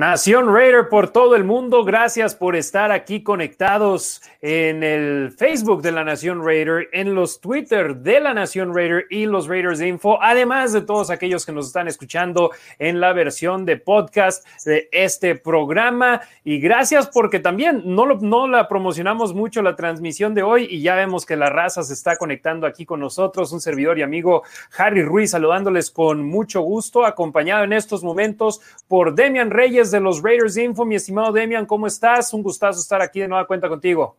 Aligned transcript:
Nación 0.00 0.50
Raider 0.50 0.88
por 0.88 1.10
todo 1.10 1.36
el 1.36 1.44
mundo, 1.44 1.84
gracias 1.84 2.34
por 2.34 2.56
estar 2.56 2.90
aquí 2.90 3.22
conectados 3.22 4.22
en 4.40 4.82
el 4.82 5.30
Facebook 5.36 5.82
de 5.82 5.92
la 5.92 6.04
Nación 6.04 6.42
Raider, 6.42 6.88
en 6.94 7.14
los 7.14 7.42
Twitter 7.42 7.96
de 7.96 8.18
la 8.18 8.32
Nación 8.32 8.74
Raider 8.74 9.04
y 9.10 9.26
los 9.26 9.46
Raiders 9.46 9.78
de 9.78 9.88
Info, 9.88 10.18
además 10.22 10.72
de 10.72 10.80
todos 10.80 11.10
aquellos 11.10 11.44
que 11.44 11.52
nos 11.52 11.66
están 11.66 11.86
escuchando 11.86 12.50
en 12.78 12.98
la 12.98 13.12
versión 13.12 13.66
de 13.66 13.76
podcast 13.76 14.46
de 14.64 14.88
este 14.90 15.34
programa. 15.34 16.22
Y 16.44 16.60
gracias 16.60 17.06
porque 17.06 17.38
también 17.38 17.82
no, 17.84 18.06
lo, 18.06 18.20
no 18.20 18.48
la 18.48 18.68
promocionamos 18.68 19.34
mucho 19.34 19.60
la 19.60 19.76
transmisión 19.76 20.32
de 20.32 20.42
hoy 20.42 20.66
y 20.70 20.80
ya 20.80 20.94
vemos 20.94 21.26
que 21.26 21.36
la 21.36 21.50
raza 21.50 21.82
se 21.82 21.92
está 21.92 22.16
conectando 22.16 22.66
aquí 22.66 22.86
con 22.86 23.00
nosotros, 23.00 23.52
un 23.52 23.60
servidor 23.60 23.98
y 23.98 24.02
amigo 24.02 24.44
Harry 24.78 25.02
Ruiz 25.02 25.32
saludándoles 25.32 25.90
con 25.90 26.24
mucho 26.24 26.62
gusto, 26.62 27.04
acompañado 27.04 27.64
en 27.64 27.74
estos 27.74 28.02
momentos 28.02 28.62
por 28.88 29.14
Demian 29.14 29.50
Reyes 29.50 29.89
de 29.90 30.00
los 30.00 30.22
Raiders 30.22 30.56
Info. 30.56 30.84
Mi 30.84 30.96
estimado 30.96 31.32
Demian, 31.32 31.66
¿cómo 31.66 31.86
estás? 31.86 32.32
Un 32.32 32.42
gustazo 32.42 32.80
estar 32.80 33.00
aquí 33.02 33.20
de 33.20 33.28
nueva 33.28 33.46
cuenta 33.46 33.68
contigo. 33.68 34.16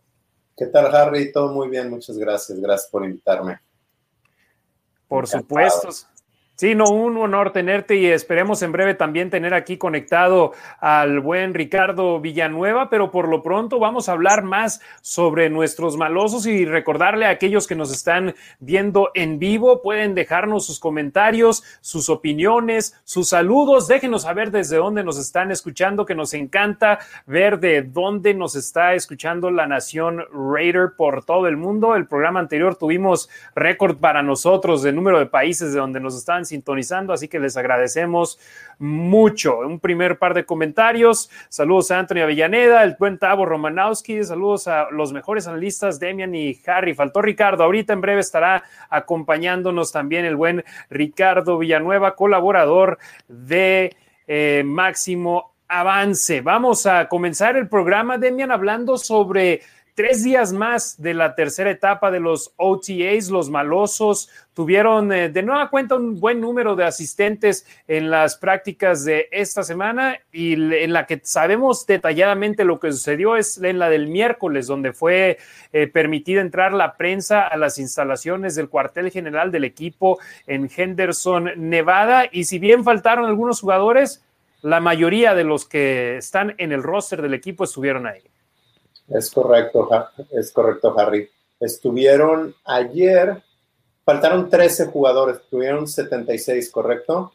¿Qué 0.58 0.68
tal, 0.68 0.94
Harry? 0.94 1.32
Todo 1.32 1.54
muy 1.54 1.70
bien, 1.70 1.90
muchas 1.90 2.18
gracias. 2.18 2.60
Gracias 2.60 2.90
por 2.90 3.04
invitarme. 3.06 3.60
Por 5.08 5.28
supuesto. 5.28 5.90
Sí, 6.62 6.76
no, 6.76 6.92
un 6.92 7.18
honor 7.18 7.52
tenerte 7.54 7.96
y 7.96 8.06
esperemos 8.06 8.62
en 8.62 8.72
breve 8.72 8.94
también 8.94 9.32
tener 9.32 9.56
aquí 9.56 9.80
conectado 9.80 10.52
al 10.80 11.20
buen 11.20 11.56
Ricardo 11.56 12.20
Villanueva, 12.20 12.88
pero 12.88 13.10
por 13.10 13.28
lo 13.28 13.42
pronto 13.42 13.80
vamos 13.80 14.08
a 14.08 14.12
hablar 14.12 14.44
más 14.44 14.80
sobre 15.02 15.50
nuestros 15.50 15.98
malosos 15.98 16.46
y 16.46 16.66
recordarle 16.66 17.26
a 17.26 17.32
aquellos 17.32 17.66
que 17.66 17.74
nos 17.74 17.92
están 17.92 18.36
viendo 18.60 19.10
en 19.16 19.40
vivo, 19.40 19.82
pueden 19.82 20.14
dejarnos 20.14 20.68
sus 20.68 20.80
comentarios, 20.80 21.64
sus 21.82 22.10
opiniones, 22.10 22.96
sus 23.06 23.30
saludos, 23.30 23.88
déjenos 23.88 24.22
saber 24.22 24.52
desde 24.52 24.78
dónde 24.78 25.04
nos 25.04 25.18
están 25.18 25.50
escuchando, 25.50 26.06
que 26.06 26.14
nos 26.14 26.36
encanta 26.36 27.00
ver 27.26 27.60
de 27.60 27.82
dónde 27.82 28.36
nos 28.36 28.56
está 28.56 28.94
escuchando 28.94 29.50
la 29.50 29.66
Nación 29.66 30.26
Raider 30.32 30.92
por 30.96 31.26
todo 31.26 31.48
el 31.48 31.58
mundo. 31.58 31.96
El 31.96 32.06
programa 32.06 32.40
anterior 32.40 32.76
tuvimos 32.76 33.32
récord 33.56 33.98
para 33.98 34.22
nosotros 34.22 34.84
de 34.84 34.92
número 34.92 35.18
de 35.18 35.26
países 35.26 35.74
de 35.74 35.80
donde 35.80 36.00
nos 36.00 36.16
están 36.16 36.46
sintonizando, 36.52 37.14
así 37.14 37.28
que 37.28 37.40
les 37.40 37.58
agradecemos 37.58 38.40
mucho. 38.78 39.60
Un 39.60 39.80
primer 39.80 40.18
par 40.18 40.34
de 40.34 40.46
comentarios. 40.46 41.30
Saludos 41.50 41.92
a 41.92 42.00
Antonio 42.00 42.24
Avellaneda, 42.24 42.84
el 42.84 42.96
buen 43.00 43.18
Tavo 43.18 43.46
Romanowski, 43.46 44.24
saludos 44.24 44.68
a 44.68 44.90
los 44.92 45.14
mejores 45.14 45.48
analistas, 45.48 46.00
Demian 46.00 46.36
y 46.36 46.60
Harry. 46.66 46.94
Faltó 46.94 47.22
Ricardo, 47.22 47.64
ahorita 47.64 47.94
en 47.94 48.02
breve 48.02 48.22
estará 48.22 48.64
acompañándonos 48.90 49.92
también 49.92 50.26
el 50.26 50.36
buen 50.36 50.64
Ricardo 50.90 51.58
Villanueva, 51.58 52.16
colaborador 52.16 53.00
de 53.28 53.96
eh, 54.28 54.64
Máximo 54.66 55.54
Avance. 55.68 56.42
Vamos 56.42 56.86
a 56.86 57.08
comenzar 57.08 57.56
el 57.56 57.70
programa, 57.70 58.18
Demian, 58.18 58.52
hablando 58.52 58.98
sobre 58.98 59.62
tres 59.96 60.24
días 60.24 60.54
más 60.54 61.02
de 61.02 61.14
la 61.14 61.36
tercera 61.36 61.72
etapa 61.72 62.12
de 62.12 62.20
los 62.20 62.54
OTAs, 62.58 63.30
los 63.30 63.50
malosos 63.50 64.30
tuvieron 64.54 65.12
eh, 65.12 65.30
de 65.30 65.44
nueva 65.44 65.70
cuenta 65.70 65.96
un 65.96 66.20
buen 66.20 66.42
número 66.42 66.76
de 66.76 66.84
asistentes 66.84 67.66
en 67.88 68.10
las 68.10 68.38
prácticas 68.38 69.06
de 69.06 69.28
esta 69.32 69.64
semana 69.64 70.20
y 70.32 70.54
en 70.54 70.94
la 70.94 71.06
que 71.06 71.22
sabemos 71.24 71.86
detalladamente 71.86 72.66
lo 72.66 72.80
que 72.80 72.92
sucedió 72.92 73.36
es 73.36 73.62
en 73.62 73.80
la 73.80 73.90
del 73.90 74.08
miércoles, 74.08 74.68
donde 74.68 74.94
fue 74.94 75.38
eh, 75.72 75.88
permitida 75.88 76.42
entrar 76.42 76.74
la 76.74 76.98
prensa 76.98 77.48
a 77.48 77.58
las 77.58 77.78
instalaciones 77.80 78.56
del 78.56 78.70
cuartel 78.70 79.12
general 79.12 79.52
del 79.52 79.64
equipo 79.64 80.20
en 80.48 80.70
Henderson, 80.76 81.52
Nevada, 81.56 82.26
y 82.32 82.44
si 82.44 82.60
bien 82.60 82.84
faltaron 82.84 83.26
algunos 83.26 83.62
jugadores, 83.62 84.24
la 84.62 84.80
mayoría 84.80 85.34
de 85.34 85.44
los 85.44 85.66
que 85.66 86.18
están 86.18 86.56
en 86.58 86.72
el 86.72 86.84
roster 86.84 87.22
del 87.22 87.34
equipo 87.34 87.64
estuvieron 87.64 88.06
ahí. 88.06 88.31
Es 89.14 89.30
correcto, 89.32 89.90
es 90.32 90.52
correcto, 90.52 90.98
Harry. 90.98 91.30
Estuvieron 91.60 92.56
ayer, 92.66 93.42
faltaron 94.04 94.50
13 94.50 94.88
jugadores, 94.88 95.42
tuvieron 95.50 95.88
76, 95.88 96.70
¿correcto? 96.72 97.34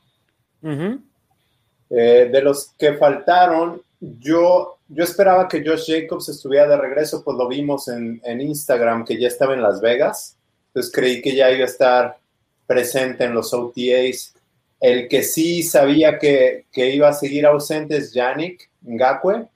Eh, 1.90 2.28
de 2.32 2.42
los 2.42 2.72
que 2.78 2.94
faltaron, 2.94 3.82
yo, 4.00 4.78
yo 4.88 5.04
esperaba 5.04 5.48
que 5.48 5.64
Josh 5.64 5.86
Jacobs 5.86 6.28
estuviera 6.28 6.66
de 6.66 6.76
regreso, 6.76 7.22
pues 7.22 7.36
lo 7.36 7.46
vimos 7.46 7.88
en, 7.88 8.20
en 8.24 8.40
Instagram 8.40 9.04
que 9.04 9.18
ya 9.18 9.28
estaba 9.28 9.54
en 9.54 9.62
Las 9.62 9.80
Vegas, 9.80 10.36
entonces 10.68 10.92
creí 10.92 11.22
que 11.22 11.34
ya 11.34 11.50
iba 11.50 11.64
a 11.64 11.68
estar 11.68 12.18
presente 12.66 13.24
en 13.24 13.34
los 13.34 13.54
OTAs. 13.54 14.34
El 14.80 15.08
que 15.08 15.22
sí 15.22 15.62
sabía 15.62 16.18
que, 16.18 16.66
que 16.72 16.90
iba 16.90 17.08
a 17.08 17.14
seguir 17.14 17.46
ausente 17.46 17.96
es 17.96 18.12
Yannick 18.12 18.68
Ngakwe, 18.82 19.46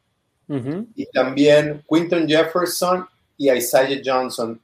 y 0.97 1.07
también 1.07 1.85
Quinton 1.89 2.27
Jefferson 2.27 3.07
y 3.37 3.51
Isaiah 3.51 4.01
Johnson. 4.05 4.61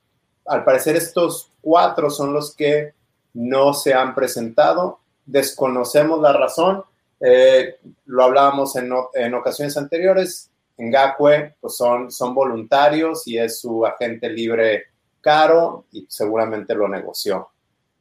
Al 0.46 0.64
parecer 0.64 0.96
estos 0.96 1.50
cuatro 1.60 2.10
son 2.10 2.32
los 2.32 2.54
que 2.54 2.92
no 3.34 3.72
se 3.72 3.94
han 3.94 4.14
presentado. 4.14 4.98
Desconocemos 5.24 6.20
la 6.20 6.32
razón. 6.32 6.82
Eh, 7.20 7.76
lo 8.06 8.24
hablábamos 8.24 8.74
en, 8.76 8.92
en, 9.14 9.34
ocasiones 9.34 9.76
anteriores. 9.76 10.50
En 10.76 10.90
Gakwe 10.90 11.54
pues 11.60 11.76
son, 11.76 12.10
son 12.10 12.34
voluntarios 12.34 13.26
y 13.28 13.38
es 13.38 13.60
su 13.60 13.86
agente 13.86 14.28
libre 14.28 14.86
caro 15.20 15.86
y 15.92 16.06
seguramente 16.08 16.74
lo 16.74 16.88
negoció. 16.88 17.48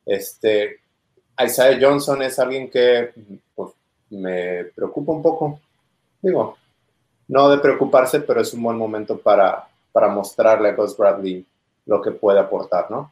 Este, 0.06 0.80
Isaiah 1.44 1.80
Johnson 1.80 2.22
es 2.22 2.38
alguien 2.40 2.70
que 2.70 3.12
pues, 3.54 3.72
me 4.10 4.66
preocupa 4.76 5.12
un 5.12 5.22
poco. 5.22 5.60
Digo, 6.22 6.58
no 7.28 7.50
de 7.50 7.58
preocuparse, 7.58 8.20
pero 8.22 8.42
es 8.42 8.54
un 8.54 8.64
buen 8.64 8.78
momento 8.78 9.18
para, 9.18 9.68
para 9.92 10.08
mostrarle 10.08 10.70
a 10.70 10.76
Gus 10.76 10.96
Bradley 10.98 11.46
lo 11.86 12.02
que 12.02 12.12
puede 12.12 12.40
aportar, 12.40 12.90
¿no? 12.90 13.12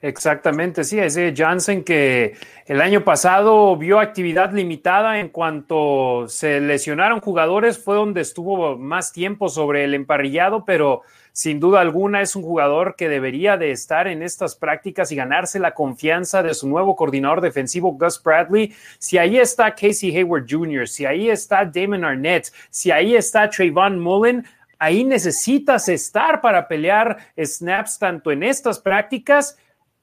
Exactamente, 0.00 0.84
sí, 0.84 0.96
ese 1.00 1.34
Jansen 1.36 1.82
que 1.82 2.36
el 2.66 2.80
año 2.80 3.02
pasado 3.02 3.76
vio 3.76 3.98
actividad 3.98 4.52
limitada 4.52 5.18
en 5.18 5.28
cuanto 5.28 6.28
se 6.28 6.60
lesionaron 6.60 7.20
jugadores, 7.20 7.82
fue 7.82 7.96
donde 7.96 8.20
estuvo 8.20 8.78
más 8.78 9.12
tiempo 9.12 9.48
sobre 9.48 9.82
el 9.82 9.94
emparrillado, 9.94 10.64
pero 10.64 11.02
sin 11.38 11.60
duda 11.60 11.80
alguna 11.80 12.20
es 12.20 12.34
un 12.34 12.42
jugador 12.42 12.96
que 12.96 13.08
debería 13.08 13.56
de 13.56 13.70
estar 13.70 14.08
en 14.08 14.24
estas 14.24 14.56
prácticas 14.56 15.12
y 15.12 15.14
ganarse 15.14 15.60
la 15.60 15.72
confianza 15.72 16.42
de 16.42 16.52
su 16.52 16.68
nuevo 16.68 16.96
coordinador 16.96 17.40
defensivo 17.40 17.92
Gus 17.92 18.20
Bradley. 18.20 18.74
Si 18.98 19.18
ahí 19.18 19.38
está 19.38 19.72
Casey 19.72 20.16
Hayward 20.16 20.46
Jr., 20.50 20.88
si 20.88 21.06
ahí 21.06 21.30
está 21.30 21.64
Damon 21.64 22.04
Arnett, 22.04 22.52
si 22.70 22.90
ahí 22.90 23.14
está 23.14 23.48
Trayvon 23.48 24.00
Mullen, 24.00 24.46
ahí 24.80 25.04
necesitas 25.04 25.88
estar 25.88 26.40
para 26.40 26.66
pelear 26.66 27.18
snaps 27.36 28.00
tanto 28.00 28.32
en 28.32 28.42
estas 28.42 28.80
prácticas 28.80 29.56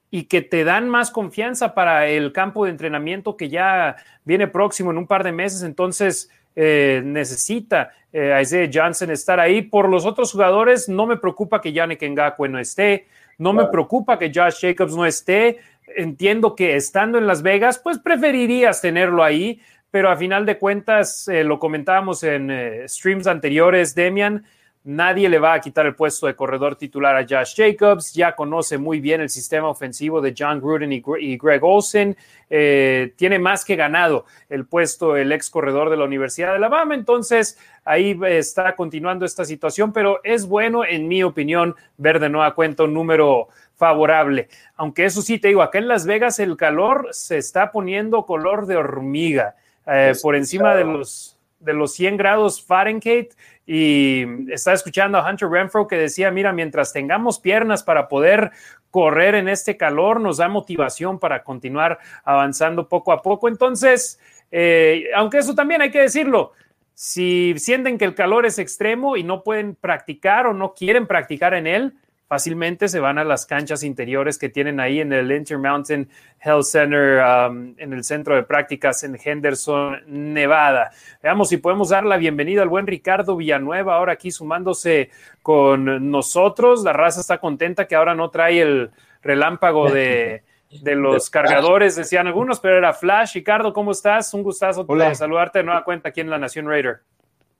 y 0.09 0.27
que 0.27 0.41
te 0.41 0.63
dan 0.63 0.87
más 0.87 1.11
confianza 1.11 1.75
para 1.75 2.07
el 2.07 2.31
campo 2.31 2.63
de 2.63 2.71
entrenamiento 2.71 3.35
que 3.35 3.49
ya 3.49 3.97
viene 4.23 4.47
próximo 4.47 4.91
en 4.91 4.99
un 4.99 5.05
par 5.05 5.25
de 5.25 5.33
meses. 5.33 5.63
Entonces, 5.63 6.29
eh, 6.55 7.01
necesita 7.03 7.91
eh, 8.13 8.39
Isaiah 8.41 8.69
Johnson 8.73 9.11
estar 9.11 9.39
ahí. 9.39 9.61
Por 9.61 9.89
los 9.89 10.05
otros 10.05 10.31
jugadores, 10.31 10.87
no 10.87 11.05
me 11.05 11.17
preocupa 11.17 11.59
que 11.59 11.73
Yannick 11.73 12.01
Ngakwe 12.01 12.47
no 12.47 12.59
esté, 12.59 13.07
no 13.37 13.51
me 13.51 13.65
preocupa 13.65 14.17
que 14.17 14.31
Josh 14.33 14.61
Jacobs 14.61 14.95
no 14.95 15.05
esté. 15.05 15.59
Entiendo 15.97 16.55
que 16.55 16.75
estando 16.75 17.17
en 17.17 17.27
Las 17.27 17.41
Vegas, 17.41 17.79
pues 17.79 17.99
preferirías 17.99 18.81
tenerlo 18.81 19.23
ahí, 19.23 19.61
pero 19.91 20.09
a 20.09 20.17
final 20.17 20.45
de 20.45 20.57
cuentas, 20.57 21.27
eh, 21.27 21.43
lo 21.43 21.59
comentábamos 21.59 22.23
en 22.23 22.51
eh, 22.51 22.83
streams 22.87 23.27
anteriores, 23.27 23.95
Demian, 23.95 24.45
Nadie 24.85 25.29
le 25.29 25.39
va 25.39 25.53
a 25.53 25.59
quitar 25.59 25.87
el 25.87 25.95
puesto 25.95 26.27
de 26.27 26.35
corredor 26.35 26.75
titular 26.75 27.15
a 27.15 27.25
Josh 27.27 27.55
Jacobs. 27.55 28.13
Ya 28.13 28.35
conoce 28.35 28.77
muy 28.77 28.99
bien 28.99 29.19
el 29.19 29.31
sistema 29.31 29.67
ofensivo 29.67 30.21
de 30.21 30.35
John 30.37 30.61
Gruden 30.61 30.93
y 30.93 31.37
Greg 31.39 31.63
Olsen. 31.63 32.15
Eh, 32.51 33.11
tiene 33.15 33.39
más 33.39 33.65
que 33.65 33.75
ganado 33.75 34.25
el 34.47 34.67
puesto 34.67 35.17
el 35.17 35.31
ex 35.31 35.49
corredor 35.49 35.89
de 35.89 35.97
la 35.97 36.05
Universidad 36.05 36.49
de 36.49 36.57
Alabama. 36.57 36.93
Entonces, 36.93 37.57
ahí 37.83 38.15
está 38.27 38.75
continuando 38.75 39.25
esta 39.25 39.43
situación, 39.43 39.91
pero 39.91 40.19
es 40.23 40.45
bueno, 40.45 40.85
en 40.85 41.07
mi 41.07 41.23
opinión, 41.23 41.75
ver 41.97 42.19
de 42.19 42.29
nueva 42.29 42.53
cuenta 42.53 42.83
un 42.83 42.93
número 42.93 43.47
favorable. 43.77 44.49
Aunque 44.75 45.05
eso 45.05 45.23
sí, 45.23 45.39
te 45.39 45.47
digo, 45.47 45.63
acá 45.63 45.79
en 45.79 45.87
Las 45.87 46.05
Vegas 46.05 46.37
el 46.37 46.57
calor 46.57 47.07
se 47.09 47.39
está 47.39 47.71
poniendo 47.71 48.27
color 48.27 48.67
de 48.67 48.77
hormiga. 48.77 49.55
Eh, 49.87 50.13
por 50.21 50.35
encima 50.35 50.75
de 50.75 50.83
los 50.83 51.35
de 51.59 51.73
los 51.73 51.93
100 51.93 52.17
grados 52.17 52.63
Fahrenheit 52.63 53.33
y 53.65 54.51
estaba 54.51 54.75
escuchando 54.75 55.17
a 55.17 55.29
Hunter 55.29 55.49
Renfro 55.49 55.87
que 55.87 55.97
decía, 55.97 56.29
mira, 56.31 56.53
mientras 56.53 56.93
tengamos 56.93 57.39
piernas 57.39 57.83
para 57.83 58.07
poder 58.07 58.51
correr 58.91 59.35
en 59.35 59.49
este 59.49 59.75
calor, 59.75 60.21
nos 60.21 60.37
da 60.37 60.47
motivación 60.47 61.19
para 61.19 61.43
continuar 61.43 61.99
avanzando 62.23 62.87
poco 62.87 63.11
a 63.11 63.21
poco. 63.21 63.47
Entonces, 63.47 64.19
eh, 64.51 65.09
aunque 65.15 65.39
eso 65.39 65.55
también 65.55 65.81
hay 65.81 65.91
que 65.91 66.01
decirlo, 66.01 66.51
si 66.93 67.53
sienten 67.57 67.97
que 67.97 68.05
el 68.05 68.15
calor 68.15 68.45
es 68.45 68.57
extremo 68.57 69.17
y 69.17 69.23
no 69.23 69.43
pueden 69.43 69.75
practicar 69.75 70.47
o 70.47 70.53
no 70.53 70.73
quieren 70.73 71.07
practicar 71.07 71.53
en 71.53 71.67
él, 71.67 71.93
fácilmente 72.27 72.87
se 72.89 72.99
van 72.99 73.17
a 73.17 73.23
las 73.23 73.45
canchas 73.45 73.83
interiores 73.83 74.37
que 74.37 74.49
tienen 74.49 74.79
ahí 74.79 74.99
en 74.99 75.13
el 75.13 75.31
Intermountain 75.31 76.09
Health 76.39 76.63
Center, 76.63 77.23
um, 77.23 77.75
en 77.77 77.93
el 77.93 78.03
centro 78.03 78.35
de 78.35 78.43
prácticas 78.43 79.03
en 79.03 79.17
Henderson, 79.23 80.01
Nevada. 80.07 80.91
Veamos 81.21 81.49
si 81.49 81.57
podemos 81.57 81.89
dar 81.89 82.05
la 82.05 82.17
bienvenida 82.17 82.63
al 82.63 82.69
buen 82.69 82.87
Ricardo 82.87 83.35
Villanueva, 83.35 83.95
ahora 83.95 84.13
aquí 84.13 84.31
sumándose 84.31 85.11
con 85.41 86.09
nosotros. 86.09 86.83
La 86.83 86.93
raza 86.93 87.21
está 87.21 87.37
contenta 87.37 87.87
que 87.87 87.95
ahora 87.95 88.15
no 88.15 88.29
trae 88.29 88.61
el 88.61 88.91
relámpago 89.21 89.89
de, 89.89 90.43
los 90.83 91.29
cargadores, 91.29 91.95
decían 91.95 92.27
algunos, 92.27 92.59
pero 92.59 92.77
era 92.77 92.93
Flash. 92.93 93.35
Ricardo, 93.35 93.73
¿cómo 93.73 93.91
estás? 93.91 94.33
Un 94.33 94.43
gustazo 94.43 94.85
saludarte 95.13 95.59
de 95.59 95.65
nueva 95.65 95.83
cuenta 95.83 96.09
aquí 96.09 96.21
en 96.21 96.29
La 96.29 96.37
Nación 96.37 96.67
Raider. 96.67 97.01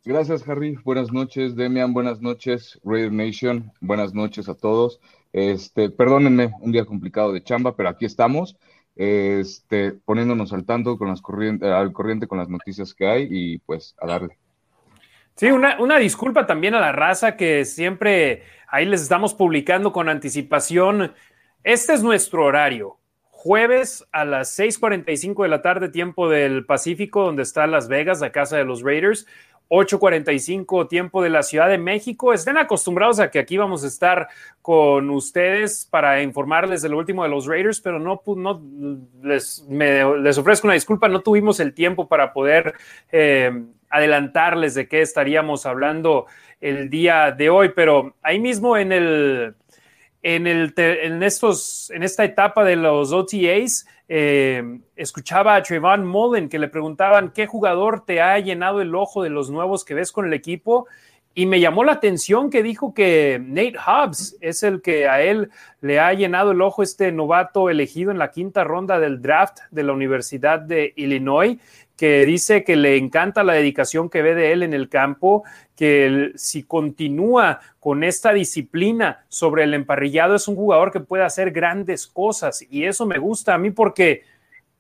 Gracias, 0.06 0.48
Harry. 0.48 0.78
Buenas 0.84 1.12
noches, 1.12 1.56
Demian. 1.56 1.92
Buenas 1.92 2.22
noches, 2.22 2.80
Raider 2.84 3.12
Nation. 3.12 3.72
Buenas 3.82 4.14
noches 4.14 4.48
a 4.48 4.54
todos. 4.54 5.00
Este, 5.34 5.90
perdónenme, 5.90 6.52
un 6.62 6.72
día 6.72 6.86
complicado 6.86 7.34
de 7.34 7.42
chamba, 7.42 7.76
pero 7.76 7.90
aquí 7.90 8.06
estamos, 8.06 8.56
este, 8.96 9.94
poniéndonos 9.94 10.54
al 10.54 10.64
tanto 10.64 11.00
con 11.00 11.08
las 11.08 11.24
corrientes, 11.24 11.68
al 11.68 11.92
corriente 11.92 12.28
con 12.28 12.38
las 12.38 12.50
noticias 12.50 12.94
que 12.94 13.08
hay 13.08 13.28
y 13.32 13.58
pues 13.58 13.96
a 14.00 14.06
darle. 14.06 14.38
Sí, 15.36 15.48
una, 15.48 15.82
una, 15.82 15.98
disculpa 15.98 16.46
también 16.46 16.76
a 16.76 16.80
la 16.80 16.92
raza 16.92 17.36
que 17.36 17.66
siempre 17.66 18.44
ahí 18.68 18.86
les 18.86 19.02
estamos 19.02 19.34
publicando 19.34 19.92
con 19.92 20.08
anticipación. 20.08 21.14
Este 21.64 21.94
es 21.94 22.04
nuestro 22.04 22.46
horario. 22.46 23.00
Jueves 23.32 24.08
a 24.12 24.24
las 24.24 24.58
6:45 24.58 25.44
de 25.44 25.50
la 25.50 25.64
tarde, 25.64 25.90
tiempo 25.90 26.30
del 26.30 26.66
Pacífico, 26.66 27.24
donde 27.24 27.44
está 27.44 27.66
Las 27.66 27.88
Vegas, 27.88 28.22
la 28.22 28.32
casa 28.32 28.56
de 28.56 28.66
los 28.66 28.84
Raiders. 28.84 29.26
8:45 29.70 30.88
tiempo 30.88 31.22
de 31.22 31.30
la 31.30 31.44
Ciudad 31.44 31.70
de 31.70 31.78
México. 31.78 32.34
Estén 32.34 32.58
acostumbrados 32.58 33.20
a 33.20 33.32
que 33.32 33.40
aquí 33.40 33.58
vamos 33.58 33.84
a 33.84 33.88
estar 33.88 34.28
con 34.62 35.10
ustedes 35.10 35.88
para 35.90 36.22
informarles 36.22 36.82
de 36.82 36.90
lo 36.90 36.98
último 36.98 37.24
de 37.24 37.30
los 37.30 37.46
Raiders, 37.46 37.82
pero 37.82 38.00
no, 38.00 38.22
no 38.26 38.62
les, 39.24 39.66
les 39.70 40.38
ofrezco 40.38 40.68
una 40.68 40.74
disculpa, 40.74 41.08
no 41.08 41.22
tuvimos 41.22 41.60
el 41.60 41.74
tiempo 41.74 42.08
para 42.08 42.34
poder 42.34 42.74
eh, 43.12 43.52
adelantarles 43.90 44.74
de 44.76 44.88
qué 44.88 45.02
estaríamos 45.02 45.66
hablando 45.66 46.26
el 46.62 46.90
día 46.90 47.32
de 47.32 47.50
hoy, 47.50 47.70
pero 47.76 48.16
ahí 48.22 48.40
mismo 48.40 48.78
en 48.78 48.92
el 48.92 49.56
en, 50.26 50.48
el, 50.48 50.74
en, 50.76 51.22
estos, 51.22 51.92
en 51.92 52.02
esta 52.02 52.24
etapa 52.24 52.64
de 52.64 52.76
los 52.76 53.14
OTAs, 53.14 53.86
eh, 54.10 54.80
escuchaba 54.96 55.56
a 55.56 55.62
Trayvon 55.62 56.04
Mullen 56.04 56.50
que 56.50 56.58
le 56.58 56.68
preguntaban 56.68 57.32
qué 57.32 57.46
jugador 57.46 58.06
te 58.06 58.22
ha 58.22 58.40
llenado 58.40 58.82
el 58.82 58.96
ojo 58.96 59.22
de 59.22 59.30
los 59.30 59.52
nuevos 59.52 59.86
que 59.86 59.94
ves 59.94 60.12
con 60.12 60.26
el 60.26 60.34
equipo. 60.34 60.88
Y 61.36 61.46
me 61.46 61.60
llamó 61.60 61.84
la 61.84 61.92
atención 61.92 62.50
que 62.50 62.64
dijo 62.64 62.96
que 62.96 63.40
Nate 63.40 63.76
Hobbs 63.78 64.36
es 64.42 64.64
el 64.64 64.82
que 64.82 65.08
a 65.08 65.22
él 65.22 65.52
le 65.82 66.00
ha 66.00 66.12
llenado 66.14 66.54
el 66.54 66.62
ojo 66.62 66.82
este 66.82 67.12
novato 67.12 67.70
elegido 67.70 68.10
en 68.10 68.18
la 68.18 68.32
quinta 68.32 68.64
ronda 68.64 69.00
del 69.00 69.22
draft 69.22 69.60
de 69.70 69.84
la 69.84 69.94
Universidad 69.94 70.60
de 70.60 70.92
Illinois 70.96 71.60
que 71.98 72.26
dice 72.26 72.64
que 72.64 72.76
le 72.76 72.98
encanta 72.98 73.44
la 73.44 73.54
dedicación 73.54 74.10
que 74.10 74.22
ve 74.22 74.36
de 74.36 74.52
él 74.52 74.64
en 74.64 74.74
el 74.74 74.90
campo, 74.90 75.44
que 75.76 76.32
si 76.36 76.64
continúa 76.64 77.60
con 77.80 78.04
esta 78.04 78.34
disciplina 78.34 79.26
sobre 79.30 79.64
el 79.64 79.74
emparrillado 79.74 80.36
es 80.36 80.48
un 80.48 80.56
jugador 80.56 80.92
que 80.92 81.00
puede 81.00 81.24
hacer 81.24 81.52
grandes 81.52 82.08
cosas 82.08 82.66
y 82.70 82.86
eso 82.86 83.06
me 83.06 83.18
gusta 83.18 83.54
a 83.54 83.58
mí 83.58 83.72
porque 83.72 84.24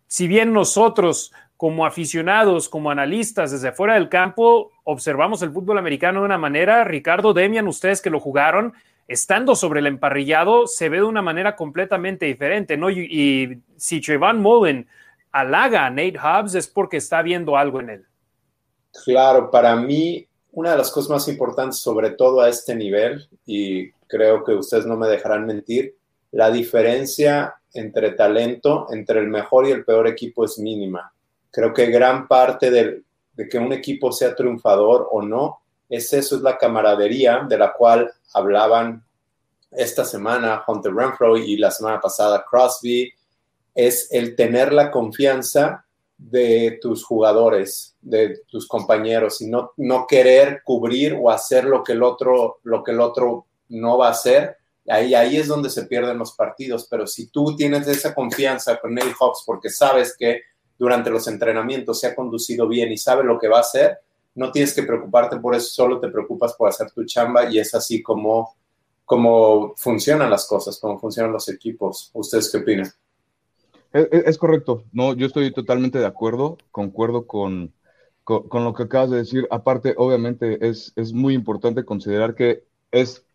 si 0.07 0.27
bien 0.27 0.53
nosotros 0.53 1.31
como 1.57 1.85
aficionados, 1.85 2.67
como 2.67 2.91
analistas 2.91 3.51
desde 3.51 3.71
fuera 3.71 3.93
del 3.93 4.09
campo, 4.09 4.71
observamos 4.83 5.41
el 5.41 5.51
fútbol 5.51 5.77
americano 5.77 6.19
de 6.19 6.25
una 6.25 6.37
manera, 6.37 6.83
Ricardo 6.83 7.33
Demian, 7.33 7.67
ustedes 7.67 8.01
que 8.01 8.09
lo 8.09 8.19
jugaron, 8.19 8.73
estando 9.07 9.55
sobre 9.55 9.79
el 9.79 9.87
emparrillado, 9.87 10.67
se 10.67 10.89
ve 10.89 10.97
de 10.97 11.03
una 11.03 11.21
manera 11.21 11.55
completamente 11.55 12.25
diferente, 12.25 12.75
¿no? 12.75 12.89
Y, 12.89 13.61
si 13.77 14.01
Trayvon 14.01 14.41
Mullen 14.41 14.87
halaga 15.35 15.85
a 15.85 15.89
Nate 15.89 16.17
Hobbs 16.17 16.55
es 16.55 16.67
porque 16.67 16.97
está 16.97 17.21
viendo 17.21 17.57
algo 17.57 17.81
en 17.81 17.89
él. 17.89 18.05
Claro, 19.03 19.51
para 19.51 19.75
mí 19.75 20.25
una 20.55 20.71
de 20.71 20.77
las 20.77 20.89
cosas 20.89 21.09
más 21.09 21.27
importantes, 21.27 21.79
sobre 21.79 22.11
todo 22.11 22.39
a 22.39 22.47
este 22.47 22.73
nivel, 22.75 23.27
y 23.45 23.91
creo 24.07 24.43
que 24.45 24.53
ustedes 24.53 24.85
no 24.85 24.95
me 24.95 25.09
dejarán 25.09 25.45
mentir, 25.45 25.97
la 26.31 26.49
diferencia 26.49 27.55
entre 27.73 28.11
talento, 28.11 28.87
entre 28.89 29.19
el 29.19 29.27
mejor 29.27 29.67
y 29.67 29.71
el 29.71 29.83
peor 29.83 30.07
equipo 30.07 30.45
es 30.45 30.57
mínima. 30.57 31.13
Creo 31.51 31.73
que 31.73 31.87
gran 31.87 32.29
parte 32.29 32.71
de, 32.71 33.03
que 33.49 33.59
un 33.59 33.73
equipo 33.73 34.13
sea 34.13 34.33
triunfador 34.33 35.09
o 35.11 35.21
no, 35.21 35.59
es 35.89 36.13
eso, 36.13 36.37
es 36.37 36.41
la 36.41 36.57
camaradería 36.57 37.45
de 37.47 37.57
la 37.57 37.73
cual 37.73 38.09
hablaban 38.33 39.03
esta 39.71 40.05
semana 40.05 40.63
Hunter 40.65 40.93
Renfro 40.93 41.37
y 41.37 41.57
la 41.57 41.69
semana 41.69 41.99
pasada 41.99 42.45
Crosby, 42.49 43.11
es 43.75 44.07
el 44.11 44.35
tener 44.35 44.73
la 44.73 44.89
confianza 44.89 45.85
de 46.17 46.79
tus 46.81 47.03
jugadores, 47.03 47.95
de 48.01 48.39
tus 48.47 48.67
compañeros 48.67 49.41
y 49.41 49.47
no, 49.47 49.73
no 49.77 50.07
querer 50.07 50.61
cubrir 50.63 51.17
o 51.21 51.29
hacer 51.29 51.65
lo 51.65 51.83
que 51.83 51.91
el 51.91 52.03
otro, 52.03 52.59
lo 52.63 52.83
que 52.83 52.91
el 52.91 53.01
otro 53.01 53.47
no 53.69 53.97
va 53.97 54.07
a 54.07 54.11
hacer. 54.11 54.57
Ahí, 54.87 55.13
ahí 55.13 55.37
es 55.37 55.47
donde 55.47 55.69
se 55.69 55.85
pierden 55.85 56.17
los 56.17 56.31
partidos. 56.33 56.87
Pero 56.89 57.05
si 57.05 57.27
tú 57.27 57.55
tienes 57.55 57.87
esa 57.87 58.15
confianza 58.15 58.79
con 58.79 58.93
Neil 58.93 59.13
Hawks 59.19 59.43
porque 59.45 59.69
sabes 59.69 60.15
que 60.17 60.41
durante 60.77 61.09
los 61.09 61.27
entrenamientos 61.27 61.99
se 61.99 62.07
ha 62.07 62.15
conducido 62.15 62.67
bien 62.67 62.91
y 62.91 62.97
sabe 62.97 63.23
lo 63.23 63.37
que 63.37 63.49
va 63.49 63.57
a 63.57 63.61
hacer, 63.61 63.99
no 64.35 64.51
tienes 64.51 64.73
que 64.73 64.83
preocuparte 64.83 65.37
por 65.37 65.55
eso, 65.55 65.67
solo 65.67 65.99
te 65.99 66.09
preocupas 66.09 66.53
por 66.53 66.69
hacer 66.69 66.91
tu 66.91 67.05
chamba 67.05 67.49
y 67.49 67.59
es 67.59 67.73
así 67.73 68.03
como, 68.03 68.55
como 69.05 69.73
funcionan 69.77 70.29
las 70.29 70.45
cosas, 70.45 70.77
como 70.77 70.99
funcionan 70.99 71.31
los 71.31 71.47
equipos. 71.49 72.11
¿Ustedes 72.13 72.51
qué 72.51 72.57
opinan? 72.57 72.91
Es, 73.95 74.37
correcto, 74.37 74.83
no, 74.91 75.13
yo 75.13 75.25
estoy 75.25 75.53
totalmente 75.53 75.99
de 75.99 76.05
acuerdo, 76.05 76.57
concuerdo 76.69 77.27
con, 77.27 77.73
con, 78.25 78.65
lo 78.65 78.73
que 78.73 78.83
acabas 78.83 79.09
de 79.09 79.17
decir. 79.19 79.47
Aparte, 79.51 79.93
obviamente, 79.95 80.67
es, 80.67 80.91
es 80.97 81.13
muy 81.13 81.33
importante 81.33 81.85
considerar 81.85 82.35
que 82.35 82.65
es, 82.91 83.25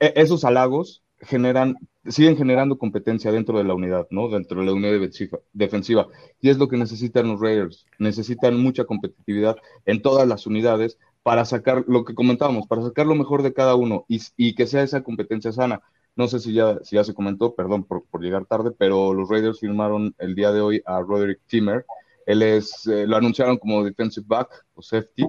e, 0.00 0.14
esos 0.16 0.44
halagos 0.46 1.02
generan, 1.20 1.76
siguen 2.06 2.38
generando 2.38 2.78
competencia 2.78 3.30
dentro 3.30 3.58
de 3.58 3.64
la 3.64 3.74
unidad, 3.74 4.06
¿no? 4.10 4.30
Dentro 4.30 4.60
de 4.60 4.66
la 4.68 4.72
unidad 4.72 5.06
defensiva. 5.52 6.08
Y 6.40 6.48
es 6.48 6.56
lo 6.56 6.68
que 6.68 6.78
necesitan 6.78 7.28
los 7.28 7.38
Raiders. 7.38 7.84
Necesitan 7.98 8.58
mucha 8.58 8.86
competitividad 8.86 9.56
en 9.84 10.00
todas 10.00 10.26
las 10.26 10.46
unidades 10.46 10.98
para 11.22 11.44
sacar 11.44 11.84
lo 11.88 12.06
que 12.06 12.14
comentábamos, 12.14 12.66
para 12.66 12.80
sacar 12.84 13.04
lo 13.04 13.16
mejor 13.16 13.42
de 13.42 13.52
cada 13.52 13.74
uno 13.74 14.06
y, 14.08 14.22
y 14.38 14.54
que 14.54 14.66
sea 14.66 14.82
esa 14.82 15.02
competencia 15.02 15.52
sana. 15.52 15.82
No 16.18 16.26
sé 16.26 16.40
si 16.40 16.52
ya, 16.52 16.80
se 16.82 17.14
comentó, 17.14 17.54
perdón 17.54 17.84
por, 17.84 18.02
llegar 18.20 18.44
tarde, 18.44 18.72
pero 18.76 19.14
los 19.14 19.28
Raiders 19.28 19.60
firmaron 19.60 20.16
el 20.18 20.34
día 20.34 20.50
de 20.50 20.60
hoy 20.60 20.82
a 20.84 20.98
Roderick 21.00 21.38
Timmer. 21.46 21.86
Él 22.26 22.42
es, 22.42 22.88
eh, 22.88 23.06
lo 23.06 23.16
anunciaron 23.16 23.56
como 23.56 23.84
defensive 23.84 24.26
back 24.28 24.66
o 24.74 24.82
safety. 24.82 25.28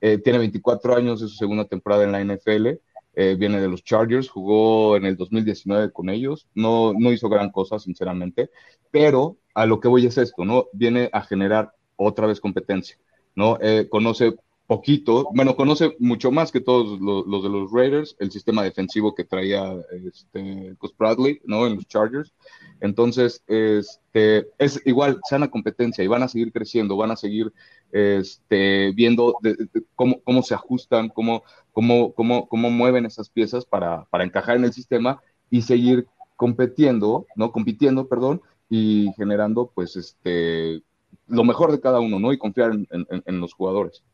Eh, 0.00 0.16
tiene 0.16 0.38
24 0.38 0.96
años, 0.96 1.20
es 1.20 1.32
su 1.32 1.36
segunda 1.36 1.66
temporada 1.66 2.04
en 2.04 2.12
la 2.12 2.20
NFL. 2.24 2.80
Eh, 3.12 3.36
viene 3.38 3.60
de 3.60 3.68
los 3.68 3.84
Chargers, 3.84 4.30
jugó 4.30 4.96
en 4.96 5.04
el 5.04 5.18
2019 5.18 5.92
con 5.92 6.08
ellos. 6.08 6.48
No, 6.54 6.94
no 6.94 7.12
hizo 7.12 7.28
gran 7.28 7.50
cosa, 7.50 7.78
sinceramente, 7.78 8.48
pero 8.90 9.36
a 9.52 9.66
lo 9.66 9.78
que 9.78 9.88
voy 9.88 10.06
es 10.06 10.16
esto, 10.16 10.46
¿no? 10.46 10.68
Viene 10.72 11.10
a 11.12 11.20
generar 11.20 11.74
otra 11.96 12.26
vez 12.26 12.40
competencia, 12.40 12.96
¿no? 13.34 13.58
conoce 13.90 14.36
poquito, 14.70 15.28
bueno, 15.34 15.56
conoce 15.56 15.96
mucho 15.98 16.30
más 16.30 16.52
que 16.52 16.60
todos 16.60 17.00
los, 17.00 17.42
de 17.42 17.48
los 17.48 17.72
Raiders, 17.72 18.14
el 18.20 18.30
sistema 18.30 18.62
defensivo 18.62 19.16
que 19.16 19.24
traía 19.24 19.74
este, 20.06 20.76
Gus 20.78 20.96
Bradley, 20.96 21.40
¿no? 21.42 21.66
En 21.66 21.74
los 21.74 21.88
Chargers. 21.88 22.32
Entonces, 22.80 23.42
este, 23.48 24.46
es 24.58 24.80
igual, 24.86 25.18
sana 25.28 25.50
competencia 25.50 26.04
y 26.04 26.06
van 26.06 26.22
a 26.22 26.28
seguir 26.28 26.52
creciendo, 26.52 26.96
van 26.96 27.10
a 27.10 27.16
seguir 27.16 27.52
este, 27.90 28.92
viendo 28.92 29.34
cómo, 29.96 30.20
cómo 30.22 30.40
se 30.44 30.54
ajustan, 30.54 31.08
cómo, 31.08 31.42
cómo, 31.72 32.14
cómo, 32.14 32.46
cómo 32.46 32.70
mueven 32.70 33.06
esas 33.06 33.28
piezas 33.28 33.64
para, 33.64 34.04
para 34.04 34.22
encajar 34.22 34.56
en 34.56 34.66
el 34.66 34.72
sistema 34.72 35.20
y 35.50 35.62
seguir 35.62 36.06
compitiendo, 36.36 37.26
¿no? 37.34 37.50
Compitiendo, 37.50 38.06
perdón, 38.06 38.40
y 38.68 39.10
generando, 39.16 39.72
pues, 39.74 39.96
este, 39.96 40.80
lo 41.26 41.42
mejor 41.42 41.72
de 41.72 41.80
cada 41.80 41.98
uno, 41.98 42.20
¿no? 42.20 42.32
Y 42.32 42.38
confiar 42.38 42.70
en 42.70 43.40
los 43.40 43.52
jugadores. 43.52 44.04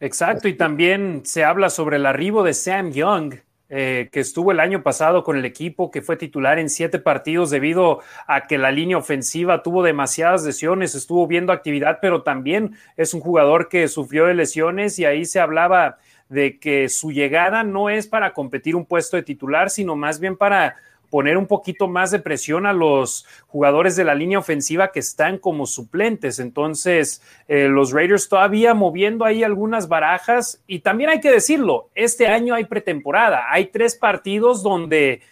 Exacto, 0.00 0.48
y 0.48 0.54
también 0.54 1.22
se 1.24 1.44
habla 1.44 1.70
sobre 1.70 1.96
el 1.96 2.06
arribo 2.06 2.42
de 2.42 2.54
Sam 2.54 2.92
Young 2.92 3.34
eh, 3.68 4.10
que 4.12 4.20
estuvo 4.20 4.52
el 4.52 4.60
año 4.60 4.84
pasado 4.84 5.24
con 5.24 5.36
el 5.36 5.44
equipo, 5.44 5.90
que 5.90 6.00
fue 6.00 6.16
titular 6.16 6.60
en 6.60 6.70
siete 6.70 7.00
partidos 7.00 7.50
debido 7.50 7.98
a 8.28 8.46
que 8.46 8.58
la 8.58 8.70
línea 8.70 8.96
ofensiva 8.96 9.64
tuvo 9.64 9.82
demasiadas 9.82 10.44
lesiones, 10.44 10.94
estuvo 10.94 11.26
viendo 11.26 11.52
actividad, 11.52 11.98
pero 12.00 12.22
también 12.22 12.76
es 12.96 13.12
un 13.12 13.20
jugador 13.20 13.68
que 13.68 13.88
sufrió 13.88 14.26
de 14.26 14.34
lesiones 14.34 15.00
y 15.00 15.04
ahí 15.04 15.24
se 15.24 15.40
hablaba 15.40 15.98
de 16.28 16.60
que 16.60 16.88
su 16.88 17.10
llegada 17.10 17.64
no 17.64 17.90
es 17.90 18.06
para 18.06 18.34
competir 18.34 18.76
un 18.76 18.86
puesto 18.86 19.16
de 19.16 19.24
titular, 19.24 19.68
sino 19.68 19.96
más 19.96 20.20
bien 20.20 20.36
para 20.36 20.76
poner 21.10 21.36
un 21.36 21.46
poquito 21.46 21.88
más 21.88 22.10
de 22.10 22.18
presión 22.18 22.66
a 22.66 22.72
los 22.72 23.26
jugadores 23.46 23.96
de 23.96 24.04
la 24.04 24.14
línea 24.14 24.38
ofensiva 24.38 24.92
que 24.92 25.00
están 25.00 25.38
como 25.38 25.66
suplentes. 25.66 26.38
Entonces, 26.38 27.22
eh, 27.48 27.68
los 27.68 27.92
Raiders 27.92 28.28
todavía 28.28 28.74
moviendo 28.74 29.24
ahí 29.24 29.42
algunas 29.42 29.88
barajas 29.88 30.62
y 30.66 30.80
también 30.80 31.10
hay 31.10 31.20
que 31.20 31.30
decirlo, 31.30 31.90
este 31.94 32.26
año 32.26 32.54
hay 32.54 32.64
pretemporada, 32.64 33.46
hay 33.50 33.66
tres 33.66 33.94
partidos 33.94 34.62
donde 34.62 35.22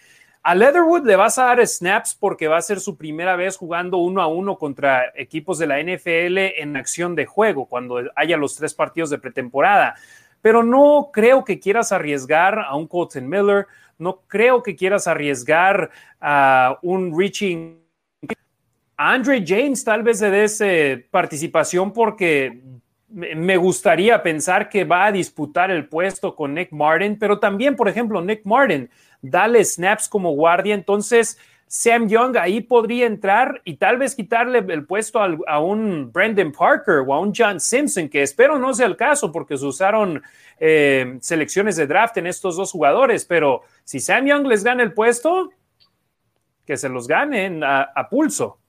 a 0.47 0.53
Leatherwood 0.53 1.07
le 1.07 1.15
vas 1.15 1.39
a 1.39 1.45
dar 1.45 1.65
snaps 1.65 2.13
porque 2.13 2.47
va 2.47 2.57
a 2.57 2.61
ser 2.61 2.79
su 2.79 2.97
primera 2.97 3.35
vez 3.35 3.57
jugando 3.57 3.97
uno 3.97 4.21
a 4.21 4.27
uno 4.27 4.59
contra 4.59 5.11
equipos 5.15 5.57
de 5.57 5.65
la 5.65 5.81
NFL 5.81 6.37
en 6.61 6.77
acción 6.77 7.15
de 7.15 7.25
juego, 7.25 7.65
cuando 7.65 8.03
haya 8.15 8.37
los 8.37 8.55
tres 8.55 8.75
partidos 8.75 9.09
de 9.09 9.17
pretemporada. 9.17 9.95
Pero 10.43 10.61
no 10.61 11.09
creo 11.11 11.43
que 11.43 11.59
quieras 11.59 11.91
arriesgar 11.91 12.59
a 12.59 12.75
un 12.75 12.85
Colton 12.87 13.27
Miller, 13.27 13.65
no 13.97 14.21
creo 14.27 14.63
que 14.63 14.75
quieras 14.75 15.07
arriesgar 15.07 15.91
a 16.19 16.77
un 16.81 17.17
reaching. 17.17 17.77
Andre 18.97 19.43
James 19.45 19.83
tal 19.83 20.03
vez 20.03 20.19
se 20.19 20.29
dé 20.29 21.07
participación 21.11 21.91
porque 21.91 22.61
me 23.07 23.55
gustaría 23.57 24.21
pensar 24.21 24.67
que 24.67 24.83
va 24.83 25.05
a 25.05 25.11
disputar 25.11 25.71
el 25.71 25.87
puesto 25.87 26.35
con 26.35 26.53
Nick 26.53 26.71
Martin, 26.71 27.17
pero 27.17 27.39
también, 27.39 27.75
por 27.75 27.87
ejemplo, 27.87 28.21
Nick 28.21 28.41
Martin, 28.43 28.89
dale 29.21 29.63
snaps 29.63 30.09
como 30.09 30.31
guardia, 30.31 30.75
entonces 30.75 31.37
Sam 31.67 32.07
Young 32.07 32.37
ahí 32.37 32.61
podría 32.61 33.07
entrar 33.07 33.61
y 33.65 33.77
tal 33.77 33.97
vez 33.97 34.15
quitarle 34.15 34.59
el 34.59 34.85
puesto 34.85 35.19
a, 35.19 35.59
un 35.59 36.11
Brandon 36.11 36.51
Parker 36.51 37.03
o 37.05 37.13
a 37.13 37.19
un 37.19 37.33
John 37.35 37.59
Simpson, 37.59 38.07
que 38.07 38.21
espero 38.21 38.59
no 38.59 38.73
sea 38.73 38.85
el 38.85 38.95
caso 38.95 39.31
porque 39.31 39.57
se 39.57 39.65
usaron 39.65 40.21
eh, 40.59 41.17
selecciones 41.21 41.75
de 41.75 41.87
draft 41.87 42.17
en 42.17 42.27
estos 42.27 42.55
dos 42.55 42.71
jugadores, 42.71 43.25
pero 43.25 43.63
si 43.83 43.99
Sam 43.99 44.27
Young 44.27 44.47
les 44.47 44.63
gana 44.63 44.83
el 44.83 44.93
puesto, 44.93 45.49
que 46.65 46.77
se 46.77 46.89
los 46.89 47.07
ganen 47.07 47.63
a, 47.63 48.07
pulso. 48.09 48.59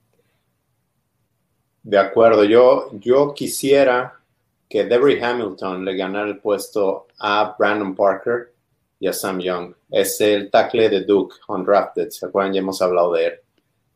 De 1.82 1.98
acuerdo, 1.98 2.44
yo, 2.44 2.90
yo 2.92 3.32
quisiera 3.34 4.20
que 4.68 4.84
Debbie 4.84 5.22
Hamilton 5.22 5.84
le 5.84 5.96
ganara 5.96 6.28
el 6.28 6.38
puesto 6.38 7.06
a 7.18 7.54
Brandon 7.58 7.94
Parker 7.94 8.52
y 8.98 9.06
a 9.06 9.12
Sam 9.12 9.40
Young. 9.40 9.74
Es 9.90 10.20
el 10.20 10.50
tackle 10.50 10.88
de 10.88 11.00
Duke, 11.02 11.36
undrafted, 11.48 12.10
¿se 12.10 12.26
acuerdan? 12.26 12.54
Ya 12.54 12.60
hemos 12.60 12.80
hablado 12.80 13.12
de 13.12 13.26
él. 13.26 13.34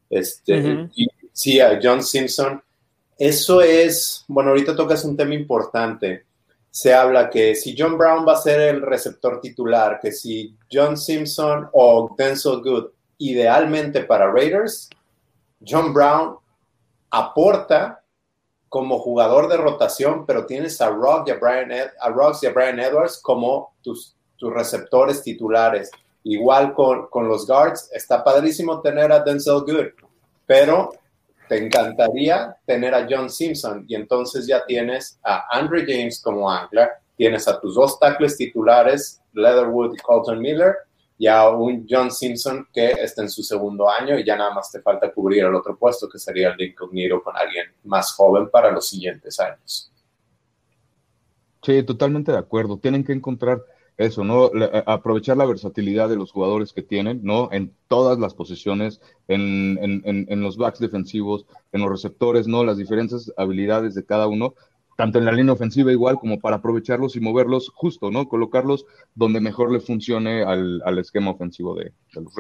Este, 0.09 0.89
sí, 1.33 1.61
a 1.61 1.79
John 1.83 2.03
Simpson. 2.03 2.63
Eso 3.17 3.61
es, 3.61 4.25
bueno, 4.29 4.51
ahorita 4.51 4.75
tocas 4.75 5.05
un 5.05 5.17
tema 5.17 5.35
importante. 5.35 6.25
Se 6.71 6.95
habla 6.95 7.29
que 7.31 7.55
si 7.55 7.75
John 7.77 7.99
Brown 7.99 8.27
va 8.27 8.35
a 8.35 8.41
ser 8.41 8.61
el 8.61 8.83
receptor 8.83 9.41
titular, 9.41 9.99
que 10.01 10.13
si 10.13 10.57
John 10.71 10.97
Simpson 10.97 11.69
o 11.73 12.15
Denzel 12.17 12.63
Good, 12.63 12.87
idealmente 13.19 14.03
para 14.05 14.31
Raiders, 14.31 14.89
John 15.67 15.93
Brown 15.93 16.37
aporta 17.11 18.03
como 18.69 19.01
jugador 19.01 19.49
de 19.49 19.57
rotación, 19.57 20.25
pero 20.25 20.47
tienes 20.47 20.81
a 20.81 20.89
Rock 20.89 21.29
y 21.29 21.31
a 21.33 21.39
Brian, 21.39 21.71
a 22.01 22.09
Rocks 22.09 22.43
y 22.45 22.47
a 22.47 22.53
Brian 22.53 22.79
Edwards 22.79 23.21
como 23.21 23.75
tus 23.83 24.17
tus 24.41 24.53
receptores 24.53 25.23
titulares. 25.23 25.91
Igual 26.25 26.73
con, 26.75 27.07
con 27.09 27.29
los 27.29 27.47
guards, 27.47 27.91
está 27.93 28.25
padrísimo 28.25 28.81
tener 28.81 29.13
a 29.13 29.21
Denzel 29.21 29.61
Good, 29.61 29.89
pero 30.47 30.93
te 31.49 31.65
encantaría 31.65 32.57
tener 32.65 32.95
a 32.95 33.07
John 33.09 33.31
Simpson 33.31 33.85
y 33.87 33.95
entonces 33.95 34.47
ya 34.47 34.65
tienes 34.65 35.19
a 35.23 35.45
Andre 35.51 35.85
James 35.87 36.21
como 36.23 36.51
ancla, 36.51 36.91
tienes 37.17 37.47
a 37.49 37.61
tus 37.61 37.75
dos 37.75 37.99
tackles 37.99 38.37
titulares, 38.37 39.21
Leatherwood 39.33 39.95
y 39.95 39.99
Colton 39.99 40.41
Miller, 40.41 40.75
y 41.19 41.27
a 41.27 41.49
un 41.51 41.87
John 41.89 42.11
Simpson 42.11 42.67
que 42.73 42.93
está 42.93 43.23
en 43.23 43.29
su 43.29 43.43
segundo 43.43 43.91
año 43.91 44.19
y 44.19 44.25
ya 44.25 44.37
nada 44.37 44.55
más 44.55 44.73
te 44.73 44.81
falta 44.81 45.13
cubrir 45.13 45.45
el 45.45 45.55
otro 45.55 45.77
puesto 45.77 46.09
que 46.09 46.19
sería 46.19 46.51
el 46.51 46.61
incógnito 46.63 47.23
con 47.23 47.37
alguien 47.37 47.67
más 47.85 48.13
joven 48.13 48.49
para 48.49 48.71
los 48.71 48.89
siguientes 48.89 49.39
años. 49.39 49.93
Sí, 51.63 51.83
totalmente 51.83 52.33
de 52.33 52.39
acuerdo. 52.39 52.79
Tienen 52.79 53.05
que 53.05 53.13
encontrar 53.13 53.63
eso, 54.01 54.25
¿no? 54.25 54.51
aprovechar 54.87 55.37
la 55.37 55.45
versatilidad 55.45 56.09
de 56.09 56.17
los 56.17 56.33
jugadores 56.33 56.73
que 56.73 56.81
tienen, 56.83 57.21
¿no? 57.23 57.51
En 57.53 57.75
todas 57.87 58.19
las 58.19 58.33
posiciones, 58.33 59.03
en, 59.29 59.79
en, 59.83 60.27
en, 60.27 60.41
los 60.41 60.57
backs 60.57 60.79
defensivos, 60.79 61.45
en 61.73 61.83
los 61.83 61.91
receptores, 61.91 62.49
¿no? 62.49 62.65
Las 62.65 62.79
diferentes 62.79 63.31
habilidades 63.37 63.95
de 63.95 64.07
cada 64.07 64.27
uno, 64.27 64.55
tanto 64.97 65.19
en 65.19 65.27
la 65.27 65.33
línea 65.33 65.53
ofensiva 65.53 65.93
igual 65.93 66.17
como 66.17 66.41
para 66.41 66.57
aprovecharlos 66.57 67.15
y 67.15 67.21
moverlos 67.21 67.71
justo, 67.75 68.11
¿no? 68.11 68.27
Colocarlos 68.27 68.87
donde 69.15 69.39
mejor 69.39 69.71
le 69.71 69.81
funcione 69.81 70.45
al, 70.45 70.81
al 70.87 70.99
esquema 70.99 71.33
ofensivo 71.33 71.75
de, 71.75 71.93
de 72.15 72.23
los. 72.23 72.35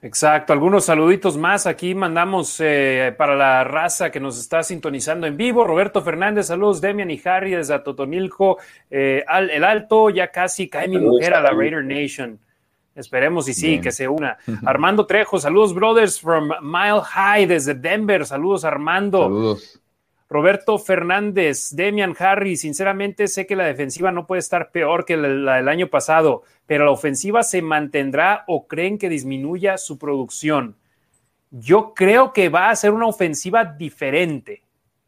Exacto, 0.00 0.52
algunos 0.52 0.84
saluditos 0.84 1.36
más 1.36 1.66
aquí 1.66 1.92
mandamos 1.92 2.60
eh, 2.60 3.12
para 3.18 3.34
la 3.34 3.64
raza 3.64 4.12
que 4.12 4.20
nos 4.20 4.38
está 4.38 4.62
sintonizando 4.62 5.26
en 5.26 5.36
vivo. 5.36 5.64
Roberto 5.64 6.02
Fernández, 6.02 6.46
saludos, 6.46 6.80
Demian 6.80 7.10
y 7.10 7.20
Harry 7.24 7.50
desde 7.50 7.74
Atotonilco. 7.74 8.58
Eh, 8.88 9.24
el 9.50 9.64
Alto, 9.64 10.10
ya 10.10 10.30
casi 10.30 10.68
cae 10.68 10.86
mi 10.86 10.98
mujer 10.98 11.34
a 11.34 11.40
la 11.40 11.50
Raider 11.50 11.84
Nation. 11.84 12.38
Esperemos 12.94 13.48
y 13.48 13.54
sí, 13.54 13.80
que 13.80 13.90
se 13.90 14.06
una. 14.06 14.38
Armando 14.66 15.04
Trejo, 15.04 15.40
saludos, 15.40 15.74
brothers, 15.74 16.20
from 16.20 16.50
Mile 16.62 17.00
High 17.02 17.46
desde 17.46 17.74
Denver. 17.74 18.24
Saludos, 18.24 18.64
Armando. 18.64 19.22
Saludos. 19.22 19.80
Roberto 20.30 20.78
Fernández, 20.78 21.70
Demian 21.74 22.14
Harry, 22.18 22.56
sinceramente 22.56 23.28
sé 23.28 23.46
que 23.46 23.56
la 23.56 23.64
defensiva 23.64 24.12
no 24.12 24.26
puede 24.26 24.40
estar 24.40 24.70
peor 24.70 25.06
que 25.06 25.16
la 25.16 25.56
del 25.56 25.68
año 25.68 25.88
pasado, 25.88 26.42
pero 26.66 26.84
la 26.84 26.90
ofensiva 26.90 27.42
se 27.42 27.62
mantendrá 27.62 28.44
o 28.46 28.66
creen 28.66 28.98
que 28.98 29.08
disminuya 29.08 29.78
su 29.78 29.98
producción. 29.98 30.76
Yo 31.50 31.94
creo 31.94 32.34
que 32.34 32.50
va 32.50 32.68
a 32.68 32.76
ser 32.76 32.92
una 32.92 33.06
ofensiva 33.06 33.64
diferente. 33.64 34.64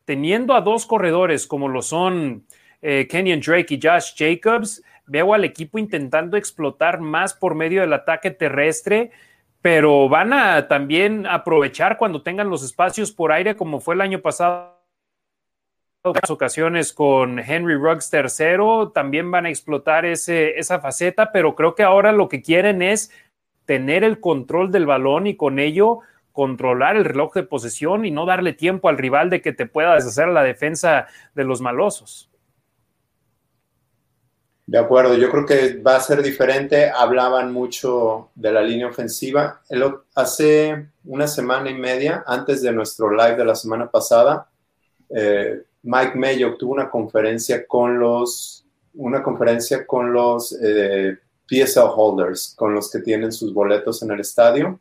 Teniendo 0.06 0.54
a 0.54 0.62
dos 0.62 0.86
corredores 0.86 1.46
como 1.46 1.68
lo 1.68 1.82
son 1.82 2.46
eh, 2.80 3.06
Kenyon 3.06 3.40
Drake 3.40 3.74
y 3.74 3.80
Josh 3.82 4.14
Jacobs, 4.16 4.82
veo 5.06 5.34
al 5.34 5.44
equipo 5.44 5.78
intentando 5.78 6.38
explotar 6.38 7.00
más 7.00 7.34
por 7.34 7.54
medio 7.54 7.82
del 7.82 7.92
ataque 7.92 8.30
terrestre, 8.30 9.10
pero 9.60 10.08
van 10.08 10.32
a 10.32 10.66
también 10.66 11.26
aprovechar 11.26 11.98
cuando 11.98 12.22
tengan 12.22 12.48
los 12.48 12.64
espacios 12.64 13.12
por 13.12 13.32
aire 13.32 13.54
como 13.54 13.80
fue 13.80 13.94
el 13.94 14.00
año 14.00 14.20
pasado 14.22 14.79
ocasiones 16.02 16.92
con 16.92 17.38
Henry 17.38 17.75
Ruggs 17.75 18.11
tercero, 18.11 18.90
también 18.90 19.30
van 19.30 19.47
a 19.47 19.50
explotar 19.50 20.07
ese, 20.07 20.59
esa 20.59 20.80
faceta, 20.80 21.30
pero 21.33 21.54
creo 21.54 21.75
que 21.75 21.83
ahora 21.83 22.12
lo 22.12 22.28
que 22.28 22.42
quieren 22.42 22.80
es 22.80 23.11
tener 23.66 24.02
el 24.02 24.21
control 24.21 24.73
del 24.73 24.87
balón 24.87 25.26
y 25.26 25.37
con 25.37 25.59
ello 25.59 26.00
controlar 26.33 26.97
el 26.97 27.04
reloj 27.04 27.35
de 27.35 27.42
posesión 27.42 28.04
y 28.04 28.11
no 28.11 28.25
darle 28.25 28.52
tiempo 28.52 28.88
al 28.88 28.99
rival 28.99 29.30
de 29.30 29.42
que 29.42 29.52
te 29.52 29.66
pueda 29.66 29.95
deshacer 29.95 30.28
la 30.28 30.42
defensa 30.42 31.07
de 31.35 31.45
los 31.45 31.61
malosos. 31.61 32.30
De 34.66 34.78
acuerdo, 34.78 35.16
yo 35.16 35.30
creo 35.30 35.45
que 35.45 35.83
va 35.83 35.97
a 35.97 36.00
ser 36.00 36.23
diferente. 36.23 36.88
Hablaban 36.88 37.52
mucho 37.52 38.30
de 38.37 38.52
la 38.52 38.62
línea 38.62 38.87
ofensiva. 38.87 39.61
hace 40.14 40.87
una 41.04 41.26
semana 41.26 41.71
y 41.71 41.75
media, 41.75 42.23
antes 42.26 42.62
de 42.62 42.73
nuestro 42.73 43.11
live 43.11 43.37
de 43.37 43.45
la 43.45 43.57
semana 43.57 43.90
pasada, 43.90 44.49
eh, 45.14 45.64
Mike 45.82 46.16
Mayo 46.16 46.56
tuvo 46.56 46.72
una 46.72 46.90
conferencia 46.90 47.66
con 47.66 47.99
los, 47.99 48.66
una 48.94 49.22
conferencia 49.22 49.87
con 49.87 50.12
los 50.12 50.52
eh, 50.62 51.16
PSL 51.49 51.90
holders, 51.94 52.54
con 52.56 52.75
los 52.75 52.90
que 52.90 53.00
tienen 53.00 53.32
sus 53.32 53.52
boletos 53.54 54.02
en 54.02 54.10
el 54.10 54.20
estadio, 54.20 54.78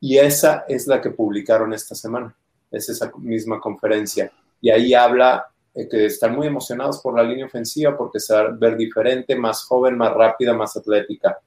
y 0.00 0.18
esa 0.18 0.64
es 0.68 0.86
la 0.86 1.00
que 1.00 1.10
publicaron 1.10 1.72
esta 1.72 1.94
semana, 1.94 2.34
es 2.70 2.88
esa 2.88 3.10
misma 3.18 3.60
conferencia. 3.60 4.30
Y 4.60 4.70
ahí 4.70 4.94
habla 4.94 5.46
eh, 5.74 5.88
que 5.88 6.06
están 6.06 6.34
muy 6.34 6.46
emocionados 6.46 7.00
por 7.00 7.16
la 7.16 7.22
línea 7.22 7.46
ofensiva 7.46 7.96
porque 7.96 8.20
se 8.20 8.34
va 8.34 8.40
a 8.40 8.50
ver 8.50 8.76
diferente, 8.76 9.34
más 9.36 9.64
joven, 9.64 9.96
más 9.96 10.12
rápida, 10.12 10.54
más 10.54 10.76
atlética, 10.76 11.38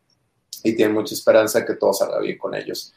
y 0.64 0.76
tienen 0.76 0.96
mucha 0.96 1.14
esperanza 1.14 1.66
que 1.66 1.76
todo 1.76 1.94
salga 1.94 2.20
bien 2.20 2.38
con 2.38 2.56
ellos. 2.56 2.94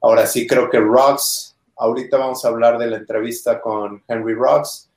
Ahora 0.00 0.26
sí 0.26 0.46
creo 0.46 0.70
que 0.70 0.78
Rocks, 0.78 1.56
ahorita 1.76 2.16
vamos 2.16 2.44
a 2.44 2.48
hablar 2.48 2.78
de 2.78 2.86
la 2.86 2.98
entrevista 2.98 3.60
con 3.60 4.02
Henry 4.06 4.34
Rocks, 4.34 4.87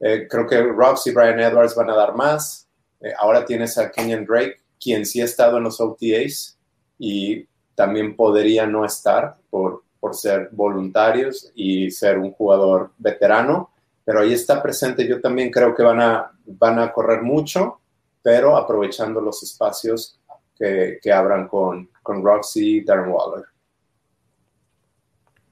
eh, 0.00 0.26
creo 0.28 0.46
que 0.46 0.62
Rox 0.62 1.06
y 1.06 1.12
Brian 1.12 1.40
Edwards 1.40 1.74
van 1.74 1.90
a 1.90 1.96
dar 1.96 2.14
más. 2.14 2.68
Eh, 3.00 3.12
ahora 3.18 3.44
tienes 3.44 3.78
a 3.78 3.90
Kenyon 3.90 4.24
Drake, 4.24 4.60
quien 4.80 5.06
sí 5.06 5.20
ha 5.20 5.24
estado 5.24 5.58
en 5.58 5.64
los 5.64 5.80
OTAs 5.80 6.58
y 6.98 7.46
también 7.74 8.16
podría 8.16 8.66
no 8.66 8.84
estar 8.84 9.36
por, 9.50 9.82
por 10.00 10.14
ser 10.14 10.48
voluntarios 10.52 11.50
y 11.54 11.90
ser 11.90 12.18
un 12.18 12.32
jugador 12.32 12.92
veterano, 12.98 13.70
pero 14.04 14.20
ahí 14.20 14.32
está 14.32 14.62
presente. 14.62 15.06
Yo 15.06 15.20
también 15.20 15.50
creo 15.50 15.74
que 15.74 15.82
van 15.82 16.00
a, 16.00 16.30
van 16.46 16.78
a 16.78 16.92
correr 16.92 17.22
mucho. 17.22 17.80
pero 18.22 18.56
aprovechando 18.56 19.20
los 19.20 19.40
espacios 19.44 20.18
que, 20.58 20.98
que 21.00 21.12
abran 21.12 21.46
con, 21.46 21.88
con 22.02 22.24
Roxy 22.24 22.78
y 22.78 22.84
Darren 22.84 23.12
Waller. 23.12 23.44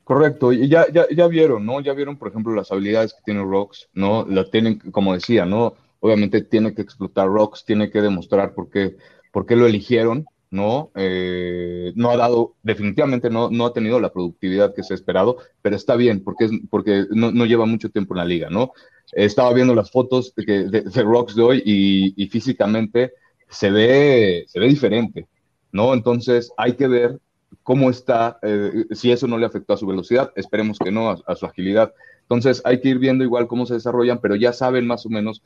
Correcto, 0.04 0.52
y 0.52 0.68
ya, 0.68 0.86
ya, 0.92 1.06
ya 1.10 1.26
vieron, 1.28 1.64
¿no? 1.64 1.80
Ya 1.80 1.94
vieron, 1.94 2.18
por 2.18 2.28
ejemplo, 2.28 2.52
las 2.54 2.70
habilidades 2.70 3.14
que 3.14 3.22
tiene 3.24 3.42
Rox, 3.42 3.88
¿no? 3.94 4.26
La 4.28 4.44
tienen, 4.50 4.78
como 4.78 5.14
decía, 5.14 5.46
¿no? 5.46 5.74
Obviamente 6.00 6.42
tiene 6.42 6.74
que 6.74 6.82
explotar 6.82 7.28
Rox, 7.28 7.64
tiene 7.64 7.90
que 7.90 8.02
demostrar 8.02 8.52
por 8.54 8.68
qué, 8.68 8.96
por 9.32 9.46
qué 9.46 9.56
lo 9.56 9.66
eligieron, 9.66 10.26
¿no? 10.50 10.90
Eh, 10.94 11.92
no 11.96 12.10
ha 12.10 12.18
dado, 12.18 12.54
definitivamente 12.62 13.30
no, 13.30 13.48
no 13.50 13.64
ha 13.64 13.72
tenido 13.72 13.98
la 13.98 14.12
productividad 14.12 14.74
que 14.74 14.82
se 14.82 14.92
ha 14.92 14.96
esperado, 14.96 15.38
pero 15.62 15.74
está 15.74 15.96
bien, 15.96 16.22
porque, 16.22 16.44
es, 16.44 16.50
porque 16.68 17.06
no, 17.10 17.32
no 17.32 17.46
lleva 17.46 17.64
mucho 17.64 17.88
tiempo 17.88 18.12
en 18.12 18.18
la 18.18 18.24
liga, 18.26 18.50
¿no? 18.50 18.72
Estaba 19.12 19.54
viendo 19.54 19.74
las 19.74 19.90
fotos 19.90 20.34
de, 20.36 20.68
de, 20.68 20.82
de 20.82 21.02
Rox 21.02 21.34
de 21.34 21.42
hoy 21.42 21.62
y, 21.64 22.22
y 22.22 22.28
físicamente 22.28 23.12
se 23.48 23.70
ve, 23.70 24.44
se 24.48 24.60
ve 24.60 24.68
diferente, 24.68 25.28
¿no? 25.72 25.94
Entonces 25.94 26.52
hay 26.58 26.74
que 26.74 26.88
ver 26.88 27.18
cómo 27.62 27.90
está, 27.90 28.38
eh, 28.42 28.86
si 28.92 29.12
eso 29.12 29.26
no 29.26 29.38
le 29.38 29.46
afectó 29.46 29.74
a 29.74 29.76
su 29.76 29.86
velocidad, 29.86 30.32
esperemos 30.36 30.78
que 30.78 30.90
no, 30.90 31.10
a, 31.10 31.34
su 31.36 31.46
agilidad. 31.46 31.92
Entonces 32.22 32.62
hay 32.64 32.80
que 32.80 32.88
ir 32.88 32.98
viendo 32.98 33.24
igual 33.24 33.46
cómo 33.46 33.66
se 33.66 33.74
desarrollan, 33.74 34.18
pero 34.20 34.34
ya 34.36 34.52
saben 34.52 34.86
más 34.86 35.04
o 35.06 35.10
menos 35.10 35.42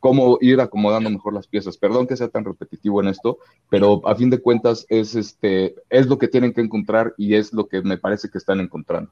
cómo 0.00 0.38
ir 0.40 0.60
acomodando 0.60 1.10
mejor 1.10 1.34
las 1.34 1.46
piezas. 1.46 1.76
Perdón 1.76 2.06
que 2.06 2.16
sea 2.16 2.28
tan 2.28 2.44
repetitivo 2.44 3.02
en 3.02 3.08
esto, 3.08 3.38
pero 3.68 4.00
a 4.06 4.14
fin 4.14 4.30
de 4.30 4.40
cuentas 4.40 4.86
es, 4.88 5.14
este, 5.14 5.74
es 5.90 6.06
lo 6.06 6.18
que 6.18 6.28
tienen 6.28 6.52
que 6.52 6.62
encontrar 6.62 7.14
y 7.16 7.34
es 7.34 7.52
lo 7.52 7.68
que 7.68 7.82
me 7.82 7.98
parece 7.98 8.28
que 8.28 8.38
están 8.38 8.60
encontrando. 8.60 9.10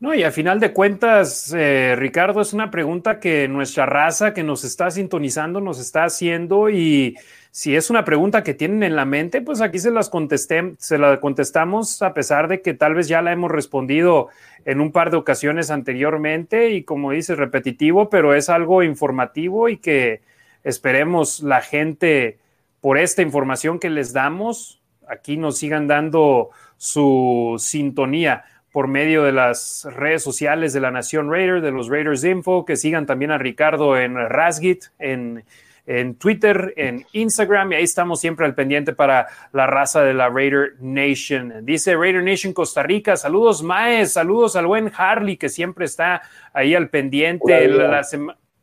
No, 0.00 0.12
y 0.12 0.22
a 0.22 0.30
final 0.30 0.60
de 0.60 0.72
cuentas, 0.72 1.54
eh, 1.56 1.94
Ricardo, 1.96 2.40
es 2.40 2.52
una 2.52 2.70
pregunta 2.70 3.20
que 3.20 3.48
nuestra 3.48 3.86
raza 3.86 4.34
que 4.34 4.42
nos 4.42 4.64
está 4.64 4.90
sintonizando 4.90 5.60
nos 5.60 5.80
está 5.80 6.04
haciendo 6.04 6.68
y 6.68 7.16
si 7.56 7.76
es 7.76 7.88
una 7.88 8.04
pregunta 8.04 8.42
que 8.42 8.52
tienen 8.52 8.82
en 8.82 8.96
la 8.96 9.04
mente, 9.04 9.40
pues 9.40 9.60
aquí 9.60 9.78
se 9.78 9.92
las 9.92 10.10
contesté, 10.10 10.74
se 10.78 10.98
la 10.98 11.20
contestamos 11.20 12.02
a 12.02 12.12
pesar 12.12 12.48
de 12.48 12.60
que 12.60 12.74
tal 12.74 12.94
vez 12.94 13.06
ya 13.06 13.22
la 13.22 13.30
hemos 13.30 13.48
respondido 13.48 14.26
en 14.64 14.80
un 14.80 14.90
par 14.90 15.12
de 15.12 15.18
ocasiones 15.18 15.70
anteriormente 15.70 16.70
y 16.70 16.82
como 16.82 17.12
dices, 17.12 17.38
repetitivo, 17.38 18.10
pero 18.10 18.34
es 18.34 18.50
algo 18.50 18.82
informativo 18.82 19.68
y 19.68 19.76
que 19.76 20.20
esperemos 20.64 21.44
la 21.44 21.60
gente 21.60 22.38
por 22.80 22.98
esta 22.98 23.22
información 23.22 23.78
que 23.78 23.88
les 23.88 24.12
damos, 24.12 24.82
aquí 25.06 25.36
nos 25.36 25.56
sigan 25.56 25.86
dando 25.86 26.50
su 26.76 27.54
sintonía 27.60 28.42
por 28.72 28.88
medio 28.88 29.22
de 29.22 29.30
las 29.30 29.86
redes 29.92 30.24
sociales 30.24 30.72
de 30.72 30.80
la 30.80 30.90
Nación 30.90 31.30
Raider, 31.30 31.60
de 31.60 31.70
los 31.70 31.88
Raiders 31.88 32.24
Info, 32.24 32.64
que 32.64 32.74
sigan 32.74 33.06
también 33.06 33.30
a 33.30 33.38
Ricardo 33.38 33.96
en 33.96 34.16
Rasgit, 34.16 34.86
en, 34.98 35.44
en, 35.86 36.16
Twitter, 36.16 36.72
en 36.76 37.06
Instagram, 37.12 37.72
y 37.72 37.76
ahí 37.76 37.84
estamos 37.84 38.20
siempre 38.20 38.46
al 38.46 38.54
pendiente 38.54 38.92
para 38.92 39.28
la 39.52 39.66
raza 39.66 40.02
de 40.02 40.14
la 40.14 40.28
Raider 40.28 40.74
Nation. 40.80 41.64
Dice 41.64 41.96
Raider 41.96 42.22
Nation 42.22 42.52
Costa 42.52 42.82
Rica, 42.82 43.16
saludos 43.16 43.62
Maes, 43.62 44.12
saludos 44.12 44.56
al 44.56 44.66
buen 44.66 44.90
Harley, 44.96 45.36
que 45.36 45.48
siempre 45.48 45.84
está 45.84 46.22
ahí 46.52 46.74
al 46.74 46.88
pendiente. 46.88 47.68
La, 47.68 47.88
la 47.88 48.02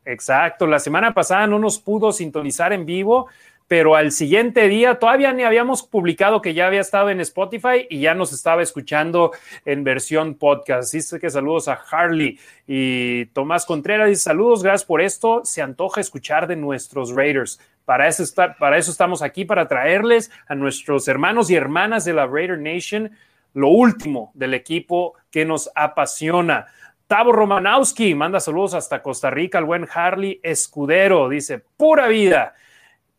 Exacto, 0.03 0.65
la 0.65 0.79
semana 0.79 1.13
pasada 1.13 1.45
no 1.45 1.59
nos 1.59 1.77
pudo 1.77 2.11
sintonizar 2.11 2.73
en 2.73 2.87
vivo, 2.87 3.27
pero 3.71 3.95
al 3.95 4.11
siguiente 4.11 4.67
día 4.67 4.95
todavía 4.95 5.31
ni 5.31 5.43
habíamos 5.43 5.81
publicado 5.81 6.41
que 6.41 6.53
ya 6.53 6.67
había 6.67 6.81
estado 6.81 7.09
en 7.09 7.21
Spotify 7.21 7.87
y 7.89 8.01
ya 8.01 8.13
nos 8.13 8.33
estaba 8.33 8.61
escuchando 8.61 9.31
en 9.63 9.85
versión 9.85 10.35
podcast. 10.35 10.91
Dice 10.91 11.21
que 11.21 11.29
saludos 11.29 11.69
a 11.69 11.79
Harley 11.89 12.37
y 12.67 13.27
Tomás 13.27 13.65
Contreras 13.65 14.09
dice 14.09 14.23
saludos, 14.23 14.61
gracias 14.61 14.83
por 14.83 14.99
esto. 14.99 15.45
Se 15.45 15.61
antoja 15.61 16.01
escuchar 16.01 16.47
de 16.47 16.57
nuestros 16.57 17.15
Raiders. 17.15 17.61
Para 17.85 18.09
eso, 18.09 18.25
para 18.59 18.77
eso 18.77 18.91
estamos 18.91 19.21
aquí, 19.21 19.45
para 19.45 19.69
traerles 19.69 20.31
a 20.49 20.55
nuestros 20.55 21.07
hermanos 21.07 21.49
y 21.49 21.55
hermanas 21.55 22.03
de 22.03 22.11
la 22.11 22.27
Raider 22.27 22.59
Nation 22.59 23.11
lo 23.53 23.69
último 23.69 24.31
del 24.33 24.53
equipo 24.53 25.13
que 25.31 25.45
nos 25.45 25.71
apasiona. 25.75 26.67
Tavo 27.07 27.31
Romanowski 27.31 28.15
manda 28.15 28.41
saludos 28.41 28.73
hasta 28.73 29.01
Costa 29.01 29.29
Rica, 29.29 29.59
al 29.59 29.63
buen 29.63 29.87
Harley 29.89 30.41
Escudero, 30.43 31.29
dice, 31.29 31.63
pura 31.77 32.09
vida. 32.09 32.53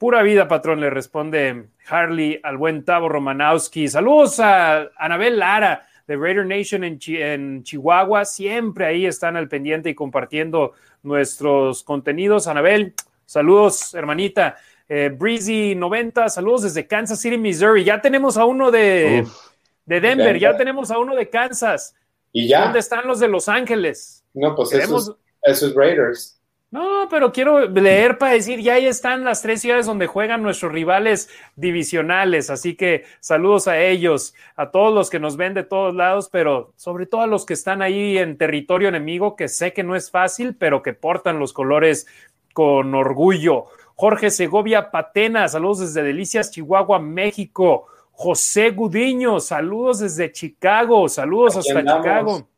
Pura 0.03 0.25
vida, 0.25 0.49
patrón, 0.49 0.81
le 0.81 0.91
responde 0.91 1.67
Harley 1.87 2.41
al 2.43 2.57
buen 2.57 2.85
Tavo 2.85 3.09
Romanowski. 3.09 3.87
Saludos 3.87 4.41
a 4.41 4.91
Anabel 4.97 5.39
Lara 5.39 5.87
de 6.09 6.17
Raider 6.17 6.45
Nation 6.45 6.83
en, 6.83 6.99
Chi 6.99 7.23
en, 7.23 7.63
Chihuahua. 7.63 8.25
Siempre 8.25 8.85
ahí 8.85 9.07
están 9.07 9.37
al 9.37 9.47
pendiente 9.47 9.91
y 9.91 9.95
compartiendo 9.95 10.73
nuestros 11.05 11.85
contenidos. 11.85 12.49
Anabel, 12.49 12.95
saludos, 13.27 13.95
hermanita. 13.95 14.57
Eh, 14.89 15.15
Breezy 15.17 15.77
90, 15.77 16.31
saludos 16.31 16.63
desde 16.65 16.89
Kansas 16.89 17.21
City, 17.21 17.39
Missouri. 17.39 17.85
Ya 17.85 18.01
tenemos 18.01 18.37
a 18.37 18.45
uno 18.45 18.73
de, 18.73 19.23
Uf, 19.25 19.53
de 19.87 20.01
Denver, 20.01 20.27
Denver, 20.27 20.41
ya 20.41 20.57
tenemos 20.57 20.91
a 20.91 20.99
uno 20.99 21.15
de 21.15 21.31
Kansas. 21.31 21.95
¿Y 22.33 22.49
ya? 22.49 22.65
¿Dónde 22.65 22.81
están 22.81 23.07
los 23.07 23.21
de 23.21 23.29
Los 23.29 23.49
Ángeles? 23.49 24.25
No, 24.35 24.57
pues 24.57 24.71
Queremos... 24.71 25.15
esos 25.43 25.73
Raiders. 25.77 26.42
No, 26.73 27.07
pero 27.11 27.33
quiero 27.33 27.69
leer 27.69 28.17
para 28.17 28.33
decir, 28.33 28.61
ya 28.61 28.75
ahí 28.75 28.87
están 28.87 29.25
las 29.25 29.43
tres 29.43 29.61
ciudades 29.61 29.85
donde 29.85 30.07
juegan 30.07 30.43
nuestros 30.43 30.73
rivales 30.73 31.29
divisionales, 31.55 32.49
así 32.49 32.77
que 32.77 33.05
saludos 33.21 33.69
a 33.69 33.79
ellos, 33.79 34.35
a 34.57 34.71
todos 34.71 34.95
los 34.95 35.11
que 35.11 35.21
nos 35.21 35.37
ven 35.37 35.53
de 35.53 35.65
todos 35.65 35.95
lados, 35.95 36.31
pero 36.33 36.73
sobre 36.77 37.05
todo 37.05 37.21
a 37.21 37.27
los 37.27 37.45
que 37.45 37.53
están 37.53 37.83
ahí 37.83 38.17
en 38.17 38.39
territorio 38.39 38.89
enemigo, 38.89 39.37
que 39.37 39.49
sé 39.49 39.75
que 39.75 39.83
no 39.83 39.95
es 39.95 40.11
fácil, 40.11 40.57
pero 40.57 40.83
que 40.83 40.95
portan 40.95 41.39
los 41.39 41.53
colores 41.53 42.07
con 42.55 42.95
orgullo. 42.95 43.67
Jorge 43.95 44.31
Segovia 44.31 44.91
Patena, 44.91 45.49
saludos 45.49 45.81
desde 45.81 46.03
Delicias, 46.03 46.51
Chihuahua, 46.53 46.99
México. 46.99 47.87
José 48.13 48.71
Gudiño, 48.71 49.41
saludos 49.41 49.99
desde 49.99 50.33
Chicago, 50.33 51.07
saludos 51.11 51.59
Aquí 51.59 51.69
hasta 51.69 51.81
andamos. 51.81 52.03
Chicago. 52.39 52.49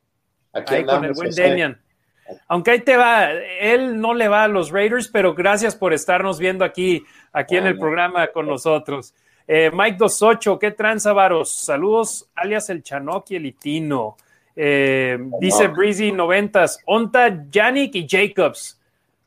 Aquí 0.52 0.74
ahí 0.74 0.80
andamos, 0.82 1.00
con 1.00 1.04
el 1.04 1.12
buen. 1.14 1.30
Demian. 1.30 1.83
Aunque 2.48 2.70
ahí 2.72 2.80
te 2.80 2.96
va, 2.96 3.30
él 3.30 4.00
no 4.00 4.14
le 4.14 4.28
va 4.28 4.44
a 4.44 4.48
los 4.48 4.70
Raiders, 4.70 5.08
pero 5.08 5.34
gracias 5.34 5.74
por 5.74 5.92
estarnos 5.92 6.38
viendo 6.38 6.64
aquí, 6.64 7.04
aquí 7.32 7.56
en 7.56 7.66
el 7.66 7.78
programa 7.78 8.28
con 8.28 8.46
nosotros. 8.46 9.14
Eh, 9.46 9.70
Mike 9.72 9.98
28, 9.98 10.58
¿qué 10.58 10.70
tranza, 10.70 11.12
varos? 11.12 11.54
Saludos, 11.54 12.28
alias 12.34 12.70
el 12.70 12.82
Chanoki, 12.82 13.36
el 13.36 13.46
Itino. 13.46 14.16
Eh, 14.56 15.18
dice 15.40 15.68
Breezy 15.68 16.12
90, 16.12 16.66
Onta, 16.86 17.44
Yannick 17.50 17.94
y 17.96 18.06
Jacobs. 18.08 18.80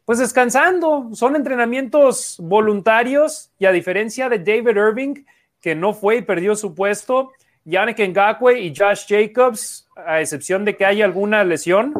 Pues 0.05 0.19
descansando, 0.19 1.09
son 1.13 1.35
entrenamientos 1.35 2.37
voluntarios 2.39 3.51
y 3.59 3.65
a 3.65 3.71
diferencia 3.71 4.29
de 4.29 4.39
David 4.39 4.77
Irving, 4.77 5.25
que 5.59 5.75
no 5.75 5.93
fue 5.93 6.17
y 6.17 6.21
perdió 6.21 6.55
su 6.55 6.73
puesto, 6.73 7.33
Yannick 7.65 7.99
Ngakwe 7.99 8.61
y 8.61 8.73
Josh 8.73 9.05
Jacobs, 9.07 9.87
a 9.97 10.21
excepción 10.21 10.63
de 10.63 10.77
que 10.77 10.85
haya 10.85 11.03
alguna 11.03 11.43
lesión, 11.43 11.93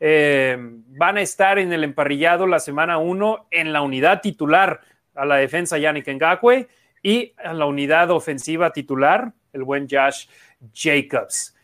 eh, 0.00 0.56
van 0.58 1.16
a 1.16 1.22
estar 1.22 1.58
en 1.58 1.72
el 1.72 1.84
emparrillado 1.84 2.46
la 2.46 2.60
semana 2.60 2.98
1 2.98 3.48
en 3.50 3.72
la 3.72 3.82
unidad 3.82 4.20
titular 4.20 4.80
a 5.14 5.24
la 5.24 5.36
defensa 5.36 5.78
Yannick 5.78 6.08
Ngakwe 6.08 6.68
y 7.02 7.32
a 7.42 7.52
la 7.54 7.66
unidad 7.66 8.10
ofensiva 8.10 8.72
titular 8.72 9.32
el 9.52 9.64
buen 9.64 9.88
Josh 9.90 10.26
Jacobs. 10.74 11.54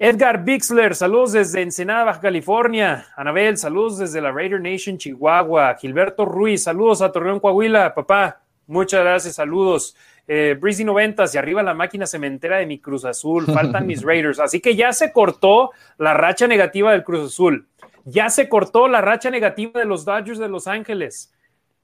Edgar 0.00 0.44
Bixler, 0.44 0.94
saludos 0.94 1.32
desde 1.32 1.60
Ensenada, 1.60 2.04
Baja 2.04 2.20
California. 2.20 3.06
Anabel, 3.16 3.56
saludos 3.56 3.98
desde 3.98 4.20
la 4.20 4.30
Raider 4.30 4.60
Nation, 4.60 4.96
Chihuahua. 4.96 5.74
Gilberto 5.74 6.24
Ruiz, 6.24 6.62
saludos 6.62 7.02
a 7.02 7.10
Torreón, 7.10 7.40
Coahuila. 7.40 7.94
Papá, 7.94 8.42
muchas 8.68 9.00
gracias, 9.00 9.34
saludos. 9.34 9.96
Eh, 10.28 10.56
Breezy 10.60 10.84
90, 10.84 11.24
y 11.32 11.36
arriba 11.38 11.62
la 11.62 11.74
máquina 11.74 12.06
cementera 12.06 12.58
de 12.58 12.66
mi 12.66 12.78
Cruz 12.78 13.04
Azul, 13.04 13.46
faltan 13.46 13.86
mis 13.88 14.02
Raiders. 14.02 14.38
Así 14.38 14.60
que 14.60 14.76
ya 14.76 14.92
se 14.92 15.10
cortó 15.10 15.72
la 15.96 16.14
racha 16.14 16.46
negativa 16.46 16.92
del 16.92 17.02
Cruz 17.02 17.32
Azul. 17.32 17.67
Ya 18.10 18.30
se 18.30 18.48
cortó 18.48 18.88
la 18.88 19.02
racha 19.02 19.30
negativa 19.30 19.78
de 19.78 19.84
los 19.84 20.06
Dodgers 20.06 20.38
de 20.38 20.48
Los 20.48 20.66
Ángeles. 20.66 21.30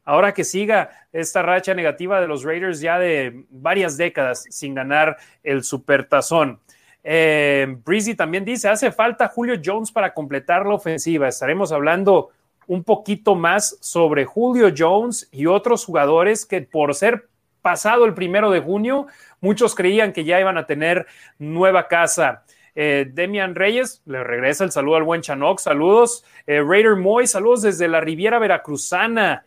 Ahora 0.07 0.33
que 0.33 0.43
siga 0.43 0.91
esta 1.13 1.43
racha 1.43 1.75
negativa 1.75 2.19
de 2.19 2.27
los 2.27 2.45
Raiders 2.45 2.81
ya 2.81 2.99
de 2.99 3.45
varias 3.51 3.99
décadas 3.99 4.45
sin 4.49 4.75
ganar 4.75 5.19
el 5.43 5.65
supertazón. 5.65 6.61
Eh, 7.03 7.77
Breezy 7.85 8.15
también 8.15 8.45
dice, 8.45 8.69
hace 8.69 8.91
falta 8.91 9.29
Julio 9.29 9.61
Jones 9.63 9.93
para 9.93 10.15
completar 10.15 10.65
la 10.65 10.75
ofensiva. 10.75 11.29
Estaremos 11.29 11.73
hablando 11.73 12.31
un 12.67 12.85
poquito 12.85 13.35
más 13.35 13.77
sobre 13.83 14.25
Julio 14.25 14.73
Jones 14.77 15.29
y 15.31 15.45
otros 15.45 15.85
jugadores 15.85 16.47
que 16.47 16.63
por 16.63 16.95
ser 16.95 17.29
pasado 17.61 18.07
el 18.07 18.15
primero 18.15 18.51
de 18.51 18.61
junio, 18.61 19.07
muchos 19.41 19.75
creían 19.75 20.13
que 20.13 20.25
ya 20.25 20.41
iban 20.41 20.57
a 20.57 20.67
tener 20.67 21.07
nueva 21.39 21.89
casa. 21.89 22.45
Eh, 22.75 23.09
Demian 23.13 23.55
Reyes, 23.55 24.03
le 24.07 24.25
regresa 24.25 24.65
el 24.65 24.73
saludo 24.73 24.97
al 24.97 25.05
buen 25.05 25.21
Chanoc, 25.21 25.61
saludos. 25.61 26.25
Eh, 26.47 26.61
Raider 26.61 26.97
Moy, 26.97 27.27
saludos 27.27 27.63
desde 27.63 27.89
la 27.89 28.01
Riviera 28.01 28.39
Veracruzana. 28.39 29.45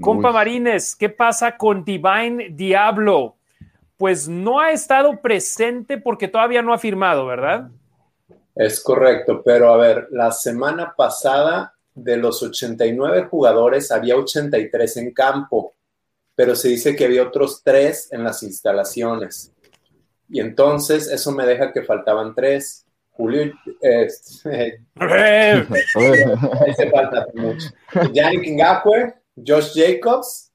Compa 0.00 0.32
Marines, 0.32 0.96
¿qué 0.96 1.10
pasa 1.10 1.58
con 1.58 1.84
Divine 1.84 2.50
Diablo? 2.52 3.36
Pues 3.98 4.28
no 4.28 4.58
ha 4.58 4.70
estado 4.70 5.20
presente 5.20 5.98
porque 5.98 6.26
todavía 6.26 6.62
no 6.62 6.72
ha 6.72 6.78
firmado, 6.78 7.26
¿verdad? 7.26 7.68
Es 8.54 8.82
correcto, 8.82 9.42
pero 9.44 9.72
a 9.72 9.76
ver, 9.76 10.08
la 10.10 10.32
semana 10.32 10.94
pasada 10.96 11.74
de 11.94 12.16
los 12.16 12.42
89 12.42 13.26
jugadores 13.30 13.90
había 13.90 14.16
83 14.16 14.96
en 14.96 15.12
campo. 15.12 15.74
pero 16.34 16.54
se 16.54 16.68
dice 16.68 16.96
que 16.96 17.04
había 17.04 17.22
otros 17.22 17.60
tres 17.62 18.10
en 18.12 18.24
las 18.24 18.42
instalaciones. 18.42 19.52
Y 20.30 20.40
entonces 20.40 21.08
eso 21.10 21.32
me 21.32 21.44
deja 21.44 21.72
que 21.72 21.82
faltaban 21.82 22.34
tres. 22.34 22.86
Julio, 23.10 23.52
ese 26.66 26.90
falta 26.90 27.26
mucho. 27.34 27.68
Yannick 28.12 28.48
Ngakwe, 28.54 29.14
Josh 29.36 29.74
Jacobs 29.74 30.50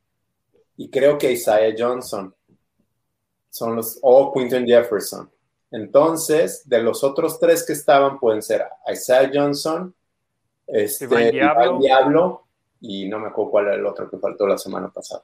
y 0.78 0.90
creo 0.90 1.18
que 1.18 1.32
Isaiah 1.32 1.76
Johnson 1.78 2.34
son 3.50 3.76
los, 3.76 4.00
o 4.02 4.34
Quinton 4.34 4.66
Jefferson. 4.66 5.30
Entonces, 5.72 6.68
de 6.68 6.82
los 6.82 7.04
otros 7.04 7.40
tres 7.40 7.66
que 7.66 7.74
estaban 7.74 8.20
pueden 8.20 8.42
ser 8.42 8.66
Isaiah 8.92 9.30
Johnson, 9.34 9.94
este, 10.66 11.08
Diablo. 11.32 11.80
Diablo 11.80 12.48
y 12.82 13.08
no 13.08 13.20
me 13.20 13.28
acuerdo 13.28 13.52
cuál 13.52 13.66
era 13.68 13.76
el 13.76 13.86
otro 13.86 14.10
que 14.10 14.18
faltó 14.18 14.48
la 14.48 14.58
semana 14.58 14.90
pasada. 14.90 15.24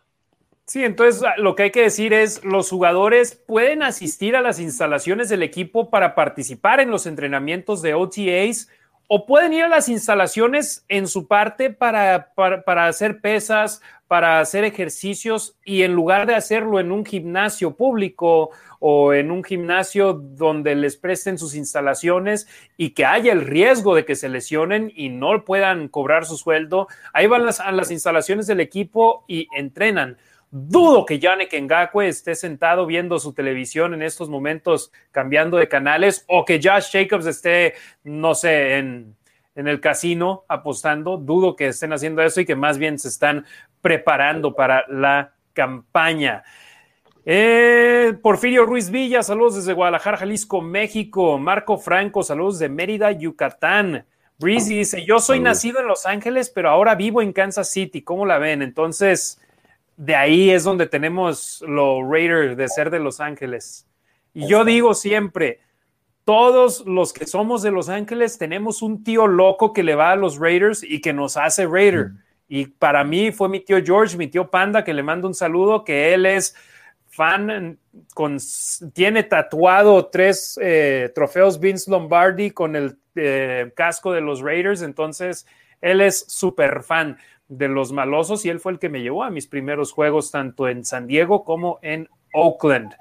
Sí, 0.71 0.85
entonces 0.85 1.21
ah, 1.23 1.33
lo 1.37 1.53
que 1.53 1.63
hay 1.63 1.71
que 1.71 1.81
decir 1.81 2.13
es, 2.13 2.45
los 2.45 2.69
jugadores 2.69 3.35
pueden 3.35 3.83
asistir 3.83 4.37
a 4.37 4.41
las 4.41 4.57
instalaciones 4.57 5.27
del 5.27 5.43
equipo 5.43 5.89
para 5.89 6.15
participar 6.15 6.79
en 6.79 6.89
los 6.89 7.07
entrenamientos 7.07 7.81
de 7.81 7.93
OTAs 7.93 8.69
o 9.09 9.25
pueden 9.25 9.51
ir 9.51 9.63
a 9.63 9.67
las 9.67 9.89
instalaciones 9.89 10.85
en 10.87 11.07
su 11.07 11.27
parte 11.27 11.71
para, 11.71 12.31
para, 12.33 12.87
hacer 12.87 13.19
pesas, 13.19 13.81
para 14.07 14.39
hacer 14.39 14.63
ejercicios 14.63 15.57
y 15.65 15.81
en 15.81 15.91
lugar 15.91 16.25
de 16.25 16.35
hacerlo 16.35 16.79
en 16.79 16.93
un 16.93 17.03
gimnasio 17.03 17.75
público 17.75 18.51
o 18.79 19.13
en 19.13 19.29
un 19.29 19.43
gimnasio 19.43 20.13
donde 20.13 20.75
les 20.75 20.95
presten 20.95 21.37
sus 21.37 21.53
instalaciones 21.53 22.47
y 22.77 22.91
que 22.91 23.03
haya 23.03 23.33
el 23.33 23.41
riesgo 23.41 23.93
de 23.93 24.05
que 24.05 24.15
se 24.15 24.29
lesionen 24.29 24.89
y 24.95 25.09
no 25.09 25.43
puedan 25.43 25.89
cobrar 25.89 26.23
su 26.23 26.37
sueldo, 26.37 26.87
ahí 27.11 27.27
van 27.27 27.41
a 27.41 27.71
las 27.73 27.91
instalaciones 27.91 28.47
del 28.47 28.61
equipo 28.61 29.25
y 29.27 29.49
entrenan. 29.53 30.17
Dudo 30.53 31.05
que 31.05 31.17
Yannick 31.17 31.53
Ngakwe 31.53 32.09
esté 32.09 32.35
sentado 32.35 32.85
viendo 32.85 33.19
su 33.19 33.31
televisión 33.31 33.93
en 33.93 34.01
estos 34.01 34.29
momentos 34.29 34.91
cambiando 35.11 35.55
de 35.55 35.69
canales 35.69 36.25
o 36.27 36.43
que 36.43 36.59
Josh 36.61 36.91
Jacobs 36.91 37.25
esté, 37.25 37.75
no 38.03 38.35
sé, 38.35 38.77
en, 38.77 39.15
el 39.55 39.79
casino 39.79 40.43
apostando. 40.49 41.15
Dudo 41.15 41.55
que 41.55 41.67
estén 41.67 41.93
haciendo 41.93 42.21
eso 42.21 42.41
y 42.41 42.45
que 42.45 42.55
más 42.55 42.77
bien 42.77 42.99
se 42.99 43.07
están 43.07 43.45
preparando 43.79 44.53
para 44.53 44.85
la 44.89 45.33
campaña. 45.53 46.43
Eh, 47.23 48.13
Porfirio 48.21 48.65
Ruiz 48.65 48.89
Villa, 48.89 49.23
saludos 49.23 49.55
desde 49.55 49.71
Guadalajara, 49.71 50.17
Jalisco, 50.17 50.61
México. 50.61 51.37
Marco 51.37 51.77
Franco, 51.77 52.23
saludos 52.23 52.59
de 52.59 52.67
Mérida, 52.67 53.11
Yucatán. 53.13 54.05
Breezy 54.37 54.79
dice, 54.79 55.05
yo 55.05 55.19
soy 55.19 55.39
nacido 55.39 55.79
en 55.79 55.87
Los 55.87 56.05
Ángeles, 56.05 56.49
pero 56.49 56.69
ahora 56.69 56.95
vivo 56.95 57.21
en 57.21 57.31
Kansas 57.31 57.69
City. 57.69 58.01
¿Cómo 58.01 58.25
la 58.25 58.39
ven? 58.39 58.63
Entonces, 58.63 59.40
de 60.01 60.15
ahí 60.15 60.49
es 60.49 60.63
donde 60.63 60.87
tenemos 60.87 61.63
los 61.67 61.99
Raiders 62.09 62.57
de 62.57 62.67
ser 62.67 62.89
de 62.89 62.97
Los 62.97 63.19
Ángeles. 63.19 63.87
Y 64.33 64.47
yo 64.47 64.65
digo 64.65 64.95
siempre, 64.95 65.59
todos 66.23 66.83
los 66.87 67.13
que 67.13 67.27
somos 67.27 67.61
de 67.61 67.69
Los 67.69 67.87
Ángeles 67.87 68.39
tenemos 68.39 68.81
un 68.81 69.03
tío 69.03 69.27
loco 69.27 69.73
que 69.73 69.83
le 69.83 69.93
va 69.93 70.11
a 70.11 70.15
los 70.15 70.39
Raiders 70.39 70.81
y 70.81 71.01
que 71.01 71.13
nos 71.13 71.37
hace 71.37 71.67
Raider. 71.67 72.07
Mm. 72.07 72.19
Y 72.47 72.65
para 72.65 73.03
mí 73.03 73.31
fue 73.31 73.47
mi 73.47 73.59
tío 73.59 73.77
George, 73.83 74.17
mi 74.17 74.25
tío 74.25 74.49
Panda, 74.49 74.83
que 74.83 74.95
le 74.95 75.03
mando 75.03 75.27
un 75.27 75.35
saludo, 75.35 75.83
que 75.83 76.15
él 76.15 76.25
es 76.25 76.55
fan, 77.05 77.77
con, 78.15 78.39
tiene 78.93 79.21
tatuado 79.21 80.07
tres 80.07 80.57
eh, 80.59 81.11
trofeos 81.13 81.59
Vince 81.59 81.91
Lombardi 81.91 82.49
con 82.49 82.75
el 82.75 82.97
eh, 83.13 83.71
casco 83.75 84.11
de 84.11 84.21
los 84.21 84.41
Raiders, 84.41 84.81
entonces 84.81 85.45
él 85.79 86.01
es 86.01 86.25
súper 86.27 86.81
fan 86.81 87.19
de 87.51 87.67
los 87.67 87.91
malosos 87.91 88.45
y 88.45 88.49
él 88.49 88.59
fue 88.59 88.71
el 88.71 88.79
que 88.79 88.87
me 88.87 89.01
llevó 89.01 89.23
a 89.23 89.29
mis 89.29 89.45
primeros 89.45 89.91
juegos 89.91 90.31
tanto 90.31 90.69
en 90.69 90.85
San 90.85 91.05
Diego 91.05 91.43
como 91.43 91.79
en 91.81 92.07
Oakland. 92.33 92.95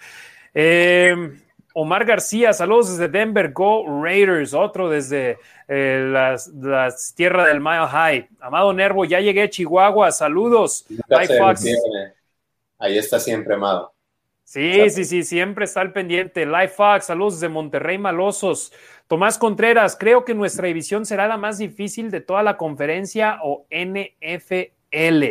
Eh, 0.53 1.15
Omar 1.73 2.05
García, 2.05 2.53
saludos 2.53 2.91
desde 2.91 3.09
Denver, 3.09 3.53
Go 3.53 4.03
Raiders, 4.03 4.53
otro 4.53 4.89
desde 4.89 5.39
eh, 5.69 6.11
las, 6.13 7.15
tierras 7.15 7.47
del 7.47 7.61
Mile 7.61 7.87
High. 7.87 8.29
Amado 8.41 8.73
Nervo, 8.73 9.05
ya 9.05 9.21
llegué 9.21 9.43
a 9.43 9.51
Chihuahua, 9.51 10.11
saludos. 10.11 10.85
Ahí 12.77 12.99
está 12.99 13.21
siempre, 13.21 13.55
Amado. 13.55 13.95
Sí, 14.51 14.91
sí, 14.91 15.05
sí, 15.05 15.23
siempre 15.23 15.65
está 15.65 15.81
al 15.81 15.93
pendiente. 15.93 16.45
Fox, 16.67 17.07
saludos 17.07 17.35
desde 17.35 17.49
Monterrey 17.49 17.99
Malosos. 17.99 18.73
Tomás 19.07 19.39
Contreras, 19.39 19.97
creo 19.97 20.25
que 20.25 20.35
nuestra 20.35 20.67
división 20.67 21.07
será 21.07 21.29
la 21.29 21.37
más 21.37 21.59
difícil 21.59 22.11
de 22.11 22.21
toda 22.21 22.43
la 22.43 22.57
conferencia 22.57 23.39
o 23.45 23.65
NFL. 23.71 25.25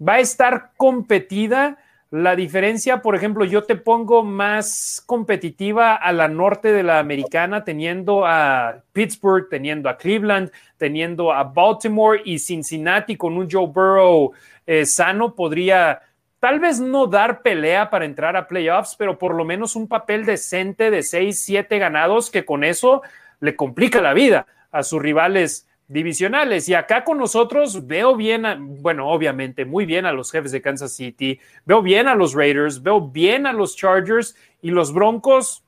Va 0.00 0.14
a 0.14 0.20
estar 0.20 0.70
competida. 0.78 1.76
La 2.10 2.34
diferencia, 2.34 3.02
por 3.02 3.14
ejemplo, 3.14 3.44
yo 3.44 3.64
te 3.64 3.76
pongo 3.76 4.22
más 4.22 5.02
competitiva 5.04 5.94
a 5.94 6.10
la 6.12 6.26
norte 6.26 6.72
de 6.72 6.82
la 6.82 6.98
americana, 6.98 7.62
teniendo 7.62 8.24
a 8.24 8.82
Pittsburgh, 8.94 9.50
teniendo 9.50 9.90
a 9.90 9.98
Cleveland, 9.98 10.50
teniendo 10.78 11.30
a 11.30 11.44
Baltimore 11.44 12.22
y 12.24 12.38
Cincinnati 12.38 13.16
con 13.16 13.36
un 13.36 13.50
Joe 13.50 13.66
Burrow 13.66 14.32
eh, 14.66 14.86
sano, 14.86 15.34
podría 15.34 16.00
tal 16.46 16.60
vez 16.60 16.78
no 16.78 17.08
dar 17.08 17.42
pelea 17.42 17.90
para 17.90 18.04
entrar 18.04 18.36
a 18.36 18.46
playoffs, 18.46 18.94
pero 18.96 19.18
por 19.18 19.34
lo 19.34 19.44
menos 19.44 19.74
un 19.74 19.88
papel 19.88 20.24
decente 20.24 20.92
de 20.92 21.02
6, 21.02 21.40
7 21.40 21.76
ganados 21.80 22.30
que 22.30 22.44
con 22.44 22.62
eso 22.62 23.02
le 23.40 23.56
complica 23.56 24.00
la 24.00 24.14
vida 24.14 24.46
a 24.70 24.84
sus 24.84 25.02
rivales 25.02 25.68
divisionales. 25.88 26.68
Y 26.68 26.74
acá 26.74 27.02
con 27.02 27.18
nosotros 27.18 27.88
veo 27.88 28.14
bien, 28.14 28.44
bueno, 28.80 29.08
obviamente 29.08 29.64
muy 29.64 29.86
bien 29.86 30.06
a 30.06 30.12
los 30.12 30.30
jefes 30.30 30.52
de 30.52 30.62
Kansas 30.62 30.92
City, 30.92 31.40
veo 31.64 31.82
bien 31.82 32.06
a 32.06 32.14
los 32.14 32.32
Raiders, 32.32 32.80
veo 32.80 33.00
bien 33.00 33.48
a 33.48 33.52
los 33.52 33.74
Chargers 33.74 34.36
y 34.62 34.70
los 34.70 34.94
Broncos. 34.94 35.64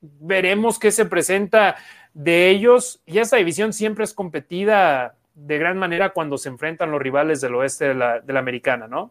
Veremos 0.00 0.78
qué 0.78 0.92
se 0.92 1.04
presenta 1.04 1.74
de 2.14 2.48
ellos. 2.48 3.02
Y 3.06 3.18
esta 3.18 3.38
división 3.38 3.72
siempre 3.72 4.04
es 4.04 4.14
competida 4.14 5.16
de 5.34 5.58
gran 5.58 5.78
manera 5.78 6.10
cuando 6.10 6.38
se 6.38 6.48
enfrentan 6.48 6.92
los 6.92 7.02
rivales 7.02 7.40
del 7.40 7.56
oeste 7.56 7.88
de 7.88 7.94
la, 7.94 8.20
de 8.20 8.32
la 8.32 8.38
americana, 8.38 8.86
¿no? 8.86 9.10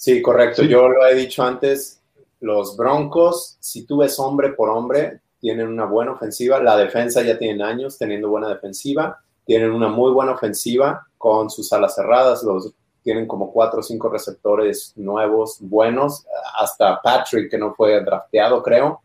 Sí, 0.00 0.22
correcto. 0.22 0.62
Yo 0.62 0.88
lo 0.88 1.06
he 1.06 1.14
dicho 1.14 1.42
antes, 1.42 2.00
los 2.40 2.74
Broncos, 2.74 3.58
si 3.60 3.84
tú 3.84 3.98
ves 3.98 4.18
hombre 4.18 4.54
por 4.54 4.70
hombre, 4.70 5.20
tienen 5.38 5.68
una 5.68 5.84
buena 5.84 6.12
ofensiva. 6.12 6.58
La 6.58 6.74
defensa 6.74 7.20
ya 7.20 7.36
tienen 7.36 7.60
años 7.60 7.98
teniendo 7.98 8.30
buena 8.30 8.48
defensiva. 8.48 9.18
Tienen 9.44 9.70
una 9.70 9.88
muy 9.88 10.10
buena 10.10 10.32
ofensiva 10.32 11.06
con 11.18 11.50
sus 11.50 11.70
alas 11.74 11.96
cerradas. 11.96 12.42
Los 12.42 12.72
tienen 13.02 13.26
como 13.26 13.52
cuatro 13.52 13.80
o 13.80 13.82
cinco 13.82 14.08
receptores 14.08 14.94
nuevos, 14.96 15.58
buenos. 15.60 16.24
Hasta 16.58 17.02
Patrick, 17.02 17.50
que 17.50 17.58
no 17.58 17.74
fue 17.74 18.02
drafteado, 18.02 18.62
creo. 18.62 19.02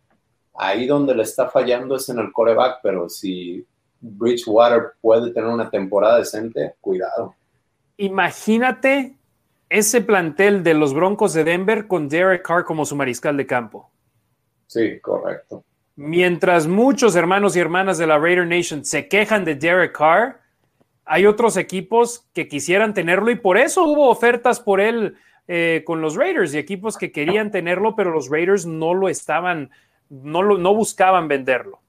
Ahí 0.54 0.88
donde 0.88 1.14
le 1.14 1.24
está 1.24 1.50
fallando 1.50 1.98
es 1.98 2.08
en 2.08 2.20
el 2.20 2.32
coreback, 2.32 2.80
pero 2.82 3.10
si 3.10 3.68
Bridgewater 4.00 4.94
puede 5.02 5.34
tener 5.34 5.50
una 5.50 5.70
temporada 5.70 6.20
decente, 6.20 6.76
cuidado. 6.80 7.36
Imagínate 7.98 9.18
ese 9.76 10.00
plantel 10.00 10.64
de 10.64 10.74
los 10.74 10.94
Broncos 10.94 11.34
de 11.34 11.44
Denver 11.44 11.88
con 11.88 12.08
Derek 12.08 12.44
Carr 12.44 12.64
como 12.64 12.86
su 12.86 12.96
mariscal 12.96 13.36
de 13.36 13.46
campo. 13.46 13.92
Sí, 14.68 15.00
correcto. 15.02 15.66
Mientras 15.98 16.66
muchos 16.68 17.16
hermanos 17.16 17.56
y 17.56 17.60
hermanas 17.60 17.98
de 17.98 18.08
la 18.08 18.18
Raider 18.18 18.48
Nation 18.48 18.86
se 18.86 19.10
quejan 19.10 19.44
de 19.44 19.56
Derek 19.56 19.92
Carr, 19.92 20.40
hay 21.04 21.26
otros 21.26 21.58
equipos 21.58 22.26
que 22.34 22.48
quisieran 22.48 22.94
tenerlo 22.94 23.32
y 23.32 23.36
por 23.36 23.58
eso 23.58 23.84
hubo 23.84 24.10
ofertas 24.10 24.62
por 24.62 24.80
él 24.80 25.18
eh, 25.48 25.84
con 25.86 26.00
los 26.00 26.16
Raiders 26.16 26.54
y 26.54 26.58
equipos 26.58 26.98
que 26.98 27.12
querían 27.12 27.52
tenerlo, 27.52 27.96
pero 27.98 28.12
los 28.12 28.30
Raiders 28.30 28.66
no 28.66 28.94
lo 28.94 29.10
estaban, 29.10 29.72
no, 30.10 30.42
lo, 30.42 30.58
no 30.58 30.74
buscaban 30.74 31.28
venderlo. 31.28 31.82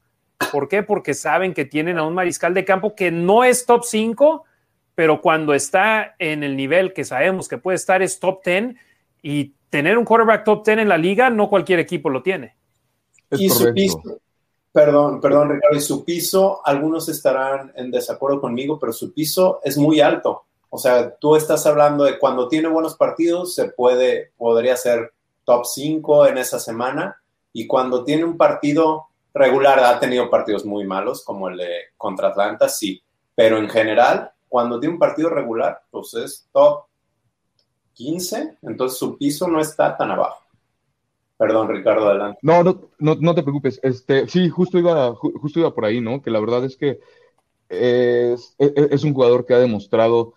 ¿Por 0.50 0.68
qué? 0.68 0.82
Porque 0.82 1.14
saben 1.14 1.54
que 1.54 1.64
tienen 1.64 1.98
a 1.98 2.02
un 2.02 2.14
mariscal 2.14 2.52
de 2.52 2.64
campo 2.64 2.96
que 2.96 3.12
no 3.12 3.44
es 3.44 3.64
top 3.64 3.84
5, 3.84 4.44
pero 4.96 5.20
cuando 5.20 5.52
está 5.52 6.16
en 6.18 6.42
el 6.42 6.56
nivel 6.56 6.94
que 6.94 7.04
sabemos 7.04 7.48
que 7.48 7.58
puede 7.58 7.76
estar 7.76 8.02
es 8.02 8.18
top 8.18 8.42
10 8.42 8.74
y 9.22 9.52
tener 9.68 9.98
un 9.98 10.06
quarterback 10.06 10.42
top 10.42 10.64
10 10.64 10.78
en 10.78 10.88
la 10.88 10.96
liga, 10.96 11.28
no 11.28 11.50
cualquier 11.50 11.78
equipo 11.78 12.08
lo 12.08 12.22
tiene. 12.22 12.56
y 13.30 13.50
su 13.50 13.72
piso, 13.74 14.02
perdón, 14.72 15.20
perdón, 15.20 15.50
Ricardo, 15.50 15.76
y 15.76 15.82
su 15.82 16.02
piso, 16.02 16.62
algunos 16.64 17.10
estarán 17.10 17.72
en 17.76 17.90
desacuerdo 17.90 18.40
conmigo, 18.40 18.78
pero 18.80 18.92
su 18.92 19.12
piso 19.12 19.60
es 19.62 19.76
muy 19.76 20.00
alto. 20.00 20.46
O 20.70 20.78
sea, 20.78 21.14
tú 21.14 21.36
estás 21.36 21.66
hablando 21.66 22.04
de 22.04 22.18
cuando 22.18 22.48
tiene 22.48 22.68
buenos 22.68 22.96
partidos, 22.96 23.54
se 23.54 23.68
puede, 23.68 24.32
podría 24.38 24.76
ser 24.78 25.12
top 25.44 25.66
5 25.66 26.26
en 26.28 26.38
esa 26.38 26.58
semana, 26.58 27.20
y 27.52 27.66
cuando 27.66 28.02
tiene 28.02 28.24
un 28.24 28.38
partido 28.38 29.08
regular, 29.34 29.78
ha 29.78 30.00
tenido 30.00 30.30
partidos 30.30 30.64
muy 30.64 30.86
malos, 30.86 31.22
como 31.22 31.50
el 31.50 31.58
de 31.58 31.72
contra 31.98 32.28
Atlanta, 32.28 32.70
sí, 32.70 33.02
pero 33.34 33.58
en 33.58 33.68
general 33.68 34.32
cuando 34.56 34.80
tiene 34.80 34.94
un 34.94 34.98
partido 34.98 35.28
regular, 35.28 35.82
pues 35.90 36.14
es 36.14 36.48
top 36.50 36.84
15, 37.92 38.56
entonces 38.62 38.98
su 38.98 39.18
piso 39.18 39.46
no 39.48 39.60
está 39.60 39.94
tan 39.98 40.12
abajo. 40.12 40.46
Perdón, 41.36 41.68
Ricardo, 41.68 42.08
adelante. 42.08 42.38
No, 42.40 42.62
no, 42.62 42.88
no, 42.98 43.34
te 43.34 43.42
preocupes. 43.42 43.78
Este, 43.82 44.26
sí, 44.26 44.48
justo 44.48 44.78
iba, 44.78 45.14
justo 45.14 45.60
iba 45.60 45.74
por 45.74 45.84
ahí, 45.84 46.00
¿no? 46.00 46.22
Que 46.22 46.30
la 46.30 46.40
verdad 46.40 46.64
es 46.64 46.78
que 46.78 47.00
es, 47.68 49.04
un 49.04 49.12
jugador 49.12 49.44
que 49.44 49.52
ha 49.52 49.58
demostrado 49.58 50.32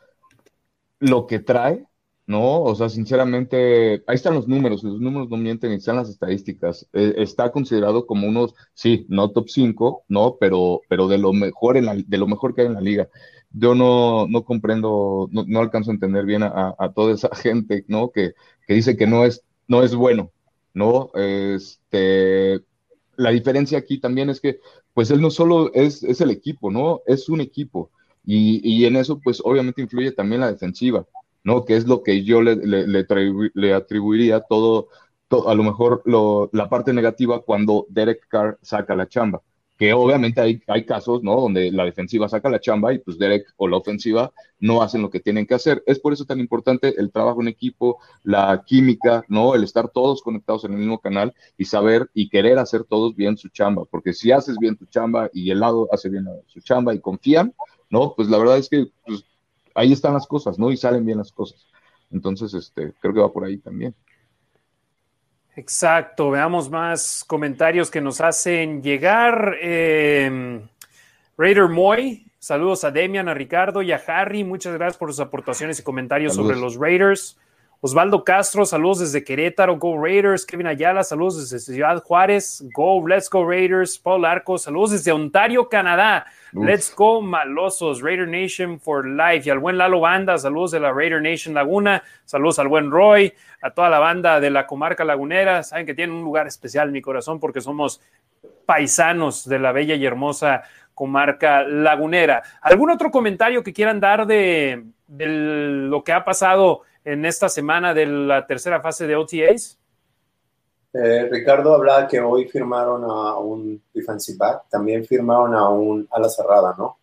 lo 0.99 1.25
que 1.25 1.39
trae, 1.39 1.85
¿no? 2.27 2.61
O 2.63 2.75
sea, 2.75 2.89
sinceramente, 2.89 4.03
ahí 4.05 4.15
están 4.15 4.33
los 4.33 4.49
números, 4.49 4.83
los 4.83 4.99
números 4.99 5.29
no 5.29 5.37
mienten, 5.37 5.71
están 5.71 5.95
las 5.95 6.09
estadísticas. 6.09 6.89
Eh, 6.91 7.13
está 7.15 7.53
considerado 7.53 8.05
como 8.05 8.27
unos, 8.27 8.53
sí, 8.73 9.05
no 9.07 9.31
top 9.31 9.47
5, 9.47 10.03
¿no? 10.09 10.35
Pero, 10.41 10.81
pero 10.89 11.07
de 11.07 11.19
lo 11.19 11.31
mejor 11.31 11.77
en 11.77 11.85
la, 11.85 11.95
de 11.95 12.17
lo 12.17 12.27
mejor 12.27 12.53
que 12.53 12.63
hay 12.63 12.67
en 12.67 12.73
la 12.73 12.81
liga. 12.81 13.07
Yo 13.51 13.75
no, 13.75 14.27
no 14.27 14.43
comprendo, 14.43 15.27
no, 15.31 15.43
no 15.47 15.59
alcanzo 15.59 15.91
a 15.91 15.93
entender 15.93 16.25
bien 16.25 16.43
a, 16.43 16.75
toda 16.95 17.13
esa 17.13 17.29
gente, 17.35 17.85
¿no? 17.87 18.11
Que, 18.11 18.33
que 18.67 18.73
dice 18.75 18.97
que 18.97 19.07
no 19.07 19.25
es, 19.25 19.43
no 19.67 19.83
es 19.83 19.95
bueno, 19.95 20.31
¿no? 20.73 21.11
Este, 21.15 22.61
la 23.15 23.31
diferencia 23.31 23.77
aquí 23.77 23.99
también 23.99 24.29
es 24.29 24.39
que, 24.39 24.59
pues 24.93 25.11
él 25.11 25.21
no 25.21 25.31
solo 25.31 25.71
es, 25.73 26.03
es 26.03 26.21
el 26.21 26.31
equipo, 26.31 26.71
¿no? 26.71 27.01
Es 27.05 27.29
un 27.29 27.41
equipo. 27.41 27.91
Y, 28.25 28.61
y 28.63 28.85
en 28.85 28.95
eso, 28.95 29.19
pues 29.19 29.41
obviamente 29.43 29.81
influye 29.81 30.11
también 30.11 30.41
la 30.41 30.51
defensiva. 30.51 31.05
¿no? 31.43 31.65
Que 31.65 31.75
es 31.75 31.85
lo 31.87 32.03
que 32.03 32.23
yo 32.23 32.41
le, 32.41 32.55
le, 32.55 33.73
atribuiría 33.73 34.41
todo, 34.41 34.89
a 35.47 35.53
lo 35.53 35.63
mejor 35.63 36.03
la 36.53 36.69
parte 36.69 36.93
negativa 36.93 37.41
cuando 37.41 37.85
Derek 37.89 38.27
Carr 38.27 38.59
saca 38.61 38.95
la 38.95 39.07
chamba. 39.07 39.41
Que 39.79 39.93
obviamente 39.93 40.41
hay, 40.41 40.61
hay 40.67 40.85
casos, 40.85 41.23
¿no? 41.23 41.39
Donde 41.39 41.71
la 41.71 41.85
defensiva 41.85 42.27
saca 42.29 42.49
la 42.49 42.59
chamba 42.59 42.93
y 42.93 42.99
pues 42.99 43.17
Derek 43.17 43.47
o 43.57 43.67
la 43.67 43.77
ofensiva 43.77 44.31
no 44.59 44.81
hacen 44.81 45.01
lo 45.01 45.09
que 45.09 45.21
tienen 45.21 45.47
que 45.47 45.55
hacer. 45.55 45.81
Es 45.87 45.99
por 45.99 46.11
eso 46.11 46.25
tan 46.25 46.41
importante 46.41 46.93
el 46.99 47.11
trabajo 47.11 47.41
en 47.41 47.47
equipo, 47.47 47.97
la 48.23 48.61
química, 48.65 49.23
¿no? 49.29 49.55
El 49.55 49.63
estar 49.63 49.87
todos 49.89 50.21
conectados 50.21 50.65
en 50.65 50.73
el 50.73 50.79
mismo 50.79 50.99
canal 50.99 51.33
y 51.57 51.63
saber 51.63 52.09
y 52.13 52.29
querer 52.29 52.59
hacer 52.59 52.83
todos 52.83 53.15
bien 53.15 53.37
su 53.37 53.47
chamba. 53.47 53.85
Porque 53.89 54.11
si 54.13 54.33
haces 54.33 54.57
bien 54.59 54.75
tu 54.75 54.85
chamba 54.85 55.29
y 55.33 55.49
el 55.49 55.61
lado 55.61 55.87
hace 55.93 56.09
bien 56.09 56.27
su 56.47 56.59
chamba 56.59 56.93
y 56.93 56.99
confían, 56.99 57.53
¿no? 57.89 58.13
Pues 58.15 58.27
la 58.27 58.37
verdad 58.37 58.57
es 58.57 58.67
que 58.67 58.87
pues, 59.05 59.23
ahí 59.73 59.93
están 59.93 60.13
las 60.13 60.27
cosas, 60.27 60.59
¿no? 60.59 60.71
Y 60.71 60.77
salen 60.77 61.05
bien 61.05 61.17
las 61.19 61.31
cosas. 61.31 61.65
Entonces, 62.11 62.53
este, 62.53 62.93
creo 62.99 63.13
que 63.13 63.21
va 63.21 63.31
por 63.31 63.45
ahí 63.45 63.57
también. 63.57 63.95
Exacto, 65.59 66.31
veamos 66.31 66.69
más 66.69 67.25
comentarios 67.27 67.91
que 67.91 67.99
nos 67.99 68.21
hacen 68.21 68.81
llegar. 68.81 69.57
Eh, 69.61 70.61
Raider 71.37 71.67
Moy, 71.67 72.25
saludos 72.39 72.85
a 72.85 72.91
Demian, 72.91 73.27
a 73.27 73.33
Ricardo 73.33 73.81
y 73.81 73.91
a 73.91 74.01
Harry. 74.07 74.45
Muchas 74.45 74.73
gracias 74.75 74.95
por 74.95 75.09
sus 75.09 75.19
aportaciones 75.19 75.77
y 75.77 75.83
comentarios 75.83 76.33
sobre 76.33 76.55
los 76.55 76.77
Raiders. 76.77 77.37
Osvaldo 77.81 78.25
Castro, 78.25 78.65
saludos 78.65 78.99
desde 78.99 79.23
Querétaro, 79.23 79.77
Go 79.77 80.03
Raiders. 80.03 80.45
Kevin 80.45 80.67
Ayala, 80.67 81.01
saludos 81.01 81.49
desde 81.49 81.59
Ciudad 81.59 82.03
Juárez, 82.03 82.61
Go, 82.73 83.07
Let's 83.07 83.29
Go 83.29 83.47
Raiders. 83.47 83.97
Paul 83.97 84.25
Arco, 84.25 84.57
saludos 84.57 84.91
desde 84.91 85.13
Ontario, 85.13 85.69
Canadá. 85.69 86.25
Let's 86.51 86.93
Go 86.93 87.21
Malosos, 87.21 88.01
Raider 88.01 88.27
Nation 88.27 88.81
for 88.81 89.07
Life. 89.07 89.47
Y 89.47 89.49
al 89.49 89.59
buen 89.59 89.77
Lalo 89.77 90.01
Banda, 90.01 90.37
saludos 90.37 90.71
de 90.71 90.81
la 90.81 90.91
Raider 90.91 91.21
Nation 91.21 91.53
Laguna. 91.53 92.03
Saludos 92.25 92.59
al 92.59 92.67
buen 92.67 92.91
Roy, 92.91 93.33
a 93.61 93.69
toda 93.69 93.87
la 93.87 93.99
banda 93.99 94.41
de 94.41 94.49
la 94.49 94.67
comarca 94.67 95.05
lagunera. 95.05 95.63
Saben 95.63 95.85
que 95.85 95.93
tienen 95.93 96.17
un 96.17 96.25
lugar 96.25 96.47
especial 96.47 96.87
en 96.87 96.93
mi 96.93 97.01
corazón 97.01 97.39
porque 97.39 97.61
somos 97.61 98.01
paisanos 98.65 99.47
de 99.47 99.57
la 99.57 99.71
bella 99.71 99.95
y 99.95 100.05
hermosa 100.05 100.63
comarca 100.93 101.63
lagunera. 101.63 102.43
¿Algún 102.61 102.89
otro 102.89 103.09
comentario 103.09 103.63
que 103.63 103.71
quieran 103.71 104.01
dar 104.01 104.27
de, 104.27 104.83
de 105.07 105.25
lo 105.27 106.03
que 106.03 106.11
ha 106.11 106.25
pasado? 106.25 106.81
En 107.03 107.25
esta 107.25 107.49
semana 107.49 107.93
de 107.93 108.05
la 108.05 108.45
tercera 108.45 108.81
fase 108.81 109.07
de 109.07 109.15
OTAs? 109.15 109.77
Eh, 110.93 111.29
Ricardo 111.29 111.75
hablaba 111.75 112.07
que 112.07 112.19
hoy 112.19 112.47
firmaron 112.47 113.03
a 113.03 113.37
un 113.37 113.81
defensive 113.93 114.37
back, 114.37 114.63
también 114.69 115.05
firmaron 115.05 115.53
a 115.53 115.69
un 115.69 116.07
ala 116.11 116.29
cerrada, 116.29 116.73
¿no? 116.77 116.97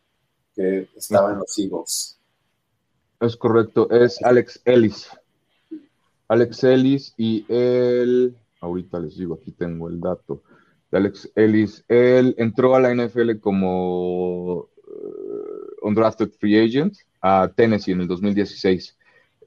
Que 0.54 0.88
estaba 0.96 1.32
en 1.32 1.38
los 1.38 1.58
Eagles. 1.58 2.18
Es 3.20 3.36
correcto, 3.36 3.88
es 3.90 4.22
Alex 4.22 4.60
Ellis. 4.64 5.08
Alex 6.28 6.64
Ellis 6.64 7.14
y 7.16 7.46
él, 7.48 8.36
ahorita 8.60 8.98
les 8.98 9.16
digo, 9.16 9.34
aquí 9.40 9.52
tengo 9.52 9.88
el 9.88 10.00
dato 10.00 10.42
de 10.90 10.98
Alex 10.98 11.30
Ellis. 11.36 11.84
Él 11.86 12.34
entró 12.38 12.74
a 12.74 12.80
la 12.80 12.92
NFL 12.92 13.38
como 13.38 14.54
uh, 14.54 14.68
undrafted 15.82 16.30
free 16.40 16.58
agent 16.58 16.96
a 17.22 17.50
Tennessee 17.54 17.92
en 17.92 18.00
el 18.00 18.08
2016 18.08 18.96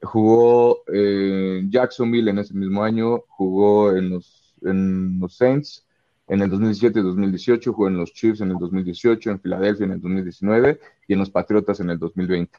Jugó 0.02 0.82
en 0.88 1.70
Jacksonville 1.70 2.30
en 2.30 2.38
ese 2.38 2.54
mismo 2.54 2.82
año, 2.82 3.24
jugó 3.28 3.94
en 3.94 4.10
los, 4.10 4.54
en 4.62 5.20
los 5.20 5.36
Saints 5.36 5.86
en 6.30 6.40
el 6.42 6.48
2017 6.48 7.00
y 7.00 7.02
2018, 7.02 7.72
jugó 7.72 7.88
en 7.88 7.96
los 7.96 8.12
Chiefs 8.12 8.40
en 8.40 8.52
el 8.52 8.58
2018, 8.58 9.30
en 9.30 9.40
Filadelfia 9.40 9.84
en 9.84 9.92
el 9.92 10.00
2019 10.00 10.80
y 11.08 11.12
en 11.12 11.18
los 11.18 11.28
Patriotas 11.28 11.80
en 11.80 11.90
el 11.90 11.98
2020. 11.98 12.56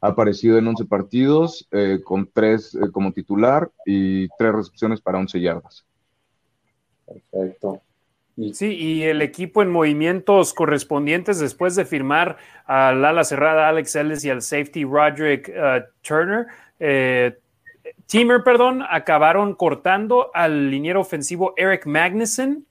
Ha 0.00 0.08
aparecido 0.08 0.58
en 0.58 0.66
11 0.66 0.84
partidos, 0.86 1.68
eh, 1.70 2.00
con 2.02 2.28
3 2.32 2.74
eh, 2.74 2.78
como 2.90 3.12
titular 3.12 3.70
y 3.86 4.26
3 4.36 4.52
recepciones 4.52 5.00
para 5.00 5.18
11 5.18 5.40
yardas. 5.40 5.86
Perfecto. 7.06 7.80
Sí, 8.54 8.74
y 8.74 9.02
el 9.04 9.22
equipo 9.22 9.62
en 9.62 9.70
movimientos 9.70 10.52
correspondientes 10.52 11.38
después 11.38 11.76
de 11.76 11.84
firmar 11.84 12.38
al 12.64 13.04
ala 13.04 13.22
cerrada 13.22 13.68
Alex 13.68 13.94
Ellis 13.94 14.24
y 14.24 14.30
al 14.30 14.42
safety 14.42 14.84
Roderick 14.84 15.50
uh, 15.50 15.84
Turner, 16.00 16.46
eh, 16.84 17.38
Timmer, 18.06 18.42
perdón, 18.42 18.82
acabaron 18.88 19.54
cortando 19.54 20.32
al 20.34 20.68
liniero 20.68 21.00
ofensivo 21.00 21.54
Eric 21.56 21.86
Magnuson 21.86 22.66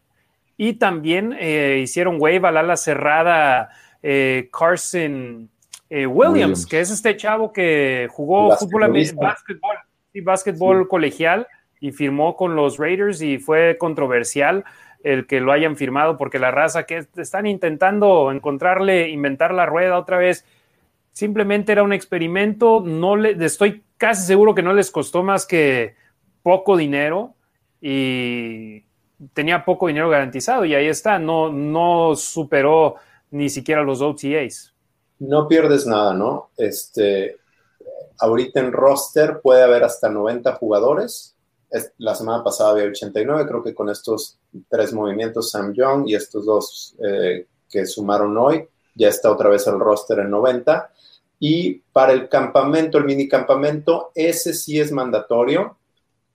y 0.57 0.73
también 0.73 1.33
eh, 1.39 1.79
hicieron 1.81 2.17
wave 2.19 2.45
al 2.45 2.57
ala 2.57 2.75
cerrada 2.75 3.69
eh, 4.03 4.49
Carson 4.51 5.49
Williams, 5.89 6.65
que 6.65 6.79
es 6.79 6.89
este 6.89 7.17
chavo 7.17 7.51
que 7.51 8.07
jugó 8.11 8.55
fútbol, 8.57 8.91
básquetbol, 9.15 9.77
y 10.13 10.21
básquetbol 10.21 10.87
colegial 10.87 11.47
y 11.79 11.91
firmó 11.91 12.35
con 12.35 12.55
los 12.55 12.77
Raiders 12.77 13.21
y 13.21 13.39
fue 13.39 13.77
controversial 13.77 14.63
el 15.03 15.25
que 15.25 15.39
lo 15.39 15.51
hayan 15.51 15.75
firmado 15.75 16.17
porque 16.17 16.39
la 16.39 16.51
raza 16.51 16.83
que 16.83 17.05
están 17.15 17.45
intentando 17.45 18.31
encontrarle, 18.31 19.09
inventar 19.09 19.53
la 19.53 19.65
rueda 19.65 19.97
otra 19.97 20.17
vez, 20.17 20.45
simplemente 21.11 21.71
era 21.71 21.83
un 21.83 21.93
experimento, 21.93 22.81
no 22.85 23.15
le 23.15 23.31
estoy 23.43 23.83
casi 24.01 24.25
seguro 24.25 24.55
que 24.55 24.63
no 24.63 24.73
les 24.73 24.89
costó 24.89 25.21
más 25.21 25.45
que 25.45 25.95
poco 26.41 26.75
dinero 26.75 27.35
y 27.79 28.83
tenía 29.31 29.63
poco 29.63 29.85
dinero 29.85 30.09
garantizado 30.09 30.65
y 30.65 30.73
ahí 30.73 30.87
está, 30.87 31.19
no, 31.19 31.51
no 31.51 32.15
superó 32.15 32.95
ni 33.29 33.47
siquiera 33.47 33.83
los 33.83 34.01
OTAs. 34.01 34.73
No 35.19 35.47
pierdes 35.47 35.85
nada, 35.85 36.15
¿no? 36.15 36.49
Este, 36.57 37.37
ahorita 38.17 38.59
en 38.61 38.71
roster 38.71 39.39
puede 39.39 39.61
haber 39.61 39.83
hasta 39.83 40.09
90 40.09 40.55
jugadores. 40.55 41.35
La 41.99 42.15
semana 42.15 42.43
pasada 42.43 42.71
había 42.71 42.85
89, 42.85 43.45
creo 43.47 43.63
que 43.63 43.75
con 43.75 43.87
estos 43.87 44.39
tres 44.67 44.93
movimientos, 44.93 45.51
Sam 45.51 45.73
Young 45.73 46.09
y 46.09 46.15
estos 46.15 46.43
dos 46.43 46.95
eh, 47.07 47.45
que 47.69 47.85
sumaron 47.85 48.35
hoy, 48.35 48.67
ya 48.95 49.09
está 49.09 49.31
otra 49.31 49.49
vez 49.49 49.67
el 49.67 49.79
roster 49.79 50.17
en 50.17 50.31
90. 50.31 50.91
Y 51.43 51.81
para 51.91 52.13
el 52.13 52.29
campamento, 52.29 52.99
el 52.99 53.05
mini 53.05 53.27
campamento, 53.27 54.11
ese 54.13 54.53
sí 54.53 54.79
es 54.79 54.91
mandatorio, 54.91 55.75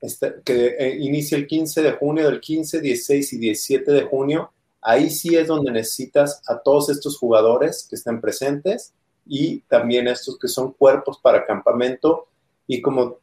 este, 0.01 0.41
que 0.43 0.75
eh, 0.77 0.97
inicia 0.99 1.37
el 1.37 1.47
15 1.47 1.81
de 1.81 1.93
junio, 1.93 2.25
del 2.29 2.41
15, 2.41 2.81
16 2.81 3.31
y 3.31 3.37
17 3.37 3.89
de 3.93 4.01
junio. 4.03 4.51
Ahí 4.81 5.09
sí 5.09 5.33
es 5.37 5.47
donde 5.47 5.71
necesitas 5.71 6.41
a 6.45 6.57
todos 6.57 6.89
estos 6.89 7.17
jugadores 7.17 7.87
que 7.89 7.95
estén 7.95 8.19
presentes 8.19 8.91
y 9.25 9.61
también 9.61 10.09
estos 10.09 10.37
que 10.37 10.49
son 10.49 10.73
cuerpos 10.73 11.19
para 11.21 11.45
campamento. 11.45 12.27
Y 12.67 12.81
como, 12.81 13.15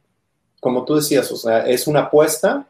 como 0.59 0.85
tú 0.85 0.95
decías, 0.95 1.31
o 1.31 1.35
sea, 1.35 1.67
es 1.67 1.85
una 1.85 2.05
apuesta 2.05 2.67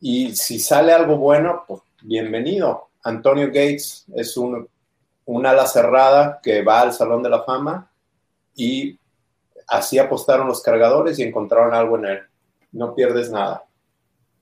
y 0.00 0.34
si 0.34 0.58
sale 0.58 0.92
algo 0.92 1.18
bueno, 1.18 1.62
pues 1.68 1.82
bienvenido. 2.02 2.88
Antonio 3.04 3.46
Gates 3.46 4.06
es 4.12 4.36
un, 4.36 4.68
un 5.26 5.46
ala 5.46 5.68
cerrada 5.68 6.40
que 6.42 6.62
va 6.62 6.80
al 6.80 6.92
Salón 6.92 7.22
de 7.22 7.30
la 7.30 7.44
Fama 7.44 7.89
y 8.54 8.98
así 9.68 9.98
apostaron 9.98 10.48
los 10.48 10.62
cargadores 10.62 11.18
y 11.18 11.22
encontraron 11.22 11.74
algo 11.74 11.98
en 11.98 12.04
él. 12.06 12.18
No 12.72 12.94
pierdes 12.94 13.30
nada. 13.30 13.64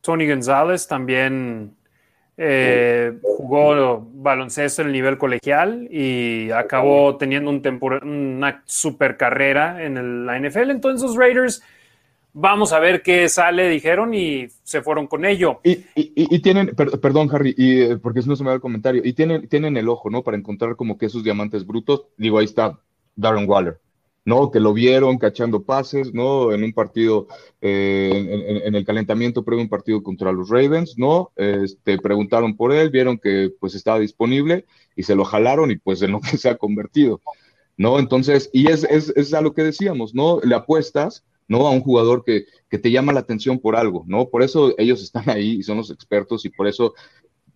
Tony 0.01 0.29
González 0.29 0.87
también 0.87 1.77
eh, 2.41 3.19
jugó 3.21 4.01
baloncesto 4.15 4.83
en 4.83 4.89
el 4.89 4.93
nivel 4.93 5.19
colegial 5.19 5.89
y 5.91 6.51
acabó 6.53 7.17
teniendo 7.17 7.51
un 7.51 7.63
una 8.05 8.63
super 8.65 9.17
carrera 9.17 9.85
en 9.85 10.25
la 10.25 10.39
NFL. 10.39 10.71
Entonces 10.71 11.03
los 11.03 11.17
Raiders, 11.17 11.63
vamos 12.33 12.73
a 12.73 12.79
ver 12.79 13.03
qué 13.03 13.29
sale, 13.29 13.69
dijeron, 13.69 14.15
y 14.15 14.47
se 14.63 14.83
fueron 14.83 15.09
con 15.09 15.25
ello. 15.25 15.61
Y, 15.65 16.39
tienen, 16.39 16.75
perdón 16.77 17.29
Harry, 17.33 17.55
y, 17.57 17.83
eh, 17.83 17.97
porque 17.97 18.23
si 18.23 18.29
no 18.29 18.37
se 18.37 18.45
me 18.45 18.51
da 18.51 18.55
el 18.55 18.61
comentario, 18.61 19.03
y 19.05 19.13
tienen, 19.15 19.49
tienen 19.49 19.77
el 19.77 19.89
ojo, 19.89 20.09
¿no? 20.09 20.23
Para 20.23 20.37
encontrar 20.37 20.77
como 20.77 20.97
que 20.97 21.07
esos 21.07 21.25
diamantes 21.25 21.67
brutos. 21.67 22.07
Digo, 22.17 22.39
ahí 22.39 22.45
está 22.45 22.79
Darren 23.17 23.49
Waller. 23.49 23.81
¿No? 24.29 24.51
Que 24.51 24.61
lo 24.61 24.75
vieron 24.75 25.17
cachando 25.17 25.63
pases, 25.63 26.13
¿no? 26.13 26.53
En 26.53 26.63
un 26.63 26.75
partido, 26.75 27.29
eh, 27.63 28.63
en, 28.67 28.75
el 28.75 28.85
calentamiento 28.85 29.43
previo 29.43 29.63
un 29.63 29.71
partido 29.71 30.03
contra 30.03 30.33
los 30.33 30.51
Ravens, 30.51 30.99
¿no? 30.99 31.33
Este, 31.35 31.97
preguntaron 31.97 32.55
por 32.55 32.75
él, 32.75 32.91
vieron 32.91 33.17
que 33.17 33.51
pues 33.59 33.75
estaba 33.75 33.99
disponible 33.99 34.67
y 34.95 35.05
se 35.05 35.15
lo 35.15 35.25
jalaron 35.25 35.71
y 35.71 35.77
pues 35.77 36.03
en 36.03 36.13
lo 36.13 36.21
que 36.21 36.37
se 36.37 36.51
ha 36.51 36.59
convertido, 36.59 37.23
¿no? 37.79 37.99
Entonces, 37.99 38.51
y 38.53 38.71
es, 38.71 38.85
es, 38.85 39.15
es 39.17 39.33
a 39.33 39.41
lo 39.41 39.55
que 39.55 39.63
decíamos, 39.63 40.15
¿no? 40.15 40.41
Le 40.43 40.55
apuestas 40.55 41.25
¿no? 41.51 41.67
A 41.67 41.71
un 41.71 41.81
jugador 41.81 42.25
que, 42.25 42.45
que 42.69 42.77
te 42.77 42.91
llama 42.91 43.15
la 43.15 43.21
atención 43.21 43.59
por 43.59 43.75
algo, 43.75 44.05
¿no? 44.07 44.29
Por 44.29 44.43
eso 44.43 44.75
ellos 44.77 45.03
están 45.03 45.31
ahí 45.31 45.53
y 45.53 45.63
son 45.63 45.79
los 45.79 45.91
expertos 45.91 46.45
y 46.45 46.51
por 46.51 46.69
eso 46.69 46.93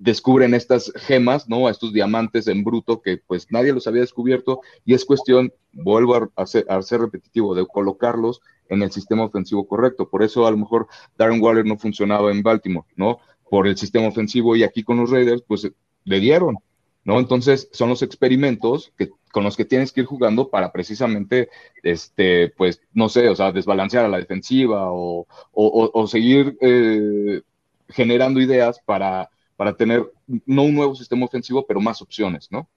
descubren 0.02 0.52
estas 0.52 0.92
gemas, 0.96 1.48
¿no? 1.48 1.68
Estos 1.68 1.92
diamantes 1.92 2.48
en 2.48 2.64
bruto 2.64 3.00
que 3.00 3.18
pues 3.18 3.46
nadie 3.50 3.72
los 3.72 3.86
había 3.86 4.00
descubierto 4.00 4.60
y 4.84 4.94
es 4.94 5.04
cuestión, 5.04 5.52
vuelvo 5.72 6.32
a 6.34 6.46
ser, 6.46 6.66
repetitivo, 7.00 7.54
de 7.54 7.64
colocarlos 7.64 8.40
en 8.68 8.82
el 8.82 8.90
sistema 8.90 9.24
ofensivo 9.24 9.64
correcto. 9.64 10.08
Por 10.08 10.24
eso 10.24 10.44
a 10.44 10.50
lo 10.50 10.56
mejor 10.56 10.88
Darren 11.16 11.40
Waller 11.40 11.64
no 11.64 11.78
funcionaba 11.78 12.32
en 12.32 12.42
Baltimore, 12.42 12.86
¿no? 12.96 13.18
Por 13.48 13.68
el 13.68 13.76
sistema 13.76 14.08
ofensivo 14.08 14.56
y 14.56 14.64
aquí 14.64 14.82
con 14.82 14.96
los 14.96 15.08
Raiders 15.08 15.44
pues 15.46 15.70
le 16.04 16.18
dieron, 16.18 16.56
¿no? 17.04 17.20
Entonces 17.20 17.68
son 17.70 17.88
los 17.88 18.02
experimentos 18.02 18.92
que, 18.98 19.10
con 19.30 19.44
los 19.44 19.56
que 19.56 19.64
tienes 19.64 19.92
que 19.92 20.00
ir 20.00 20.06
jugando 20.06 20.50
para 20.50 20.72
precisamente, 20.72 21.48
este, 21.84 22.48
pues, 22.56 22.80
no 22.92 23.08
sé, 23.08 23.28
o 23.28 23.36
sea, 23.36 23.52
desbalancear 23.52 24.06
a 24.06 24.08
la 24.08 24.18
defensiva 24.18 24.90
o, 24.90 25.28
o, 25.52 25.90
o 25.94 26.06
seguir 26.08 26.58
eh, 26.60 27.42
generando 27.88 28.40
ideas 28.40 28.80
para 28.84 29.30
para 29.62 29.77
tener 29.77 30.05
no 30.44 30.64
un 30.64 30.75
nuevo 30.75 30.92
sistema 30.96 31.25
ofensivo, 31.25 31.64
pero 31.64 31.81
más 31.81 32.03
opciones, 32.03 32.51
¿no? 32.51 32.68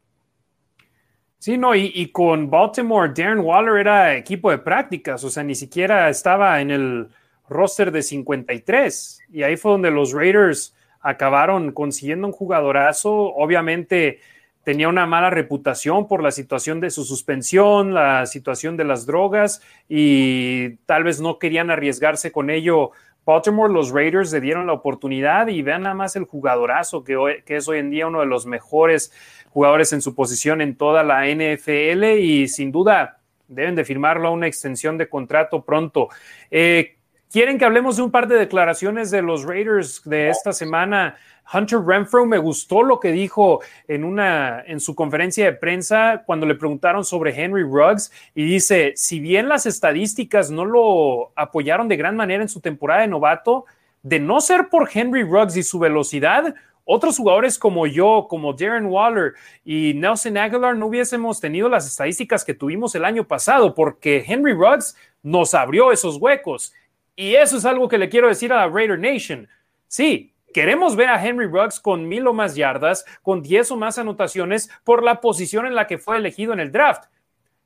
Sí, 1.39 1.57
no, 1.57 1.73
y, 1.73 2.11
con 2.11 2.47
Baltimore, 2.47 3.11
Darren 3.11 3.39
Waller 3.39 3.77
era 3.77 4.15
equipo 4.15 4.51
de 4.51 4.59
prácticas, 4.59 5.23
o 5.23 5.31
sea, 5.31 5.41
ni 5.41 5.55
siquiera 5.55 6.09
estaba 6.09 6.61
en 6.61 6.69
el 6.69 7.07
roster 7.49 7.91
de 7.91 8.03
53. 8.03 9.19
Y 9.31 9.41
ahí 9.41 9.57
fue 9.57 9.71
donde 9.71 9.89
los 9.89 10.11
Raiders 10.11 10.75
acabaron 11.01 11.71
consiguiendo 11.71 12.27
un 12.27 12.33
jugadorazo. 12.33 13.11
Obviamente 13.33 14.19
tenía 14.63 14.87
una 14.87 15.07
mala 15.07 15.31
reputación 15.31 16.07
por 16.07 16.21
la 16.21 16.29
situación 16.29 16.79
de 16.81 16.91
su 16.91 17.03
suspensión, 17.03 17.95
la 17.95 18.27
situación 18.27 18.77
de 18.77 18.83
las 18.83 19.07
drogas, 19.07 19.59
y 19.89 20.75
tal 20.85 21.03
vez 21.03 21.19
no 21.19 21.39
querían 21.39 21.71
arriesgarse 21.71 22.31
con 22.31 22.51
ello 22.51 22.91
Baltimore, 23.25 23.73
los 23.73 23.91
Raiders 23.91 24.31
le 24.31 24.41
dieron 24.41 24.67
la 24.67 24.73
oportunidad 24.73 25.47
y 25.47 25.61
vean 25.61 25.83
nada 25.83 25.95
más 25.95 26.15
el 26.15 26.25
jugadorazo 26.25 27.03
que, 27.03 27.43
que, 27.45 27.55
es 27.55 27.67
hoy 27.67 27.79
en 27.79 27.89
día 27.89 28.07
uno 28.07 28.19
de 28.19 28.27
los 28.27 28.45
mejores 28.45 29.11
jugadores 29.49 29.93
en 29.93 30.01
su 30.01 30.13
posición 30.13 30.61
en 30.61 30.75
toda 30.75 31.03
la 31.03 31.25
NFL 31.25 32.03
y 32.19 32.47
sin 32.47 32.71
duda 32.71 33.19
deben 33.47 33.75
de 33.75 33.85
firmarlo 33.85 34.27
a 34.27 34.31
una 34.31 34.47
extensión 34.47 34.97
de 34.97 35.09
contrato 35.09 35.63
pronto. 35.63 36.09
Eh, 36.51 36.97
¿Quieren 37.31 37.57
que 37.57 37.65
hablemos 37.65 37.97
de 37.97 38.03
un 38.03 38.11
par 38.11 38.27
de 38.27 38.37
declaraciones 38.37 39.11
de 39.11 39.21
los 39.21 39.43
Raiders 39.43 40.01
de 40.05 40.29
esta 40.29 40.53
semana? 40.53 41.17
Hunter 41.53 41.79
Renfro 41.79 42.25
me 42.25 42.37
gustó 42.37 42.83
lo 42.83 42.99
que 42.99 43.11
dijo 43.11 43.61
en 43.87 44.03
una 44.03 44.63
en 44.65 44.79
su 44.79 44.95
conferencia 44.95 45.45
de 45.45 45.53
prensa 45.53 46.23
cuando 46.25 46.45
le 46.45 46.55
preguntaron 46.55 47.05
sobre 47.05 47.39
Henry 47.39 47.63
Ruggs 47.63 48.11
y 48.33 48.45
dice, 48.45 48.93
si 48.95 49.19
bien 49.19 49.47
las 49.47 49.65
estadísticas 49.65 50.49
no 50.49 50.65
lo 50.65 51.31
apoyaron 51.35 51.87
de 51.87 51.97
gran 51.97 52.15
manera 52.15 52.41
en 52.41 52.49
su 52.49 52.61
temporada 52.61 53.01
de 53.01 53.07
novato, 53.07 53.65
de 54.01 54.19
no 54.19 54.41
ser 54.41 54.69
por 54.69 54.89
Henry 54.91 55.23
Ruggs 55.23 55.57
y 55.57 55.63
su 55.63 55.79
velocidad, 55.79 56.55
otros 56.83 57.17
jugadores 57.17 57.57
como 57.57 57.87
yo, 57.87 58.27
como 58.29 58.53
Darren 58.53 58.85
Waller 58.85 59.33
y 59.65 59.93
Nelson 59.95 60.37
Aguilar 60.37 60.77
no 60.77 60.85
hubiésemos 60.85 61.39
tenido 61.39 61.67
las 61.67 61.87
estadísticas 61.87 62.45
que 62.45 62.53
tuvimos 62.53 62.93
el 62.93 63.05
año 63.05 63.27
pasado 63.27 63.73
porque 63.73 64.23
Henry 64.27 64.53
Ruggs 64.53 64.95
nos 65.23 65.55
abrió 65.55 65.91
esos 65.91 66.17
huecos. 66.17 66.73
Y 67.15 67.33
eso 67.33 67.57
es 67.57 67.65
algo 67.65 67.87
que 67.87 67.97
le 67.97 68.09
quiero 68.09 68.27
decir 68.27 68.53
a 68.53 68.57
la 68.57 68.67
Raider 68.67 68.99
Nation. 68.99 69.47
Sí, 69.87 70.34
Queremos 70.55 70.95
ver 70.95 71.09
a 71.09 71.21
Henry 71.21 71.47
Ruggs 71.47 71.81
con 71.81 72.07
mil 72.07 72.25
o 72.27 72.33
más 72.33 72.55
yardas, 72.55 73.03
con 73.23 73.41
diez 73.41 73.71
o 73.71 73.75
más 73.75 73.97
anotaciones 73.97 74.69
por 74.85 75.03
la 75.03 75.19
posición 75.19 75.65
en 75.65 75.75
la 75.75 75.85
que 75.85 75.97
fue 75.97 76.15
elegido 76.15 76.53
en 76.53 76.61
el 76.61 76.71
draft. 76.71 77.09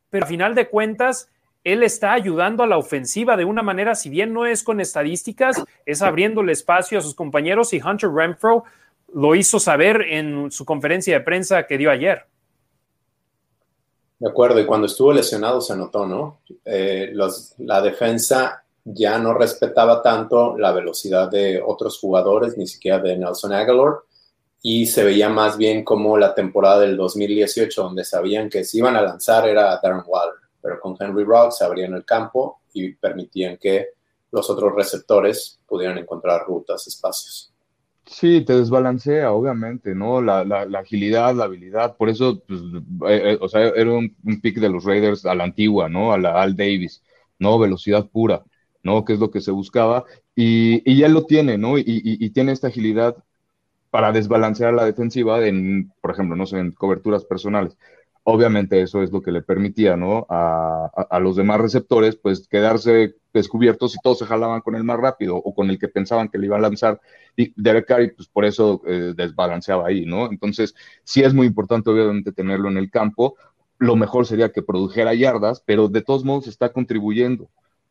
Pero 0.10 0.26
a 0.26 0.28
final 0.28 0.56
de 0.56 0.70
cuentas, 0.70 1.30
él 1.64 1.84
está 1.84 2.14
ayudando 2.14 2.64
a 2.64 2.66
la 2.66 2.80
ofensiva 2.80 3.38
de 3.38 3.46
una 3.46 3.62
manera, 3.62 3.94
si 3.94 4.10
bien 4.10 4.34
no 4.34 4.48
es 4.48 4.64
con 4.64 4.80
estadísticas, 4.82 5.64
es 5.86 6.02
abriéndole 6.02 6.52
espacio 6.52 6.98
a 6.98 7.02
sus 7.02 7.14
compañeros 7.14 7.74
y 7.74 7.80
Hunter 7.80 8.10
Renfro 8.10 8.64
lo 9.14 9.36
hizo 9.36 9.60
saber 9.60 10.02
en 10.10 10.50
su 10.50 10.66
conferencia 10.66 11.14
de 11.20 11.24
prensa 11.24 11.68
que 11.68 11.78
dio 11.78 11.92
ayer. 11.92 12.26
De 14.18 14.28
acuerdo, 14.28 14.60
y 14.60 14.66
cuando 14.66 14.88
estuvo 14.88 15.14
lesionado 15.14 15.62
se 15.62 15.78
notó, 15.78 16.08
¿no? 16.08 16.40
Eh, 16.66 17.14
la 17.14 17.82
defensa 17.84 18.64
ya 18.84 19.20
no 19.20 19.34
respetaba 19.34 20.02
tanto 20.02 20.58
la 20.58 20.72
velocidad 20.72 21.30
de 21.30 21.62
otros 21.66 22.00
jugadores, 22.00 22.58
ni 22.58 22.68
siquiera 22.68 23.00
de 23.00 23.18
Nelson 23.18 23.54
Aguilar, 23.54 24.00
y 24.62 24.86
se 24.86 25.04
veía 25.04 25.30
más 25.30 25.58
bien 25.58 25.84
como 25.84 26.18
la 26.18 26.36
temporada 26.36 26.82
del 26.82 26.98
2018, 26.98 27.84
donde 27.84 28.04
sabían 28.04 28.50
que 28.50 28.64
si 28.64 28.80
iban 28.80 28.96
a 28.96 29.02
lanzar 29.02 29.48
era 29.48 29.80
Darren 29.82 30.04
Waller, 30.06 30.36
pero 30.62 30.80
con 30.80 30.98
Henry 31.00 31.24
Rocks 31.24 31.62
abrían 31.62 31.94
el 31.94 32.06
campo 32.06 32.62
y 32.74 32.94
permitían 32.94 33.58
que 33.58 33.90
los 34.32 34.50
otros 34.50 34.76
receptores 34.76 35.60
pudieran 35.66 35.98
encontrar 35.98 36.46
rutas, 36.46 36.86
espacios. 36.88 37.54
Sí, 38.06 38.42
te 38.42 38.58
desbalancea, 38.58 39.32
obviamente, 39.32 39.94
¿no? 39.94 40.20
La, 40.20 40.42
agilidad, 40.80 41.36
la 41.36 41.44
habilidad, 41.44 41.96
por 41.96 42.10
eso, 42.10 42.42
pues, 42.48 42.60
eh, 43.08 43.34
eh, 43.34 43.38
o 43.40 43.48
sea, 43.48 43.68
era 43.68 43.92
un, 43.92 44.16
pick 44.42 44.60
de 44.60 44.70
los 44.70 44.84
Raiders 44.84 45.28
a 45.28 45.36
la 45.36 45.44
antigua, 45.44 45.90
¿no? 45.90 46.12
A 46.12 46.18
la 46.18 46.42
Al 46.42 46.56
Davis, 46.56 47.04
¿no? 47.38 47.60
Velocidad 47.60 48.08
pura. 48.10 48.44
¿No? 48.84 49.06
Que 49.06 49.14
es 49.14 49.20
lo 49.20 49.32
que 49.32 49.42
se 49.42 49.52
buscaba. 49.52 50.06
Y, 50.36 50.82
y 50.90 50.98
ya 50.98 51.08
lo 51.10 51.26
tiene, 51.26 51.58
¿no? 51.58 51.78
Y, 51.78 51.84
y, 51.86 52.30
tiene 52.32 52.52
esta 52.52 52.68
agilidad 52.68 53.18
para 53.90 54.12
desbalancear 54.12 54.74
la 54.74 54.86
defensiva 54.86 55.46
en, 55.46 55.92
por 56.02 56.12
ejemplo, 56.12 56.36
no 56.36 56.46
sé, 56.46 56.60
en 56.60 56.72
coberturas 56.72 57.26
personales. 57.26 57.78
Obviamente 58.24 58.82
eso 58.82 59.02
es 59.02 59.12
lo 59.12 59.22
que 59.22 59.32
le 59.32 59.42
permitía, 59.42 59.96
¿no? 59.98 60.26
A, 60.30 60.92
a, 61.10 61.20
los 61.20 61.36
demás 61.36 61.60
receptores, 61.62 62.16
pues 62.16 62.48
quedarse 62.48 63.16
descubiertos 63.34 63.96
y 63.96 64.00
todos 64.04 64.20
se 64.20 64.26
jalaban 64.26 64.62
con 64.62 64.76
el 64.76 64.84
más 64.84 65.00
rápido 65.00 65.38
o 65.38 65.54
con 65.54 65.70
el 65.70 65.80
que 65.80 65.88
pensaban 65.88 66.30
que 66.30 66.38
le 66.38 66.46
iba 66.46 66.58
a 66.58 66.62
lanzar. 66.62 67.02
Y 67.36 67.54
Derek 67.62 67.88
Carey, 67.88 68.12
pues 68.12 68.28
por 68.28 68.46
eso 68.46 68.82
eh, 68.86 69.14
desbalanceaba 69.16 69.88
ahí, 69.88 70.06
¿no? 70.06 70.30
Entonces, 70.30 70.76
sí 71.04 71.24
es 71.24 71.34
muy 71.34 71.48
importante, 71.48 71.90
obviamente, 71.90 72.32
tenerlo 72.32 72.70
en 72.70 72.78
el 72.78 72.92
campo. 72.92 73.36
Lo 73.78 73.96
mejor 73.96 74.26
sería 74.26 74.52
que 74.52 74.62
produjera 74.62 75.14
yardas, 75.14 75.64
pero 75.66 75.88
de 75.88 76.02
todos 76.02 76.24
modos 76.24 76.48
está 76.48 76.72
contribuyendo. 76.72 77.50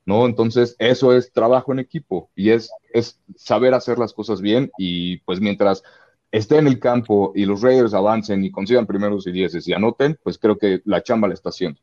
¿No? 0.08 0.24
Entonces, 0.24 0.74
eso 0.78 1.14
es 1.14 1.30
trabajo 1.34 1.70
en 1.70 1.80
equipo 1.80 2.30
y 2.34 2.48
es, 2.48 2.70
es 2.94 3.20
saber 3.36 3.74
hacer 3.74 3.98
las 3.98 4.14
cosas 4.14 4.40
bien 4.40 4.70
y 4.78 5.18
pues 5.18 5.38
mientras 5.38 5.82
esté 6.32 6.56
en 6.56 6.66
el 6.66 6.80
campo 6.80 7.32
y 7.34 7.44
los 7.44 7.60
Raiders 7.60 7.92
avancen 7.92 8.42
y 8.42 8.50
consigan 8.50 8.86
primeros 8.86 9.26
y 9.26 9.32
dieces 9.32 9.68
y 9.68 9.74
anoten, 9.74 10.18
pues 10.22 10.38
creo 10.38 10.56
que 10.56 10.80
la 10.86 11.02
chamba 11.02 11.28
la 11.28 11.34
está 11.34 11.50
haciendo. 11.50 11.78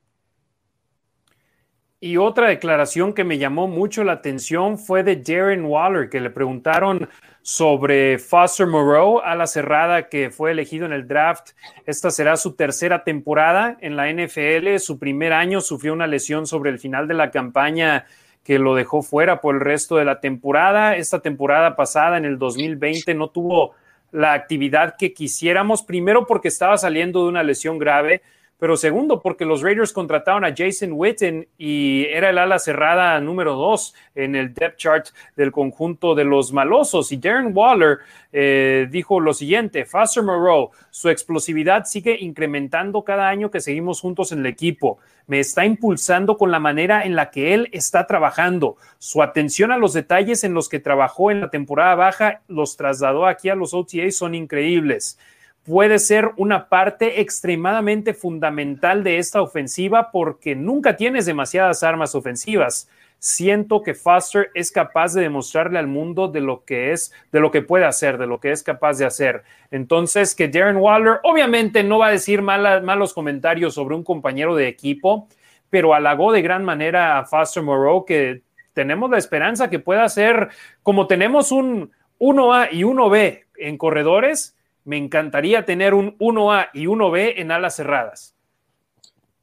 Y 1.99 2.17
otra 2.17 2.49
declaración 2.49 3.13
que 3.13 3.23
me 3.23 3.37
llamó 3.37 3.67
mucho 3.67 4.03
la 4.03 4.13
atención 4.13 4.77
fue 4.77 5.03
de 5.03 5.15
Darren 5.15 5.65
Waller, 5.65 6.09
que 6.09 6.19
le 6.19 6.29
preguntaron 6.29 7.09
sobre 7.41 8.19
Foster 8.19 8.67
Moreau 8.67 9.19
a 9.19 9.35
la 9.35 9.47
cerrada 9.47 10.09
que 10.09 10.29
fue 10.29 10.51
elegido 10.51 10.85
en 10.85 10.93
el 10.93 11.07
draft. 11.07 11.51
Esta 11.85 12.11
será 12.11 12.37
su 12.37 12.55
tercera 12.55 13.03
temporada 13.03 13.77
en 13.81 13.95
la 13.95 14.11
NFL. 14.11 14.77
Su 14.79 14.99
primer 14.99 15.31
año 15.31 15.61
sufrió 15.61 15.93
una 15.93 16.07
lesión 16.07 16.47
sobre 16.47 16.69
el 16.69 16.79
final 16.79 17.07
de 17.07 17.13
la 17.13 17.31
campaña 17.31 18.05
que 18.43 18.59
lo 18.59 18.75
dejó 18.75 19.01
fuera 19.01 19.41
por 19.41 19.55
el 19.55 19.61
resto 19.61 19.95
de 19.95 20.05
la 20.05 20.19
temporada. 20.19 20.95
Esta 20.95 21.19
temporada 21.19 21.75
pasada, 21.75 22.17
en 22.17 22.25
el 22.25 22.37
2020, 22.37 23.13
no 23.15 23.29
tuvo 23.29 23.73
la 24.11 24.33
actividad 24.33 24.95
que 24.97 25.13
quisiéramos, 25.13 25.83
primero 25.83 26.27
porque 26.27 26.47
estaba 26.47 26.77
saliendo 26.77 27.23
de 27.23 27.29
una 27.29 27.43
lesión 27.43 27.79
grave, 27.79 28.21
pero 28.57 28.77
segundo, 28.77 29.21
porque 29.21 29.43
los 29.43 29.61
Raiders 29.61 29.91
contrataron 29.91 30.45
a 30.45 30.53
Jason 30.55 30.91
Witten 30.93 31.47
y 31.57 32.05
era 32.05 32.29
el 32.29 32.37
ala 32.37 32.57
cerrada 32.57 33.19
número 33.19 33.53
dos 33.55 33.93
en 34.15 34.35
el 34.35 34.53
depth 34.53 34.77
chart 34.77 35.07
del 35.35 35.51
conjunto 35.51 36.15
de 36.15 36.23
los 36.23 36.53
malosos. 36.53 37.11
Y 37.11 37.17
Darren 37.17 37.51
Waller 37.53 37.99
eh, 38.31 38.87
dijo 38.89 39.19
lo 39.19 39.33
siguiente: 39.33 39.83
Foster 39.83 40.23
Moreau, 40.23 40.71
su 40.89 41.09
explosividad 41.09 41.83
sigue 41.83 42.17
incrementando 42.19 43.03
cada 43.03 43.27
año 43.27 43.51
que 43.51 43.59
seguimos 43.59 43.99
juntos 43.99 44.31
en 44.31 44.39
el 44.39 44.45
equipo. 44.45 44.99
Me 45.27 45.39
está 45.39 45.65
impulsando 45.65 46.37
con 46.37 46.51
la 46.51 46.59
manera 46.59 47.03
en 47.03 47.15
la 47.15 47.31
que 47.31 47.53
él 47.53 47.67
está 47.73 48.07
trabajando. 48.07 48.77
Su 48.99 49.21
atención 49.21 49.71
a 49.71 49.77
los 49.77 49.91
detalles 49.91 50.43
en 50.45 50.53
los 50.53 50.69
que 50.69 50.79
trabajó 50.79 51.29
en 51.29 51.41
la 51.41 51.49
temporada 51.49 51.95
baja 51.95 52.41
los 52.47 52.77
trasladó 52.77 53.25
aquí 53.25 53.49
a 53.49 53.55
los 53.55 53.73
OTA 53.73 54.11
son 54.11 54.35
increíbles 54.35 55.17
puede 55.65 55.97
ser 55.99 56.31
una 56.37 56.69
parte 56.69 57.21
extremadamente 57.21 58.13
fundamental 58.13 59.03
de 59.03 59.17
esta 59.17 59.41
ofensiva 59.41 60.11
porque 60.11 60.55
nunca 60.55 60.95
tienes 60.95 61.25
demasiadas 61.25 61.83
armas 61.83 62.13
ofensivas. 62.13 62.87
Siento 63.17 63.81
que 63.81 63.95
Foster 63.95 64.51
es 64.53 64.71
capaz 64.71 65.13
de 65.13 65.21
demostrarle 65.21 65.79
al 65.79 65.87
mundo 65.87 66.27
de 66.27 66.41
lo 66.41 66.63
que 66.63 66.91
es, 66.91 67.11
de 67.31 67.39
lo 67.39 67.49
que 67.49 67.63
puede 67.63 67.85
hacer, 67.85 68.19
de 68.19 68.27
lo 68.27 68.39
que 68.39 68.51
es 68.51 68.61
capaz 68.61 68.99
de 68.99 69.05
hacer. 69.05 69.43
Entonces, 69.71 70.35
que 70.35 70.47
Darren 70.47 70.77
Waller 70.77 71.19
obviamente 71.23 71.83
no 71.83 71.97
va 71.97 72.07
a 72.07 72.11
decir 72.11 72.43
malos 72.43 73.13
comentarios 73.13 73.73
sobre 73.73 73.95
un 73.95 74.03
compañero 74.03 74.55
de 74.55 74.67
equipo, 74.67 75.27
pero 75.71 75.95
halagó 75.95 76.31
de 76.31 76.43
gran 76.43 76.63
manera 76.63 77.17
a 77.17 77.25
Foster 77.25 77.63
Moreau 77.63 78.05
que 78.05 78.43
tenemos 78.73 79.09
la 79.09 79.17
esperanza 79.17 79.69
que 79.69 79.79
pueda 79.79 80.07
ser 80.09 80.49
como 80.83 81.07
tenemos 81.07 81.51
un 81.51 81.91
1A 82.19 82.67
y 82.71 82.83
1B 82.83 83.45
en 83.57 83.77
corredores, 83.77 84.54
me 84.85 84.97
encantaría 84.97 85.65
tener 85.65 85.93
un 85.93 86.17
1A 86.17 86.69
y 86.73 86.85
1B 86.85 87.33
en 87.37 87.51
alas 87.51 87.75
cerradas. 87.75 88.35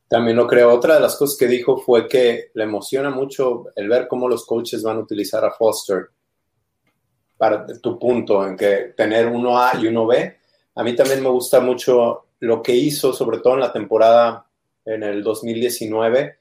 También 0.09 0.36
lo 0.36 0.47
creo. 0.47 0.72
Otra 0.72 0.95
de 0.95 1.01
las 1.01 1.16
cosas 1.16 1.38
que 1.38 1.47
dijo 1.47 1.78
fue 1.78 2.09
que 2.09 2.51
le 2.55 2.64
emociona 2.64 3.11
mucho 3.11 3.66
el 3.76 3.88
ver 3.88 4.09
cómo 4.09 4.28
los 4.28 4.47
coaches 4.47 4.82
van 4.82 4.99
a 4.99 5.01
utilizar 5.01 5.45
a 5.45 5.53
Foster 5.53 6.09
para 7.36 7.66
tu 7.66 7.99
punto 7.99 8.47
en 8.47 8.57
que 8.57 8.93
tener 8.97 9.26
uno 9.26 9.59
A 9.59 9.72
y 9.76 9.86
uno 9.86 10.07
B. 10.07 10.36
A 10.74 10.84
mí 10.84 10.95
también 10.95 11.22
me 11.22 11.28
gusta 11.28 11.61
mucho 11.61 12.26
lo 12.40 12.62
que 12.62 12.74
hizo, 12.74 13.12
sobre 13.12 13.38
todo 13.38 13.55
en 13.55 13.61
la 13.61 13.72
temporada 13.72 14.47
en 14.84 15.03
el 15.03 15.22
2019. 15.22 16.36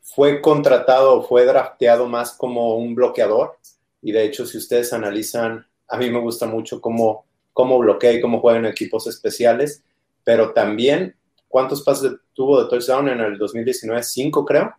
Fue 0.00 0.40
contratado, 0.40 1.22
fue 1.22 1.44
drafteado 1.44 2.06
más 2.06 2.32
como 2.32 2.76
un 2.76 2.94
bloqueador. 2.94 3.58
Y 4.02 4.12
de 4.12 4.24
hecho, 4.24 4.46
si 4.46 4.56
ustedes 4.56 4.92
analizan, 4.92 5.66
a 5.88 5.96
mí 5.98 6.10
me 6.10 6.20
gusta 6.20 6.46
mucho 6.46 6.80
cómo, 6.80 7.26
cómo 7.52 7.78
bloquea 7.78 8.12
y 8.12 8.20
cómo 8.20 8.40
juega 8.40 8.58
en 8.58 8.66
equipos 8.66 9.06
especiales. 9.06 9.82
Pero 10.24 10.52
también, 10.52 11.16
¿cuántos 11.48 11.82
pases 11.82 12.12
tuvo 12.32 12.62
de 12.62 12.68
touchdown 12.68 13.08
en 13.08 13.20
el 13.20 13.38
2019? 13.38 14.02
Cinco, 14.02 14.44
creo. 14.44 14.74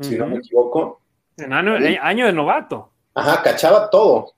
Si 0.00 0.16
no 0.16 0.26
me 0.26 0.36
equivoco. 0.36 1.00
En 1.36 1.52
año, 1.52 1.74
año 2.00 2.26
de 2.26 2.32
novato. 2.32 2.92
Ajá, 3.14 3.42
cachaba 3.42 3.90
todo 3.90 4.34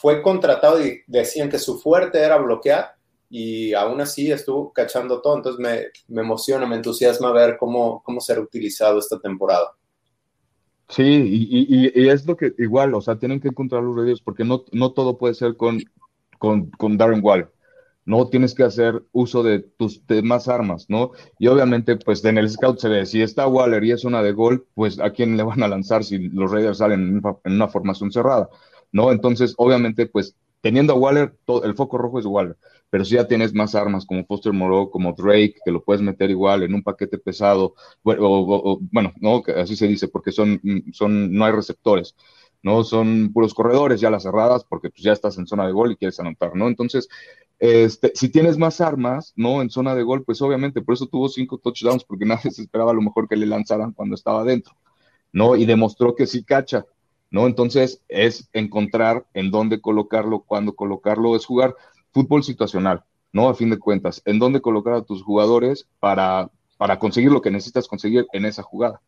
fue 0.00 0.22
contratado 0.22 0.84
y 0.84 1.02
decían 1.06 1.48
que 1.48 1.58
su 1.58 1.78
fuerte 1.78 2.18
era 2.18 2.36
bloquear 2.36 2.94
y 3.30 3.74
aún 3.74 4.00
así 4.00 4.30
estuvo 4.30 4.72
cachando 4.72 5.20
todo. 5.20 5.36
Entonces 5.36 5.60
me, 5.60 5.86
me 6.14 6.22
emociona, 6.22 6.66
me 6.66 6.76
entusiasma 6.76 7.32
ver 7.32 7.56
cómo, 7.58 8.02
cómo 8.04 8.20
será 8.20 8.40
utilizado 8.40 8.98
esta 8.98 9.18
temporada. 9.18 9.72
Sí, 10.88 11.02
y, 11.04 12.00
y, 12.00 12.08
es 12.08 12.26
lo 12.26 12.34
que 12.34 12.54
igual, 12.56 12.94
o 12.94 13.02
sea, 13.02 13.18
tienen 13.18 13.40
que 13.40 13.48
encontrar 13.48 13.82
los 13.82 13.94
radios 13.94 14.22
porque 14.22 14.42
no, 14.42 14.64
no 14.72 14.92
todo 14.92 15.18
puede 15.18 15.34
ser 15.34 15.54
con, 15.54 15.82
con, 16.38 16.70
con 16.70 16.96
Darren 16.96 17.20
Wall. 17.22 17.50
No 18.04 18.28
tienes 18.28 18.54
que 18.54 18.62
hacer 18.62 19.04
uso 19.12 19.42
de 19.42 19.60
tus 19.60 20.06
demás 20.06 20.48
armas, 20.48 20.86
¿no? 20.88 21.12
Y 21.38 21.48
obviamente, 21.48 21.96
pues 21.96 22.24
en 22.24 22.38
el 22.38 22.48
scout 22.48 22.78
se 22.78 22.88
ve, 22.88 23.04
si 23.04 23.20
está 23.20 23.46
Waller 23.46 23.84
y 23.84 23.92
es 23.92 24.04
una 24.04 24.22
de 24.22 24.32
gol, 24.32 24.66
pues 24.74 24.98
a 24.98 25.10
quién 25.10 25.36
le 25.36 25.42
van 25.42 25.62
a 25.62 25.68
lanzar 25.68 26.04
si 26.04 26.18
los 26.18 26.50
Raiders 26.50 26.78
salen 26.78 27.22
en 27.44 27.52
una 27.52 27.68
formación 27.68 28.10
cerrada. 28.10 28.48
¿no? 28.92 29.12
Entonces, 29.12 29.54
obviamente, 29.56 30.06
pues 30.06 30.36
teniendo 30.60 30.92
a 30.94 30.96
Waller, 30.96 31.36
todo, 31.44 31.64
el 31.64 31.74
foco 31.74 31.98
rojo 31.98 32.18
es 32.18 32.26
Waller, 32.26 32.56
pero 32.90 33.04
si 33.04 33.14
ya 33.14 33.28
tienes 33.28 33.54
más 33.54 33.74
armas 33.74 34.06
como 34.06 34.24
Foster 34.24 34.52
Moreau, 34.52 34.90
como 34.90 35.12
Drake, 35.12 35.56
que 35.64 35.70
lo 35.70 35.82
puedes 35.84 36.02
meter 36.02 36.30
igual 36.30 36.62
en 36.62 36.74
un 36.74 36.82
paquete 36.82 37.18
pesado, 37.18 37.74
bueno 38.02 39.12
no, 39.20 39.42
así 39.56 39.76
se 39.76 39.86
dice, 39.86 40.08
porque 40.08 40.32
son, 40.32 40.60
son, 40.92 41.32
no 41.32 41.44
hay 41.44 41.52
receptores, 41.52 42.16
¿no? 42.68 42.84
Son 42.84 43.32
puros 43.32 43.54
corredores 43.54 43.98
ya 43.98 44.10
las 44.10 44.24
cerradas, 44.24 44.62
porque 44.62 44.90
pues 44.90 45.02
ya 45.02 45.12
estás 45.12 45.38
en 45.38 45.46
zona 45.46 45.66
de 45.66 45.72
gol 45.72 45.90
y 45.90 45.96
quieres 45.96 46.20
anotar, 46.20 46.54
¿no? 46.54 46.68
Entonces, 46.68 47.08
este, 47.58 48.12
si 48.14 48.28
tienes 48.28 48.58
más 48.58 48.82
armas, 48.82 49.32
¿no? 49.36 49.62
En 49.62 49.70
zona 49.70 49.94
de 49.94 50.02
gol, 50.02 50.22
pues 50.22 50.42
obviamente, 50.42 50.82
por 50.82 50.92
eso 50.92 51.06
tuvo 51.06 51.30
cinco 51.30 51.56
touchdowns, 51.56 52.04
porque 52.04 52.26
nadie 52.26 52.50
se 52.50 52.60
esperaba 52.60 52.90
a 52.90 52.94
lo 52.94 53.00
mejor 53.00 53.26
que 53.26 53.36
le 53.36 53.46
lanzaran 53.46 53.92
cuando 53.92 54.14
estaba 54.14 54.42
adentro, 54.42 54.74
¿no? 55.32 55.56
Y 55.56 55.64
demostró 55.64 56.14
que 56.14 56.26
sí 56.26 56.44
cacha, 56.44 56.84
¿no? 57.30 57.46
Entonces 57.46 58.02
es 58.06 58.50
encontrar 58.52 59.24
en 59.32 59.50
dónde 59.50 59.80
colocarlo, 59.80 60.40
cuándo 60.40 60.74
colocarlo, 60.74 61.36
es 61.36 61.46
jugar 61.46 61.74
fútbol 62.12 62.44
situacional, 62.44 63.02
¿no? 63.32 63.48
A 63.48 63.54
fin 63.54 63.70
de 63.70 63.78
cuentas, 63.78 64.20
en 64.26 64.38
dónde 64.38 64.60
colocar 64.60 64.92
a 64.92 65.02
tus 65.02 65.22
jugadores 65.22 65.88
para, 66.00 66.50
para 66.76 66.98
conseguir 66.98 67.32
lo 67.32 67.40
que 67.40 67.50
necesitas 67.50 67.88
conseguir 67.88 68.26
en 68.34 68.44
esa 68.44 68.62
jugada. 68.62 69.00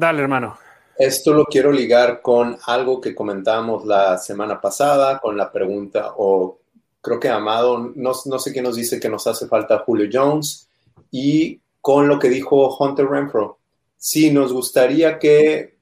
Dale, 0.00 0.22
hermano. 0.22 0.56
Esto 0.96 1.34
lo 1.34 1.44
quiero 1.44 1.70
ligar 1.70 2.22
con 2.22 2.56
algo 2.64 3.02
que 3.02 3.14
comentábamos 3.14 3.84
la 3.84 4.16
semana 4.16 4.58
pasada, 4.58 5.18
con 5.18 5.36
la 5.36 5.52
pregunta, 5.52 6.14
o 6.16 6.58
creo 7.02 7.20
que 7.20 7.28
Amado, 7.28 7.92
no, 7.94 8.12
no 8.24 8.38
sé 8.38 8.50
qué 8.50 8.62
nos 8.62 8.76
dice 8.76 8.98
que 8.98 9.10
nos 9.10 9.26
hace 9.26 9.46
falta 9.46 9.80
Julio 9.80 10.08
Jones, 10.10 10.70
y 11.10 11.60
con 11.82 12.08
lo 12.08 12.18
que 12.18 12.30
dijo 12.30 12.74
Hunter 12.78 13.08
Renfro 13.08 13.58
sí, 13.98 14.30
nos 14.30 14.54
gustaría 14.54 15.18
que, 15.18 15.76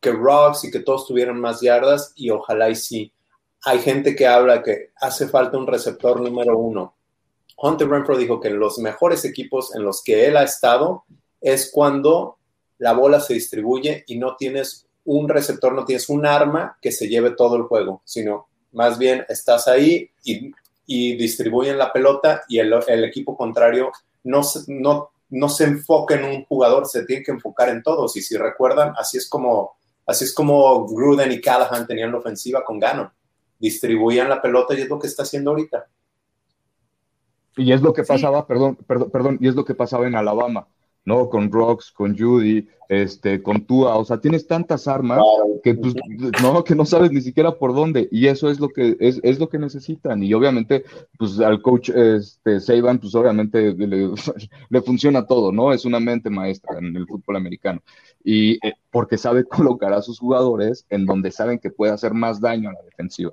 que 0.00 0.10
Rocks 0.10 0.64
y 0.64 0.72
que 0.72 0.80
todos 0.80 1.06
tuvieran 1.06 1.40
más 1.40 1.60
yardas 1.60 2.12
y 2.16 2.30
ojalá 2.30 2.70
y 2.70 2.74
sí. 2.74 3.12
Hay 3.62 3.78
gente 3.78 4.16
que 4.16 4.26
habla 4.26 4.64
que 4.64 4.90
hace 5.00 5.28
falta 5.28 5.56
un 5.58 5.68
receptor 5.68 6.20
número 6.20 6.58
uno. 6.58 6.96
Hunter 7.56 7.88
Renfro 7.88 8.18
dijo 8.18 8.40
que 8.40 8.50
los 8.50 8.80
mejores 8.80 9.24
equipos 9.24 9.76
en 9.76 9.84
los 9.84 10.02
que 10.02 10.26
él 10.26 10.36
ha 10.36 10.42
estado 10.42 11.04
es 11.40 11.70
cuando 11.72 12.37
la 12.78 12.92
bola 12.92 13.20
se 13.20 13.34
distribuye 13.34 14.04
y 14.06 14.18
no 14.18 14.36
tienes 14.36 14.86
un 15.04 15.28
receptor, 15.28 15.72
no 15.72 15.84
tienes 15.84 16.08
un 16.08 16.26
arma 16.26 16.78
que 16.80 16.92
se 16.92 17.08
lleve 17.08 17.30
todo 17.30 17.56
el 17.56 17.62
juego, 17.62 18.02
sino 18.04 18.48
más 18.72 18.98
bien 18.98 19.24
estás 19.28 19.68
ahí 19.68 20.10
y, 20.24 20.52
distribuyen 21.16 21.76
la 21.76 21.92
pelota 21.92 22.44
y 22.48 22.58
el, 22.58 22.72
el 22.86 23.04
equipo 23.04 23.36
contrario 23.36 23.92
no, 24.24 24.40
no 24.68 25.10
no 25.30 25.48
se 25.48 25.64
enfoca 25.64 26.14
en 26.14 26.24
un 26.24 26.44
jugador, 26.44 26.86
se 26.86 27.04
tiene 27.04 27.22
que 27.22 27.32
enfocar 27.32 27.68
en 27.68 27.82
todos. 27.82 28.16
Y 28.16 28.22
si 28.22 28.36
recuerdan, 28.36 28.94
así 28.96 29.18
es 29.18 29.28
como, 29.28 29.76
así 30.06 30.24
es 30.24 30.34
como 30.34 30.86
Gruden 30.86 31.32
y 31.32 31.40
Callahan 31.40 31.86
tenían 31.86 32.12
la 32.12 32.18
ofensiva 32.18 32.64
con 32.64 32.78
Gano. 32.78 33.12
Distribuían 33.58 34.28
la 34.28 34.40
pelota 34.40 34.74
y 34.74 34.82
es 34.82 34.88
lo 34.88 34.98
que 34.98 35.06
está 35.06 35.24
haciendo 35.24 35.50
ahorita. 35.50 35.86
Y 37.56 37.72
es 37.72 37.82
lo 37.82 37.92
que 37.92 38.04
pasaba, 38.04 38.46
perdón, 38.46 38.76
perdón, 38.86 39.10
perdón, 39.10 39.38
y 39.40 39.48
es 39.48 39.54
lo 39.54 39.64
que 39.64 39.74
pasaba 39.74 40.06
en 40.06 40.14
Alabama. 40.14 40.68
¿No? 41.08 41.30
Con 41.30 41.50
Rocks, 41.50 41.90
con 41.90 42.16
Judy, 42.16 42.68
este, 42.90 43.42
con 43.42 43.64
Tua, 43.64 43.96
o 43.96 44.04
sea, 44.04 44.20
tienes 44.20 44.46
tantas 44.46 44.86
armas 44.86 45.20
que, 45.64 45.74
pues, 45.74 45.94
no, 46.42 46.62
que 46.62 46.74
no 46.74 46.84
sabes 46.84 47.10
ni 47.10 47.22
siquiera 47.22 47.58
por 47.58 47.74
dónde, 47.74 48.08
y 48.12 48.26
eso 48.26 48.50
es 48.50 48.60
lo 48.60 48.68
que, 48.68 48.94
es, 49.00 49.18
es 49.22 49.38
lo 49.38 49.48
que 49.48 49.58
necesitan, 49.58 50.22
y 50.22 50.34
obviamente, 50.34 50.84
pues, 51.18 51.40
al 51.40 51.62
coach, 51.62 51.88
este, 51.88 52.60
Saban, 52.60 52.98
pues, 52.98 53.14
obviamente 53.14 53.72
le, 53.74 54.10
funciona 54.84 55.26
todo, 55.26 55.50
¿no? 55.50 55.72
Es 55.72 55.86
una 55.86 55.98
mente 55.98 56.28
maestra 56.28 56.78
en 56.78 56.94
el 56.94 57.06
fútbol 57.06 57.36
americano, 57.36 57.82
y 58.22 58.54
eh, 58.66 58.74
porque 58.90 59.16
sabe 59.16 59.44
colocar 59.48 59.94
a 59.94 60.02
sus 60.02 60.18
jugadores 60.18 60.84
en 60.90 61.06
donde 61.06 61.30
saben 61.30 61.58
que 61.58 61.70
puede 61.70 61.92
hacer 61.92 62.12
más 62.12 62.38
daño 62.38 62.68
a 62.68 62.74
la 62.74 62.82
defensiva. 62.82 63.32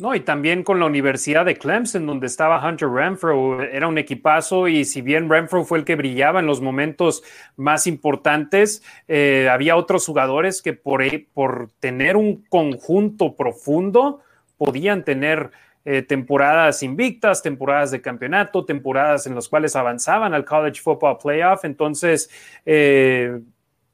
No, 0.00 0.14
y 0.14 0.20
también 0.20 0.62
con 0.62 0.80
la 0.80 0.86
Universidad 0.86 1.44
de 1.44 1.56
Clemson, 1.56 2.06
donde 2.06 2.26
estaba 2.26 2.66
Hunter 2.66 2.88
Renfro, 2.88 3.62
era 3.62 3.86
un 3.86 3.98
equipazo 3.98 4.66
y 4.66 4.86
si 4.86 5.02
bien 5.02 5.28
Renfro 5.28 5.64
fue 5.64 5.78
el 5.78 5.84
que 5.84 5.94
brillaba 5.94 6.40
en 6.40 6.46
los 6.46 6.62
momentos 6.62 7.22
más 7.56 7.86
importantes, 7.86 8.82
eh, 9.08 9.48
había 9.50 9.76
otros 9.76 10.06
jugadores 10.06 10.62
que 10.62 10.72
por, 10.72 11.02
e, 11.02 11.26
por 11.34 11.70
tener 11.80 12.16
un 12.16 12.42
conjunto 12.48 13.36
profundo 13.36 14.20
podían 14.56 15.04
tener 15.04 15.50
eh, 15.84 16.02
temporadas 16.02 16.82
invictas, 16.82 17.42
temporadas 17.42 17.90
de 17.90 18.00
campeonato, 18.00 18.64
temporadas 18.64 19.26
en 19.26 19.34
las 19.34 19.48
cuales 19.48 19.76
avanzaban 19.76 20.32
al 20.32 20.44
College 20.44 20.80
Football 20.80 21.18
Playoff. 21.22 21.64
Entonces, 21.64 22.30
eh, 22.64 23.38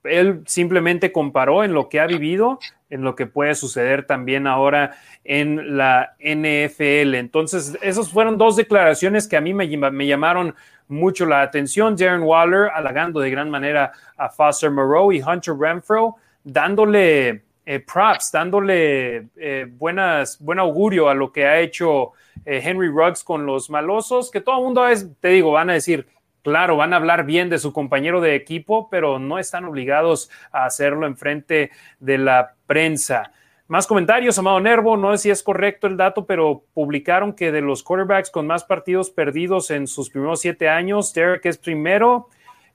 él 0.04 0.42
simplemente 0.46 1.12
comparó 1.12 1.64
en 1.64 1.72
lo 1.72 1.88
que 1.88 2.00
ha 2.00 2.06
vivido, 2.06 2.58
en 2.90 3.02
lo 3.02 3.14
que 3.14 3.26
puede 3.26 3.54
suceder 3.54 4.06
también 4.06 4.46
ahora 4.46 4.96
en 5.24 5.76
la 5.76 6.14
NFL. 6.20 7.14
Entonces, 7.14 7.76
esas 7.82 8.10
fueron 8.10 8.38
dos 8.38 8.56
declaraciones 8.56 9.26
que 9.26 9.36
a 9.36 9.40
mí 9.40 9.52
me, 9.54 9.66
llamaron 10.06 10.54
mucho 10.88 11.26
la 11.26 11.42
atención. 11.42 11.96
Darren 11.96 12.22
Waller 12.22 12.70
halagando 12.74 13.20
de 13.20 13.30
gran 13.30 13.50
manera 13.50 13.92
a 14.16 14.28
Foster 14.28 14.70
Moreau 14.70 15.12
y 15.12 15.20
Hunter 15.20 15.54
Renfro, 15.58 16.16
dándole 16.44 17.42
eh, 17.64 17.80
props, 17.80 18.30
dándole 18.30 19.28
eh, 19.36 19.66
buenas, 19.68 20.38
buen 20.40 20.60
augurio 20.60 21.08
a 21.08 21.14
lo 21.14 21.32
que 21.32 21.44
ha 21.44 21.58
hecho 21.58 22.12
eh, 22.44 22.60
Henry 22.62 22.88
Ruggs 22.88 23.24
con 23.24 23.44
los 23.44 23.68
malosos, 23.68 24.30
que 24.30 24.40
todo 24.40 24.58
el 24.58 24.64
mundo 24.64 24.86
es, 24.86 25.08
te 25.18 25.28
digo, 25.28 25.50
van 25.50 25.70
a 25.70 25.72
decir, 25.72 26.06
Claro, 26.46 26.76
van 26.76 26.92
a 26.92 26.96
hablar 26.98 27.24
bien 27.26 27.48
de 27.48 27.58
su 27.58 27.72
compañero 27.72 28.20
de 28.20 28.36
equipo, 28.36 28.88
pero 28.88 29.18
no 29.18 29.40
están 29.40 29.64
obligados 29.64 30.30
a 30.52 30.64
hacerlo 30.64 31.04
en 31.04 31.16
frente 31.16 31.72
de 31.98 32.18
la 32.18 32.54
prensa. 32.68 33.32
Más 33.66 33.88
comentarios, 33.88 34.38
Amado 34.38 34.60
Nervo, 34.60 34.96
no 34.96 35.10
sé 35.10 35.24
si 35.24 35.30
es 35.30 35.42
correcto 35.42 35.88
el 35.88 35.96
dato, 35.96 36.24
pero 36.24 36.62
publicaron 36.72 37.32
que 37.32 37.50
de 37.50 37.62
los 37.62 37.82
quarterbacks 37.82 38.30
con 38.30 38.46
más 38.46 38.62
partidos 38.62 39.10
perdidos 39.10 39.72
en 39.72 39.88
sus 39.88 40.08
primeros 40.08 40.40
siete 40.40 40.68
años, 40.68 41.12
Derek 41.12 41.46
es 41.46 41.58
primero. 41.58 42.28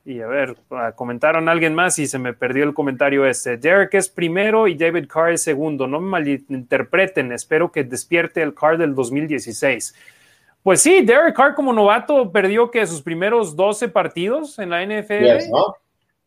Y 0.03 0.19
a 0.19 0.27
ver, 0.27 0.57
ah, 0.71 0.91
comentaron 0.93 1.47
alguien 1.47 1.73
más 1.73 1.97
y 1.97 2.07
se 2.07 2.19
me 2.19 2.33
perdió 2.33 2.65
el 2.65 2.73
comentario 2.73 3.25
este. 3.25 3.55
Derek 3.55 3.93
es 3.93 4.09
primero 4.09 4.67
y 4.67 4.75
David 4.75 5.07
Carr 5.07 5.31
es 5.31 5.43
segundo. 5.43 5.87
No 5.87 6.01
me 6.01 6.09
malinterpreten, 6.09 7.31
espero 7.31 7.71
que 7.71 7.85
despierte 7.85 8.41
el 8.41 8.53
Carr 8.53 8.77
del 8.77 8.95
2016. 8.95 9.95
Pues 10.63 10.81
sí, 10.81 11.01
Derek 11.01 11.35
Carr 11.35 11.55
como 11.55 11.73
novato 11.73 12.31
perdió 12.31 12.69
que 12.69 12.85
sus 12.85 13.01
primeros 13.01 13.55
12 13.55 13.89
partidos 13.89 14.59
en 14.59 14.69
la 14.69 14.85
NFL. 14.85 15.23
10, 15.23 15.49
¿no? 15.49 15.75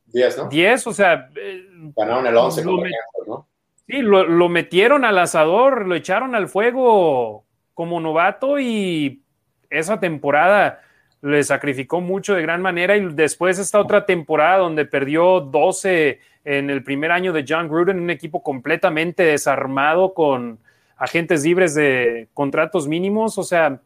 10, 0.06 0.38
¿no? 0.38 0.48
10, 0.48 0.86
o 0.88 0.92
sea. 0.92 1.30
Eh, 1.36 1.68
Ganaron 1.96 2.26
el 2.26 2.36
11 2.36 2.64
con 2.64 2.82
¿no? 3.26 3.46
Sí, 3.86 3.98
lo, 3.98 4.24
lo, 4.24 4.48
metieron 4.48 5.04
al 5.04 5.18
asador, 5.18 5.86
lo 5.86 5.94
echaron 5.94 6.34
al 6.34 6.48
fuego 6.48 7.44
como 7.74 8.00
novato 8.00 8.58
y 8.58 9.22
esa 9.68 10.00
temporada 10.00 10.80
le 11.20 11.42
sacrificó 11.42 12.00
mucho 12.00 12.34
de 12.34 12.42
gran 12.42 12.62
manera 12.62 12.96
y 12.96 13.12
después 13.14 13.58
esta 13.58 13.80
otra 13.80 14.04
temporada 14.04 14.58
donde 14.58 14.84
perdió 14.84 15.40
12 15.40 16.20
en 16.44 16.70
el 16.70 16.82
primer 16.82 17.10
año 17.10 17.32
de 17.32 17.44
John 17.48 17.68
Gruden, 17.68 17.98
un 17.98 18.10
equipo 18.10 18.42
completamente 18.42 19.22
desarmado 19.22 20.12
con 20.12 20.58
agentes 20.96 21.44
libres 21.44 21.74
de 21.74 22.28
contratos 22.34 22.86
mínimos, 22.86 23.38
o 23.38 23.42
sea, 23.42 23.80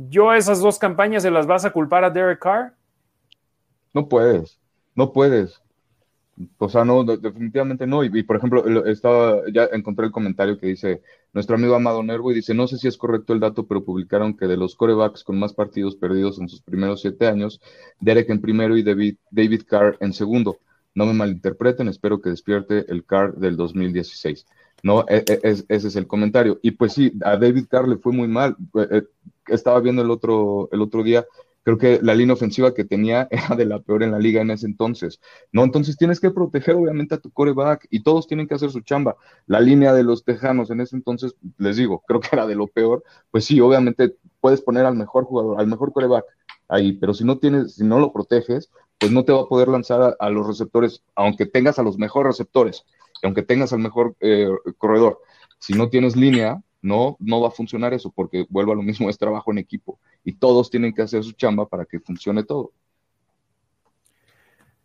¿Yo 0.00 0.32
esas 0.32 0.60
dos 0.60 0.78
campañas 0.78 1.24
se 1.24 1.30
las 1.32 1.48
vas 1.48 1.64
a 1.64 1.72
culpar 1.72 2.04
a 2.04 2.10
Derek 2.10 2.38
Carr? 2.38 2.72
No 3.92 4.08
puedes, 4.08 4.60
no 4.94 5.12
puedes. 5.12 5.60
O 6.58 6.68
sea, 6.68 6.84
no, 6.84 7.02
definitivamente 7.02 7.84
no. 7.84 8.04
Y, 8.04 8.22
por 8.22 8.36
ejemplo, 8.36 8.86
estaba, 8.86 9.42
ya 9.52 9.64
encontré 9.72 10.06
el 10.06 10.12
comentario 10.12 10.56
que 10.56 10.68
dice 10.68 11.02
nuestro 11.32 11.56
amigo 11.56 11.74
Amado 11.74 12.04
Nervo 12.04 12.30
y 12.30 12.36
dice, 12.36 12.54
no 12.54 12.68
sé 12.68 12.78
si 12.78 12.86
es 12.86 12.96
correcto 12.96 13.32
el 13.32 13.40
dato, 13.40 13.66
pero 13.66 13.84
publicaron 13.84 14.36
que 14.36 14.46
de 14.46 14.56
los 14.56 14.76
corebacks 14.76 15.24
con 15.24 15.36
más 15.36 15.52
partidos 15.52 15.96
perdidos 15.96 16.38
en 16.38 16.48
sus 16.48 16.62
primeros 16.62 17.00
siete 17.00 17.26
años, 17.26 17.60
Derek 17.98 18.30
en 18.30 18.40
primero 18.40 18.76
y 18.76 18.84
David, 18.84 19.16
David 19.32 19.62
Carr 19.66 19.96
en 19.98 20.12
segundo. 20.12 20.58
No 20.94 21.06
me 21.06 21.12
malinterpreten, 21.12 21.88
espero 21.88 22.20
que 22.20 22.30
despierte 22.30 22.84
el 22.88 23.04
Carr 23.04 23.34
del 23.34 23.56
2016. 23.56 24.46
No, 24.82 25.04
e, 25.08 25.24
e, 25.26 25.38
ese 25.42 25.66
es 25.68 25.96
el 25.96 26.06
comentario. 26.06 26.58
Y 26.62 26.72
pues 26.72 26.92
sí, 26.92 27.12
a 27.24 27.36
David 27.36 27.66
Carr 27.68 27.88
le 27.88 27.96
fue 27.96 28.12
muy 28.12 28.28
mal. 28.28 28.56
Eh, 28.74 29.02
estaba 29.48 29.80
viendo 29.80 30.02
el 30.02 30.10
otro, 30.10 30.68
el 30.72 30.82
otro 30.82 31.02
día, 31.02 31.26
creo 31.64 31.78
que 31.78 32.00
la 32.02 32.14
línea 32.14 32.34
ofensiva 32.34 32.72
que 32.72 32.84
tenía 32.84 33.28
era 33.30 33.56
de 33.56 33.66
la 33.66 33.80
peor 33.80 34.02
en 34.02 34.12
la 34.12 34.18
liga 34.18 34.40
en 34.40 34.50
ese 34.50 34.66
entonces. 34.66 35.20
No, 35.52 35.64
entonces 35.64 35.96
tienes 35.96 36.20
que 36.20 36.30
proteger 36.30 36.76
obviamente 36.76 37.14
a 37.14 37.18
tu 37.18 37.30
coreback 37.30 37.86
y 37.90 38.02
todos 38.02 38.26
tienen 38.26 38.46
que 38.46 38.54
hacer 38.54 38.70
su 38.70 38.80
chamba. 38.80 39.16
La 39.46 39.60
línea 39.60 39.92
de 39.92 40.04
los 40.04 40.24
Tejanos 40.24 40.70
en 40.70 40.80
ese 40.80 40.96
entonces, 40.96 41.34
les 41.58 41.76
digo, 41.76 42.02
creo 42.08 42.20
que 42.20 42.28
era 42.32 42.46
de 42.46 42.54
lo 42.54 42.68
peor. 42.68 43.02
Pues 43.30 43.44
sí, 43.44 43.60
obviamente 43.60 44.16
puedes 44.40 44.62
poner 44.62 44.86
al 44.86 44.96
mejor 44.96 45.24
jugador, 45.24 45.60
al 45.60 45.66
mejor 45.66 45.92
coreback 45.92 46.24
ahí, 46.68 46.92
pero 46.92 47.14
si 47.14 47.24
no 47.24 47.38
tienes, 47.38 47.74
si 47.74 47.84
no 47.84 47.98
lo 47.98 48.12
proteges, 48.12 48.70
pues 48.98 49.12
no 49.12 49.24
te 49.24 49.32
va 49.32 49.42
a 49.42 49.48
poder 49.48 49.68
lanzar 49.68 50.16
a, 50.18 50.30
los 50.30 50.46
receptores, 50.46 51.02
aunque 51.14 51.46
tengas 51.46 51.78
a 51.78 51.82
los 51.82 51.98
mejores 51.98 52.36
receptores, 52.36 52.84
aunque 53.22 53.42
tengas 53.42 53.72
al 53.72 53.80
mejor 53.80 54.16
eh, 54.20 54.48
corredor. 54.76 55.20
Si 55.58 55.74
no 55.74 55.88
tienes 55.88 56.16
línea, 56.16 56.62
no, 56.82 57.16
no 57.20 57.40
va 57.40 57.48
a 57.48 57.52
funcionar 57.52 57.92
eso 57.94 58.12
porque 58.14 58.46
vuelvo 58.48 58.72
a 58.72 58.76
lo 58.76 58.82
mismo, 58.82 59.10
es 59.10 59.18
trabajo 59.18 59.50
en 59.52 59.58
equipo 59.58 59.98
y 60.24 60.32
todos 60.32 60.70
tienen 60.70 60.94
que 60.94 61.02
hacer 61.02 61.22
su 61.24 61.32
chamba 61.32 61.66
para 61.66 61.84
que 61.84 62.00
funcione 62.00 62.44
todo. 62.44 62.72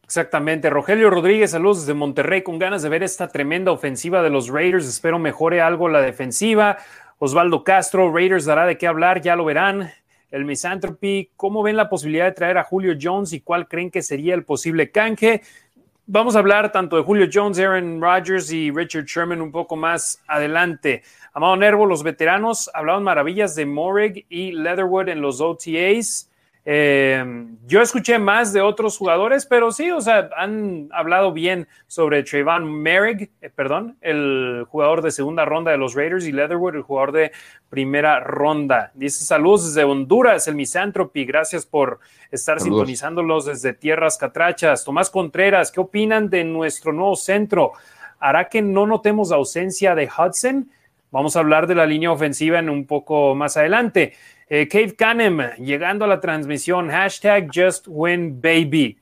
Exactamente. 0.03 0.69
Rogelio 0.69 1.09
Rodríguez, 1.09 1.51
saludos 1.51 1.81
desde 1.81 1.93
Monterrey, 1.93 2.43
con 2.43 2.59
ganas 2.59 2.84
de 2.84 2.89
ver 2.89 3.03
esta 3.03 3.29
tremenda 3.29 3.71
ofensiva 3.71 4.21
de 4.21 4.29
los 4.29 4.49
Raiders. 4.49 4.86
Espero 4.86 5.17
mejore 5.17 5.61
algo 5.61 5.88
la 5.88 6.01
defensiva. 6.01 6.77
Osvaldo 7.17 7.63
Castro, 7.63 8.13
Raiders 8.13 8.45
dará 8.45 8.65
de 8.65 8.77
qué 8.77 8.86
hablar, 8.86 9.21
ya 9.21 9.36
lo 9.36 9.45
verán. 9.45 9.91
El 10.29 10.45
Misanthropy, 10.45 11.31
¿cómo 11.36 11.63
ven 11.63 11.77
la 11.77 11.89
posibilidad 11.89 12.25
de 12.25 12.34
traer 12.34 12.57
a 12.57 12.63
Julio 12.63 12.95
Jones 13.01 13.34
y 13.34 13.41
cuál 13.41 13.67
creen 13.67 13.89
que 13.89 14.01
sería 14.01 14.36
el 14.36 14.43
posible 14.43 14.91
canje? 14.91 15.41
Vamos 16.05 16.35
a 16.35 16.39
hablar 16.39 16.69
tanto 16.73 16.97
de 16.97 17.01
Julio 17.01 17.29
Jones, 17.31 17.57
Aaron 17.57 18.01
Rodgers 18.01 18.51
y 18.51 18.69
Richard 18.71 19.05
Sherman 19.05 19.41
un 19.41 19.53
poco 19.53 19.77
más 19.77 20.21
adelante. 20.27 21.01
Amado 21.31 21.55
Nervo, 21.55 21.85
los 21.85 22.03
veteranos 22.03 22.69
hablaban 22.73 23.03
maravillas 23.03 23.55
de 23.55 23.65
Morig 23.65 24.25
y 24.27 24.51
Leatherwood 24.51 25.07
en 25.07 25.21
los 25.21 25.39
OTAs. 25.39 26.29
Eh, 26.66 27.45
yo 27.66 27.82
escuché 27.82 28.20
más 28.20 28.53
de 28.53 28.61
otros 28.61 28.97
jugadores, 28.97 29.45
pero 29.45 29.72
sí, 29.72 29.91
o 29.91 29.99
sea, 29.99 30.30
han 30.38 30.88
hablado 30.93 31.34
bien 31.34 31.68
sobre 31.88 32.24
Trayvon 32.24 32.82
Merrick, 32.82 33.32
eh, 33.41 33.49
perdón, 33.49 33.97
el 33.99 34.66
jugador 34.70 35.01
de 35.01 35.11
segunda 35.11 35.43
ronda 35.43 35.72
de 35.72 35.78
los 35.78 35.93
Raiders, 35.93 36.26
y 36.26 36.32
Leatherwood, 36.32 36.76
el 36.76 36.82
jugador 36.84 37.11
de 37.11 37.32
primera 37.70 38.22
ronda. 38.22 38.91
Dice 38.93 39.26
saludos 39.26 39.74
desde 39.74 39.84
Honduras, 39.84 40.47
el 40.47 40.55
Misanthropy. 40.55 41.26
Gracias 41.26 41.66
por 41.66 41.99
estar 42.32 42.59
sintonizándolos 42.61 43.45
desde 43.45 43.74
tierras 43.74 44.18
catrachas. 44.18 44.86
Tomás 44.86 45.09
Contreras, 45.09 45.72
¿qué 45.72 45.82
opinan 45.82 46.30
de 46.30 46.43
nuestro 46.45 46.93
nuevo 46.93 47.16
centro? 47.16 47.74
¿Hará 48.20 48.47
que 48.47 48.61
no 48.61 48.88
notemos 48.88 49.32
ausencia 49.32 49.95
de 49.95 50.07
Hudson? 50.07 50.70
Vamos 51.11 51.36
a 51.36 51.39
hablar 51.39 51.68
de 51.68 51.76
la 51.76 51.86
línea 51.86 52.11
ofensiva 52.11 52.57
en 52.57 52.70
un 52.70 52.88
poco 52.88 53.36
más 53.36 53.55
adelante. 53.57 54.14
Eh, 54.49 54.67
Cave 54.67 54.95
Canem, 54.95 55.39
llegando 55.57 56.05
a 56.05 56.07
la 56.07 56.19
transmisión, 56.19 56.89
hashtag 56.89 57.49
Just 57.51 57.85
Win 57.87 58.41
Baby. 58.41 58.97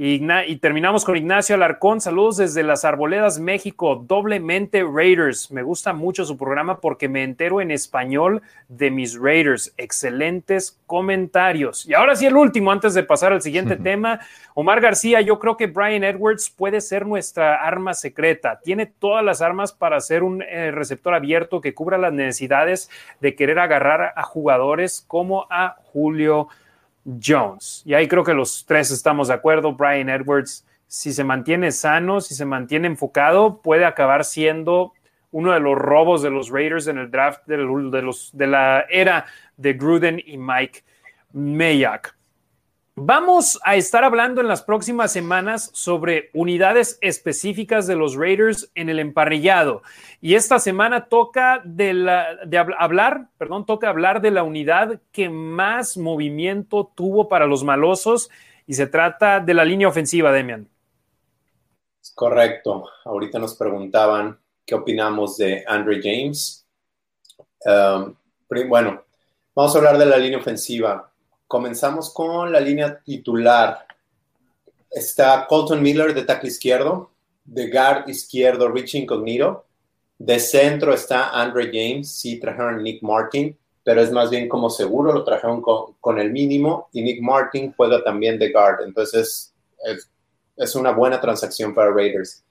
Y, 0.00 0.56
terminamos 0.58 1.04
con 1.04 1.16
Ignacio 1.16 1.56
Alarcón. 1.56 2.00
Saludos 2.00 2.36
desde 2.36 2.62
las 2.62 2.84
Arboledas, 2.84 3.40
México. 3.40 3.96
Doblemente 4.06 4.84
Raiders. 4.84 5.50
Me 5.50 5.64
gusta 5.64 5.92
mucho 5.92 6.24
su 6.24 6.36
programa 6.36 6.80
porque 6.80 7.08
me 7.08 7.24
entero 7.24 7.60
en 7.60 7.72
español 7.72 8.40
de 8.68 8.92
mis 8.92 9.18
Raiders. 9.18 9.74
Excelentes 9.76 10.78
comentarios. 10.86 11.84
Y 11.84 11.94
ahora 11.94 12.14
sí, 12.14 12.26
el 12.26 12.36
último, 12.36 12.70
antes 12.70 12.94
de 12.94 13.02
pasar 13.02 13.32
al 13.32 13.42
siguiente 13.42 13.74
tema. 13.82 14.20
Omar 14.54 14.80
García, 14.80 15.20
yo 15.20 15.40
creo 15.40 15.56
que 15.56 15.66
Brian 15.66 16.04
Edwards 16.04 16.48
puede 16.48 16.80
ser 16.80 17.04
nuestra 17.04 17.56
arma 17.56 17.92
secreta. 17.92 18.60
Tiene 18.62 18.86
todas 18.86 19.24
las 19.24 19.42
armas 19.42 19.72
para 19.72 19.98
ser 19.98 20.22
un 20.22 20.42
eh, 20.42 20.70
receptor 20.70 21.12
abierto 21.12 21.60
que 21.60 21.74
cubra 21.74 21.98
las 21.98 22.12
necesidades 22.12 22.88
de 23.20 23.34
querer 23.34 23.58
agarrar 23.58 24.12
a 24.14 24.22
jugadores 24.22 25.04
como 25.08 25.48
a 25.50 25.74
Julio. 25.92 26.46
Jones. 27.22 27.82
Y 27.84 27.94
ahí 27.94 28.08
creo 28.08 28.24
que 28.24 28.34
los 28.34 28.64
tres 28.66 28.90
estamos 28.90 29.28
de 29.28 29.34
acuerdo. 29.34 29.72
Brian 29.72 30.08
Edwards, 30.08 30.64
si 30.86 31.12
se 31.12 31.24
mantiene 31.24 31.72
sano, 31.72 32.20
si 32.20 32.34
se 32.34 32.44
mantiene 32.44 32.86
enfocado, 32.88 33.60
puede 33.62 33.84
acabar 33.84 34.24
siendo 34.24 34.92
uno 35.30 35.52
de 35.52 35.60
los 35.60 35.76
robos 35.76 36.22
de 36.22 36.30
los 36.30 36.50
Raiders 36.50 36.86
en 36.86 36.98
el 36.98 37.10
draft 37.10 37.46
de, 37.46 37.56
los, 37.56 38.30
de 38.36 38.46
la 38.46 38.84
era 38.88 39.26
de 39.56 39.74
Gruden 39.74 40.22
y 40.24 40.38
Mike 40.38 40.82
Mayak. 41.32 42.17
Vamos 43.00 43.60
a 43.64 43.76
estar 43.76 44.02
hablando 44.02 44.40
en 44.40 44.48
las 44.48 44.62
próximas 44.62 45.12
semanas 45.12 45.70
sobre 45.72 46.30
unidades 46.34 46.98
específicas 47.00 47.86
de 47.86 47.94
los 47.94 48.16
Raiders 48.16 48.70
en 48.74 48.88
el 48.88 48.98
emparrillado. 48.98 49.82
Y 50.20 50.34
esta 50.34 50.58
semana 50.58 51.06
toca 51.06 51.62
de, 51.64 51.94
la, 51.94 52.44
de 52.44 52.58
hablar, 52.58 53.28
perdón, 53.38 53.66
toca 53.66 53.88
hablar 53.88 54.20
de 54.20 54.32
la 54.32 54.42
unidad 54.42 55.00
que 55.12 55.28
más 55.28 55.96
movimiento 55.96 56.90
tuvo 56.94 57.28
para 57.28 57.46
los 57.46 57.62
malosos 57.62 58.30
y 58.66 58.74
se 58.74 58.88
trata 58.88 59.38
de 59.38 59.54
la 59.54 59.64
línea 59.64 59.86
ofensiva, 59.86 60.32
Demian. 60.32 60.68
Correcto. 62.16 62.88
Ahorita 63.04 63.38
nos 63.38 63.54
preguntaban 63.54 64.38
qué 64.66 64.74
opinamos 64.74 65.36
de 65.36 65.64
Andre 65.66 66.00
James. 66.02 66.66
Um, 67.64 68.16
bueno, 68.68 69.04
vamos 69.54 69.74
a 69.74 69.78
hablar 69.78 69.98
de 69.98 70.06
la 70.06 70.16
línea 70.16 70.38
ofensiva 70.38 71.07
comenzamos 71.48 72.12
con 72.12 72.52
la 72.52 72.60
línea 72.60 73.00
titular. 73.02 73.86
Está 74.90 75.46
Colton 75.48 75.82
Miller 75.82 76.14
de 76.14 76.22
tackle 76.22 76.50
izquierdo, 76.50 77.10
de 77.44 77.70
guard 77.70 78.08
izquierdo 78.08 78.68
Rich 78.68 78.94
Incognito, 78.94 79.64
de 80.18 80.38
centro 80.38 80.92
está 80.92 81.30
Andre 81.30 81.66
James, 81.72 82.10
sí 82.10 82.38
trajeron 82.38 82.82
Nick 82.82 83.02
Martin, 83.02 83.56
pero 83.82 84.02
es 84.02 84.12
más 84.12 84.30
bien 84.30 84.48
como 84.48 84.68
seguro, 84.68 85.12
lo 85.12 85.24
trajeron 85.24 85.62
con, 85.62 86.18
el 86.18 86.30
mínimo 86.30 86.88
y 86.92 87.02
Nick 87.02 87.22
Martin 87.22 87.72
juega 87.74 88.04
también 88.04 88.38
de 88.38 88.52
guard, 88.52 88.82
entonces 88.84 89.54
es, 89.84 90.10
es 90.56 90.74
una 90.74 90.90
buena 90.90 91.20
transacción 91.20 91.74
para 91.74 91.90
Raiders. 91.90 92.44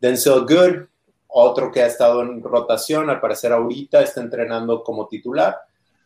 Denzel 0.00 0.46
Good, 0.46 0.86
otro 1.28 1.70
que 1.70 1.82
ha 1.82 1.86
estado 1.86 2.22
en 2.22 2.42
rotación, 2.42 3.10
al 3.10 3.20
parecer 3.20 3.52
ahorita 3.52 4.00
está 4.02 4.22
entrenando 4.22 4.82
como 4.82 5.08
titular 5.08 5.58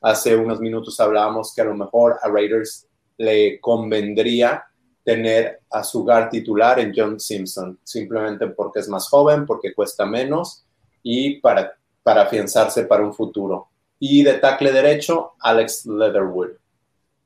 Hace 0.05 0.37
unos 0.37 0.61
minutos 0.61 1.01
hablábamos 1.01 1.55
que 1.55 1.63
a 1.63 1.65
lo 1.65 1.75
mejor 1.75 2.19
a 2.21 2.29
Raiders 2.29 2.87
le 3.17 3.59
convendría 3.59 4.63
tener 5.03 5.61
a 5.71 5.83
su 5.83 6.03
hogar 6.03 6.29
titular 6.29 6.79
en 6.79 6.93
John 6.95 7.19
Simpson, 7.19 7.79
simplemente 7.83 8.49
porque 8.49 8.81
es 8.81 8.89
más 8.91 9.09
joven, 9.09 9.47
porque 9.47 9.73
cuesta 9.73 10.05
menos 10.05 10.67
y 11.03 11.41
para, 11.41 11.79
para 12.03 12.25
afianzarse 12.25 12.85
para 12.85 13.03
un 13.03 13.15
futuro. 13.15 13.69
Y 13.99 14.23
de 14.23 14.35
tackle 14.35 14.73
derecho, 14.73 15.37
Alex 15.41 15.87
Leatherwood. 15.87 16.51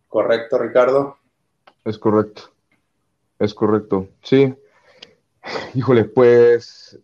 ¿Correcto, 0.07 0.57
Ricardo? 0.57 1.16
Es 1.85 1.99
correcto. 1.99 2.43
Es 3.41 3.55
correcto. 3.55 4.07
Sí. 4.22 4.55
Híjole, 5.74 6.05
pues 6.05 6.97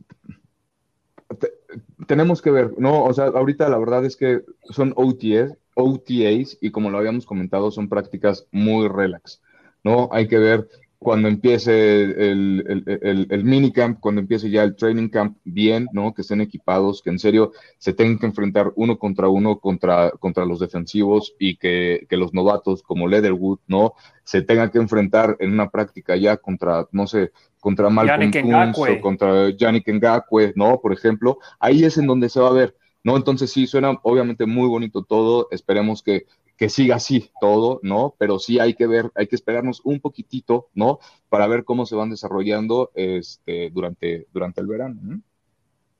tenemos 2.06 2.40
que 2.40 2.52
ver, 2.52 2.74
¿no? 2.78 3.02
O 3.02 3.12
sea, 3.12 3.24
ahorita 3.26 3.68
la 3.68 3.78
verdad 3.78 4.04
es 4.04 4.16
que 4.16 4.42
son 4.70 4.92
OTS, 4.96 5.56
OTAs 5.74 6.58
y 6.60 6.70
como 6.70 6.90
lo 6.90 6.98
habíamos 6.98 7.26
comentado, 7.26 7.70
son 7.70 7.88
prácticas 7.88 8.46
muy 8.52 8.88
relax, 8.88 9.42
¿no? 9.82 10.08
Hay 10.12 10.28
que 10.28 10.38
ver 10.38 10.68
cuando 11.04 11.28
empiece 11.28 12.02
el, 12.02 12.84
el, 12.86 13.26
el, 13.28 13.44
minicamp, 13.44 14.00
cuando 14.00 14.22
empiece 14.22 14.48
ya 14.48 14.62
el 14.62 14.74
training 14.74 15.10
camp, 15.10 15.36
bien, 15.44 15.86
¿no? 15.92 16.14
Que 16.14 16.22
estén 16.22 16.40
equipados, 16.40 17.02
que 17.02 17.10
en 17.10 17.18
serio 17.18 17.52
se 17.76 17.92
tengan 17.92 18.18
que 18.18 18.24
enfrentar 18.24 18.72
uno 18.76 18.98
contra 18.98 19.28
uno 19.28 19.58
contra, 19.58 20.12
contra 20.12 20.46
los 20.46 20.60
defensivos 20.60 21.34
y 21.38 21.56
que, 21.56 22.06
que 22.08 22.16
los 22.16 22.32
novatos 22.32 22.82
como 22.82 23.06
Leatherwood, 23.06 23.58
¿no? 23.66 23.92
Se 24.24 24.40
tengan 24.40 24.70
que 24.70 24.78
enfrentar 24.78 25.36
en 25.40 25.52
una 25.52 25.68
práctica 25.68 26.16
ya 26.16 26.38
contra, 26.38 26.88
no 26.90 27.06
sé, 27.06 27.32
contra 27.60 27.90
Malcolm 27.90 28.30
Kunz 28.30 28.78
o 28.78 29.00
contra 29.02 29.50
Yannick 29.50 29.86
Ngakwe, 29.86 30.54
¿no? 30.56 30.80
Por 30.80 30.94
ejemplo, 30.94 31.38
ahí 31.60 31.84
es 31.84 31.98
en 31.98 32.06
donde 32.06 32.30
se 32.30 32.40
va 32.40 32.48
a 32.48 32.52
ver 32.52 32.76
¿no? 33.04 33.16
Entonces 33.16 33.52
sí, 33.52 33.66
suena 33.66 33.98
obviamente 34.02 34.46
muy 34.46 34.66
bonito 34.66 35.04
todo, 35.04 35.48
esperemos 35.50 36.02
que, 36.02 36.26
que 36.56 36.68
siga 36.68 36.96
así 36.96 37.30
todo, 37.40 37.78
¿no? 37.82 38.16
Pero 38.18 38.38
sí 38.38 38.58
hay 38.58 38.74
que 38.74 38.86
ver, 38.86 39.10
hay 39.14 39.26
que 39.26 39.36
esperarnos 39.36 39.80
un 39.84 40.00
poquitito, 40.00 40.68
¿no? 40.74 40.98
Para 41.28 41.46
ver 41.46 41.64
cómo 41.64 41.86
se 41.86 41.94
van 41.94 42.10
desarrollando 42.10 42.90
este, 42.94 43.70
durante, 43.70 44.26
durante 44.32 44.60
el 44.60 44.66
verano. 44.66 45.00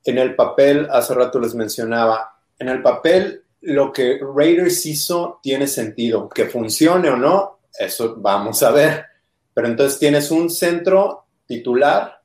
En 0.04 0.18
el 0.18 0.34
papel, 0.34 0.88
hace 0.90 1.14
rato 1.14 1.38
les 1.38 1.54
mencionaba, 1.54 2.38
en 2.58 2.68
el 2.68 2.82
papel 2.82 3.44
lo 3.60 3.92
que 3.92 4.20
Raiders 4.20 4.84
hizo 4.86 5.40
tiene 5.42 5.66
sentido. 5.66 6.28
Que 6.28 6.46
funcione 6.46 7.08
o 7.08 7.16
no, 7.16 7.60
eso 7.78 8.16
vamos 8.18 8.62
a 8.62 8.70
ver. 8.70 9.06
Pero 9.52 9.68
entonces 9.68 9.98
tienes 9.98 10.30
un 10.30 10.50
centro 10.50 11.26
titular 11.46 12.20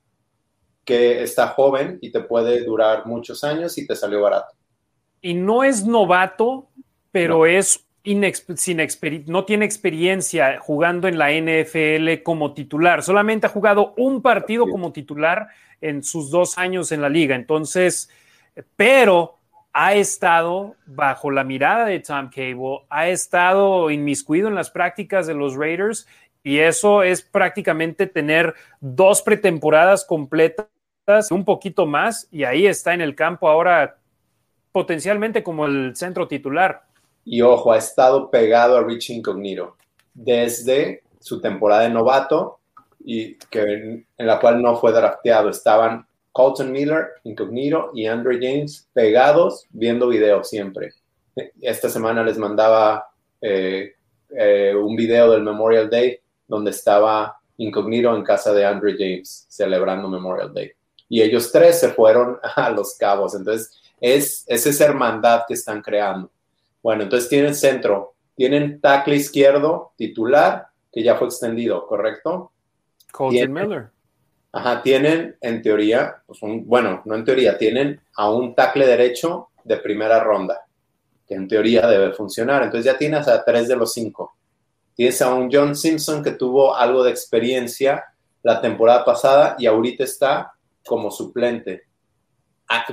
que 0.84 1.22
está 1.22 1.48
joven 1.48 1.98
y 2.00 2.10
te 2.10 2.20
puede 2.20 2.64
durar 2.64 3.06
muchos 3.06 3.44
años 3.44 3.76
y 3.78 3.86
te 3.86 3.96
salió 3.96 4.20
barato. 4.20 4.59
Y 5.20 5.34
no 5.34 5.64
es 5.64 5.84
novato, 5.84 6.68
pero 7.12 7.46
es 7.46 7.86
sin 8.02 8.80
no 9.26 9.44
tiene 9.44 9.64
experiencia 9.66 10.58
jugando 10.58 11.06
en 11.06 11.18
la 11.18 11.30
NFL 11.32 12.22
como 12.22 12.54
titular. 12.54 13.02
Solamente 13.02 13.46
ha 13.46 13.50
jugado 13.50 13.92
un 13.98 14.22
partido 14.22 14.66
como 14.66 14.90
titular 14.90 15.48
en 15.80 16.02
sus 16.02 16.30
dos 16.30 16.56
años 16.56 16.92
en 16.92 17.02
la 17.02 17.10
liga. 17.10 17.36
Entonces, 17.36 18.10
pero 18.76 19.36
ha 19.72 19.94
estado 19.94 20.76
bajo 20.86 21.30
la 21.30 21.44
mirada 21.44 21.84
de 21.84 22.00
Tom 22.00 22.30
Cable, 22.34 22.80
ha 22.88 23.08
estado 23.08 23.90
inmiscuido 23.90 24.48
en 24.48 24.54
las 24.54 24.70
prácticas 24.70 25.26
de 25.26 25.34
los 25.34 25.54
Raiders 25.54 26.08
y 26.42 26.58
eso 26.58 27.02
es 27.02 27.22
prácticamente 27.22 28.06
tener 28.06 28.54
dos 28.80 29.22
pretemporadas 29.22 30.04
completas, 30.04 30.66
un 31.30 31.44
poquito 31.44 31.86
más, 31.86 32.26
y 32.30 32.44
ahí 32.44 32.66
está 32.66 32.94
en 32.94 33.00
el 33.02 33.14
campo 33.14 33.48
ahora 33.48 33.99
potencialmente 34.72 35.42
como 35.42 35.66
el 35.66 35.94
centro 35.96 36.28
titular. 36.28 36.82
Y 37.24 37.42
ojo, 37.42 37.72
ha 37.72 37.78
estado 37.78 38.30
pegado 38.30 38.76
a 38.76 38.82
Rich 38.82 39.10
Incognito 39.10 39.76
desde 40.14 41.02
su 41.20 41.40
temporada 41.40 41.82
de 41.82 41.90
novato 41.90 42.58
y 43.04 43.34
que 43.50 43.60
en, 43.60 44.06
la 44.18 44.38
cual 44.40 44.62
no 44.62 44.76
fue 44.76 44.92
drafteado. 44.92 45.50
Estaban 45.50 46.06
Colton 46.32 46.72
Miller, 46.72 47.08
Incognito 47.24 47.90
y 47.94 48.06
Andre 48.06 48.38
James 48.40 48.88
pegados 48.92 49.66
viendo 49.70 50.08
videos 50.08 50.48
siempre. 50.48 50.92
Esta 51.60 51.88
semana 51.88 52.22
les 52.22 52.38
mandaba 52.38 53.08
eh, 53.40 53.94
eh, 54.30 54.74
un 54.74 54.96
video 54.96 55.32
del 55.32 55.42
Memorial 55.42 55.88
Day 55.88 56.18
donde 56.46 56.70
estaba 56.70 57.38
Incognito 57.56 58.14
en 58.14 58.22
casa 58.22 58.52
de 58.52 58.64
Andre 58.64 58.94
James 58.98 59.46
celebrando 59.48 60.08
Memorial 60.08 60.52
Day. 60.52 60.72
Y 61.08 61.22
ellos 61.22 61.50
tres 61.52 61.80
se 61.80 61.88
fueron 61.90 62.38
a 62.56 62.70
los 62.70 62.96
cabos. 62.96 63.34
Entonces, 63.34 63.79
es, 64.00 64.44
es 64.46 64.66
esa 64.66 64.84
hermandad 64.86 65.42
que 65.46 65.54
están 65.54 65.82
creando. 65.82 66.30
Bueno, 66.82 67.02
entonces 67.02 67.28
tienen 67.28 67.54
centro, 67.54 68.14
tienen 68.34 68.80
tackle 68.80 69.16
izquierdo 69.16 69.92
titular 69.96 70.68
que 70.92 71.02
ya 71.02 71.16
fue 71.16 71.28
extendido, 71.28 71.86
¿correcto? 71.86 72.52
Colton 73.12 73.52
Miller. 73.52 73.90
Ajá, 74.52 74.82
tienen 74.82 75.36
en 75.40 75.62
teoría, 75.62 76.22
pues 76.26 76.42
un, 76.42 76.66
bueno, 76.66 77.02
no 77.04 77.14
en 77.14 77.24
teoría, 77.24 77.56
tienen 77.56 78.00
a 78.16 78.30
un 78.30 78.54
tackle 78.54 78.86
derecho 78.86 79.50
de 79.62 79.76
primera 79.76 80.18
ronda, 80.24 80.66
que 81.26 81.34
en 81.34 81.46
teoría 81.46 81.86
debe 81.86 82.12
funcionar. 82.12 82.62
Entonces 82.62 82.86
ya 82.86 82.98
tienes 82.98 83.28
a 83.28 83.44
tres 83.44 83.68
de 83.68 83.76
los 83.76 83.92
cinco. 83.92 84.34
Tienes 84.94 85.22
a 85.22 85.32
un 85.32 85.48
John 85.52 85.76
Simpson 85.76 86.22
que 86.22 86.32
tuvo 86.32 86.74
algo 86.74 87.04
de 87.04 87.10
experiencia 87.10 88.04
la 88.42 88.60
temporada 88.60 89.04
pasada 89.04 89.54
y 89.58 89.66
ahorita 89.66 90.02
está 90.02 90.52
como 90.84 91.10
suplente. 91.10 91.84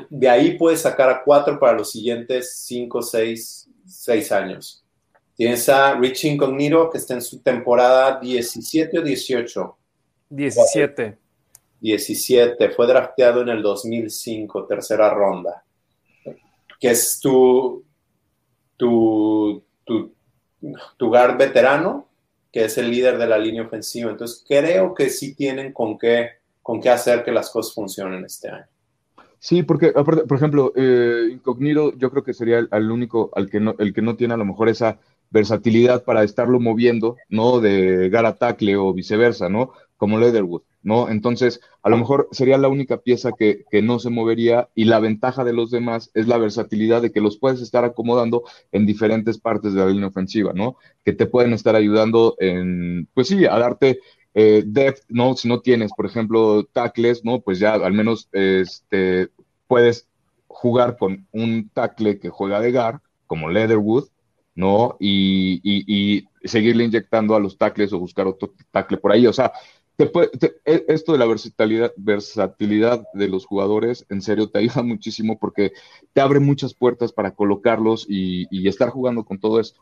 De 0.09 0.27
ahí 0.27 0.57
puedes 0.57 0.81
sacar 0.81 1.09
a 1.09 1.23
cuatro 1.23 1.59
para 1.59 1.77
los 1.77 1.91
siguientes 1.91 2.63
cinco, 2.65 3.01
seis, 3.01 3.69
seis 3.85 4.31
años. 4.31 4.83
Tienes 5.35 5.69
a 5.69 5.93
Rich 5.93 6.25
Incognito 6.25 6.89
que 6.89 6.97
está 6.97 7.13
en 7.13 7.21
su 7.21 7.41
temporada 7.41 8.19
17 8.19 8.97
o 8.97 9.01
18. 9.03 9.77
17. 10.29 11.17
17. 11.79 12.69
Fue 12.71 12.87
drafteado 12.87 13.43
en 13.43 13.49
el 13.49 13.61
2005, 13.61 14.65
tercera 14.65 15.11
ronda. 15.11 15.63
Que 16.79 16.89
es 16.89 17.19
tu, 17.19 17.85
tu, 18.77 19.63
tu, 19.83 20.11
tu 20.97 21.07
guard 21.07 21.37
veterano, 21.37 22.07
que 22.51 22.65
es 22.65 22.77
el 22.79 22.89
líder 22.89 23.19
de 23.19 23.27
la 23.27 23.37
línea 23.37 23.61
ofensiva. 23.61 24.09
Entonces 24.09 24.43
creo 24.47 24.95
que 24.95 25.11
sí 25.11 25.35
tienen 25.35 25.71
con 25.71 25.99
qué, 25.99 26.29
con 26.63 26.81
qué 26.81 26.89
hacer 26.89 27.23
que 27.23 27.31
las 27.31 27.51
cosas 27.51 27.75
funcionen 27.75 28.25
este 28.25 28.49
año. 28.49 28.65
Sí, 29.39 29.63
porque, 29.63 29.91
por 29.91 30.35
ejemplo, 30.35 30.73
eh, 30.75 31.29
Incognito 31.31 31.93
yo 31.97 32.09
creo 32.09 32.23
que 32.23 32.33
sería 32.33 32.59
el, 32.59 32.91
único 32.91 33.29
al 33.35 33.49
que 33.49 33.59
no, 33.59 33.75
el 33.77 33.93
que 33.93 34.01
no 34.01 34.15
tiene 34.15 34.33
a 34.33 34.37
lo 34.37 34.45
mejor 34.45 34.67
esa 34.69 34.99
versatilidad 35.29 36.03
para 36.03 36.23
estarlo 36.23 36.59
moviendo, 36.59 37.17
¿no? 37.29 37.59
De 37.59 38.09
gara 38.09 38.35
tackle 38.35 38.77
o 38.77 38.93
viceversa, 38.93 39.49
¿no? 39.49 39.73
Como 39.97 40.19
Leatherwood, 40.19 40.63
¿no? 40.83 41.09
Entonces, 41.09 41.59
a 41.83 41.89
lo 41.89 41.97
mejor 41.97 42.29
sería 42.31 42.57
la 42.57 42.67
única 42.67 42.97
pieza 42.97 43.31
que, 43.37 43.65
que, 43.69 43.81
no 43.81 43.99
se 43.99 44.09
movería 44.09 44.69
y 44.73 44.85
la 44.85 44.99
ventaja 44.99 45.43
de 45.43 45.53
los 45.53 45.69
demás 45.69 46.11
es 46.13 46.27
la 46.27 46.37
versatilidad 46.37 47.01
de 47.01 47.11
que 47.11 47.21
los 47.21 47.37
puedes 47.37 47.61
estar 47.61 47.83
acomodando 47.83 48.43
en 48.71 48.85
diferentes 48.85 49.37
partes 49.37 49.73
de 49.73 49.81
la 49.81 49.89
línea 49.89 50.07
ofensiva, 50.07 50.53
¿no? 50.53 50.77
Que 51.03 51.13
te 51.13 51.25
pueden 51.25 51.53
estar 51.53 51.75
ayudando 51.75 52.35
en, 52.39 53.07
pues 53.13 53.27
sí, 53.27 53.45
a 53.45 53.57
darte 53.59 53.99
eh, 54.39 54.61
depth, 54.63 55.01
¿no? 55.09 55.35
Si 55.35 55.47
no 55.47 55.61
tienes, 55.61 55.91
por 55.93 56.05
ejemplo, 56.05 56.63
tackles, 56.71 57.25
¿no? 57.25 57.41
Pues 57.41 57.57
ya 57.57 57.73
al 57.73 57.93
menos 57.93 58.29
este, 58.33 59.29
puedes 59.65 60.07
jugar 60.45 60.95
con 60.95 61.27
un 61.31 61.71
tackle 61.73 62.19
que 62.19 62.29
juega 62.29 62.61
de 62.61 62.71
gar, 62.71 63.01
como 63.25 63.49
Leatherwood, 63.49 64.09
¿no? 64.53 64.95
Y, 64.99 65.59
y, 65.63 66.27
seguirle 66.43 66.83
inyectando 66.83 67.35
a 67.35 67.39
los 67.39 67.57
tackles 67.57 67.91
o 67.93 67.99
buscar 67.99 68.27
otro 68.27 68.53
tackle 68.69 68.97
por 68.97 69.11
ahí. 69.11 69.25
O 69.25 69.33
sea, 69.33 69.51
e, 69.97 70.85
esto 70.87 71.13
de 71.13 71.17
la 71.17 71.25
versatilidad, 71.25 71.93
versatilidad 71.97 73.03
de 73.15 73.29
los 73.29 73.43
jugadores, 73.47 74.05
en 74.09 74.21
serio, 74.21 74.51
te 74.51 74.59
ayuda 74.59 74.83
muchísimo 74.83 75.39
porque 75.39 75.71
te 76.13 76.21
abre 76.21 76.39
muchas 76.39 76.75
puertas 76.75 77.11
para 77.11 77.31
colocarlos 77.31 78.05
y, 78.07 78.45
y 78.51 78.67
estar 78.67 78.89
jugando 78.89 79.25
con 79.25 79.39
todo 79.39 79.59
esto. 79.59 79.81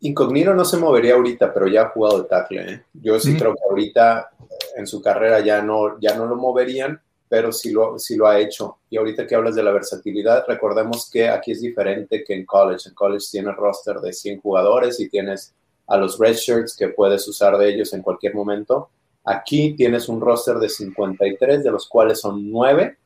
Incognito 0.00 0.54
no 0.54 0.64
se 0.64 0.76
movería 0.76 1.14
ahorita, 1.14 1.52
pero 1.52 1.66
ya 1.66 1.82
ha 1.82 1.88
jugado 1.88 2.22
de 2.22 2.28
tackle. 2.28 2.72
¿eh? 2.72 2.82
Yo 2.94 3.18
sí 3.18 3.36
creo 3.36 3.54
que 3.54 3.62
ahorita 3.68 4.30
eh, 4.38 4.44
en 4.76 4.86
su 4.86 5.00
carrera 5.00 5.40
ya 5.40 5.62
no, 5.62 5.98
ya 6.00 6.14
no 6.16 6.26
lo 6.26 6.36
moverían, 6.36 7.00
pero 7.28 7.50
sí 7.50 7.72
lo, 7.72 7.98
sí 7.98 8.16
lo 8.16 8.26
ha 8.26 8.38
hecho. 8.38 8.78
Y 8.90 8.98
ahorita 8.98 9.26
que 9.26 9.34
hablas 9.34 9.54
de 9.54 9.62
la 9.62 9.72
versatilidad, 9.72 10.44
recordemos 10.46 11.10
que 11.10 11.28
aquí 11.28 11.52
es 11.52 11.60
diferente 11.60 12.22
que 12.24 12.34
en 12.34 12.44
college. 12.44 12.88
En 12.88 12.94
college 12.94 13.26
tienes 13.30 13.56
roster 13.56 13.96
de 13.96 14.12
100 14.12 14.40
jugadores 14.40 15.00
y 15.00 15.08
tienes 15.08 15.54
a 15.86 15.96
los 15.96 16.18
red 16.18 16.34
shirts 16.34 16.76
que 16.76 16.88
puedes 16.88 17.26
usar 17.26 17.56
de 17.56 17.68
ellos 17.68 17.92
en 17.92 18.02
cualquier 18.02 18.34
momento. 18.34 18.90
Aquí 19.24 19.74
tienes 19.74 20.08
un 20.08 20.20
roster 20.20 20.56
de 20.56 20.68
53, 20.68 21.64
de 21.64 21.70
los 21.70 21.88
cuales 21.88 22.20
son 22.20 22.50
9 22.50 22.96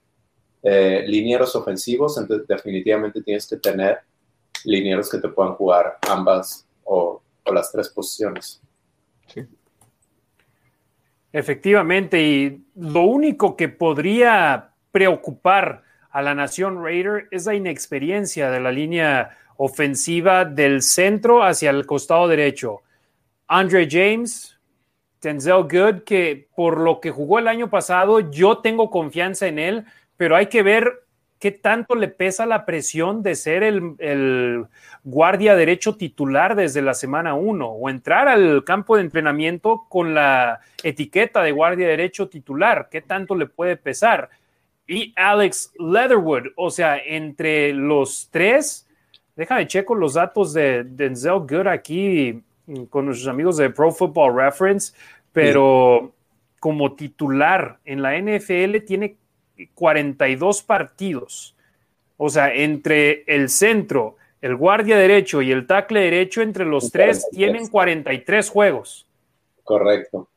eh, 0.62 1.04
linieros 1.06 1.56
ofensivos, 1.56 2.18
entonces 2.18 2.46
definitivamente 2.46 3.22
tienes 3.22 3.46
que 3.46 3.56
tener 3.56 4.00
linieros 4.64 5.08
que 5.08 5.18
te 5.18 5.28
puedan 5.28 5.54
jugar 5.54 5.96
ambas 6.06 6.66
o, 6.90 7.22
las 7.52 7.72
tres 7.72 7.88
posiciones. 7.88 8.62
Sí. 9.26 9.44
Efectivamente, 11.32 12.22
y 12.22 12.64
lo 12.76 13.02
único 13.02 13.56
que 13.56 13.68
podría 13.68 14.72
preocupar 14.92 15.82
a 16.10 16.22
la 16.22 16.34
nación 16.34 16.82
Raider 16.82 17.26
es 17.30 17.46
la 17.46 17.54
inexperiencia 17.54 18.50
de 18.50 18.60
la 18.60 18.70
línea 18.70 19.36
ofensiva 19.56 20.44
del 20.44 20.82
centro 20.82 21.42
hacia 21.42 21.70
el 21.70 21.86
costado 21.86 22.28
derecho. 22.28 22.82
Andre 23.48 23.88
James, 23.90 24.58
Denzel 25.20 25.64
Good, 25.64 26.02
que 26.04 26.48
por 26.54 26.78
lo 26.78 27.00
que 27.00 27.10
jugó 27.10 27.40
el 27.40 27.48
año 27.48 27.68
pasado, 27.68 28.20
yo 28.30 28.58
tengo 28.58 28.90
confianza 28.90 29.48
en 29.48 29.58
él, 29.58 29.84
pero 30.16 30.36
hay 30.36 30.46
que 30.46 30.62
ver 30.62 31.04
¿qué 31.40 31.50
tanto 31.50 31.94
le 31.94 32.08
pesa 32.08 32.44
la 32.44 32.66
presión 32.66 33.22
de 33.22 33.34
ser 33.34 33.62
el, 33.64 34.66
guardia 35.02 35.56
derecho 35.56 35.96
titular 35.96 36.54
desde 36.54 36.82
la 36.82 36.92
semana 36.92 37.32
uno 37.32 37.68
o 37.68 37.88
entrar 37.88 38.28
al 38.28 38.62
campo 38.62 38.96
de 38.96 39.02
entrenamiento 39.02 39.86
con 39.88 40.14
la 40.14 40.60
etiqueta 40.82 41.42
de 41.42 41.52
guardia 41.52 41.88
derecho 41.88 42.28
titular? 42.28 42.88
¿Qué 42.90 43.00
tanto 43.00 43.34
le 43.34 43.46
puede 43.46 43.76
pesar? 43.76 44.28
Y 44.86 45.14
Alex 45.16 45.72
Leatherwood, 45.78 46.48
o 46.56 46.70
sea, 46.70 46.98
entre 46.98 47.72
los 47.72 48.28
tres, 48.30 48.86
déjame 49.34 49.66
checo 49.66 49.94
los 49.94 50.14
datos 50.14 50.52
de 50.52 50.84
Denzel 50.84 51.40
Good 51.48 51.68
aquí 51.68 52.42
con 52.90 53.06
nuestros 53.06 53.28
amigos 53.28 53.56
de 53.56 53.70
Pro 53.70 53.90
Football 53.90 54.36
Reference, 54.36 54.92
pero 55.32 56.12
como 56.58 56.92
titular 56.92 57.78
en 57.86 58.02
la 58.02 58.18
NFL 58.18 58.84
tiene 58.86 59.16
42 59.74 60.62
partidos. 60.62 61.56
O 62.16 62.28
sea, 62.28 62.52
entre 62.54 63.24
el 63.26 63.48
centro, 63.48 64.16
el 64.40 64.56
guardia 64.56 64.96
derecho 64.98 65.42
y 65.42 65.52
el 65.52 65.66
tackle 65.66 66.00
derecho, 66.00 66.42
entre 66.42 66.64
los 66.64 66.90
tres 66.90 67.28
tienen 67.30 67.68
43 67.68 68.48
juegos. 68.48 69.06
Correcto. 69.64 70.28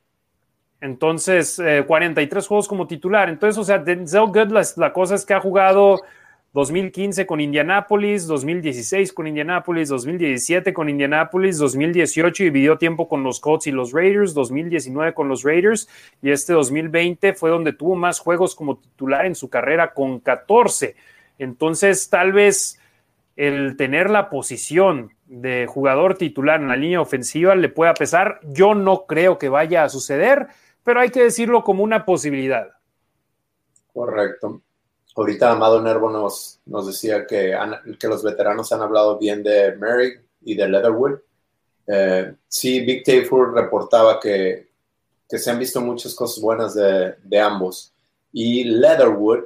Entonces, 0.81 1.61
43 1.87 2.43
eh, 2.43 2.47
juegos 2.47 2.67
como 2.67 2.87
titular. 2.87 3.29
Entonces, 3.29 3.57
o 3.57 3.63
sea, 3.63 3.79
Denzel 3.79 4.27
Good, 4.27 4.51
la 4.77 4.91
cosa 4.91 5.15
es 5.15 5.25
que 5.25 5.33
ha 5.33 5.39
jugado 5.39 6.01
2015 6.53 7.25
con 7.25 7.41
Indianapolis, 7.41 8.27
2016 8.27 9.11
con 9.11 9.25
Indianapolis, 9.25 9.89
2017 9.89 10.71
con 10.71 10.87
Indianapolis, 10.87 11.57
2018 11.57 12.43
dividió 12.43 12.77
tiempo 12.77 13.09
con 13.09 13.23
los 13.23 13.39
Colts 13.39 13.65
y 13.65 13.71
los 13.71 13.91
Raiders, 13.91 14.35
2019 14.35 15.15
con 15.15 15.27
los 15.27 15.41
Raiders 15.41 15.89
y 16.21 16.29
este 16.29 16.53
2020 16.53 17.33
fue 17.33 17.49
donde 17.49 17.73
tuvo 17.73 17.95
más 17.95 18.19
juegos 18.19 18.53
como 18.53 18.77
titular 18.77 19.25
en 19.25 19.33
su 19.33 19.49
carrera 19.49 19.95
con 19.95 20.19
14. 20.19 20.95
Entonces, 21.39 22.07
tal 22.11 22.33
vez 22.33 22.79
el 23.35 23.75
tener 23.75 24.11
la 24.11 24.29
posición 24.29 25.09
de 25.25 25.65
jugador 25.65 26.19
titular 26.19 26.61
en 26.61 26.67
la 26.67 26.75
línea 26.75 27.01
ofensiva 27.01 27.55
le 27.55 27.69
pueda 27.69 27.95
pesar. 27.95 28.39
Yo 28.43 28.75
no 28.75 29.07
creo 29.07 29.39
que 29.39 29.49
vaya 29.49 29.83
a 29.83 29.89
suceder, 29.89 30.49
pero 30.83 30.99
hay 30.99 31.09
que 31.09 31.23
decirlo 31.23 31.63
como 31.63 31.83
una 31.83 32.05
posibilidad. 32.05 32.69
Correcto. 33.91 34.61
Ahorita 35.15 35.51
Amado 35.51 35.81
Nervo 35.81 36.09
nos, 36.09 36.59
decía 36.85 37.27
que, 37.27 37.55
que 37.99 38.07
los 38.07 38.23
veteranos 38.23 38.71
han 38.71 38.81
hablado 38.81 39.17
bien 39.17 39.43
de 39.43 39.75
Merrick 39.75 40.21
y 40.41 40.55
de 40.55 40.67
Leatherwood. 40.67 41.19
Eh, 41.87 42.33
sí, 42.47 42.79
Big 42.81 43.03
Tayford 43.03 43.53
reportaba 43.53 44.19
que, 44.19 44.69
que, 45.29 45.37
se 45.37 45.51
han 45.51 45.59
visto 45.59 45.81
muchas 45.81 46.15
cosas 46.15 46.41
buenas 46.41 46.73
de, 46.73 47.15
de 47.23 47.39
ambos. 47.39 47.93
Y 48.31 48.63
Leatherwood 48.63 49.43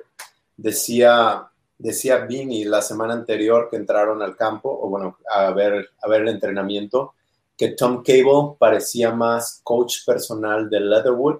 decía 0.55 1.49
decía 1.77 2.17
Vini 2.17 2.65
la 2.65 2.81
semana 2.81 3.13
anterior 3.13 3.67
que 3.69 3.77
entraron 3.77 4.21
al 4.21 4.35
campo, 4.35 4.69
o 4.69 4.89
bueno, 4.89 5.17
a 5.29 5.51
ver, 5.51 5.89
a 6.01 6.09
ver 6.09 6.21
el 6.23 6.29
entrenamiento, 6.29 7.13
que 7.55 7.69
Tom 7.69 8.03
Cable 8.03 8.55
parecía 8.57 9.11
más 9.11 9.61
coach 9.63 10.05
personal 10.05 10.69
de 10.69 10.79
Leatherwood 10.79 11.39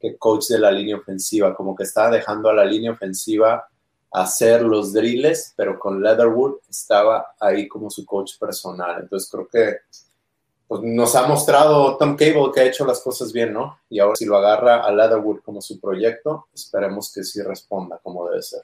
que 0.00 0.16
coach 0.16 0.48
de 0.48 0.58
la 0.58 0.70
línea 0.70 0.96
ofensiva, 0.96 1.54
como 1.54 1.76
que 1.76 1.82
estaba 1.84 2.10
dejando 2.10 2.48
a 2.48 2.54
la 2.54 2.64
línea 2.64 2.92
ofensiva 2.92 3.68
hacer 4.12 4.62
los 4.62 4.92
drills, 4.92 5.54
pero 5.56 5.78
con 5.78 6.02
Leatherwood 6.02 6.56
estaba 6.68 7.34
ahí 7.38 7.68
como 7.68 7.90
su 7.90 8.04
coach 8.04 8.38
personal. 8.38 9.02
Entonces 9.02 9.30
creo 9.30 9.48
que 9.48 9.76
pues, 10.66 10.82
nos 10.82 11.14
ha 11.14 11.26
mostrado 11.26 11.96
Tom 11.96 12.16
Cable 12.16 12.50
que 12.52 12.60
ha 12.60 12.64
hecho 12.64 12.84
las 12.84 13.00
cosas 13.00 13.32
bien, 13.32 13.52
¿no? 13.52 13.78
Y 13.88 14.00
ahora 14.00 14.16
si 14.16 14.24
lo 14.24 14.36
agarra 14.36 14.84
a 14.84 14.90
Leatherwood 14.90 15.40
como 15.40 15.60
su 15.60 15.78
proyecto, 15.78 16.46
esperemos 16.54 17.12
que 17.12 17.22
sí 17.22 17.42
responda 17.42 17.98
como 18.02 18.28
debe 18.28 18.42
ser. 18.42 18.62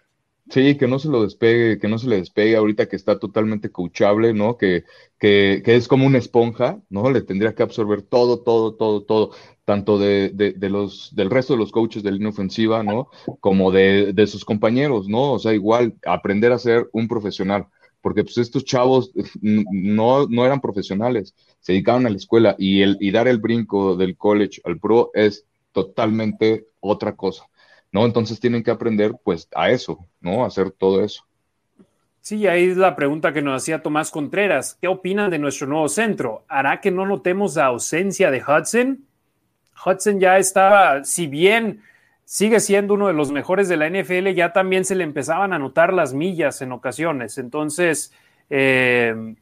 Sí, 0.49 0.77
que 0.77 0.87
no 0.87 0.99
se 1.01 1.09
lo 1.09 1.23
despegue, 1.23 1.79
que 1.79 1.89
no 1.89 1.99
se 1.99 2.09
le 2.09 2.17
despegue 2.19 2.57
ahorita 2.57 2.89
que 2.89 2.95
está 2.95 3.19
totalmente 3.19 3.71
coachable, 3.71 4.33
¿no? 4.33 4.57
Que, 4.57 4.85
que, 5.19 5.61
que, 5.65 5.75
es 5.75 5.89
como 5.89 6.07
una 6.07 6.19
esponja, 6.19 6.81
¿no? 6.89 7.11
Le 7.11 7.23
tendría 7.23 7.55
que 7.55 7.65
absorber 7.65 8.03
todo, 8.03 8.41
todo, 8.41 8.75
todo, 8.75 9.03
todo, 9.03 9.33
tanto 9.65 9.99
de, 9.99 10.31
de, 10.31 10.71
los, 10.71 11.15
del 11.17 11.31
resto 11.31 11.55
de 11.55 11.59
los 11.59 11.73
coaches 11.73 12.05
de 12.05 12.13
línea 12.13 12.29
ofensiva, 12.29 12.85
¿no? 12.85 13.09
Como 13.41 13.73
de, 13.73 14.13
de, 14.13 14.27
sus 14.29 14.45
compañeros, 14.45 15.09
¿no? 15.09 15.33
O 15.33 15.39
sea, 15.41 15.53
igual, 15.53 15.97
aprender 16.07 16.53
a 16.53 16.59
ser 16.61 16.89
un 16.93 17.09
profesional, 17.09 17.67
porque 18.01 18.23
pues 18.23 18.39
estos 18.39 18.65
chavos 18.65 19.11
no, 19.41 20.29
no 20.29 20.47
eran 20.47 20.61
profesionales, 20.61 21.35
se 21.59 21.73
dedicaban 21.73 22.07
a 22.07 22.11
la 22.11 22.17
escuela 22.17 22.55
y, 22.57 22.83
el, 22.83 22.97
y 23.01 23.11
dar 23.11 23.27
el 23.27 23.39
brinco 23.39 23.97
del 23.97 24.17
college 24.17 24.61
al 24.65 24.79
pro 24.79 25.11
es 25.13 25.45
totalmente 25.73 26.67
otra 26.81 27.17
cosa. 27.17 27.49
¿No? 27.97 28.05
Entonces 28.05 28.39
tienen 28.39 28.63
que 28.63 28.71
aprender 28.71 29.15
pues 29.25 29.49
a 29.55 29.71
eso, 29.71 30.07
¿no? 30.21 30.45
A 30.45 30.49
hacer 30.49 30.71
todo 30.71 31.03
eso. 31.03 31.25
Sí, 32.21 32.47
ahí 32.47 32.69
es 32.69 32.77
la 32.77 32.95
pregunta 32.95 33.33
que 33.33 33.41
nos 33.41 33.63
hacía 33.63 33.81
Tomás 33.81 34.11
Contreras. 34.11 34.77
¿Qué 34.79 34.87
opinan 34.87 35.31
de 35.31 35.39
nuestro 35.39 35.67
nuevo 35.67 35.89
centro? 35.89 36.45
¿Hará 36.47 36.83
que 36.83 36.91
no 36.91 37.07
notemos 37.07 37.57
la 37.57 37.65
ausencia 37.65 38.31
de 38.31 38.43
Hudson? 38.43 38.99
Hudson 39.83 40.21
ya 40.21 40.37
estaba, 40.37 41.05
si 41.05 41.27
bien 41.27 41.81
sigue 42.27 42.61
siendo 42.61 42.93
uno 42.93 43.07
de 43.07 43.15
los 43.15 43.33
mejores 43.33 43.67
de 43.67 43.79
la 43.79 43.89
NFL, 43.89 44.29
ya 44.35 44.53
también 44.53 44.85
se 44.85 44.95
le 44.95 45.03
empezaban 45.03 45.55
a 45.55 45.59
notar 45.59 45.95
las 45.95 46.13
millas 46.13 46.61
en 46.61 46.73
ocasiones. 46.73 47.39
Entonces, 47.39 48.13
eh, 48.51 49.37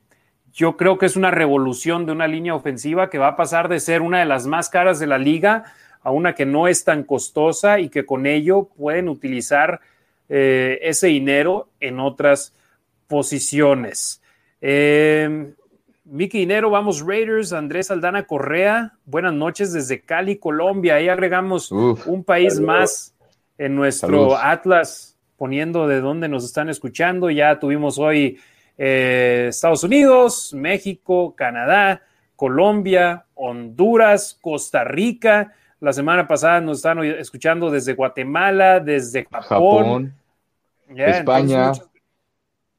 yo 0.53 0.77
creo 0.77 0.97
que 0.97 1.07
es 1.07 1.17
una 1.17 1.33
revolución 1.33 2.07
de 2.07 2.13
una 2.13 2.29
línea 2.29 2.55
ofensiva 2.55 3.11
que 3.11 3.19
va 3.19 3.29
a 3.29 3.37
pasar 3.37 3.69
de 3.69 3.81
ser 3.81 4.01
una 4.01 4.21
de 4.21 4.27
las 4.27 4.47
más 4.47 4.69
caras 4.69 5.01
de 5.01 5.09
la 5.09 5.19
liga 5.19 5.65
a 6.05 6.11
una 6.11 6.35
que 6.35 6.47
no 6.47 6.69
es 6.69 6.85
tan 6.85 7.03
costosa 7.03 7.81
y 7.81 7.89
que 7.89 8.07
con 8.07 8.27
ello 8.27 8.69
pueden 8.77 9.09
utilizar 9.09 9.81
eh, 10.29 10.79
ese 10.83 11.09
dinero 11.09 11.71
en 11.81 11.99
otras 11.99 12.53
posiciones. 13.09 14.23
Eh, 14.61 15.53
Miki 16.05 16.39
Dinero, 16.39 16.69
vamos 16.69 17.01
Raiders, 17.01 17.55
Andrés 17.55 17.91
Aldana 17.91 18.27
Correa, 18.27 18.93
buenas 19.07 19.33
noches 19.33 19.73
desde 19.73 20.03
Cali, 20.03 20.37
Colombia. 20.37 20.97
Ahí 20.97 21.09
agregamos 21.09 21.73
un 21.73 22.23
país 22.25 22.61
más 22.61 23.15
en 23.57 23.75
nuestro 23.75 24.37
Atlas, 24.37 25.17
poniendo 25.39 25.89
de 25.89 26.03
dónde 26.03 26.29
nos 26.29 26.45
están 26.45 26.69
escuchando. 26.69 27.31
Ya 27.31 27.59
tuvimos 27.59 27.99
hoy 27.99 28.39
eh, 28.77 29.47
Estados 29.49 29.83
Unidos, 29.85 30.53
México, 30.53 31.35
Canadá, 31.35 32.03
Colombia, 32.37 33.25
Honduras, 33.35 34.39
Costa 34.43 34.85
Rica. 34.85 35.55
La 35.81 35.93
semana 35.93 36.27
pasada 36.27 36.61
nos 36.61 36.79
están 36.79 37.03
escuchando 37.05 37.71
desde 37.71 37.95
Guatemala, 37.95 38.81
desde 38.81 39.27
Japón, 39.31 40.15
España. 40.89 41.73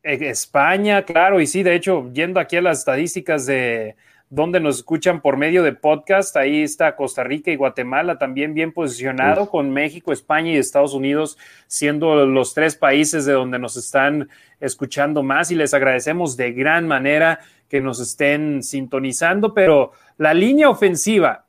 Eh, 0.04 0.30
España, 0.30 1.04
claro, 1.04 1.41
y 1.41 1.48
sí, 1.48 1.64
de 1.64 1.76
hecho, 1.76 2.12
yendo 2.14 2.39
aquí 2.39 2.58
a 2.58 2.62
las 2.62 2.80
estadísticas 2.80 3.46
de 3.46 3.96
donde 4.30 4.60
nos 4.60 4.78
escuchan 4.78 5.22
por 5.22 5.38
medio 5.38 5.64
de 5.64 5.74
podcast, 5.74 6.36
ahí 6.36 6.64
está 6.64 6.96
Costa 6.96 7.24
Rica 7.24 7.52
y 7.52 7.56
Guatemala 7.56 8.18
también 8.18 8.54
bien 8.54 8.72
posicionado, 8.72 9.50
con 9.50 9.72
México, 9.72 10.12
España 10.12 10.52
y 10.52 10.58
Estados 10.58 10.93
Unidos 10.93 11.38
siendo 11.68 12.26
los 12.26 12.54
tres 12.54 12.76
países 12.76 13.26
de 13.26 13.34
donde 13.34 13.60
nos 13.60 13.78
están 13.78 14.30
escuchando 14.60 15.22
más 15.22 15.52
y 15.52 15.56
les 15.56 15.74
agradecemos 15.74 16.38
de 16.38 16.54
gran 16.54 16.88
manera 16.88 17.39
que 17.70 17.82
nos 17.82 18.00
estén 18.00 18.64
sintonizando, 18.64 19.54
pero 19.54 19.91
la 20.18 20.34
línea 20.34 20.70
ofensiva 20.70 21.45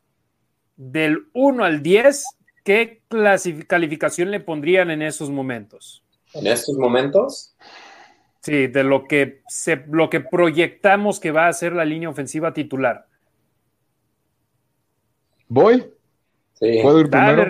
del 0.77 1.29
1 1.33 1.65
al 1.65 1.83
10, 1.83 2.25
¿qué 2.65 3.03
calificación 3.67 4.31
le 4.31 4.41
pondrían 4.41 4.91
en 4.91 5.03
esos 5.03 5.31
momentos? 5.31 6.05
¿En 6.35 6.47
estos 6.47 6.77
momentos? 6.77 7.57
Sí, 8.43 8.69
de 8.69 8.85
lo 8.85 9.05
que, 9.05 9.43
se, 9.49 9.85
lo 9.91 10.09
que 10.09 10.21
proyectamos 10.21 11.19
que 11.19 11.33
va 11.33 11.49
a 11.49 11.53
ser 11.53 11.73
la 11.73 11.85
línea 11.85 12.09
ofensiva 12.09 12.53
titular. 12.53 13.07
¿Voy? 15.49 15.85
Sí. 16.55 16.79
¿Puedo 16.83 17.01
ir 17.01 17.11
primero? 17.11 17.45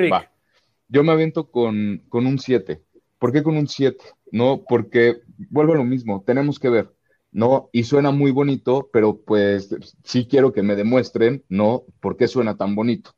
Yo 0.89 1.03
me 1.03 1.13
aviento 1.13 1.51
con, 1.51 2.03
con 2.09 2.27
un 2.27 2.39
7. 2.39 2.81
¿Por 3.19 3.33
qué 3.33 3.43
con 3.43 3.57
un 3.57 3.67
7? 3.67 3.99
No, 4.31 4.65
porque 4.69 5.21
vuelvo 5.51 5.73
a 5.73 5.77
lo 5.77 5.85
mismo, 5.85 6.23
tenemos 6.25 6.59
que 6.59 6.71
ver. 6.71 6.97
¿no? 7.33 7.69
Y 7.71 7.85
suena 7.85 8.13
muy 8.13 8.31
bonito, 8.31 8.89
pero 8.91 9.21
pues 9.21 9.69
sí 10.05 10.27
quiero 10.27 10.55
que 10.55 10.63
me 10.63 10.75
demuestren, 10.75 11.45
¿no? 11.51 11.85
¿Por 12.01 12.17
qué 12.17 12.29
suena 12.29 12.57
tan 12.57 12.75
bonito? 12.75 13.11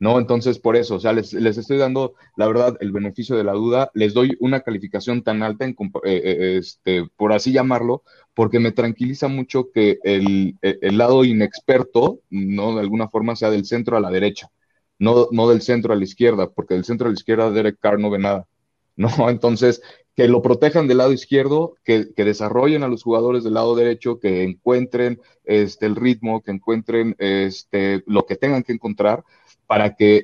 ¿No? 0.00 0.18
Entonces, 0.18 0.58
por 0.58 0.76
eso, 0.76 0.96
o 0.96 1.00
sea, 1.00 1.12
les, 1.12 1.34
estoy 1.34 1.76
dando, 1.76 2.14
la 2.36 2.46
verdad, 2.48 2.76
el 2.80 2.90
beneficio 2.90 3.36
de 3.36 3.44
la 3.44 3.52
duda, 3.52 3.90
les 3.94 4.14
doy 4.14 4.36
una 4.40 4.60
calificación 4.62 5.22
tan 5.22 5.42
alta, 5.42 5.66
en, 5.66 5.72
eh, 5.72 6.22
eh, 6.24 6.56
este, 6.58 7.06
por 7.16 7.34
así 7.34 7.52
llamarlo, 7.52 8.02
porque 8.34 8.60
me 8.60 8.72
tranquiliza 8.72 9.28
mucho 9.28 9.70
que 9.70 9.98
el, 10.02 10.56
el, 10.62 10.96
lado 10.96 11.24
inexperto, 11.24 12.20
¿no? 12.30 12.74
De 12.76 12.80
alguna 12.80 13.08
forma 13.08 13.36
sea 13.36 13.50
del 13.50 13.66
centro 13.66 13.98
a 13.98 14.00
la 14.00 14.10
derecha, 14.10 14.48
no, 14.98 15.28
no 15.32 15.48
del 15.48 15.60
centro 15.60 15.92
a 15.92 15.96
la 15.96 16.04
izquierda, 16.04 16.50
porque 16.50 16.74
del 16.74 16.84
centro 16.84 17.06
a 17.06 17.10
la 17.10 17.14
izquierda 17.14 17.50
Derek 17.50 17.78
Carr 17.78 17.98
no 17.98 18.10
ve 18.10 18.18
nada, 18.18 18.46
¿no? 18.96 19.08
Entonces, 19.30 19.82
que 20.20 20.28
lo 20.28 20.42
protejan 20.42 20.86
del 20.86 20.98
lado 20.98 21.14
izquierdo, 21.14 21.76
que, 21.82 22.12
desarrollen 22.14 22.82
a 22.82 22.88
los 22.88 23.02
jugadores 23.04 23.42
del 23.42 23.54
lado 23.54 23.74
derecho, 23.74 24.20
que 24.20 24.42
encuentren 24.42 25.18
este, 25.44 25.86
el 25.86 25.96
ritmo, 25.96 26.42
que 26.42 26.50
encuentren 26.50 27.16
este, 27.18 28.02
lo 28.04 28.26
que 28.26 28.36
tengan 28.36 28.62
que 28.62 28.74
encontrar 28.74 29.24
para 29.66 29.94
que, 29.94 30.20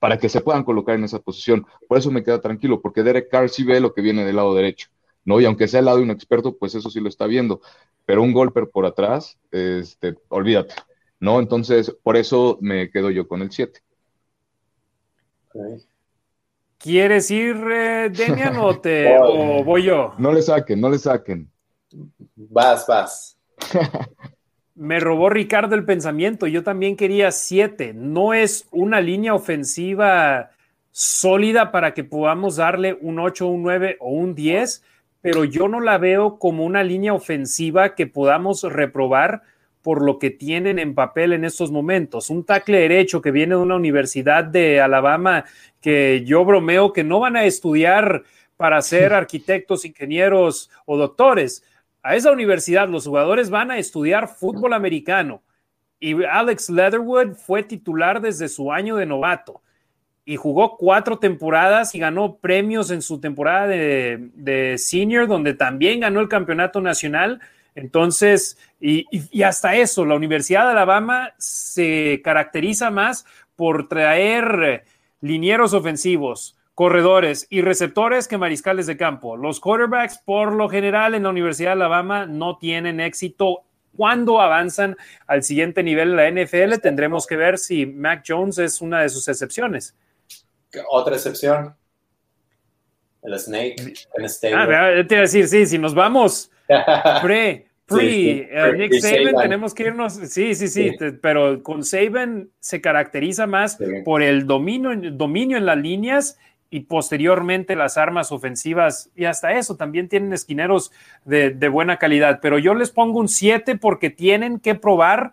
para 0.00 0.18
que 0.18 0.28
se 0.28 0.40
puedan 0.40 0.64
colocar 0.64 0.96
en 0.96 1.04
esa 1.04 1.20
posición. 1.20 1.64
Por 1.86 1.98
eso 1.98 2.10
me 2.10 2.24
queda 2.24 2.40
tranquilo, 2.40 2.80
porque 2.80 3.04
Derek 3.04 3.30
Carr 3.30 3.48
sí 3.48 3.62
ve 3.62 3.78
lo 3.78 3.94
que 3.94 4.02
viene 4.02 4.24
del 4.24 4.34
lado 4.34 4.52
derecho, 4.52 4.88
¿no? 5.24 5.40
Y 5.40 5.44
aunque 5.44 5.68
sea 5.68 5.78
el 5.78 5.86
lado 5.86 5.98
de 5.98 6.02
un 6.02 6.10
experto, 6.10 6.56
pues 6.56 6.74
eso 6.74 6.90
sí 6.90 6.98
lo 6.98 7.08
está 7.08 7.28
viendo. 7.28 7.60
Pero 8.04 8.24
un 8.24 8.32
golpe 8.32 8.66
por 8.66 8.84
atrás, 8.84 9.38
este, 9.52 10.16
olvídate, 10.26 10.74
¿no? 11.20 11.38
Entonces, 11.38 11.96
por 12.02 12.16
eso 12.16 12.58
me 12.60 12.90
quedo 12.90 13.12
yo 13.12 13.28
con 13.28 13.42
el 13.42 13.52
7. 13.52 13.80
¿Quieres 16.80 17.30
ir, 17.30 17.56
eh, 17.70 18.08
Demian, 18.10 18.56
o, 18.56 18.80
te, 18.80 19.14
o 19.22 19.62
voy 19.62 19.82
yo? 19.82 20.14
No 20.16 20.32
le 20.32 20.40
saquen, 20.40 20.80
no 20.80 20.88
le 20.88 20.98
saquen. 20.98 21.46
Vas, 22.34 22.86
vas. 22.86 23.38
Me 24.74 24.98
robó 24.98 25.28
Ricardo 25.28 25.74
el 25.74 25.84
pensamiento. 25.84 26.46
Yo 26.46 26.64
también 26.64 26.96
quería 26.96 27.32
siete. 27.32 27.92
No 27.92 28.32
es 28.32 28.66
una 28.70 29.02
línea 29.02 29.34
ofensiva 29.34 30.52
sólida 30.90 31.70
para 31.70 31.92
que 31.92 32.02
podamos 32.02 32.56
darle 32.56 32.96
un 33.02 33.18
8, 33.18 33.46
un 33.46 33.62
9 33.62 33.98
o 34.00 34.10
un 34.12 34.34
10, 34.34 34.82
pero 35.20 35.44
yo 35.44 35.68
no 35.68 35.80
la 35.80 35.98
veo 35.98 36.38
como 36.38 36.64
una 36.64 36.82
línea 36.82 37.12
ofensiva 37.12 37.94
que 37.94 38.06
podamos 38.06 38.62
reprobar 38.62 39.42
por 39.82 40.02
lo 40.02 40.18
que 40.18 40.30
tienen 40.30 40.78
en 40.78 40.94
papel 40.94 41.32
en 41.32 41.44
estos 41.44 41.70
momentos. 41.70 42.30
Un 42.30 42.44
tackle 42.44 42.78
derecho 42.78 43.22
que 43.22 43.30
viene 43.30 43.54
de 43.54 43.60
una 43.60 43.76
universidad 43.76 44.44
de 44.44 44.80
Alabama 44.80 45.44
que 45.80 46.22
yo 46.24 46.44
bromeo 46.44 46.92
que 46.92 47.04
no 47.04 47.20
van 47.20 47.36
a 47.36 47.44
estudiar 47.44 48.24
para 48.56 48.82
ser 48.82 49.14
arquitectos, 49.14 49.86
ingenieros 49.86 50.70
o 50.84 50.98
doctores. 50.98 51.64
A 52.02 52.14
esa 52.14 52.30
universidad 52.30 52.88
los 52.88 53.06
jugadores 53.06 53.48
van 53.48 53.70
a 53.70 53.78
estudiar 53.78 54.28
fútbol 54.28 54.74
americano. 54.74 55.42
Y 55.98 56.24
Alex 56.24 56.70
Leatherwood 56.70 57.34
fue 57.34 57.62
titular 57.62 58.20
desde 58.20 58.48
su 58.48 58.72
año 58.72 58.96
de 58.96 59.06
novato. 59.06 59.62
y 60.26 60.36
jugó 60.36 60.76
cuatro 60.76 61.18
temporadas 61.18 61.94
y 61.94 61.98
ganó 61.98 62.36
premios 62.36 62.90
en 62.90 63.02
su 63.02 63.18
temporada 63.18 63.66
de, 63.66 64.74
senior, 64.78 65.26
donde 65.26 65.54
también 65.54 66.00
ganó 66.00 66.20
el 66.20 66.28
campeonato 66.28 66.80
nacional. 66.80 67.40
Entonces, 67.74 68.56
y, 68.80 69.42
hasta 69.42 69.76
eso, 69.76 70.06
la 70.06 70.14
Universidad 70.14 70.64
de 70.64 70.70
Alabama 70.70 71.34
se 71.38 72.22
caracteriza 72.24 72.90
más 72.90 73.26
por 73.54 73.88
traer 73.88 74.84
linieros 75.20 75.74
ofensivos, 75.74 76.56
corredores 76.74 77.46
y 77.50 77.60
receptores 77.60 78.26
que 78.26 78.38
mariscales 78.38 78.86
de 78.86 78.96
campo. 78.96 79.36
Los 79.36 79.60
quarterbacks, 79.60 80.18
por 80.18 80.54
lo 80.54 80.68
general, 80.70 81.14
en 81.14 81.24
la 81.24 81.28
Universidad 81.28 81.70
de 81.70 81.82
Alabama 81.82 82.24
no 82.24 82.56
tienen 82.56 83.00
éxito. 83.00 83.64
Cuando 83.94 84.40
avanzan 84.40 84.96
al 85.26 85.42
siguiente 85.42 85.82
nivel 85.82 86.16
de 86.16 86.16
la 86.16 86.44
NFL, 86.44 86.80
tendremos 86.80 87.26
que 87.26 87.36
ver 87.36 87.58
si 87.58 87.84
Mac 87.84 88.24
Jones 88.26 88.56
es 88.58 88.80
una 88.80 89.02
de 89.02 89.10
sus 89.10 89.28
excepciones. 89.28 89.94
Otra 90.88 91.16
excepción. 91.16 91.76
El 93.22 93.38
Snake. 93.38 93.76
El 94.14 94.24
ah, 94.54 95.06
te 95.06 95.14
iba 95.14 95.18
a 95.18 95.22
decir, 95.22 95.48
sí, 95.48 95.66
si 95.66 95.76
nos 95.76 95.94
vamos 95.94 96.50
pre, 97.22 97.69
pre, 97.96 98.48
eh, 98.50 98.72
Nick 98.76 98.94
Saban, 99.00 99.34
tenemos 99.42 99.74
que 99.74 99.84
irnos. 99.84 100.14
Sí, 100.14 100.54
sí, 100.54 100.68
sí, 100.68 100.92
pero 101.20 101.62
con 101.62 101.84
Saban 101.84 102.48
se 102.60 102.80
caracteriza 102.80 103.46
más 103.46 103.78
por 104.04 104.22
el 104.22 104.46
dominio, 104.46 104.90
dominio 105.12 105.56
en 105.56 105.66
las 105.66 105.78
líneas 105.78 106.38
y 106.70 106.80
posteriormente 106.80 107.74
las 107.74 107.98
armas 107.98 108.30
ofensivas 108.32 109.10
y 109.16 109.24
hasta 109.24 109.52
eso 109.52 109.76
también 109.76 110.08
tienen 110.08 110.32
esquineros 110.32 110.92
de, 111.24 111.50
de 111.50 111.68
buena 111.68 111.98
calidad, 111.98 112.38
pero 112.40 112.58
yo 112.58 112.74
les 112.74 112.90
pongo 112.90 113.18
un 113.18 113.28
7 113.28 113.76
porque 113.76 114.08
tienen 114.08 114.60
que 114.60 114.76
probar 114.76 115.32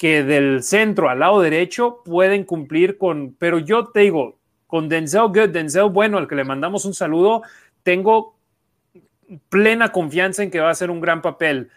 que 0.00 0.22
del 0.22 0.62
centro 0.62 1.10
al 1.10 1.18
lado 1.18 1.42
derecho 1.42 2.02
pueden 2.04 2.44
cumplir 2.44 2.96
con, 2.96 3.34
pero 3.38 3.58
yo 3.58 3.88
te 3.88 4.00
digo, 4.00 4.38
con 4.66 4.88
Denzel 4.88 5.28
Good, 5.28 5.50
Denzel 5.50 5.90
Bueno, 5.90 6.16
al 6.16 6.26
que 6.26 6.36
le 6.36 6.44
mandamos 6.44 6.86
un 6.86 6.94
saludo, 6.94 7.42
tengo 7.82 8.34
plena 9.48 9.92
confianza 9.92 10.42
en 10.42 10.50
que 10.50 10.60
va 10.60 10.68
a 10.68 10.72
hacer 10.72 10.90
un 10.90 11.00
gran 11.00 11.22
papel. 11.22 11.70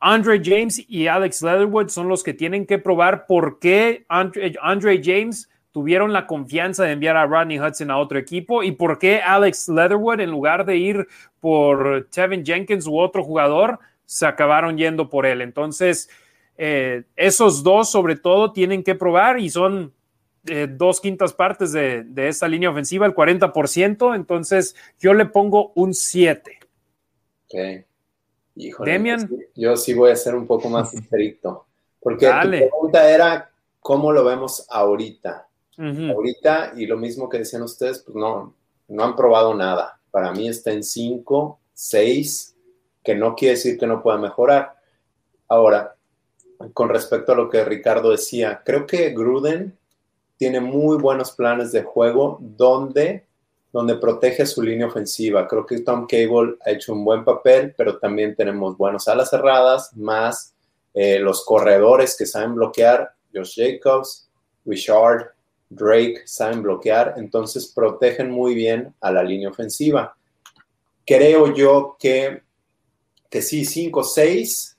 Andre 0.00 0.40
James 0.42 0.84
y 0.88 1.06
Alex 1.08 1.42
Leatherwood 1.42 1.88
son 1.88 2.08
los 2.08 2.22
que 2.22 2.34
tienen 2.34 2.66
que 2.66 2.78
probar 2.78 3.26
por 3.26 3.58
qué 3.58 4.04
Andre, 4.08 4.54
Andre 4.62 5.00
James 5.02 5.50
tuvieron 5.72 6.12
la 6.12 6.26
confianza 6.26 6.84
de 6.84 6.92
enviar 6.92 7.16
a 7.16 7.26
Rodney 7.26 7.58
Hudson 7.58 7.90
a 7.90 7.98
otro 7.98 8.18
equipo 8.18 8.62
y 8.62 8.72
por 8.72 8.98
qué 8.98 9.20
Alex 9.20 9.68
Leatherwood, 9.68 10.20
en 10.20 10.30
lugar 10.30 10.64
de 10.64 10.76
ir 10.76 11.08
por 11.40 12.08
Tevin 12.10 12.44
Jenkins 12.44 12.86
u 12.86 12.98
otro 12.98 13.22
jugador, 13.24 13.78
se 14.04 14.26
acabaron 14.26 14.78
yendo 14.78 15.08
por 15.10 15.26
él. 15.26 15.42
Entonces, 15.42 16.08
eh, 16.56 17.04
esos 17.14 17.62
dos 17.62 17.90
sobre 17.90 18.16
todo 18.16 18.52
tienen 18.52 18.82
que 18.82 18.94
probar 18.94 19.38
y 19.38 19.50
son 19.50 19.92
eh, 20.46 20.66
dos 20.68 21.00
quintas 21.00 21.32
partes 21.32 21.72
de, 21.72 22.06
esta 22.16 22.48
línea 22.48 22.70
ofensiva, 22.70 23.06
el 23.06 23.14
40%, 23.14 24.16
entonces 24.16 24.74
yo 24.98 25.12
le 25.12 25.26
pongo 25.26 25.72
un 25.74 25.94
7. 25.94 26.57
Ok. 27.48 27.84
Demian. 28.84 29.30
Yo 29.54 29.76
sí 29.76 29.94
voy 29.94 30.10
a 30.10 30.16
ser 30.16 30.34
un 30.34 30.46
poco 30.46 30.68
más 30.68 30.92
estricto, 30.94 31.66
porque 32.00 32.26
la 32.26 32.42
pregunta 32.42 33.10
era 33.10 33.50
cómo 33.80 34.12
lo 34.12 34.24
vemos 34.24 34.66
ahorita. 34.68 35.46
Ahorita, 35.80 36.72
y 36.76 36.86
lo 36.86 36.96
mismo 36.96 37.28
que 37.28 37.38
decían 37.38 37.62
ustedes, 37.62 38.00
pues 38.00 38.16
no, 38.16 38.52
no 38.88 39.04
han 39.04 39.14
probado 39.14 39.54
nada. 39.54 40.00
Para 40.10 40.32
mí 40.32 40.48
está 40.48 40.72
en 40.72 40.82
5, 40.82 41.60
6, 41.72 42.56
que 43.04 43.14
no 43.14 43.36
quiere 43.36 43.54
decir 43.54 43.78
que 43.78 43.86
no 43.86 44.02
pueda 44.02 44.18
mejorar. 44.18 44.74
Ahora, 45.46 45.94
con 46.74 46.88
respecto 46.88 47.30
a 47.30 47.36
lo 47.36 47.48
que 47.48 47.64
Ricardo 47.64 48.10
decía, 48.10 48.60
creo 48.64 48.88
que 48.88 49.10
Gruden 49.10 49.78
tiene 50.36 50.60
muy 50.60 50.96
buenos 50.96 51.30
planes 51.30 51.70
de 51.70 51.84
juego 51.84 52.38
donde, 52.40 53.27
donde 53.72 53.96
protege 53.96 54.46
su 54.46 54.62
línea 54.62 54.86
ofensiva. 54.86 55.46
Creo 55.46 55.66
que 55.66 55.80
Tom 55.80 56.06
Cable 56.06 56.56
ha 56.64 56.70
hecho 56.70 56.92
un 56.92 57.04
buen 57.04 57.24
papel, 57.24 57.74
pero 57.76 57.98
también 57.98 58.34
tenemos 58.34 58.76
buenos 58.76 59.08
alas 59.08 59.30
cerradas, 59.30 59.94
más 59.96 60.54
eh, 60.94 61.18
los 61.18 61.44
corredores 61.44 62.16
que 62.16 62.26
saben 62.26 62.54
bloquear, 62.54 63.12
Josh 63.34 63.56
Jacobs, 63.56 64.28
Richard, 64.64 65.32
Drake 65.70 66.22
saben 66.24 66.62
bloquear, 66.62 67.14
entonces 67.18 67.70
protegen 67.74 68.30
muy 68.30 68.54
bien 68.54 68.94
a 69.00 69.12
la 69.12 69.22
línea 69.22 69.50
ofensiva. 69.50 70.16
Creo 71.06 71.54
yo 71.54 71.96
que, 71.98 72.42
que 73.28 73.42
sí, 73.42 73.62
5-6 73.62 74.78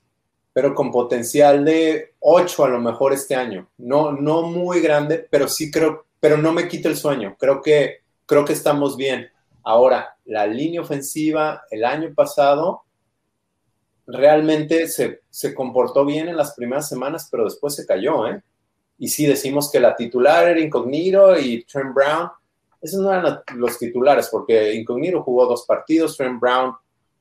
pero 0.52 0.74
con 0.74 0.90
potencial 0.90 1.64
de 1.64 2.14
8 2.20 2.64
a 2.64 2.68
lo 2.68 2.80
mejor 2.80 3.12
este 3.12 3.34
año. 3.34 3.68
No, 3.78 4.12
no 4.12 4.42
muy 4.42 4.80
grande, 4.80 5.26
pero 5.30 5.48
sí 5.48 5.70
creo, 5.70 6.06
pero 6.18 6.36
no 6.36 6.52
me 6.52 6.68
quita 6.68 6.88
el 6.88 6.96
sueño. 6.96 7.36
Creo 7.38 7.62
que, 7.62 8.00
creo 8.30 8.44
que 8.44 8.52
estamos 8.52 8.96
bien. 8.96 9.28
Ahora, 9.64 10.16
la 10.24 10.46
línea 10.46 10.80
ofensiva 10.80 11.64
el 11.68 11.84
año 11.84 12.14
pasado 12.14 12.84
realmente 14.06 14.86
se, 14.86 15.22
se 15.28 15.52
comportó 15.52 16.04
bien 16.04 16.28
en 16.28 16.36
las 16.36 16.54
primeras 16.54 16.88
semanas, 16.88 17.26
pero 17.28 17.42
después 17.42 17.74
se 17.74 17.84
cayó, 17.84 18.28
¿eh? 18.28 18.40
Y 18.98 19.08
sí 19.08 19.26
decimos 19.26 19.68
que 19.68 19.80
la 19.80 19.96
titular 19.96 20.46
era 20.46 20.60
Incognito 20.60 21.36
y 21.36 21.64
Trent 21.64 21.92
Brown. 21.92 22.30
Esos 22.80 23.00
no 23.00 23.12
eran 23.12 23.40
los 23.56 23.76
titulares, 23.76 24.28
porque 24.30 24.74
Incognito 24.74 25.24
jugó 25.24 25.46
dos 25.46 25.66
partidos, 25.66 26.16
Trent 26.16 26.40
Brown 26.40 26.72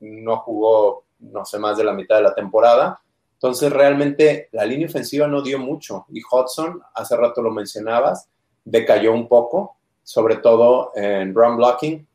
no 0.02 0.38
jugó, 0.42 1.06
no 1.18 1.44
sé, 1.44 1.58
más 1.58 1.76
de 1.76 1.86
la 1.86 1.94
mitad 1.94 2.18
de 2.18 2.24
la 2.24 2.36
temporada. 2.36 3.02
Entonces, 3.34 3.74
realmente 3.74 4.50
la 4.52 4.64
línea 4.64 4.86
ofensiva 4.86 5.26
no 5.26 5.42
dio 5.42 5.58
mucho 5.58 6.06
y 6.10 6.22
Hudson, 6.22 6.80
hace 6.94 7.18
rato 7.18 7.42
lo 7.42 7.50
mencionabas, 7.50 8.30
decayó 8.64 9.12
un 9.12 9.28
poco, 9.28 9.79
sobre 10.10 10.38
todo 10.38 10.92
en 10.96 11.36
run 11.36 11.56
blocking, 11.56 12.08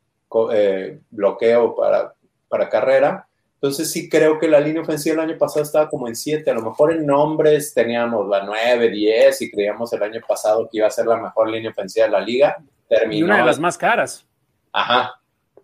eh, 0.52 0.98
bloqueo 1.10 1.76
para, 1.76 2.12
para 2.48 2.68
carrera. 2.68 3.28
Entonces, 3.54 3.88
sí 3.88 4.08
creo 4.08 4.36
que 4.36 4.48
la 4.48 4.58
línea 4.58 4.82
ofensiva 4.82 5.14
el 5.14 5.30
año 5.30 5.38
pasado 5.38 5.62
estaba 5.62 5.88
como 5.88 6.08
en 6.08 6.16
7, 6.16 6.50
a 6.50 6.54
lo 6.54 6.62
mejor 6.62 6.90
en 6.90 7.06
nombres 7.06 7.72
teníamos 7.72 8.26
la 8.26 8.42
9, 8.42 8.90
10 8.90 9.42
y 9.42 9.50
creíamos 9.52 9.92
el 9.92 10.02
año 10.02 10.20
pasado 10.26 10.68
que 10.68 10.78
iba 10.78 10.88
a 10.88 10.90
ser 10.90 11.06
la 11.06 11.18
mejor 11.18 11.48
línea 11.48 11.70
ofensiva 11.70 12.06
de 12.06 12.10
la 12.10 12.20
liga. 12.20 12.56
Terminó, 12.88 13.16
y 13.16 13.22
una 13.22 13.38
de 13.38 13.44
las 13.44 13.60
más 13.60 13.78
caras. 13.78 14.26
Ajá, 14.72 15.14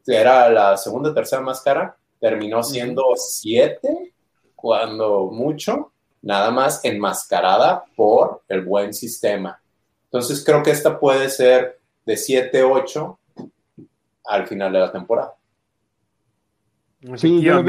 era 0.06 0.48
la 0.50 0.76
segunda 0.76 1.12
tercera 1.12 1.42
más 1.42 1.60
cara, 1.62 1.96
terminó 2.20 2.62
siendo 2.62 3.06
7 3.16 4.12
cuando 4.54 5.32
mucho, 5.32 5.90
nada 6.22 6.52
más 6.52 6.84
enmascarada 6.84 7.82
por 7.96 8.42
el 8.46 8.64
buen 8.64 8.94
sistema. 8.94 9.60
Entonces 10.04 10.44
creo 10.44 10.62
que 10.62 10.70
esta 10.70 11.00
puede 11.00 11.28
ser 11.28 11.79
de 12.04 12.14
7-8 12.14 13.18
al 14.26 14.46
final 14.46 14.72
de 14.72 14.78
la 14.78 14.92
temporada. 14.92 15.34
Sí, 17.16 17.40
yo, 17.40 17.62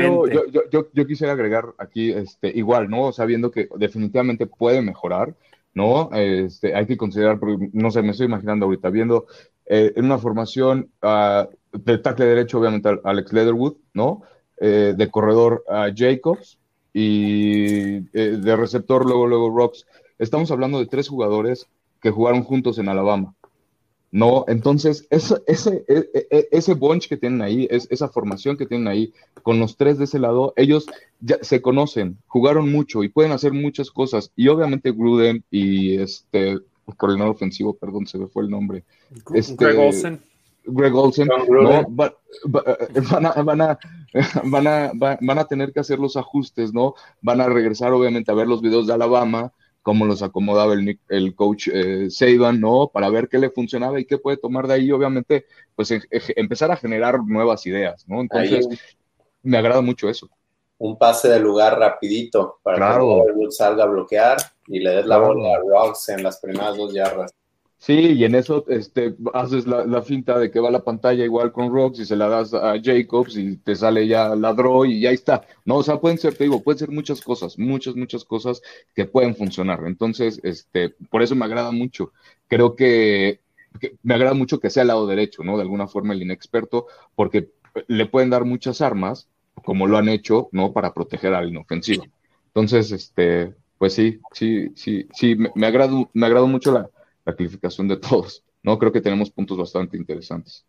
yo, 0.69 0.87
yo, 0.91 1.07
quisiera 1.07 1.33
agregar 1.33 1.73
aquí, 1.77 2.11
este, 2.11 2.49
igual, 2.49 2.89
¿no? 2.89 3.13
Sabiendo 3.13 3.49
que 3.49 3.69
definitivamente 3.77 4.45
puede 4.45 4.81
mejorar, 4.81 5.33
¿no? 5.73 6.09
Este, 6.11 6.75
hay 6.75 6.85
que 6.85 6.97
considerar, 6.97 7.39
no 7.71 7.91
sé, 7.91 8.01
me 8.01 8.11
estoy 8.11 8.25
imaginando 8.25 8.65
ahorita, 8.65 8.89
viendo 8.89 9.27
eh, 9.67 9.93
en 9.95 10.03
una 10.03 10.17
formación 10.17 10.89
uh, 11.01 11.47
de 11.71 11.97
tackle 11.97 12.25
derecho, 12.25 12.59
obviamente, 12.59 12.89
Alex 13.05 13.31
Leatherwood, 13.31 13.77
¿no? 13.93 14.21
Eh, 14.59 14.93
de 14.97 15.09
corredor 15.09 15.63
a 15.69 15.87
Jacobs, 15.95 16.59
y 16.93 17.97
eh, 18.17 18.37
de 18.37 18.55
receptor 18.55 19.05
luego, 19.05 19.27
luego 19.27 19.49
Rocks. 19.49 19.85
Estamos 20.19 20.51
hablando 20.51 20.79
de 20.79 20.87
tres 20.87 21.07
jugadores 21.07 21.67
que 22.01 22.11
jugaron 22.11 22.43
juntos 22.43 22.77
en 22.77 22.89
Alabama. 22.89 23.33
No, 24.11 24.43
entonces 24.49 25.07
ese, 25.09 25.41
ese, 25.47 25.85
e, 25.87 26.09
e, 26.13 26.27
e, 26.29 26.47
ese 26.51 26.73
bunch 26.73 27.07
que 27.07 27.15
tienen 27.15 27.41
ahí, 27.41 27.65
es, 27.71 27.87
esa 27.89 28.09
formación 28.09 28.57
que 28.57 28.65
tienen 28.65 28.89
ahí, 28.89 29.13
con 29.41 29.57
los 29.59 29.77
tres 29.77 29.97
de 29.97 30.03
ese 30.03 30.19
lado, 30.19 30.53
ellos 30.57 30.85
ya 31.21 31.37
se 31.41 31.61
conocen, 31.61 32.17
jugaron 32.27 32.69
mucho 32.69 33.03
y 33.03 33.09
pueden 33.09 33.31
hacer 33.31 33.53
muchas 33.53 33.89
cosas. 33.89 34.31
Y 34.35 34.49
obviamente 34.49 34.91
Gruden 34.91 35.45
y 35.49 35.97
este 35.97 36.59
coordinador 36.97 37.35
ofensivo, 37.35 37.73
perdón, 37.73 38.05
se 38.05 38.17
me 38.17 38.27
fue 38.27 38.43
el 38.43 38.49
nombre. 38.49 38.83
Este, 39.33 39.55
Greg 39.55 39.79
Olsen. 39.79 40.21
Greg 40.65 40.93
Olsen, 40.93 41.27
no, 41.27 41.85
van, 41.89 42.11
a, 43.25 43.41
van, 43.41 43.61
a, 43.61 43.79
van, 44.43 44.67
a, 44.67 44.91
van 44.93 45.39
a 45.39 45.45
tener 45.45 45.71
que 45.71 45.79
hacer 45.79 45.99
los 45.99 46.17
ajustes, 46.17 46.73
¿no? 46.73 46.95
Van 47.21 47.39
a 47.39 47.47
regresar 47.47 47.93
obviamente 47.93 48.31
a 48.31 48.35
ver 48.35 48.47
los 48.47 48.61
videos 48.61 48.87
de 48.87 48.93
Alabama, 48.93 49.53
cómo 49.81 50.05
los 50.05 50.21
acomodaba 50.21 50.73
el, 50.73 50.99
el 51.09 51.35
coach 51.35 51.67
eh, 51.73 52.07
¿no? 52.53 52.91
Para 52.93 53.09
ver 53.09 53.27
qué 53.27 53.39
le 53.39 53.49
funcionaba 53.49 53.99
y 53.99 54.05
qué 54.05 54.17
puede 54.17 54.37
tomar 54.37 54.67
de 54.67 54.75
ahí, 54.75 54.91
obviamente, 54.91 55.45
pues 55.75 55.93
empezar 56.09 56.71
a 56.71 56.77
generar 56.77 57.19
nuevas 57.25 57.65
ideas, 57.65 58.07
¿no? 58.07 58.21
Entonces, 58.21 58.67
me 59.41 59.57
agrada 59.57 59.81
mucho 59.81 60.09
eso. 60.09 60.29
Un 60.77 60.97
pase 60.97 61.29
de 61.29 61.39
lugar 61.39 61.77
rapidito 61.77 62.59
para 62.63 62.97
que 62.99 63.51
salga 63.51 63.83
a 63.83 63.87
bloquear 63.87 64.37
y 64.67 64.79
le 64.79 64.91
des 64.91 65.05
la 65.05 65.17
bola 65.17 65.55
a 65.55 65.59
Rocks 65.59 66.09
en 66.09 66.23
las 66.23 66.39
primeras 66.39 66.77
dos 66.77 66.93
yardas. 66.93 67.31
Sí, 67.81 67.93
y 68.13 68.25
en 68.25 68.35
eso 68.35 68.63
este, 68.67 69.15
haces 69.33 69.65
la, 69.65 70.03
finta 70.03 70.37
de 70.37 70.51
que 70.51 70.59
va 70.59 70.69
la 70.69 70.83
pantalla 70.83 71.25
igual 71.25 71.51
con 71.51 71.73
Rocks 71.73 71.99
y 71.99 72.05
se 72.05 72.15
la 72.15 72.27
das 72.27 72.53
a 72.53 72.75
Jacobs 72.79 73.35
y 73.37 73.57
te 73.57 73.75
sale 73.75 74.07
ya 74.07 74.35
la 74.35 74.53
draw 74.53 74.85
y 74.85 75.01
ya 75.01 75.09
está. 75.09 75.47
No, 75.65 75.77
o 75.77 75.83
sea, 75.83 75.99
pueden 75.99 76.19
ser, 76.19 76.35
te 76.35 76.43
digo, 76.43 76.61
pueden 76.61 76.77
ser 76.77 76.91
muchas 76.91 77.21
cosas, 77.21 77.57
muchas, 77.57 77.95
muchas 77.95 78.23
cosas 78.23 78.61
que 78.93 79.05
pueden 79.05 79.35
funcionar. 79.35 79.79
Entonces, 79.87 80.39
este, 80.43 80.89
por 81.09 81.23
eso 81.23 81.35
me 81.35 81.45
agrada 81.45 81.71
mucho. 81.71 82.13
Creo 82.47 82.75
que 82.75 83.39
me 84.03 84.13
agrada 84.13 84.35
mucho 84.35 84.59
que 84.59 84.69
sea 84.69 84.83
el 84.83 84.89
lado 84.89 85.07
derecho, 85.07 85.43
¿no? 85.43 85.57
De 85.57 85.63
alguna 85.63 85.87
forma 85.87 86.13
el 86.13 86.21
inexperto, 86.21 86.85
porque 87.15 87.49
le 87.87 88.05
pueden 88.05 88.29
dar 88.29 88.45
muchas 88.45 88.81
armas, 88.81 89.27
como 89.65 89.87
lo 89.87 89.97
han 89.97 90.07
hecho, 90.07 90.49
¿no? 90.51 90.71
Para 90.71 90.93
proteger 90.93 91.33
al 91.33 91.49
inofensivo. 91.49 92.05
Entonces, 92.45 92.91
este, 92.91 93.55
pues 93.79 93.93
sí, 93.93 94.19
sí, 94.33 94.69
sí, 94.75 95.07
sí, 95.15 95.35
me, 95.35 95.51
me 95.55 95.65
agrado, 95.65 96.11
me 96.13 96.27
agrado 96.27 96.45
mucho 96.45 96.71
la, 96.71 96.87
la 97.25 97.35
calificación 97.35 97.87
de 97.87 97.97
todos, 97.97 98.43
¿no? 98.63 98.77
Creo 98.77 98.91
que 98.91 99.01
tenemos 99.01 99.29
puntos 99.29 99.57
bastante 99.57 99.97
interesantes. 99.97 100.65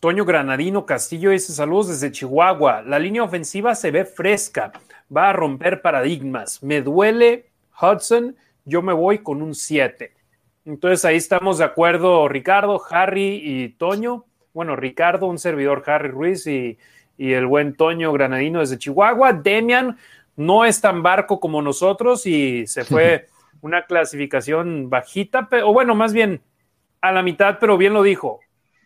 Toño 0.00 0.24
Granadino 0.24 0.84
Castillo 0.84 1.30
dice 1.30 1.52
saludos 1.52 1.88
desde 1.88 2.10
Chihuahua. 2.10 2.82
La 2.82 2.98
línea 2.98 3.22
ofensiva 3.22 3.74
se 3.74 3.92
ve 3.92 4.04
fresca, 4.04 4.72
va 5.14 5.30
a 5.30 5.32
romper 5.32 5.80
paradigmas. 5.80 6.62
Me 6.62 6.82
duele 6.82 7.46
Hudson, 7.80 8.34
yo 8.64 8.82
me 8.82 8.92
voy 8.92 9.18
con 9.18 9.42
un 9.42 9.54
7. 9.54 10.12
Entonces 10.64 11.04
ahí 11.04 11.16
estamos 11.16 11.58
de 11.58 11.64
acuerdo 11.64 12.28
Ricardo, 12.28 12.82
Harry 12.90 13.40
y 13.44 13.68
Toño. 13.70 14.24
Bueno, 14.52 14.74
Ricardo, 14.74 15.26
un 15.26 15.38
servidor 15.38 15.84
Harry 15.86 16.08
Ruiz 16.08 16.46
y, 16.46 16.78
y 17.16 17.32
el 17.32 17.46
buen 17.46 17.74
Toño 17.74 18.12
Granadino 18.12 18.60
desde 18.60 18.78
Chihuahua. 18.78 19.32
Demian 19.32 19.96
no 20.36 20.64
es 20.64 20.80
tan 20.80 21.02
barco 21.02 21.38
como 21.38 21.62
nosotros 21.62 22.26
y 22.26 22.66
se 22.66 22.84
fue 22.84 23.28
una 23.62 23.86
clasificación 23.86 24.90
bajita, 24.90 25.48
o 25.64 25.72
bueno, 25.72 25.94
más 25.94 26.12
bien 26.12 26.42
a 27.00 27.10
la 27.12 27.22
mitad, 27.22 27.56
pero 27.58 27.78
bien 27.78 27.94
lo 27.94 28.02
dijo 28.02 28.40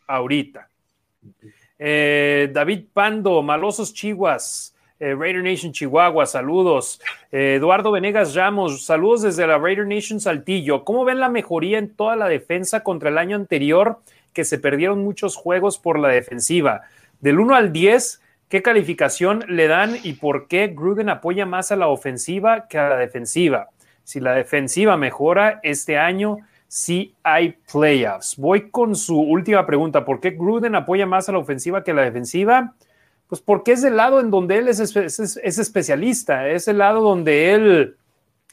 ahorita. 0.06 0.68
Eh, 1.78 2.50
David 2.52 2.84
Pando, 2.92 3.42
Malosos 3.42 3.92
Chihuas, 3.92 4.74
eh, 4.98 5.14
Raider 5.14 5.42
Nation 5.42 5.72
Chihuahua, 5.72 6.24
saludos. 6.24 7.00
Eh, 7.32 7.56
Eduardo 7.56 7.90
Venegas 7.90 8.34
Ramos, 8.34 8.84
saludos 8.84 9.22
desde 9.22 9.46
la 9.46 9.58
Raider 9.58 9.86
Nation 9.86 10.20
Saltillo. 10.20 10.84
¿Cómo 10.84 11.04
ven 11.04 11.20
la 11.20 11.28
mejoría 11.28 11.78
en 11.78 11.94
toda 11.94 12.16
la 12.16 12.28
defensa 12.28 12.82
contra 12.82 13.10
el 13.10 13.18
año 13.18 13.36
anterior 13.36 14.00
que 14.32 14.44
se 14.44 14.58
perdieron 14.58 15.02
muchos 15.02 15.36
juegos 15.36 15.78
por 15.78 15.98
la 15.98 16.08
defensiva? 16.08 16.82
Del 17.20 17.40
1 17.40 17.54
al 17.54 17.72
10, 17.72 18.22
¿qué 18.48 18.62
calificación 18.62 19.44
le 19.48 19.68
dan 19.68 19.96
y 20.02 20.14
por 20.14 20.48
qué 20.48 20.68
Gruden 20.68 21.08
apoya 21.10 21.44
más 21.44 21.72
a 21.72 21.76
la 21.76 21.88
ofensiva 21.88 22.68
que 22.68 22.78
a 22.78 22.88
la 22.88 22.96
defensiva? 22.96 23.68
Si 24.06 24.20
la 24.20 24.34
defensiva 24.34 24.96
mejora 24.96 25.58
este 25.64 25.98
año, 25.98 26.38
si 26.68 27.16
hay 27.24 27.56
playoffs. 27.72 28.36
Voy 28.36 28.70
con 28.70 28.94
su 28.94 29.20
última 29.20 29.66
pregunta. 29.66 30.04
¿Por 30.04 30.20
qué 30.20 30.30
Gruden 30.30 30.76
apoya 30.76 31.06
más 31.06 31.28
a 31.28 31.32
la 31.32 31.38
ofensiva 31.38 31.82
que 31.82 31.90
a 31.90 31.94
la 31.94 32.02
defensiva? 32.02 32.76
Pues 33.26 33.40
porque 33.40 33.72
es 33.72 33.82
el 33.82 33.96
lado 33.96 34.20
en 34.20 34.30
donde 34.30 34.58
él 34.58 34.68
es, 34.68 34.78
especialista, 34.78 36.48
es 36.48 36.68
el 36.68 36.78
lado 36.78 37.00
donde 37.00 37.52
él 37.52 37.96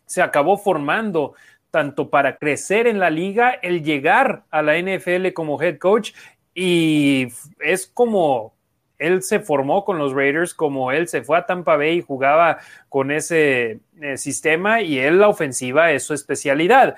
se 0.07 0.23
acabó 0.23 0.57
formando, 0.57 1.35
tanto 1.69 2.09
para 2.09 2.37
crecer 2.37 2.87
en 2.87 2.97
la 2.97 3.11
liga, 3.11 3.51
el 3.51 3.83
llegar 3.83 4.45
a 4.49 4.63
la 4.63 4.75
NFL 4.75 5.33
como 5.33 5.61
head 5.61 5.77
coach, 5.77 6.13
y 6.55 7.27
es 7.59 7.85
como 7.85 8.55
él 8.97 9.21
se 9.23 9.39
formó 9.39 9.85
con 9.85 9.97
los 9.97 10.13
Raiders, 10.13 10.53
como 10.53 10.91
él 10.91 11.07
se 11.07 11.23
fue 11.23 11.37
a 11.37 11.45
Tampa 11.45 11.77
Bay 11.77 11.97
y 11.97 12.01
jugaba 12.01 12.59
con 12.89 13.11
ese 13.11 13.79
eh, 14.01 14.17
sistema, 14.17 14.81
y 14.81 14.99
él 14.99 15.19
la 15.19 15.27
ofensiva 15.27 15.91
es 15.91 16.03
su 16.03 16.13
especialidad. 16.13 16.95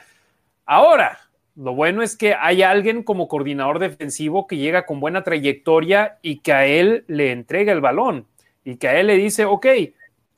Ahora, 0.65 1.19
lo 1.55 1.73
bueno 1.73 2.01
es 2.01 2.17
que 2.17 2.33
hay 2.33 2.63
alguien 2.63 3.03
como 3.03 3.27
coordinador 3.27 3.79
defensivo 3.79 4.45
que 4.45 4.57
llega 4.57 4.85
con 4.85 4.99
buena 4.99 5.23
trayectoria 5.23 6.17
y 6.21 6.39
que 6.39 6.53
a 6.53 6.65
él 6.65 7.05
le 7.07 7.31
entrega 7.31 7.71
el 7.71 7.81
balón 7.81 8.27
y 8.63 8.75
que 8.75 8.89
a 8.89 8.99
él 8.99 9.07
le 9.07 9.15
dice, 9.15 9.45
ok, 9.45 9.67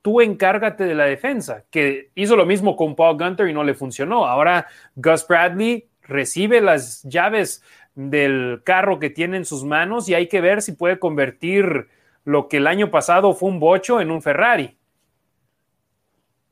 tú 0.02 0.22
encárgate 0.22 0.84
de 0.84 0.96
la 0.96 1.06
defensa, 1.06 1.64
que 1.72 2.12
hizo 2.14 2.36
lo 2.36 2.46
mismo 2.46 2.76
con 2.76 2.96
Paul 2.96 3.18
Gunter 3.18 3.50
y 3.50 3.54
no 3.54 3.64
le 3.64 3.74
funcionó. 3.74 4.26
Ahora 4.26 4.68
Gus 4.96 5.26
Bradley 5.28 5.88
recibe 6.04 6.62
las 6.62 7.04
llaves 7.04 7.64
del 7.98 8.62
carro 8.64 9.00
que 9.00 9.10
tiene 9.10 9.38
en 9.38 9.46
sus 9.46 9.64
manos 9.64 10.08
y 10.08 10.14
hay 10.14 10.28
que 10.28 10.40
ver 10.40 10.62
si 10.62 10.74
puede 10.74 11.00
convertir 11.00 11.88
lo 12.26 12.48
que 12.48 12.58
el 12.58 12.68
año 12.68 12.92
pasado 12.92 13.34
fue 13.34 13.50
un 13.50 13.60
bocho 13.60 14.00
en 14.00 14.12
un 14.12 14.22
Ferrari. 14.22 14.78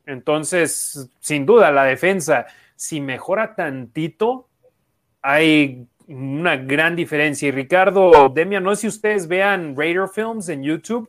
Entonces, 0.06 1.08
sin 1.20 1.46
duda, 1.46 1.70
la 1.70 1.84
defensa 1.84 2.46
si 2.74 3.00
mejora 3.00 3.54
tantito, 3.54 4.48
hay 5.22 5.86
una 6.08 6.56
gran 6.56 6.96
diferencia. 6.96 7.48
Y 7.48 7.52
Ricardo, 7.52 8.28
Demian, 8.28 8.64
no 8.64 8.74
sé 8.74 8.82
si 8.82 8.88
ustedes 8.88 9.28
vean 9.28 9.76
Raider 9.76 10.08
Films 10.12 10.48
en 10.48 10.64
YouTube, 10.64 11.08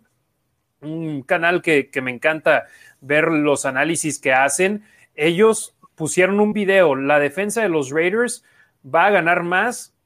un 0.82 1.24
canal 1.24 1.64
que, 1.64 1.90
me 2.04 2.12
encanta 2.12 2.68
ver 3.02 3.30
los 3.30 3.66
análisis 3.66 4.20
que 4.20 4.34
hacen. 4.34 4.84
Ellos 5.16 5.76
pusieron 5.96 6.40
un 6.40 6.54
video, 6.54 6.96
la 6.96 7.18
defensa 7.18 7.64
de 7.64 7.70
los 7.70 7.90
Raiders 7.90 8.44
va 8.86 9.08
a 9.08 9.12
ganar 9.12 9.42
más 9.42 9.97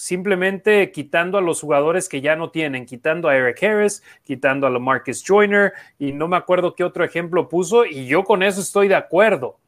simplemente 0.00 0.92
quitando 0.92 1.36
a 1.36 1.42
los 1.42 1.60
jugadores 1.60 2.08
que 2.08 2.22
ya 2.22 2.34
no 2.34 2.50
tienen, 2.50 2.86
quitando 2.86 3.28
a 3.28 3.36
Eric 3.36 3.62
Harris, 3.62 4.02
quitando 4.24 4.66
a 4.66 4.70
Marcus 4.70 5.22
Joyner, 5.22 5.74
y 5.98 6.12
no 6.12 6.26
me 6.26 6.38
acuerdo 6.38 6.74
qué 6.74 6.84
otro 6.84 7.04
ejemplo 7.04 7.50
puso, 7.50 7.84
y 7.84 8.06
yo 8.06 8.24
con 8.24 8.42
eso 8.42 8.62
estoy 8.62 8.88
de 8.88 8.94
acuerdo. 8.94 9.58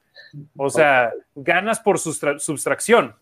O 0.57 0.71
sea, 0.71 1.13
ganas 1.35 1.81
por 1.81 1.99
sustracción. 1.99 3.15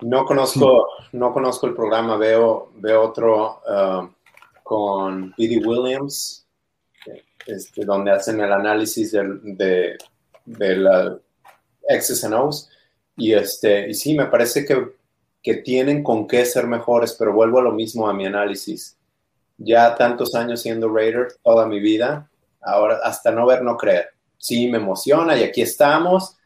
No 0.00 0.24
conozco, 0.24 0.86
no 1.10 1.32
conozco 1.32 1.66
el 1.66 1.74
programa, 1.74 2.16
veo, 2.16 2.70
veo 2.76 3.02
otro 3.02 3.62
uh, 3.66 4.08
con 4.62 5.34
Billy 5.36 5.58
Williams, 5.58 6.46
este, 7.46 7.84
donde 7.84 8.12
hacen 8.12 8.40
el 8.40 8.52
análisis 8.52 9.10
de, 9.10 9.98
de, 10.44 10.76
la 10.76 11.18
X's 11.88 12.22
and. 12.22 12.73
Y, 13.16 13.32
este, 13.32 13.88
y 13.88 13.94
sí, 13.94 14.14
me 14.16 14.26
parece 14.26 14.64
que, 14.64 14.92
que 15.42 15.56
tienen 15.56 16.02
con 16.02 16.26
qué 16.26 16.44
ser 16.44 16.66
mejores, 16.66 17.14
pero 17.18 17.32
vuelvo 17.32 17.58
a 17.58 17.62
lo 17.62 17.72
mismo 17.72 18.08
a 18.08 18.14
mi 18.14 18.26
análisis. 18.26 18.96
Ya 19.56 19.94
tantos 19.94 20.34
años 20.34 20.62
siendo 20.62 20.92
Raider, 20.92 21.28
toda 21.42 21.66
mi 21.66 21.80
vida, 21.80 22.28
ahora 22.60 22.98
hasta 23.04 23.30
no 23.30 23.46
ver, 23.46 23.62
no 23.62 23.76
creer 23.76 24.14
sí 24.44 24.68
me 24.68 24.76
emociona 24.76 25.38
y 25.38 25.42
aquí 25.42 25.62
estamos, 25.62 26.36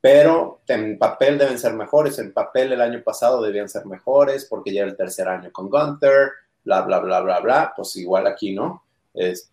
pero 0.00 0.60
en 0.66 0.98
papel 0.98 1.38
deben 1.38 1.56
ser 1.56 1.72
mejores. 1.74 2.18
En 2.18 2.32
papel 2.32 2.72
el 2.72 2.80
año 2.80 3.00
pasado 3.04 3.40
debían 3.40 3.68
ser 3.68 3.86
mejores 3.86 4.44
porque 4.44 4.72
ya 4.72 4.80
era 4.80 4.90
el 4.90 4.96
tercer 4.96 5.28
año 5.28 5.52
con 5.52 5.70
Gunther, 5.70 6.30
bla, 6.64 6.82
bla, 6.82 6.98
bla, 6.98 7.20
bla, 7.20 7.38
bla. 7.38 7.72
Pues 7.76 7.94
igual 7.94 8.26
aquí, 8.26 8.54
¿no? 8.54 8.82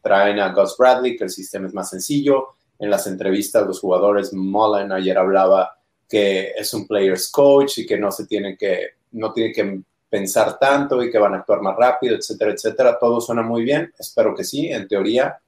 traen 0.02 0.40
a 0.40 0.52
Gus 0.52 0.76
Bradley, 0.78 1.16
que 1.16 1.26
el 1.26 1.30
sistema 1.30 1.68
es 1.68 1.74
más 1.76 1.90
sencillo. 1.92 2.56
En 2.80 2.90
las 2.90 3.06
entrevistas, 3.06 3.66
los 3.68 3.80
jugadores, 3.80 4.34
Mullen 4.34 4.92
ayer 4.92 5.18
hablaba 5.18 5.78
que 6.08 6.52
es 6.52 6.74
un 6.74 6.88
player's 6.88 7.30
coach 7.30 7.80
y 7.80 7.86
que 7.86 7.98
no 7.98 8.12
se 8.12 8.26
tiene 8.26 8.58
que, 8.58 8.90
no 9.12 9.34
tiene 9.34 9.52
que 9.52 9.82
pensar 10.10 10.58
tanto 10.60 11.04
y 11.04 11.12
que 11.12 11.18
van 11.18 11.34
a 11.34 11.38
actuar 11.38 11.62
más 11.62 11.76
rápido, 11.76 12.16
etcétera, 12.16 12.52
etcétera. 12.52 12.98
Todo 13.00 13.20
suena 13.20 13.42
muy 13.42 13.64
bien. 13.64 13.94
Espero 13.98 14.36
que 14.36 14.44
sí. 14.44 14.68
En 14.72 14.88
teoría, 14.88 15.40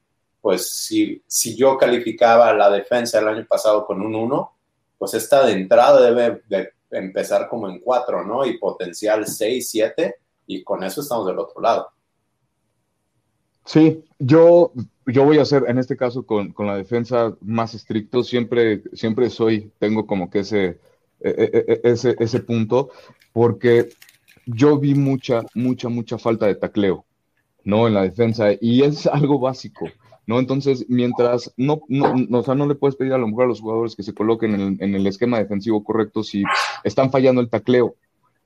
pues 0.41 0.69
si, 0.69 1.21
si 1.27 1.55
yo 1.55 1.77
calificaba 1.77 2.53
la 2.53 2.69
defensa 2.69 3.19
el 3.19 3.27
año 3.27 3.45
pasado 3.47 3.85
con 3.85 4.01
un 4.01 4.15
1, 4.15 4.51
pues 4.97 5.13
esta 5.13 5.45
de 5.45 5.53
entrada 5.53 6.01
debe 6.01 6.41
de 6.49 6.71
empezar 6.91 7.47
como 7.47 7.69
en 7.69 7.79
4, 7.79 8.23
¿no? 8.25 8.45
Y 8.45 8.57
potencial 8.57 9.27
6, 9.27 9.69
7, 9.69 10.15
y 10.47 10.63
con 10.63 10.83
eso 10.83 11.01
estamos 11.01 11.27
del 11.27 11.39
otro 11.39 11.61
lado. 11.61 11.89
Sí, 13.65 14.03
yo, 14.17 14.71
yo 15.07 15.23
voy 15.23 15.39
a 15.39 15.45
ser, 15.45 15.63
en 15.67 15.77
este 15.77 15.97
caso, 15.97 16.25
con, 16.25 16.51
con 16.51 16.67
la 16.67 16.75
defensa 16.75 17.35
más 17.41 17.73
estricto, 17.73 18.23
siempre, 18.23 18.83
siempre 18.93 19.29
soy, 19.29 19.71
tengo 19.79 20.05
como 20.05 20.29
que 20.29 20.39
ese, 20.39 20.79
e, 21.19 21.29
e, 21.29 21.65
e, 21.67 21.81
ese, 21.83 22.15
ese 22.19 22.39
punto, 22.41 22.89
porque 23.33 23.89
yo 24.45 24.77
vi 24.77 24.95
mucha, 24.95 25.43
mucha, 25.53 25.89
mucha 25.89 26.17
falta 26.17 26.45
de 26.45 26.55
tacleo, 26.55 27.05
¿no? 27.63 27.87
En 27.87 27.93
la 27.93 28.03
defensa, 28.03 28.49
y 28.59 28.83
es 28.83 29.07
algo 29.07 29.39
básico. 29.39 29.87
¿no? 30.27 30.39
Entonces, 30.39 30.85
mientras 30.89 31.53
no, 31.55 31.81
no, 31.87 32.13
no, 32.13 32.39
o 32.39 32.43
sea, 32.43 32.53
no 32.53 32.67
le 32.67 32.75
puedes 32.75 32.97
pedir 32.97 33.13
a 33.13 33.17
lo 33.17 33.27
mejor 33.27 33.45
a 33.45 33.47
los 33.47 33.61
jugadores 33.61 33.95
que 33.95 34.03
se 34.03 34.13
coloquen 34.13 34.59
en, 34.59 34.77
en, 34.81 34.93
el 34.93 35.07
esquema 35.07 35.39
defensivo 35.39 35.85
correcto 35.85 36.21
si 36.21 36.43
están 36.83 37.11
fallando 37.11 37.39
el 37.39 37.49
tacleo, 37.49 37.95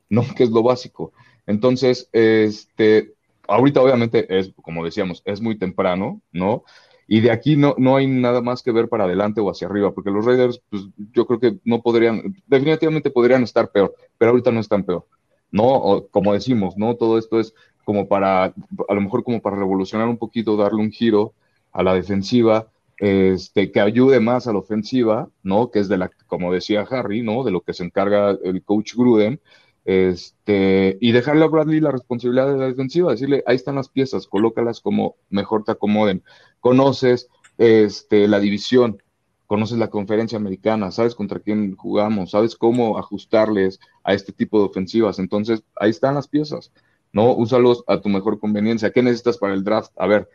¿no? 0.07 0.24
Que 0.38 0.43
es 0.43 0.51
lo 0.51 0.62
básico. 0.62 1.12
Entonces, 1.47 2.07
este, 2.12 3.16
ahorita 3.47 3.81
obviamente 3.81 4.25
es, 4.37 4.53
como 4.61 4.83
decíamos, 4.85 5.21
es 5.25 5.41
muy 5.41 5.57
temprano, 5.57 6.21
¿no? 6.31 6.63
Y 7.07 7.19
de 7.19 7.31
aquí 7.31 7.57
no, 7.57 7.75
no 7.77 7.97
hay 7.97 8.07
nada 8.07 8.41
más 8.41 8.63
que 8.63 8.71
ver 8.71 8.87
para 8.87 9.03
adelante 9.03 9.41
o 9.41 9.49
hacia 9.49 9.67
arriba, 9.67 9.93
porque 9.93 10.11
los 10.11 10.25
Raiders, 10.25 10.61
pues 10.69 10.83
yo 11.13 11.25
creo 11.27 11.39
que 11.39 11.59
no 11.65 11.81
podrían, 11.81 12.35
definitivamente 12.47 13.11
podrían 13.11 13.43
estar 13.43 13.71
peor, 13.71 13.93
pero 14.17 14.31
ahorita 14.31 14.51
no 14.51 14.61
están 14.61 14.83
peor, 14.83 15.05
¿no? 15.51 16.05
Como 16.11 16.33
decimos, 16.33 16.77
¿no? 16.77 16.95
Todo 16.95 17.17
esto 17.17 17.39
es 17.39 17.53
como 17.83 18.07
para, 18.07 18.45
a 18.45 18.93
lo 18.93 19.01
mejor 19.01 19.23
como 19.23 19.41
para 19.41 19.57
revolucionar 19.57 20.07
un 20.07 20.17
poquito, 20.17 20.55
darle 20.55 20.81
un 20.81 20.91
giro 20.91 21.33
a 21.73 21.83
la 21.83 21.93
defensiva, 21.93 22.67
este, 22.97 23.71
que 23.71 23.81
ayude 23.81 24.19
más 24.19 24.47
a 24.47 24.53
la 24.53 24.59
ofensiva, 24.59 25.27
¿no? 25.43 25.71
Que 25.71 25.79
es 25.79 25.89
de 25.89 25.97
la, 25.97 26.11
como 26.27 26.53
decía 26.53 26.85
Harry, 26.89 27.23
¿no? 27.23 27.43
De 27.43 27.51
lo 27.51 27.61
que 27.61 27.73
se 27.73 27.83
encarga 27.83 28.37
el 28.43 28.63
coach 28.63 28.93
Gruden, 28.95 29.41
este, 29.86 30.97
y 31.01 31.11
dejarle 31.11 31.45
a 31.45 31.47
Bradley 31.47 31.79
la 31.79 31.91
responsabilidad 31.91 32.51
de 32.51 32.57
la 32.57 32.67
defensiva, 32.67 33.11
decirle, 33.11 33.43
ahí 33.47 33.55
están 33.55 33.75
las 33.75 33.89
piezas, 33.89 34.27
colócalas 34.27 34.82
como 34.82 35.15
mejor 35.29 35.63
te 35.63 35.71
acomoden. 35.71 36.23
Conoces 36.59 37.29
este, 37.57 38.27
la 38.27 38.39
división, 38.39 39.01
conoces 39.47 39.77
la 39.77 39.89
conferencia 39.89 40.38
americana, 40.38 40.91
sabes 40.91 41.15
contra 41.15 41.39
quién 41.39 41.75
jugamos, 41.75 42.32
sabes 42.32 42.55
cómo 42.55 42.97
ajustarles 42.97 43.79
a 44.03 44.13
este 44.13 44.32
tipo 44.32 44.59
de 44.59 44.65
ofensivas. 44.65 45.19
Entonces, 45.19 45.63
ahí 45.75 45.89
están 45.89 46.15
las 46.15 46.27
piezas, 46.27 46.71
¿no? 47.11 47.34
Úsalos 47.34 47.84
a 47.88 47.99
tu 47.99 48.09
mejor 48.09 48.39
conveniencia. 48.39 48.91
¿Qué 48.91 49.01
necesitas 49.03 49.38
para 49.38 49.53
el 49.53 49.63
draft? 49.63 49.91
A 49.97 50.07
ver, 50.07 50.29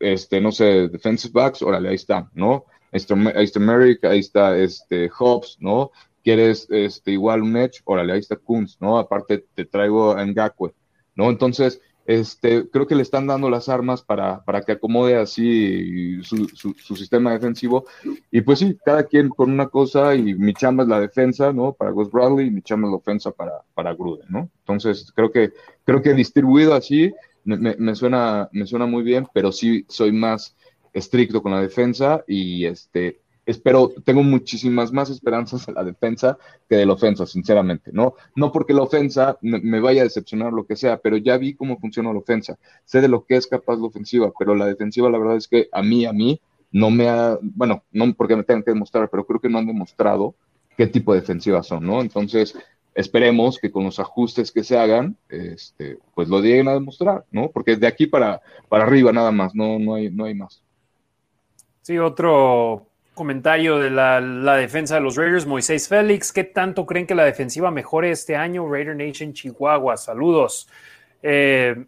este, 0.00 0.40
no 0.40 0.50
sé, 0.50 0.88
defensive 0.88 1.32
backs, 1.32 1.62
órale, 1.62 1.90
ahí 1.90 1.94
está, 1.94 2.30
¿no? 2.34 2.64
Ahí 2.90 3.44
está, 3.44 3.60
Merrick, 3.60 4.04
ahí 4.04 4.18
está 4.18 4.58
este, 4.58 5.08
Hobbs, 5.08 5.56
¿no? 5.60 5.92
¿Quieres 6.22 6.66
este, 6.70 7.12
igual 7.12 7.42
un 7.42 7.56
edge? 7.56 7.82
Órale, 7.84 8.12
ahí 8.12 8.20
está 8.20 8.36
Kunz, 8.36 8.80
¿no? 8.80 8.98
Aparte 8.98 9.44
te 9.54 9.64
traigo 9.64 10.12
a 10.12 10.24
Ngakwe, 10.24 10.72
¿no? 11.14 11.30
Entonces, 11.30 11.80
este, 12.04 12.68
creo 12.68 12.86
que 12.86 12.96
le 12.96 13.02
están 13.02 13.26
dando 13.26 13.48
las 13.48 13.68
armas 13.68 14.02
para, 14.02 14.44
para 14.44 14.62
que 14.62 14.72
acomode 14.72 15.16
así 15.16 16.20
su, 16.22 16.48
su, 16.48 16.96
sistema 16.96 17.32
defensivo. 17.32 17.86
Y 18.30 18.40
pues 18.40 18.58
sí, 18.58 18.76
cada 18.84 19.04
quien 19.04 19.28
con 19.28 19.50
una 19.52 19.68
cosa 19.68 20.14
y 20.14 20.34
mi 20.34 20.52
chamba 20.52 20.82
es 20.82 20.88
la 20.88 21.00
defensa, 21.00 21.52
¿no? 21.52 21.72
Para 21.72 21.92
Gus 21.92 22.10
Bradley 22.10 22.48
y 22.48 22.50
mi 22.50 22.62
chamba 22.62 22.88
es 22.88 22.92
la 22.92 22.96
ofensa 22.96 23.30
para, 23.30 23.62
para 23.74 23.94
Gruden, 23.94 24.26
¿no? 24.28 24.50
Entonces, 24.60 25.12
creo 25.14 25.30
que, 25.30 25.52
creo 25.84 26.02
que 26.02 26.14
distribuido 26.14 26.74
así 26.74 27.12
me, 27.44 27.76
me, 27.76 27.94
suena, 27.94 28.48
me 28.52 28.66
suena 28.66 28.86
muy 28.86 29.02
bien, 29.02 29.26
pero 29.32 29.52
sí 29.52 29.84
soy 29.88 30.12
más 30.12 30.56
estricto 30.92 31.42
con 31.42 31.52
la 31.52 31.60
defensa 31.60 32.24
y 32.26 32.66
este, 32.66 33.20
espero, 33.44 33.92
tengo 34.04 34.22
muchísimas 34.22 34.92
más 34.92 35.10
esperanzas 35.10 35.66
en 35.68 35.74
la 35.74 35.84
defensa 35.84 36.38
que 36.68 36.76
de 36.76 36.86
la 36.86 36.92
ofensa, 36.92 37.26
sinceramente, 37.26 37.90
¿no? 37.92 38.14
No 38.36 38.52
porque 38.52 38.72
la 38.72 38.82
ofensa 38.82 39.38
me, 39.40 39.80
vaya 39.80 40.02
a 40.02 40.04
decepcionar 40.04 40.52
lo 40.52 40.64
que 40.64 40.76
sea, 40.76 40.98
pero 40.98 41.16
ya 41.16 41.36
vi 41.36 41.54
cómo 41.54 41.78
funciona 41.78 42.12
la 42.12 42.20
ofensa, 42.20 42.58
sé 42.84 43.00
de 43.00 43.08
lo 43.08 43.24
que 43.24 43.36
es 43.36 43.46
capaz 43.46 43.76
la 43.76 43.86
ofensiva, 43.86 44.32
pero 44.38 44.54
la 44.54 44.66
defensiva 44.66 45.10
la 45.10 45.18
verdad 45.18 45.36
es 45.36 45.48
que 45.48 45.68
a 45.72 45.82
mí, 45.82 46.04
a 46.04 46.12
mí, 46.12 46.40
no 46.70 46.90
me 46.90 47.08
ha, 47.08 47.38
bueno, 47.42 47.84
no 47.92 48.12
porque 48.14 48.36
me 48.36 48.44
tengan 48.44 48.62
que 48.62 48.70
demostrar, 48.70 49.08
pero 49.10 49.26
creo 49.26 49.40
que 49.40 49.48
no 49.48 49.58
han 49.58 49.66
demostrado 49.66 50.34
qué 50.76 50.86
tipo 50.86 51.12
de 51.12 51.20
defensiva 51.20 51.62
son, 51.62 51.86
¿no? 51.86 52.00
Entonces, 52.00 52.56
esperemos 52.94 53.58
que 53.58 53.70
con 53.70 53.84
los 53.84 53.98
ajustes 53.98 54.52
que 54.52 54.64
se 54.64 54.78
hagan, 54.78 55.16
este, 55.28 55.98
pues 56.14 56.28
lo 56.28 56.40
lleguen 56.40 56.68
a 56.68 56.74
demostrar, 56.74 57.24
¿no? 57.30 57.50
Porque 57.50 57.76
de 57.76 57.86
aquí 57.86 58.06
para, 58.06 58.40
para 58.68 58.84
arriba 58.84 59.12
nada 59.12 59.32
más, 59.32 59.54
no, 59.54 59.78
no, 59.78 59.94
hay, 59.94 60.10
no 60.10 60.24
hay 60.24 60.34
más. 60.34 60.62
Sí, 61.82 61.98
otro 61.98 62.91
comentario 63.14 63.78
de 63.78 63.90
la, 63.90 64.20
defensa 64.56 64.96
de 64.96 65.00
los 65.00 65.16
Raiders, 65.16 65.46
Moisés 65.46 65.88
Félix. 65.88 66.32
¿Qué 66.32 66.44
tanto 66.44 66.86
creen 66.86 67.06
que 67.06 67.14
la 67.14 67.24
defensiva 67.24 67.70
mejore 67.70 68.10
este 68.10 68.36
año? 68.36 68.70
Raider 68.70 68.96
Nation 68.96 69.32
Chihuahua, 69.32 69.96
saludos. 69.96 70.68
Eh, 71.22 71.84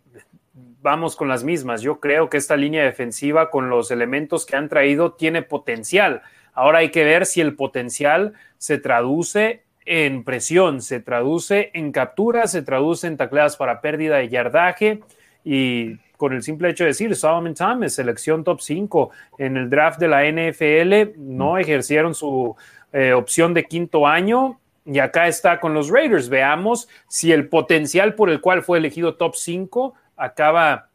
vamos 0.83 1.17
con 1.17 1.29
las 1.29 1.45
mismas. 1.45 1.83
Yo 1.83 2.01
creo 2.01 2.29
que 2.29 2.37
esta 2.37 2.57
línea 2.57 2.85
defensiva, 2.85 3.51
con 3.51 3.71
los 3.71 3.91
elementos 3.91 4.47
que 4.47 4.57
han 4.57 4.69
traído, 4.69 5.13
tiene 5.13 5.43
potencial. 5.43 6.23
Ahora 6.53 6.79
hay 6.79 6.91
que 6.91 7.05
ver 7.05 7.27
si 7.27 7.41
el 7.41 7.57
potencial 7.57 8.35
se 8.59 8.79
traduce 8.79 9.65
en 9.87 10.25
presión, 10.25 10.83
se 10.83 11.01
traduce 11.01 11.71
en 11.75 11.93
captura, 11.93 12.47
se 12.47 12.63
traduce 12.63 13.07
en 13.07 13.17
tacleadas 13.17 13.57
para 13.57 13.81
pérdida 13.81 14.17
de 14.17 14.29
yardaje 14.29 15.01
y 15.45 15.99
con 16.25 16.33
el 16.33 16.43
simple 16.43 16.71
hecho 16.71 16.85
de 16.85 16.89
decir 16.89 17.15
Solomon 17.15 17.53
Thomas, 17.53 17.93
selección 17.93 18.45
top 18.45 18.63
5 18.63 19.11
en 19.37 19.59
el 19.59 19.69
draft 19.69 20.01
de 20.01 20.09
la 20.09 20.25
NFL, 20.25 21.19
no 21.19 21.59
ejercieron 21.59 22.15
su 22.15 22.57
eh, 22.95 23.13
opción 23.13 23.53
de 23.53 23.65
quinto 23.65 24.07
año 24.07 24.59
y 24.87 25.01
acá 25.01 25.29
está 25.29 25.61
con 25.61 25.75
los 25.75 25.91
Raiders. 25.91 26.31
Veamos 26.31 26.89
si 27.09 27.31
el 27.31 27.51
potencial 27.51 28.15
por 28.15 28.31
el 28.31 28.41
cual 28.41 28.63
fue 28.63 28.79
elegido 28.79 29.17
top 29.17 29.35
5 29.37 29.93
acaba 30.17 30.89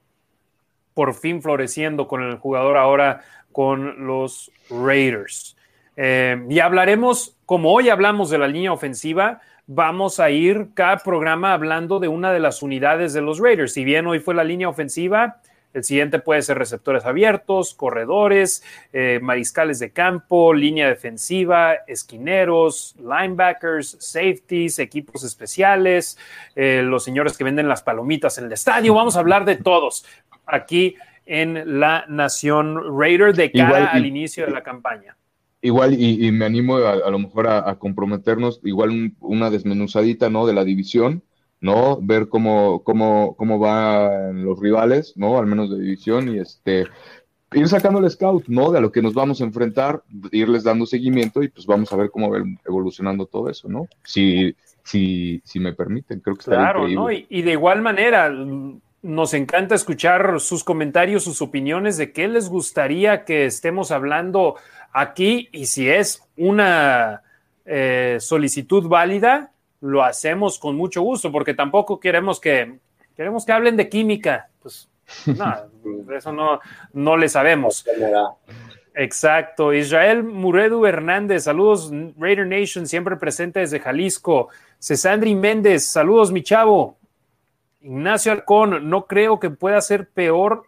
por 0.95 1.13
fin 1.13 1.43
floreciendo 1.43 2.07
con 2.07 2.23
el 2.23 2.37
jugador 2.37 2.75
ahora 2.75 3.21
con 3.51 4.07
los 4.07 4.51
Raiders. 4.71 5.55
Eh, 5.95 6.43
y 6.49 6.57
hablaremos, 6.57 7.37
como 7.45 7.71
hoy 7.71 7.89
hablamos 7.89 8.31
de 8.31 8.39
la 8.39 8.47
línea 8.47 8.73
ofensiva, 8.73 9.41
vamos 9.71 10.19
a 10.19 10.31
ir 10.31 10.69
cada 10.73 10.97
programa 10.97 11.53
hablando 11.53 11.99
de 11.99 12.07
una 12.07 12.33
de 12.33 12.39
las 12.39 12.63
unidades 12.63 13.13
de 13.13 13.21
los 13.21 13.37
Raiders. 13.37 13.73
Si 13.73 13.83
bien 13.83 14.07
hoy 14.07 14.19
fue 14.19 14.33
la 14.33 14.43
línea 14.43 14.67
ofensiva, 14.67 15.41
el 15.75 15.83
siguiente 15.83 16.17
puede 16.17 16.41
ser 16.41 16.57
receptores 16.57 17.05
abiertos, 17.05 17.75
corredores, 17.75 18.63
eh, 18.91 19.19
mariscales 19.21 19.77
de 19.77 19.91
campo, 19.91 20.55
línea 20.55 20.87
defensiva, 20.87 21.75
esquineros, 21.85 22.95
linebackers, 22.97 23.95
safeties, 23.99 24.79
equipos 24.79 25.23
especiales, 25.23 26.17
eh, 26.55 26.81
los 26.83 27.03
señores 27.03 27.37
que 27.37 27.43
venden 27.43 27.67
las 27.67 27.83
palomitas 27.83 28.39
en 28.39 28.45
el 28.45 28.53
estadio. 28.53 28.95
Vamos 28.95 29.17
a 29.17 29.19
hablar 29.19 29.45
de 29.45 29.57
todos 29.57 30.03
aquí 30.47 30.95
en 31.27 31.79
la 31.79 32.05
Nación 32.07 32.97
Raider 32.99 33.35
de 33.35 33.51
cara 33.51 33.91
al 33.91 34.03
inicio 34.07 34.47
de 34.47 34.51
la 34.51 34.63
campaña. 34.63 35.18
Igual, 35.61 35.95
y, 35.99 36.31
me 36.31 36.45
animo 36.45 36.77
a, 36.77 37.09
lo 37.09 37.19
mejor 37.19 37.47
a, 37.47 37.75
comprometernos, 37.75 38.61
igual 38.63 39.13
una 39.19 39.49
desmenuzadita, 39.49 40.29
¿no? 40.29 40.45
De 40.45 40.53
la 40.53 40.63
división, 40.63 41.21
¿no? 41.59 41.99
Ver 42.01 42.29
cómo, 42.29 42.81
cómo, 42.83 43.35
cómo 43.35 43.59
van 43.59 44.45
los 44.45 44.57
rivales, 44.59 45.17
¿no? 45.17 45.37
Al 45.37 45.47
menos 45.47 45.69
de 45.69 45.79
división 45.79 46.33
y 46.33 46.39
este, 46.39 46.85
ir 47.53 47.67
sacando 47.67 47.99
el 47.99 48.09
scout, 48.09 48.47
¿no? 48.47 48.71
De 48.71 48.77
a 48.77 48.81
lo 48.81 48.91
que 48.91 49.01
nos 49.01 49.13
vamos 49.13 49.41
a 49.41 49.43
enfrentar, 49.43 50.01
irles 50.31 50.63
dando 50.63 50.85
seguimiento 50.85 51.43
y 51.43 51.49
pues 51.49 51.65
vamos 51.65 51.91
a 51.91 51.97
ver 51.97 52.09
cómo 52.09 52.29
va 52.29 52.41
evolucionando 52.65 53.25
todo 53.25 53.49
eso, 53.49 53.67
¿no? 53.67 53.87
Si, 54.03 54.55
si, 54.83 55.41
si 55.43 55.59
me 55.59 55.73
permiten, 55.73 56.21
creo 56.21 56.35
que 56.35 56.41
está 56.41 56.51
Claro, 56.51 56.87
¿no? 56.87 57.11
Y, 57.11 57.25
y 57.29 57.41
de 57.41 57.51
igual 57.51 57.81
manera, 57.81 58.31
nos 59.01 59.33
encanta 59.33 59.75
escuchar 59.75 60.39
sus 60.39 60.63
comentarios, 60.63 61.23
sus 61.23 61.41
opiniones 61.41 61.97
de 61.97 62.11
qué 62.11 62.27
les 62.27 62.49
gustaría 62.49 63.23
que 63.23 63.45
estemos 63.45 63.91
hablando 63.91 64.55
aquí 64.91 65.49
y 65.51 65.67
si 65.67 65.89
es 65.89 66.23
una 66.35 67.23
eh, 67.65 68.17
solicitud 68.19 68.87
válida, 68.87 69.51
lo 69.81 70.03
hacemos 70.03 70.59
con 70.59 70.75
mucho 70.75 71.01
gusto, 71.01 71.31
porque 71.31 71.53
tampoco 71.53 71.99
queremos 71.99 72.39
que, 72.39 72.79
queremos 73.15 73.45
que 73.45 73.51
hablen 73.51 73.77
de 73.77 73.87
química. 73.87 74.49
Pues 74.61 74.89
no, 75.25 75.55
eso 76.15 76.33
no, 76.33 76.59
no 76.93 77.17
le 77.17 77.29
sabemos. 77.29 77.85
Exacto. 78.95 79.73
Israel 79.73 80.23
Muredu 80.23 80.85
Hernández, 80.85 81.43
saludos 81.43 81.91
Raider 82.17 82.45
Nation, 82.45 82.85
siempre 82.85 83.15
presente 83.15 83.61
desde 83.61 83.79
Jalisco. 83.79 84.49
Cesandri 84.77 85.35
Méndez, 85.35 85.85
saludos 85.85 86.31
mi 86.31 86.43
chavo. 86.43 86.98
Ignacio 87.81 88.31
Alcón, 88.31 88.89
no 88.89 89.05
creo 89.05 89.39
que 89.39 89.49
pueda 89.49 89.79
ser 89.81 90.09
peor 90.09 90.63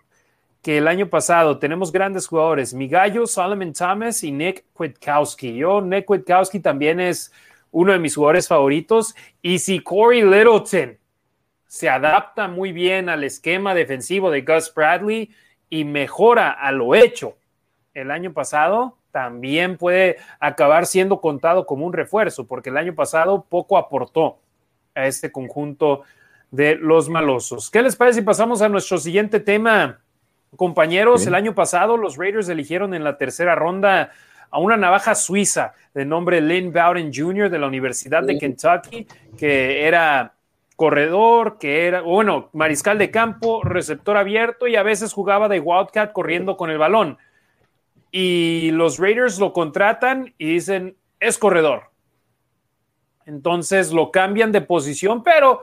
que 0.61 0.77
el 0.77 0.87
año 0.87 1.09
pasado. 1.09 1.59
Tenemos 1.59 1.91
grandes 1.91 2.27
jugadores, 2.27 2.73
Migallo, 2.73 3.27
Solomon 3.27 3.73
Thomas 3.73 4.23
y 4.23 4.31
Nick 4.31 4.65
Kwiatkowski. 4.73 5.55
Yo, 5.55 5.81
Nick 5.81 6.05
Kwiatkowski 6.05 6.59
también 6.59 6.99
es 6.99 7.31
uno 7.71 7.91
de 7.91 7.99
mis 7.99 8.15
jugadores 8.15 8.47
favoritos. 8.47 9.15
Y 9.41 9.59
si 9.59 9.79
Corey 9.81 10.21
Littleton 10.21 10.97
se 11.67 11.89
adapta 11.89 12.47
muy 12.47 12.71
bien 12.71 13.09
al 13.09 13.23
esquema 13.23 13.73
defensivo 13.73 14.29
de 14.31 14.41
Gus 14.41 14.73
Bradley 14.73 15.31
y 15.69 15.83
mejora 15.83 16.51
a 16.51 16.71
lo 16.71 16.95
hecho 16.95 17.35
el 17.93 18.11
año 18.11 18.31
pasado, 18.33 18.97
también 19.11 19.77
puede 19.77 20.17
acabar 20.39 20.85
siendo 20.85 21.19
contado 21.19 21.65
como 21.65 21.85
un 21.85 21.93
refuerzo, 21.93 22.47
porque 22.47 22.69
el 22.69 22.77
año 22.77 22.95
pasado 22.95 23.45
poco 23.49 23.77
aportó 23.77 24.39
a 24.95 25.07
este 25.07 25.31
conjunto 25.31 26.03
de 26.51 26.75
los 26.75 27.09
malosos. 27.09 27.71
¿Qué 27.71 27.81
les 27.81 27.95
parece 27.95 28.19
si 28.19 28.25
pasamos 28.25 28.61
a 28.61 28.69
nuestro 28.69 28.97
siguiente 28.97 29.39
tema? 29.39 29.99
Compañeros, 30.55 31.25
el 31.25 31.33
año 31.33 31.55
pasado 31.55 31.95
los 31.95 32.17
Raiders 32.17 32.49
eligieron 32.49 32.93
en 32.93 33.05
la 33.05 33.17
tercera 33.17 33.55
ronda 33.55 34.11
a 34.49 34.59
una 34.59 34.75
navaja 34.75 35.15
suiza 35.15 35.73
de 35.93 36.03
nombre 36.03 36.41
Lynn 36.41 36.73
Bowden 36.73 37.11
Jr. 37.13 37.49
de 37.49 37.57
la 37.57 37.67
Universidad 37.67 38.23
de 38.23 38.37
Kentucky, 38.37 39.07
que 39.37 39.87
era 39.87 40.33
corredor, 40.75 41.57
que 41.57 41.87
era, 41.87 42.01
bueno, 42.01 42.49
mariscal 42.51 42.97
de 42.97 43.11
campo, 43.11 43.63
receptor 43.63 44.17
abierto 44.17 44.67
y 44.67 44.75
a 44.75 44.83
veces 44.83 45.13
jugaba 45.13 45.47
de 45.47 45.59
Wildcat 45.61 46.11
corriendo 46.11 46.57
con 46.57 46.69
el 46.69 46.77
balón. 46.77 47.17
Y 48.11 48.71
los 48.71 48.99
Raiders 48.99 49.39
lo 49.39 49.53
contratan 49.53 50.33
y 50.37 50.53
dicen, 50.53 50.97
es 51.21 51.37
corredor. 51.37 51.91
Entonces 53.25 53.93
lo 53.93 54.11
cambian 54.11 54.51
de 54.51 54.59
posición, 54.59 55.23
pero 55.23 55.61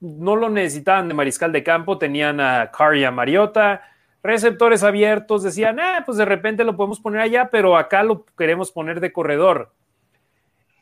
no 0.00 0.36
lo 0.36 0.48
necesitaban 0.48 1.08
de 1.08 1.14
mariscal 1.14 1.52
de 1.52 1.62
campo, 1.62 1.98
tenían 1.98 2.40
a 2.40 2.70
Caria 2.70 3.10
Mariota, 3.10 3.82
receptores 4.22 4.82
abiertos, 4.82 5.42
decían, 5.42 5.78
ah, 5.80 6.02
pues 6.04 6.18
de 6.18 6.24
repente 6.24 6.64
lo 6.64 6.76
podemos 6.76 7.00
poner 7.00 7.20
allá, 7.20 7.48
pero 7.50 7.76
acá 7.76 8.02
lo 8.02 8.24
queremos 8.36 8.70
poner 8.72 9.00
de 9.00 9.12
corredor. 9.12 9.72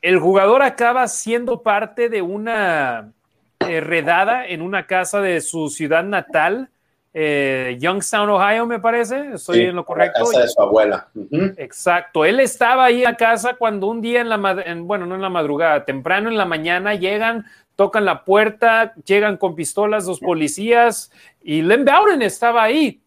El 0.02 0.18
jugador 0.18 0.62
acaba 0.62 1.08
siendo 1.08 1.62
parte 1.62 2.08
de 2.08 2.22
una 2.22 3.12
eh, 3.60 3.80
redada 3.80 4.46
en 4.46 4.62
una 4.62 4.86
casa 4.86 5.20
de 5.20 5.40
su 5.40 5.68
ciudad 5.68 6.04
natal, 6.04 6.70
eh, 7.18 7.78
Youngstown, 7.80 8.28
Ohio, 8.28 8.66
me 8.66 8.78
parece. 8.78 9.30
Estoy 9.36 9.62
en 9.62 9.76
lo 9.76 9.86
correcto. 9.86 10.20
La 10.20 10.26
casa 10.26 10.40
de 10.42 10.48
su 10.48 10.60
abuela. 10.60 11.08
Exacto. 11.56 12.26
Él 12.26 12.40
estaba 12.40 12.84
ahí 12.84 13.04
en 13.04 13.14
casa 13.14 13.54
cuando 13.54 13.86
un 13.86 14.02
día 14.02 14.20
en 14.20 14.28
la, 14.28 14.36
bueno, 14.80 15.06
no 15.06 15.14
en 15.14 15.22
la 15.22 15.30
madrugada, 15.30 15.86
temprano 15.86 16.28
en 16.28 16.36
la 16.36 16.44
mañana 16.44 16.94
llegan 16.94 17.46
tocan 17.76 18.04
la 18.04 18.24
puerta, 18.24 18.94
llegan 19.04 19.36
con 19.36 19.54
pistolas 19.54 20.06
los 20.06 20.18
policías 20.18 21.12
y 21.42 21.62
Len 21.62 21.84
Bowden 21.84 22.22
estaba 22.22 22.64
ahí. 22.64 23.00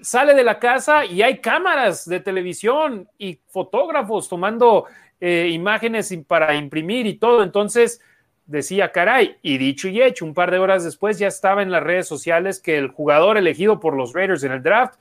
sale 0.00 0.34
de 0.34 0.42
la 0.42 0.58
casa 0.58 1.04
y 1.04 1.22
hay 1.22 1.38
cámaras 1.38 2.08
de 2.08 2.18
televisión 2.18 3.08
y 3.18 3.38
fotógrafos 3.48 4.28
tomando 4.28 4.86
eh, 5.20 5.48
imágenes 5.52 6.12
para 6.26 6.54
imprimir 6.54 7.06
y 7.06 7.14
todo. 7.14 7.42
Entonces 7.42 8.00
decía, 8.46 8.90
caray, 8.90 9.36
y 9.42 9.58
dicho 9.58 9.88
y 9.88 10.02
hecho, 10.02 10.24
un 10.24 10.34
par 10.34 10.50
de 10.50 10.58
horas 10.58 10.82
después 10.84 11.18
ya 11.18 11.28
estaba 11.28 11.62
en 11.62 11.70
las 11.70 11.82
redes 11.82 12.08
sociales 12.08 12.60
que 12.60 12.78
el 12.78 12.88
jugador 12.88 13.36
elegido 13.36 13.78
por 13.78 13.94
los 13.94 14.12
Raiders 14.12 14.42
en 14.42 14.52
el 14.52 14.62
draft 14.62 14.98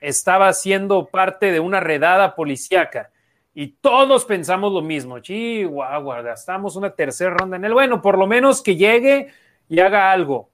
estaba 0.00 0.52
siendo 0.54 1.06
parte 1.06 1.52
de 1.52 1.60
una 1.60 1.80
redada 1.80 2.34
policíaca. 2.34 3.10
Y 3.54 3.68
todos 3.80 4.24
pensamos 4.24 4.72
lo 4.72 4.82
mismo. 4.82 5.18
Chihuahua, 5.18 6.22
gastamos 6.22 6.76
una 6.76 6.90
tercera 6.90 7.30
ronda 7.30 7.56
en 7.56 7.64
él. 7.64 7.72
Bueno, 7.72 8.00
por 8.00 8.16
lo 8.16 8.26
menos 8.26 8.62
que 8.62 8.76
llegue 8.76 9.28
y 9.68 9.80
haga 9.80 10.12
algo 10.12 10.50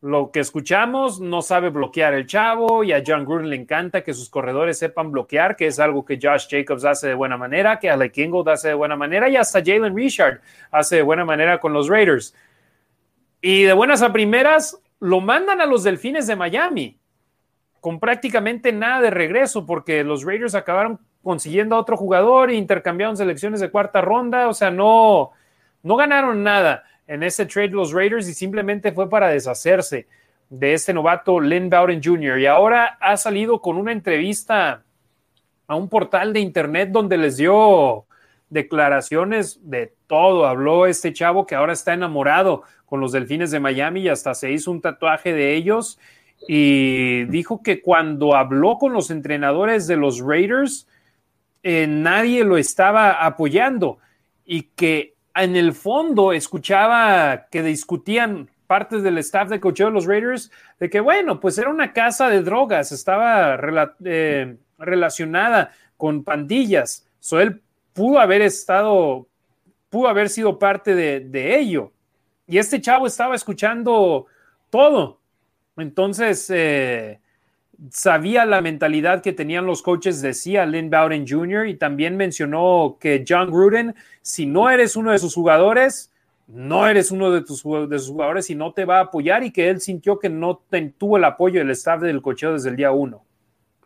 lo 0.00 0.30
que 0.30 0.40
escuchamos, 0.40 1.20
no 1.20 1.42
sabe 1.42 1.70
bloquear 1.70 2.14
el 2.14 2.26
chavo 2.26 2.84
y 2.84 2.92
a 2.92 3.02
John 3.04 3.24
Gruden 3.24 3.50
le 3.50 3.56
encanta 3.56 4.02
que 4.02 4.14
sus 4.14 4.30
corredores 4.30 4.78
sepan 4.78 5.10
bloquear, 5.10 5.56
que 5.56 5.66
es 5.66 5.80
algo 5.80 6.04
que 6.04 6.18
Josh 6.22 6.46
Jacobs 6.48 6.84
hace 6.84 7.08
de 7.08 7.14
buena 7.14 7.36
manera, 7.36 7.80
que 7.80 7.90
Alec 7.90 8.16
Ingold 8.18 8.48
hace 8.48 8.68
de 8.68 8.74
buena 8.74 8.94
manera 8.94 9.28
y 9.28 9.36
hasta 9.36 9.60
Jalen 9.60 9.96
Richard 9.96 10.40
hace 10.70 10.96
de 10.96 11.02
buena 11.02 11.24
manera 11.24 11.58
con 11.58 11.72
los 11.72 11.88
Raiders. 11.88 12.34
Y 13.40 13.64
de 13.64 13.72
buenas 13.72 14.02
a 14.02 14.12
primeras, 14.12 14.80
lo 15.00 15.20
mandan 15.20 15.60
a 15.60 15.66
los 15.66 15.82
Delfines 15.82 16.28
de 16.28 16.36
Miami 16.36 16.98
con 17.80 17.98
prácticamente 17.98 18.72
nada 18.72 19.00
de 19.00 19.10
regreso 19.10 19.66
porque 19.66 20.04
los 20.04 20.24
Raiders 20.24 20.54
acabaron 20.54 21.00
consiguiendo 21.22 21.76
a 21.76 21.80
otro 21.80 21.96
jugador 21.96 22.50
intercambiaron 22.50 23.16
selecciones 23.16 23.60
de 23.60 23.70
cuarta 23.70 24.00
ronda, 24.00 24.48
o 24.48 24.54
sea, 24.54 24.70
no, 24.70 25.30
no 25.82 25.96
ganaron 25.96 26.42
nada 26.42 26.84
en 27.06 27.22
ese 27.22 27.46
trade 27.46 27.68
los 27.68 27.92
Raiders 27.92 28.28
y 28.28 28.34
simplemente 28.34 28.92
fue 28.92 29.08
para 29.08 29.28
deshacerse 29.28 30.06
de 30.50 30.74
este 30.74 30.92
novato 30.92 31.40
Lynn 31.40 31.70
Bowden 31.70 32.02
Jr. 32.02 32.38
Y 32.38 32.46
ahora 32.46 32.98
ha 33.00 33.16
salido 33.16 33.60
con 33.60 33.76
una 33.76 33.92
entrevista 33.92 34.82
a 35.66 35.74
un 35.74 35.88
portal 35.88 36.32
de 36.32 36.40
internet 36.40 36.90
donde 36.90 37.18
les 37.18 37.36
dio 37.36 38.06
declaraciones 38.48 39.60
de 39.62 39.92
todo. 40.06 40.46
Habló 40.46 40.86
este 40.86 41.12
chavo 41.12 41.46
que 41.46 41.54
ahora 41.54 41.72
está 41.72 41.92
enamorado 41.92 42.62
con 42.86 43.00
los 43.00 43.12
Delfines 43.12 43.50
de 43.50 43.60
Miami 43.60 44.02
y 44.02 44.08
hasta 44.08 44.34
se 44.34 44.50
hizo 44.52 44.70
un 44.70 44.80
tatuaje 44.80 45.32
de 45.32 45.54
ellos. 45.54 45.98
Y 46.46 47.24
dijo 47.24 47.62
que 47.62 47.82
cuando 47.82 48.34
habló 48.34 48.78
con 48.78 48.92
los 48.92 49.10
entrenadores 49.10 49.86
de 49.86 49.96
los 49.96 50.20
Raiders, 50.20 50.86
eh, 51.62 51.86
nadie 51.86 52.44
lo 52.44 52.56
estaba 52.56 53.24
apoyando 53.24 53.98
y 54.44 54.62
que 54.62 55.14
en 55.34 55.56
el 55.56 55.72
fondo 55.72 56.32
escuchaba 56.32 57.46
que 57.50 57.62
discutían 57.62 58.50
partes 58.66 59.02
del 59.02 59.18
staff 59.18 59.48
de 59.48 59.60
cocheo 59.60 59.86
de 59.86 59.92
los 59.92 60.06
Raiders 60.06 60.50
de 60.78 60.90
que, 60.90 61.00
bueno, 61.00 61.40
pues 61.40 61.58
era 61.58 61.70
una 61.70 61.92
casa 61.92 62.28
de 62.28 62.42
drogas, 62.42 62.92
estaba 62.92 63.58
eh, 64.04 64.56
relacionada 64.78 65.72
con 65.96 66.22
pandillas. 66.22 67.06
So 67.18 67.40
él 67.40 67.60
pudo 67.92 68.20
haber 68.20 68.42
estado, 68.42 69.26
pudo 69.90 70.08
haber 70.08 70.28
sido 70.28 70.58
parte 70.58 70.94
de, 70.94 71.20
de 71.20 71.58
ello. 71.58 71.92
Y 72.46 72.58
este 72.58 72.80
chavo 72.80 73.06
estaba 73.06 73.34
escuchando 73.34 74.26
todo. 74.70 75.20
Entonces, 75.76 76.48
eh, 76.50 77.20
sabía 77.90 78.44
la 78.44 78.60
mentalidad 78.60 79.22
que 79.22 79.32
tenían 79.32 79.66
los 79.66 79.82
coaches, 79.82 80.20
decía 80.20 80.66
Lynn 80.66 80.90
Bowden 80.90 81.26
Jr. 81.28 81.66
y 81.68 81.76
también 81.76 82.16
mencionó 82.16 82.96
que 83.00 83.24
John 83.26 83.50
Gruden, 83.50 83.94
si 84.22 84.46
no 84.46 84.70
eres 84.70 84.96
uno 84.96 85.12
de 85.12 85.18
sus 85.18 85.34
jugadores, 85.34 86.10
no 86.48 86.88
eres 86.88 87.10
uno 87.10 87.30
de, 87.30 87.42
tus, 87.42 87.62
de 87.62 87.98
sus 87.98 88.08
jugadores 88.08 88.48
y 88.50 88.54
no 88.54 88.72
te 88.72 88.84
va 88.84 88.98
a 88.98 89.02
apoyar 89.02 89.44
y 89.44 89.52
que 89.52 89.68
él 89.68 89.80
sintió 89.80 90.18
que 90.18 90.28
no 90.28 90.62
tuvo 90.96 91.18
el 91.18 91.24
apoyo 91.24 91.60
del 91.60 91.70
staff 91.70 92.00
del 92.00 92.22
cocheo 92.22 92.54
desde 92.54 92.70
el 92.70 92.76
día 92.76 92.90
uno. 92.90 93.24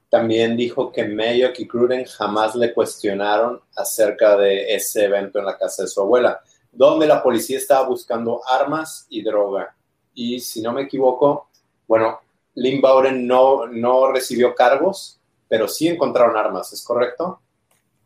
También 0.09 0.56
dijo 0.56 0.93
que 0.93 1.05
Mayock 1.05 1.59
y 1.59 1.64
Gruden 1.64 2.05
jamás 2.05 2.55
le 2.55 2.73
cuestionaron 2.73 3.60
acerca 3.77 4.36
de 4.36 4.74
ese 4.74 5.06
evento 5.06 5.39
en 5.39 5.47
la 5.47 5.56
casa 5.56 5.82
de 5.82 5.89
su 5.89 6.02
abuela, 6.02 6.40
donde 6.70 7.06
la 7.06 7.23
policía 7.23 7.56
estaba 7.59 7.89
buscando 7.89 8.40
armas 8.47 9.06
y 9.09 9.23
droga. 9.23 9.74
Y 10.14 10.39
si 10.40 10.60
no 10.60 10.73
me 10.73 10.82
equivoco, 10.82 11.48
bueno, 11.89 12.20
Lynn 12.54 12.80
Bowden 12.80 13.26
no, 13.26 13.66
no 13.66 14.12
recibió 14.12 14.54
cargos, 14.54 15.20
pero 15.48 15.68
sí 15.68 15.88
encontraron 15.88 16.36
armas, 16.36 16.72
¿es 16.72 16.84
correcto? 16.84 17.40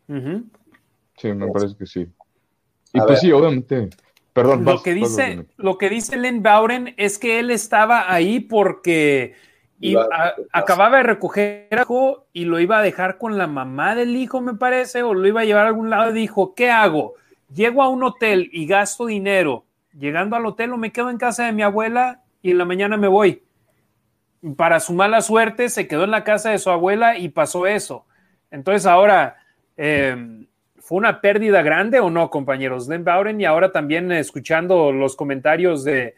Sí, 0.09 1.33
me 1.33 1.49
parece 1.49 1.77
que 1.77 1.87
sí. 1.87 2.07
Y 2.93 3.01
pues 3.01 3.21
sí, 3.21 3.33
obviamente. 3.33 3.91
Perdón, 4.33 4.65
lo, 4.65 4.83
que 4.83 4.93
dice, 4.93 5.47
lo 5.57 5.79
que 5.79 5.89
dice 5.89 6.17
Lynn 6.17 6.43
Bowden 6.43 6.95
es 6.99 7.19
que 7.19 7.39
él 7.39 7.51
estaba 7.51 8.13
ahí 8.13 8.41
porque 8.41 9.35
acababa 10.53 10.99
de 10.99 11.03
recoger 11.05 11.69
hijo 11.73 12.27
y 12.33 12.45
lo 12.45 12.61
iba 12.61 12.79
a 12.79 12.83
dejar 12.83 13.17
con 13.17 13.39
la 13.39 13.47
mamá 13.47 13.95
del 13.95 14.15
hijo, 14.15 14.43
me 14.43 14.55
parece, 14.55 15.03
o 15.03 15.15
lo 15.15 15.27
iba 15.27 15.41
a 15.41 15.45
llevar 15.45 15.65
a 15.65 15.69
algún 15.69 15.89
lado 15.89 16.11
y 16.11 16.15
dijo, 16.15 16.55
¿qué 16.55 16.71
hago? 16.71 17.15
Llego 17.55 17.83
a 17.83 17.89
un 17.89 18.03
hotel 18.03 18.51
y 18.53 18.67
gasto 18.67 19.07
dinero. 19.07 19.65
Llegando 19.99 20.37
al 20.37 20.45
hotel 20.45 20.73
o 20.73 20.77
me 20.77 20.93
quedo 20.93 21.09
en 21.09 21.17
casa 21.17 21.47
de 21.47 21.53
mi 21.53 21.63
abuela 21.63 22.23
y 22.43 22.51
en 22.51 22.59
la 22.59 22.67
mañana 22.67 22.99
me 22.99 23.09
voy 23.09 23.46
para 24.57 24.81
su 24.81 24.93
mala 24.93 25.21
suerte, 25.21 25.69
se 25.69 25.89
quedó 25.89 26.05
en 26.05 26.11
la 26.11 26.25
casa 26.25 26.51
de 26.51 26.59
su 26.59 26.71
abuela 26.71 27.19
y 27.19 27.29
pasó 27.29 27.67
eso. 27.67 28.07
Entonces 28.51 28.87
ahora, 28.87 29.37
em, 29.77 30.47
¿fue 30.79 30.99
una 30.99 31.21
pérdida 31.21 31.63
grande 31.63 32.01
o 32.01 32.11
no, 32.11 32.31
compañeros? 32.31 32.89
Len 32.89 33.05
Bowden 33.05 33.41
y 33.41 33.45
ahora 33.45 33.73
también 33.73 34.13
escuchando 34.13 34.93
los 34.93 35.17
comentarios 35.17 35.85
de, 35.85 36.15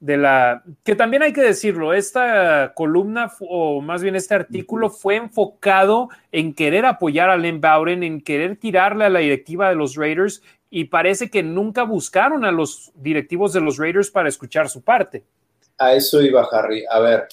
la, 0.00 0.62
que 0.84 0.94
también 0.94 1.22
hay 1.22 1.32
que 1.32 1.42
decirlo, 1.42 1.94
esta 1.94 2.72
columna 2.74 3.32
o 3.40 3.80
más 3.80 4.02
bien 4.02 4.16
este 4.16 4.34
artículo 4.34 4.90
fue 4.90 5.16
enfocado 5.16 6.08
en 6.32 6.54
querer 6.54 6.86
apoyar 6.86 7.30
a 7.30 7.36
Len 7.36 7.60
Bowden, 7.60 8.02
en 8.02 8.20
querer 8.20 8.56
tirarle 8.56 9.06
a 9.06 9.10
la 9.10 9.20
directiva 9.20 9.68
de 9.68 9.76
los 9.76 9.96
Raiders 9.96 10.42
y 10.70 10.84
parece 10.84 11.30
que 11.30 11.42
nunca 11.42 11.82
buscaron 11.82 12.44
a 12.44 12.52
los 12.52 12.92
directivos 12.94 13.52
de 13.52 13.60
los 13.60 13.76
Raiders 13.76 14.10
para 14.10 14.28
escuchar 14.28 14.68
su 14.68 14.82
parte. 14.82 15.24
A 15.78 15.94
eso 15.94 16.22
iba 16.22 16.46
Harry. 16.52 16.84
A 16.90 17.00
ver, 17.00 17.26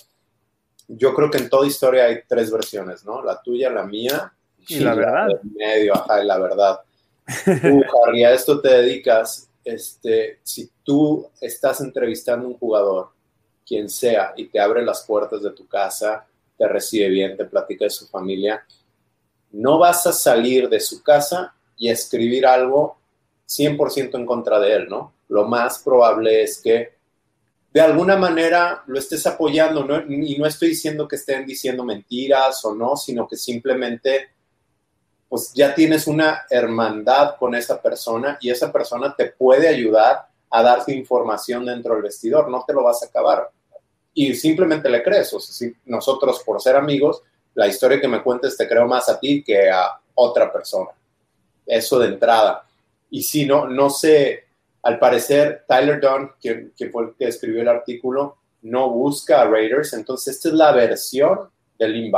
yo 0.87 1.13
creo 1.13 1.29
que 1.29 1.37
en 1.37 1.49
toda 1.49 1.67
historia 1.67 2.05
hay 2.05 2.19
tres 2.27 2.51
versiones, 2.51 3.05
¿no? 3.05 3.21
La 3.21 3.41
tuya, 3.41 3.69
la 3.69 3.83
mía 3.83 4.33
y, 4.67 4.79
la, 4.79 4.95
verdad. 4.95 5.27
medio, 5.43 5.95
ajá, 5.95 6.23
y 6.23 6.27
la 6.27 6.37
verdad. 6.37 6.79
Tú, 7.45 7.83
Harry, 8.05 8.23
a 8.23 8.33
esto 8.33 8.61
te 8.61 8.69
dedicas, 8.69 9.49
este, 9.63 10.39
si 10.43 10.69
tú 10.83 11.29
estás 11.41 11.81
entrevistando 11.81 12.45
a 12.45 12.49
un 12.49 12.57
jugador, 12.57 13.09
quien 13.65 13.89
sea, 13.89 14.33
y 14.37 14.47
te 14.47 14.59
abre 14.59 14.83
las 14.83 15.03
puertas 15.05 15.43
de 15.43 15.51
tu 15.51 15.67
casa, 15.67 16.25
te 16.57 16.67
recibe 16.67 17.09
bien, 17.09 17.35
te 17.35 17.45
platica 17.45 17.85
de 17.85 17.89
su 17.89 18.07
familia, 18.07 18.65
no 19.51 19.77
vas 19.77 20.07
a 20.07 20.13
salir 20.13 20.69
de 20.69 20.79
su 20.79 21.03
casa 21.03 21.53
y 21.75 21.89
escribir 21.89 22.45
algo 22.45 22.97
100% 23.47 24.15
en 24.15 24.25
contra 24.25 24.59
de 24.59 24.73
él, 24.73 24.87
¿no? 24.89 25.13
Lo 25.27 25.45
más 25.45 25.79
probable 25.79 26.43
es 26.43 26.61
que 26.61 26.96
de 27.77 27.83
alguna 27.83 28.15
manera 28.15 28.81
lo 28.87 28.97
estés 28.97 29.27
apoyando, 29.27 29.85
y 30.09 30.35
no 30.35 30.47
estoy 30.47 30.69
diciendo 30.69 31.07
que 31.07 31.15
estén 31.15 31.45
diciendo 31.45 31.83
mentiras 31.83 32.65
o 32.65 32.73
no, 32.73 32.97
sino 32.97 33.27
que 33.27 33.35
simplemente 33.35 34.29
pues 35.29 35.51
ya 35.53 35.75
tienes 35.75 36.07
una 36.07 36.47
hermandad 36.49 37.35
con 37.37 37.53
esa 37.53 37.79
persona 37.79 38.39
y 38.41 38.49
esa 38.49 38.71
persona 38.71 39.15
te 39.15 39.27
puede 39.27 39.67
ayudar 39.67 40.27
a 40.49 40.63
darte 40.63 40.91
información 40.91 41.67
dentro 41.67 41.93
del 41.93 42.01
vestidor, 42.01 42.49
no 42.49 42.63
te 42.65 42.73
lo 42.73 42.81
vas 42.81 43.03
a 43.03 43.05
acabar. 43.05 43.51
Y 44.11 44.33
simplemente 44.33 44.89
le 44.89 45.03
crees, 45.03 45.31
o 45.33 45.39
sea, 45.39 45.69
nosotros 45.85 46.41
por 46.43 46.59
ser 46.59 46.77
amigos, 46.77 47.21
la 47.53 47.67
historia 47.67 48.01
que 48.01 48.07
me 48.07 48.23
cuentes 48.23 48.57
te 48.57 48.67
creo 48.67 48.87
más 48.87 49.07
a 49.07 49.19
ti 49.19 49.43
que 49.43 49.69
a 49.69 50.01
otra 50.15 50.51
persona. 50.51 50.89
Eso 51.63 51.99
de 51.99 52.07
entrada. 52.07 52.65
Y 53.11 53.21
si 53.21 53.45
no, 53.45 53.67
no 53.67 53.91
sé, 53.91 54.46
al 54.87 54.99
parecer, 54.99 55.65
Tyler 55.67 55.99
Dunn, 55.99 56.31
quien, 56.39 56.71
fue 56.93 57.03
el 57.03 57.09
que 57.19 57.25
escribió 57.25 57.61
el 57.61 57.67
artículo, 57.67 58.37
no 58.61 58.89
busca 58.89 59.41
a 59.41 59.45
Raiders. 59.45 59.91
Entonces, 59.91 60.37
esta 60.37 60.47
es 60.47 60.53
la 60.53 60.71
versión 60.71 61.39
de 61.77 61.89
Lynn 61.89 62.13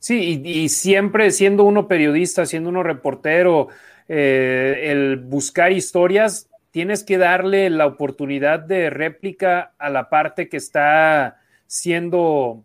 Sí, 0.00 0.42
y, 0.44 0.68
siempre 0.70 1.30
siendo 1.30 1.62
uno 1.62 1.86
periodista, 1.86 2.46
siendo 2.46 2.68
uno 2.70 2.82
reportero, 2.82 3.68
eh, 4.08 4.88
el 4.90 5.18
buscar 5.18 5.70
historias, 5.70 6.50
tienes 6.72 7.04
que 7.04 7.16
darle 7.16 7.70
la 7.70 7.86
oportunidad 7.86 8.58
de 8.58 8.90
réplica 8.90 9.74
a 9.78 9.88
la 9.88 10.10
parte 10.10 10.48
que 10.48 10.56
está 10.56 11.40
siendo 11.68 12.64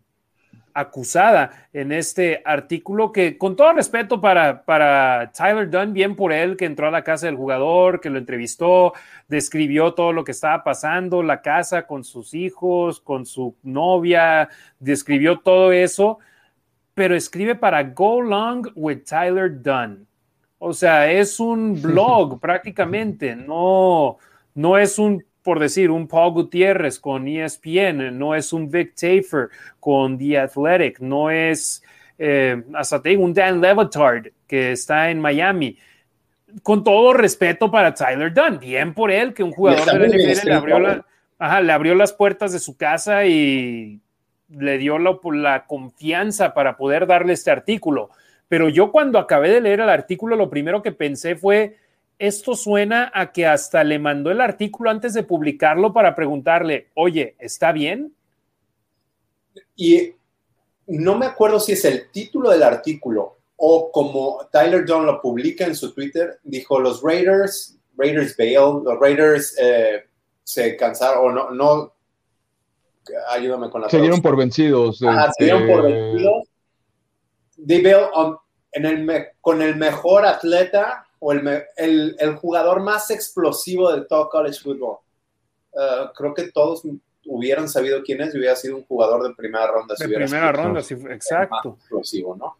acusada 0.77 1.67
en 1.73 1.91
este 1.91 2.43
artículo 2.45 3.11
que 3.11 3.35
con 3.35 3.55
todo 3.55 3.73
respeto 3.73 4.21
para, 4.21 4.63
para 4.63 5.31
Tyler 5.31 5.69
Dunn, 5.71 5.91
bien 5.91 6.15
por 6.15 6.31
él 6.31 6.55
que 6.55 6.65
entró 6.65 6.87
a 6.87 6.91
la 6.91 7.03
casa 7.03 7.25
del 7.25 7.35
jugador, 7.35 7.99
que 7.99 8.11
lo 8.11 8.19
entrevistó, 8.19 8.93
describió 9.27 9.95
todo 9.95 10.13
lo 10.13 10.23
que 10.23 10.33
estaba 10.33 10.63
pasando, 10.63 11.23
la 11.23 11.41
casa 11.41 11.87
con 11.87 12.03
sus 12.03 12.35
hijos, 12.35 12.99
con 12.99 13.25
su 13.25 13.55
novia, 13.63 14.49
describió 14.79 15.39
todo 15.39 15.71
eso, 15.71 16.19
pero 16.93 17.15
escribe 17.15 17.55
para 17.55 17.83
Go 17.83 18.21
Long 18.21 18.67
with 18.75 18.99
Tyler 19.03 19.61
Dunn. 19.61 20.07
O 20.59 20.73
sea, 20.73 21.11
es 21.11 21.39
un 21.39 21.81
blog 21.81 22.39
prácticamente, 22.39 23.35
no, 23.35 24.17
no 24.53 24.77
es 24.77 24.99
un 24.99 25.23
por 25.47 25.61
decir, 25.61 25.91
un 25.91 26.09
Paul 26.09 26.33
Gutiérrez 26.33 26.99
con 26.99 27.25
ESPN, 27.25 28.19
no 28.19 28.35
es 28.35 28.51
un 28.51 28.69
Vic 28.69 28.95
Tafer 28.95 29.47
con 29.79 30.17
The 30.17 30.39
Athletic, 30.39 30.99
no 30.99 31.31
es 31.31 31.81
eh, 32.17 32.61
hasta 32.73 33.01
te 33.01 33.15
un 33.15 33.33
Dan 33.33 33.61
Levitard 33.61 34.27
que 34.45 34.73
está 34.73 35.09
en 35.09 35.21
Miami. 35.21 35.77
Con 36.63 36.83
todo 36.83 37.13
respeto 37.13 37.71
para 37.71 37.93
Tyler 37.93 38.33
Dunn, 38.33 38.59
bien 38.59 38.93
por 38.93 39.09
él, 39.09 39.33
que 39.33 39.41
un 39.41 39.53
jugador 39.53 39.85
de 39.85 39.99
la 39.99 40.17
NFL 40.17 40.47
le 40.47 40.53
abrió, 40.53 40.79
le 40.79 41.71
abrió 41.71 41.95
las 41.95 42.11
puertas 42.11 42.51
de 42.51 42.59
su 42.59 42.75
casa 42.75 43.25
y 43.25 44.01
le 44.49 44.77
dio 44.77 44.99
la, 44.99 45.17
la 45.31 45.65
confianza 45.65 46.53
para 46.53 46.75
poder 46.75 47.07
darle 47.07 47.31
este 47.31 47.51
artículo. 47.51 48.09
Pero 48.49 48.67
yo 48.67 48.91
cuando 48.91 49.17
acabé 49.17 49.49
de 49.49 49.61
leer 49.61 49.79
el 49.79 49.89
artículo, 49.89 50.35
lo 50.35 50.49
primero 50.49 50.81
que 50.81 50.91
pensé 50.91 51.37
fue, 51.37 51.77
esto 52.19 52.55
suena 52.55 53.11
a 53.13 53.31
que 53.31 53.45
hasta 53.45 53.83
le 53.83 53.99
mandó 53.99 54.31
el 54.31 54.41
artículo 54.41 54.89
antes 54.89 55.13
de 55.13 55.23
publicarlo 55.23 55.93
para 55.93 56.15
preguntarle, 56.15 56.89
oye, 56.95 57.35
¿está 57.39 57.71
bien? 57.71 58.13
Y 59.75 60.13
no 60.87 61.17
me 61.17 61.25
acuerdo 61.25 61.59
si 61.59 61.73
es 61.73 61.85
el 61.85 62.09
título 62.11 62.49
del 62.49 62.63
artículo 62.63 63.37
o 63.57 63.91
como 63.91 64.47
Tyler 64.51 64.85
John 64.87 65.05
lo 65.05 65.21
publica 65.21 65.65
en 65.65 65.75
su 65.75 65.93
Twitter, 65.93 66.39
dijo 66.43 66.79
los 66.79 67.01
Raiders, 67.01 67.77
Raiders 67.97 68.37
bail, 68.37 68.83
los 68.83 68.99
Raiders 68.99 69.55
eh, 69.59 70.05
se 70.43 70.77
cansaron 70.77 71.25
o 71.25 71.31
no, 71.31 71.51
no, 71.51 71.93
ayúdame 73.29 73.69
con 73.69 73.81
la 73.81 73.89
Se 73.89 73.99
dieron 73.99 74.21
por 74.21 74.37
vencidos. 74.37 75.01
Ah, 75.05 75.31
se 75.35 75.45
dieron 75.45 75.67
por 75.67 75.87
este, 75.87 76.01
vencidos. 76.01 76.47
They 77.65 77.81
bail 77.81 78.05
en 78.73 78.85
el, 78.85 79.27
con 79.41 79.61
el 79.61 79.75
mejor 79.75 80.25
atleta 80.25 81.06
o 81.19 81.31
el, 81.31 81.63
el, 81.75 82.15
el, 82.19 82.35
jugador 82.35 82.81
más 82.81 83.09
explosivo 83.11 83.91
del 83.91 84.07
todo 84.07 84.29
college 84.29 84.59
football. 84.61 84.97
Uh, 85.71 86.13
creo 86.15 86.33
que 86.33 86.51
todos 86.51 86.83
hubieran 87.25 87.69
sabido 87.69 88.01
quién 88.03 88.21
es 88.21 88.33
y 88.33 88.39
hubiera 88.39 88.55
sido 88.55 88.77
un 88.77 88.85
jugador 88.85 89.27
de 89.27 89.35
primera 89.35 89.67
ronda. 89.67 89.95
De 89.97 90.07
primera 90.07 90.51
ronda, 90.51 90.81
sí, 90.81 90.95
exacto. 91.09 91.77
explosivo, 91.79 92.35
¿no? 92.35 92.57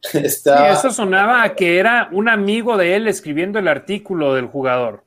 Está... 0.12 0.72
eso 0.72 0.90
sonaba 0.90 1.42
a 1.42 1.54
que 1.54 1.78
era 1.78 2.08
un 2.12 2.28
amigo 2.28 2.76
de 2.76 2.94
él 2.96 3.08
escribiendo 3.08 3.58
el 3.58 3.68
artículo 3.68 4.34
del 4.34 4.46
jugador. 4.46 5.04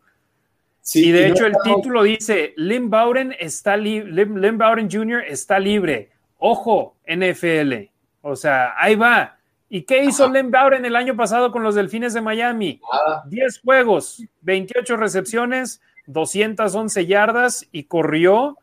Sí, 0.81 1.09
y 1.09 1.11
de 1.11 1.27
hecho 1.27 1.45
el 1.45 1.55
título 1.63 2.03
dice, 2.03 2.53
Lynn 2.57 2.89
Bowden, 2.89 3.35
está 3.39 3.77
Lynn 3.77 4.57
Bowden 4.57 4.89
Jr. 4.91 5.23
está 5.27 5.59
libre. 5.59 6.09
Ojo, 6.39 6.97
NFL. 7.05 7.73
O 8.21 8.35
sea, 8.35 8.73
ahí 8.77 8.95
va. 8.95 9.37
¿Y 9.73 9.83
qué 9.83 10.03
hizo 10.03 10.29
Len 10.29 10.51
Bowden 10.51 10.83
el 10.83 10.97
año 10.97 11.15
pasado 11.15 11.49
con 11.49 11.63
los 11.63 11.75
Delfines 11.75 12.13
de 12.13 12.19
Miami? 12.19 12.81
10 13.29 13.61
juegos, 13.61 14.21
28 14.41 14.97
recepciones, 14.97 15.79
211 16.07 17.05
yardas 17.05 17.65
y 17.71 17.85
corrió 17.85 18.57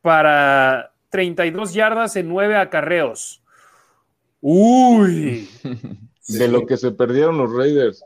para 0.00 0.94
32 1.10 1.74
yardas 1.74 2.16
en 2.16 2.30
9 2.30 2.56
acarreos. 2.56 3.42
Uy. 4.40 5.50
De 6.28 6.48
lo 6.48 6.64
que 6.64 6.78
se 6.78 6.92
perdieron 6.92 7.36
los 7.36 7.54
Raiders. 7.54 8.02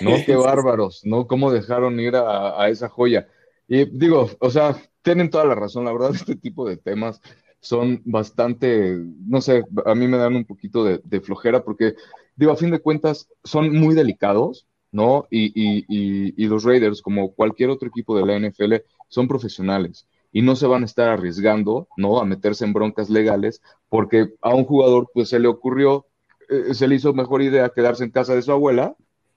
No, 0.00 0.12
qué 0.24 0.36
bárbaros, 0.36 1.04
¿no? 1.04 1.26
¿Cómo 1.26 1.50
dejaron 1.50 1.98
ir 1.98 2.14
a, 2.14 2.62
a 2.62 2.68
esa 2.68 2.88
joya? 2.88 3.26
Y 3.66 3.84
digo, 3.86 4.30
o 4.38 4.50
sea, 4.50 4.76
tienen 5.02 5.28
toda 5.28 5.44
la 5.44 5.56
razón, 5.56 5.84
la 5.84 5.92
verdad, 5.92 6.14
este 6.14 6.36
tipo 6.36 6.68
de 6.68 6.76
temas 6.76 7.20
son 7.64 8.02
bastante, 8.04 8.94
no 9.26 9.40
sé, 9.40 9.64
a 9.86 9.94
mí 9.94 10.06
me 10.06 10.18
dan 10.18 10.36
un 10.36 10.44
poquito 10.44 10.84
de, 10.84 11.20
flojera 11.22 11.64
porque, 11.64 11.94
digo, 12.36 12.52
a 12.52 12.56
fin 12.56 12.70
de 12.70 12.80
cuentas, 12.80 13.28
son 13.42 13.72
muy 13.74 13.94
delicados, 13.94 14.66
¿no? 14.92 15.26
Y, 15.30 15.52
y, 15.88 16.46
los 16.46 16.62
Raiders, 16.64 17.00
como 17.00 17.32
cualquier 17.32 17.70
otro 17.70 17.88
equipo 17.88 18.16
de 18.16 18.26
la 18.26 18.38
NFL, 18.38 18.74
son 19.08 19.28
profesionales 19.28 20.06
y 20.30 20.42
no 20.42 20.56
se 20.56 20.66
van 20.66 20.82
a 20.82 20.86
estar 20.86 21.08
arriesgando, 21.08 21.88
¿no? 21.96 22.20
A 22.20 22.26
meterse 22.26 22.66
en 22.66 22.74
broncas 22.74 23.08
legales 23.08 23.62
porque 23.88 24.34
a 24.42 24.54
un 24.54 24.64
jugador, 24.64 25.10
pues, 25.14 25.30
se 25.30 25.38
le 25.38 25.48
ocurrió, 25.48 26.06
eh, 26.50 26.74
se 26.74 26.86
le 26.86 26.96
hizo 26.96 27.14
mejor 27.14 27.40
idea 27.40 27.72
quedarse 27.74 28.04
en 28.04 28.10
casa 28.10 28.34
de 28.34 28.42
su 28.42 28.52
abuela, 28.52 28.94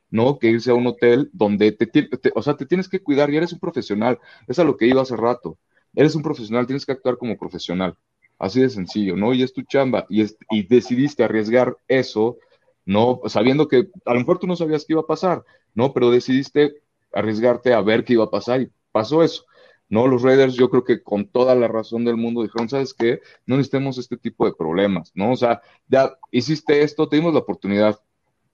¿no? 0.10 0.38
Que 0.38 0.50
irse 0.50 0.72
a 0.72 0.76
un 0.76 0.88
hotel 0.88 1.30
donde 1.32 1.72
te, 1.72 1.88
te, 1.88 2.10
o 2.36 2.42
sea, 2.42 2.58
te 2.58 2.66
tienes 2.66 2.90
que 2.90 3.02
cuidar 3.02 3.30
y 3.30 3.38
eres 3.38 3.54
un 3.54 3.60
profesional. 3.60 4.20
Es 4.48 4.60
a 4.60 4.66
lo 4.66 4.76
que 4.76 4.88
iba 4.88 5.02
hace 5.02 5.16
rato. 5.16 5.58
Eres 5.96 6.16
un 6.16 6.22
profesional, 6.22 6.68
tienes 6.68 6.86
que 6.86 6.92
actuar 6.92 7.18
como 7.18 7.38
profesional. 7.38 7.98
Así 8.40 8.62
de 8.62 8.70
sencillo, 8.70 9.16
¿no? 9.16 9.34
Y 9.34 9.44
es 9.44 9.54
tu 9.54 9.64
chamba 9.64 10.06
y, 10.10 10.24
y 10.52 10.64
decidiste 10.68 11.24
arriesgar 11.24 11.78
eso, 11.88 12.38
¿no? 12.86 13.22
Sabiendo 13.26 13.68
que 13.68 13.90
a 14.06 14.14
lo 14.14 14.20
mejor 14.20 14.40
tú 14.40 14.48
no 14.48 14.56
sabías 14.56 14.86
qué 14.86 14.94
iba 14.94 15.02
a 15.02 15.08
pasar, 15.08 15.44
¿no? 15.74 15.94
Pero 15.94 16.12
decidiste 16.12 16.76
arriesgarte 17.12 17.74
a 17.74 17.82
ver 17.82 18.04
qué 18.06 18.14
iba 18.14 18.26
a 18.26 18.30
pasar 18.32 18.62
y 18.62 18.72
pasó 18.92 19.24
eso. 19.24 19.46
¿no? 19.90 20.08
Los 20.08 20.22
Raiders 20.22 20.56
yo 20.56 20.70
creo 20.70 20.84
que 20.84 21.02
con 21.04 21.28
toda 21.28 21.56
la 21.56 21.68
razón 21.68 22.06
del 22.06 22.18
mundo 22.18 22.44
dijeron, 22.44 22.70
¿sabes 22.70 22.94
qué? 22.94 23.22
No 23.46 23.56
necesitemos 23.58 23.98
este 23.98 24.18
tipo 24.18 24.46
de 24.46 24.54
problemas, 24.54 25.12
¿no? 25.16 25.32
O 25.32 25.36
sea, 25.38 25.62
ya 25.88 26.18
hiciste 26.32 26.82
esto, 26.84 27.08
tuvimos 27.08 27.34
la 27.34 27.40
oportunidad, 27.40 28.00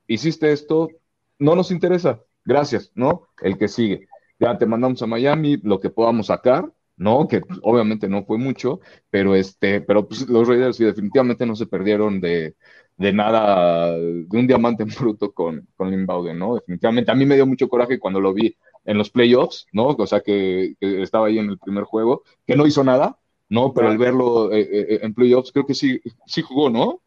hiciste 0.07 0.51
esto, 0.51 0.89
no 1.39 1.55
nos 1.55 1.72
interesa, 1.72 2.22
gracias, 2.45 2.91
¿no? 2.95 3.27
El 3.41 3.57
que 3.57 3.68
sigue. 3.68 4.07
Ya 4.39 4.57
te 4.57 4.65
mandamos 4.65 5.01
a 5.01 5.07
Miami 5.07 5.57
lo 5.64 5.80
que 5.80 5.89
podamos 5.89 6.27
sacar, 6.27 6.72
¿no? 6.98 7.28
Que 7.28 7.41
pues, 7.41 7.60
obviamente 7.64 8.07
no 8.07 8.24
fue 8.26 8.38
mucho, 8.38 8.80
pero 9.10 9.36
este, 9.36 9.82
pero 9.82 10.07
pues, 10.07 10.28
los 10.28 10.48
Raiders 10.48 10.78
sí 10.78 10.84
definitivamente 10.84 11.45
no 11.45 11.56
se 11.56 11.65
perdieron 11.65 12.22
de, 12.22 12.56
de 12.98 13.14
nada, 13.14 13.98
de 13.98 14.38
un 14.38 14.48
diamante 14.48 14.84
en 14.84 14.90
bruto 14.90 15.32
con, 15.32 15.68
con 15.76 15.91
Lynn 15.91 16.06
Bowden, 16.06 16.38
¿no? 16.38 16.56
Definitivamente. 16.56 17.11
A 17.11 17.15
mí 17.15 17.26
me 17.26 17.36
dio 17.36 17.45
mucho 17.45 17.68
coraje 17.68 17.99
cuando 17.99 18.20
lo 18.20 18.34
vi 18.34 18.56
en 18.86 18.98
los 18.98 19.10
playoffs, 19.10 19.68
¿no? 19.72 19.88
O 19.88 20.07
sea, 20.07 20.22
que, 20.22 20.76
estaba 20.80 21.28
ahí 21.28 21.40
en 21.40 21.49
el 21.49 21.57
primer 21.57 21.84
juego, 21.86 22.24
que 22.45 22.56
no 22.56 22.65
hizo 22.65 22.84
nada, 22.84 23.18
¿no? 23.49 23.74
Pero 23.74 23.88
al 23.88 23.98
verlo 23.98 24.52
eh, 24.52 24.61
eh, 24.61 24.99
en 25.02 25.14
playoffs, 25.14 25.52
creo 25.52 25.65
que 25.65 25.74
sí, 25.74 26.02
sí 26.26 26.41
jugó, 26.41 26.70
¿no? 26.70 27.02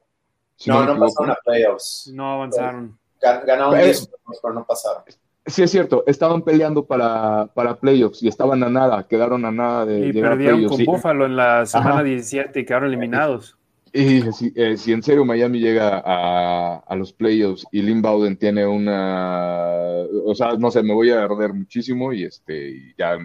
no, 0.66 0.84
no, 0.86 0.98
pasaron 0.98 1.30
a 1.32 1.38
playoffs. 1.44 2.10
No 2.12 2.32
avanzaron. 2.32 2.98
Ganaron 3.20 3.78
10, 3.78 4.10
pero 4.42 4.54
no 4.54 4.64
pasaron. 4.64 5.02
Sí, 5.46 5.62
es 5.62 5.70
cierto, 5.70 6.02
estaban 6.06 6.42
peleando 6.42 6.84
para, 6.84 7.46
para 7.54 7.76
playoffs 7.76 8.22
y 8.22 8.28
estaban 8.28 8.62
a 8.64 8.68
nada, 8.68 9.06
quedaron 9.06 9.44
a 9.44 9.52
nada 9.52 9.86
de. 9.86 10.08
Y 10.08 10.12
perdieron 10.12 10.64
con 10.66 10.84
Buffalo 10.84 11.26
en 11.26 11.36
la 11.36 11.66
semana 11.66 12.02
17 12.02 12.60
y 12.60 12.64
quedaron 12.64 12.88
eliminados. 12.88 13.56
Y 13.92 14.22
eh, 14.56 14.76
si, 14.76 14.92
en 14.92 15.02
serio 15.02 15.24
Miami 15.24 15.60
llega 15.60 16.02
a, 16.04 16.78
a, 16.78 16.96
los 16.96 17.12
playoffs 17.12 17.64
y 17.70 17.80
Lynn 17.80 18.02
Bowden 18.02 18.36
tiene 18.36 18.66
una. 18.66 20.04
O 20.24 20.34
sea, 20.34 20.54
no 20.58 20.70
sé, 20.70 20.82
me 20.82 20.92
voy 20.92 21.10
a 21.10 21.24
arder 21.24 21.54
muchísimo 21.54 22.12
y 22.12 22.24
este 22.24 22.94
ya 22.98 23.16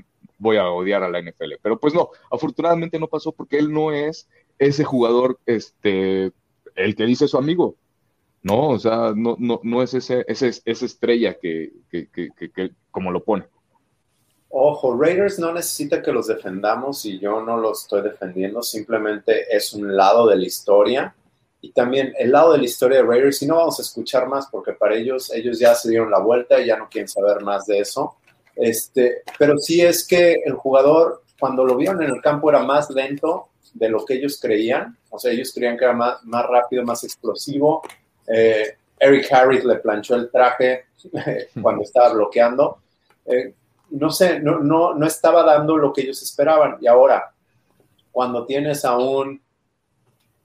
voy 0.41 0.57
a 0.57 0.69
odiar 0.69 1.03
a 1.03 1.10
la 1.10 1.22
NFL. 1.22 1.53
Pero 1.61 1.80
pues 1.80 1.93
no, 1.93 2.10
afortunadamente 2.31 2.99
no 2.99 3.07
pasó 3.07 3.31
porque 3.31 3.57
él 3.57 3.72
no 3.72 3.91
es 3.91 4.27
ese 4.60 4.84
jugador, 4.84 5.39
este, 5.45 6.31
el 6.76 6.95
que 6.95 7.06
dice 7.06 7.27
su 7.27 7.38
amigo. 7.38 7.76
¿No? 8.43 8.69
O 8.69 8.80
sea, 8.80 9.13
no, 9.15 9.35
no, 9.39 9.59
no 9.63 9.84
es 9.84 9.93
ese, 9.93 10.26
ese, 10.27 10.51
esa 10.65 10.85
estrella 10.85 11.38
que, 11.39 11.72
que, 11.89 12.07
que, 12.09 12.72
como 12.89 13.11
lo 13.11 13.23
pone. 13.23 13.45
Ojo, 14.49 14.97
Raiders 14.97 15.39
no 15.39 15.53
necesita 15.53 16.01
que 16.01 16.11
los 16.11 16.27
defendamos 16.27 17.05
y 17.05 17.19
yo 17.19 17.41
no 17.41 17.57
los 17.57 17.84
estoy 17.84 18.01
defendiendo, 18.01 18.61
simplemente 18.61 19.45
es 19.55 19.73
un 19.73 19.95
lado 19.95 20.27
de 20.27 20.35
la 20.35 20.45
historia. 20.45 21.15
Y 21.61 21.72
también 21.72 22.13
el 22.18 22.31
lado 22.31 22.53
de 22.53 22.57
la 22.57 22.65
historia 22.65 22.97
de 22.97 23.03
Raiders, 23.03 23.41
y 23.43 23.45
no 23.45 23.57
vamos 23.57 23.80
a 23.80 23.84
escuchar 23.84 24.27
más 24.27 24.47
porque 24.51 24.73
para 24.73 24.95
ellos, 24.95 25.31
ellos 25.31 25.59
ya 25.59 25.76
se 25.76 25.89
dieron 25.89 26.09
la 26.09 26.19
vuelta 26.19 26.59
y 26.59 26.65
ya 26.65 26.76
no 26.76 26.89
quieren 26.89 27.07
saber 27.07 27.41
más 27.43 27.68
de 27.68 27.80
eso. 27.80 28.18
Este, 28.55 29.22
pero 29.38 29.57
sí 29.57 29.81
es 29.81 30.05
que 30.05 30.41
el 30.43 30.53
jugador, 30.53 31.22
cuando 31.39 31.63
lo 31.63 31.77
vieron 31.77 32.01
en 32.01 32.09
el 32.09 32.22
campo, 32.22 32.49
era 32.49 32.63
más 32.63 32.89
lento 32.89 33.49
de 33.73 33.89
lo 33.89 34.03
que 34.03 34.15
ellos 34.15 34.39
creían. 34.41 34.97
O 35.11 35.19
sea, 35.19 35.31
ellos 35.31 35.53
creían 35.53 35.77
que 35.77 35.85
era 35.85 35.93
más, 35.93 36.23
más 36.23 36.45
rápido, 36.47 36.84
más 36.84 37.03
explosivo, 37.03 37.84
eh, 38.33 38.77
Eric 38.97 39.31
Harris 39.31 39.65
le 39.65 39.75
planchó 39.77 40.15
el 40.15 40.31
traje 40.31 40.85
cuando 41.61 41.83
estaba 41.83 42.13
bloqueando. 42.13 42.77
Eh, 43.25 43.53
no 43.89 44.09
sé, 44.09 44.39
no, 44.39 44.59
no, 44.59 44.93
no 44.93 45.05
estaba 45.05 45.43
dando 45.43 45.75
lo 45.75 45.91
que 45.91 46.01
ellos 46.01 46.21
esperaban. 46.21 46.77
Y 46.79 46.87
ahora, 46.87 47.33
cuando 48.11 48.45
tienes 48.45 48.85
a 48.85 48.97
un, 48.97 49.41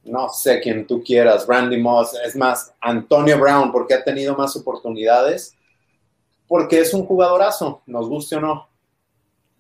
no 0.05 0.29
sé 0.31 0.61
quién 0.61 0.87
tú 0.87 1.03
quieras, 1.03 1.47
Randy 1.47 1.79
Moss, 1.79 2.15
es 2.25 2.35
más, 2.35 2.75
Antonio 2.81 3.39
Brown, 3.39 3.71
porque 3.71 3.95
ha 3.95 4.03
tenido 4.03 4.35
más 4.35 4.57
oportunidades, 4.57 5.55
porque 6.49 6.81
es 6.81 6.93
un 6.95 7.07
jugadorazo, 7.07 7.83
nos 7.87 8.09
guste 8.09 8.37
o 8.37 8.41
no. 8.41 8.69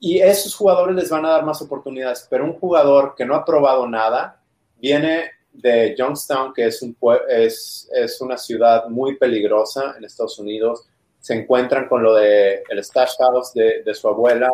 Y 0.00 0.18
esos 0.18 0.54
jugadores 0.54 0.96
les 0.96 1.10
van 1.10 1.24
a 1.24 1.30
dar 1.30 1.44
más 1.44 1.62
oportunidades, 1.62 2.26
pero 2.28 2.44
un 2.44 2.58
jugador 2.58 3.14
que 3.16 3.24
no 3.24 3.34
ha 3.34 3.44
probado 3.44 3.88
nada, 3.88 4.40
viene 4.78 5.30
de 5.56 5.94
Youngstown, 5.96 6.52
que 6.52 6.66
es, 6.66 6.82
un, 6.82 6.96
es, 7.28 7.88
es 7.92 8.20
una 8.20 8.36
ciudad 8.36 8.88
muy 8.88 9.16
peligrosa 9.16 9.94
en 9.96 10.04
Estados 10.04 10.38
Unidos. 10.38 10.84
Se 11.20 11.34
encuentran 11.34 11.88
con 11.88 12.02
lo 12.02 12.14
de 12.14 12.62
el 12.68 12.78
stash 12.84 13.16
house 13.18 13.52
de, 13.54 13.82
de 13.82 13.94
su 13.94 14.08
abuela. 14.08 14.52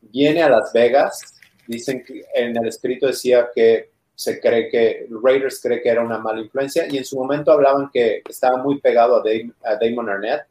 Viene 0.00 0.42
a 0.42 0.50
Las 0.50 0.72
Vegas. 0.72 1.34
Dicen 1.66 2.04
que 2.04 2.24
en 2.34 2.56
el 2.56 2.68
escrito 2.68 3.06
decía 3.06 3.50
que 3.54 3.90
se 4.14 4.40
cree 4.40 4.68
que 4.68 5.06
Raiders 5.22 5.62
cree 5.62 5.80
que 5.80 5.88
era 5.88 6.02
una 6.02 6.18
mala 6.18 6.40
influencia 6.40 6.86
y 6.86 6.98
en 6.98 7.04
su 7.04 7.16
momento 7.16 7.52
hablaban 7.52 7.88
que 7.90 8.22
estaba 8.28 8.58
muy 8.58 8.80
pegado 8.80 9.16
a, 9.16 9.22
a 9.66 9.76
Damon 9.76 10.10
Arnett 10.10 10.42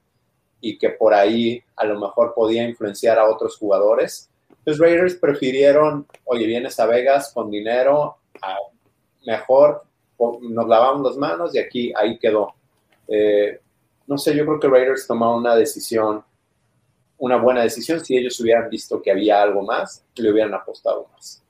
y 0.61 0.77
que 0.77 0.89
por 0.89 1.13
ahí 1.13 1.61
a 1.75 1.85
lo 1.85 1.99
mejor 1.99 2.33
podía 2.33 2.63
influenciar 2.63 3.19
a 3.19 3.29
otros 3.29 3.57
jugadores. 3.57 4.29
Los 4.65 4.79
Raiders 4.79 5.15
prefirieron, 5.15 6.07
oye, 6.25 6.47
vienes 6.47 6.79
a 6.79 6.85
Vegas 6.85 7.31
con 7.33 7.51
dinero, 7.51 8.17
mejor 9.25 9.83
nos 10.41 10.67
lavamos 10.67 11.03
las 11.03 11.17
manos 11.17 11.55
y 11.55 11.59
aquí, 11.59 11.93
ahí 11.95 12.17
quedó. 12.17 12.53
Eh, 13.07 13.59
no 14.07 14.17
sé, 14.17 14.35
yo 14.35 14.45
creo 14.45 14.59
que 14.59 14.67
Raiders 14.67 15.07
tomaron 15.07 15.39
una 15.39 15.55
decisión, 15.55 16.23
una 17.17 17.37
buena 17.37 17.61
decisión 17.61 18.03
si 18.03 18.17
ellos 18.17 18.39
hubieran 18.39 18.69
visto 18.69 19.01
que 19.01 19.11
había 19.11 19.41
algo 19.41 19.63
más, 19.63 20.03
le 20.15 20.31
hubieran 20.31 20.53
apostado 20.53 21.07
más. 21.13 21.43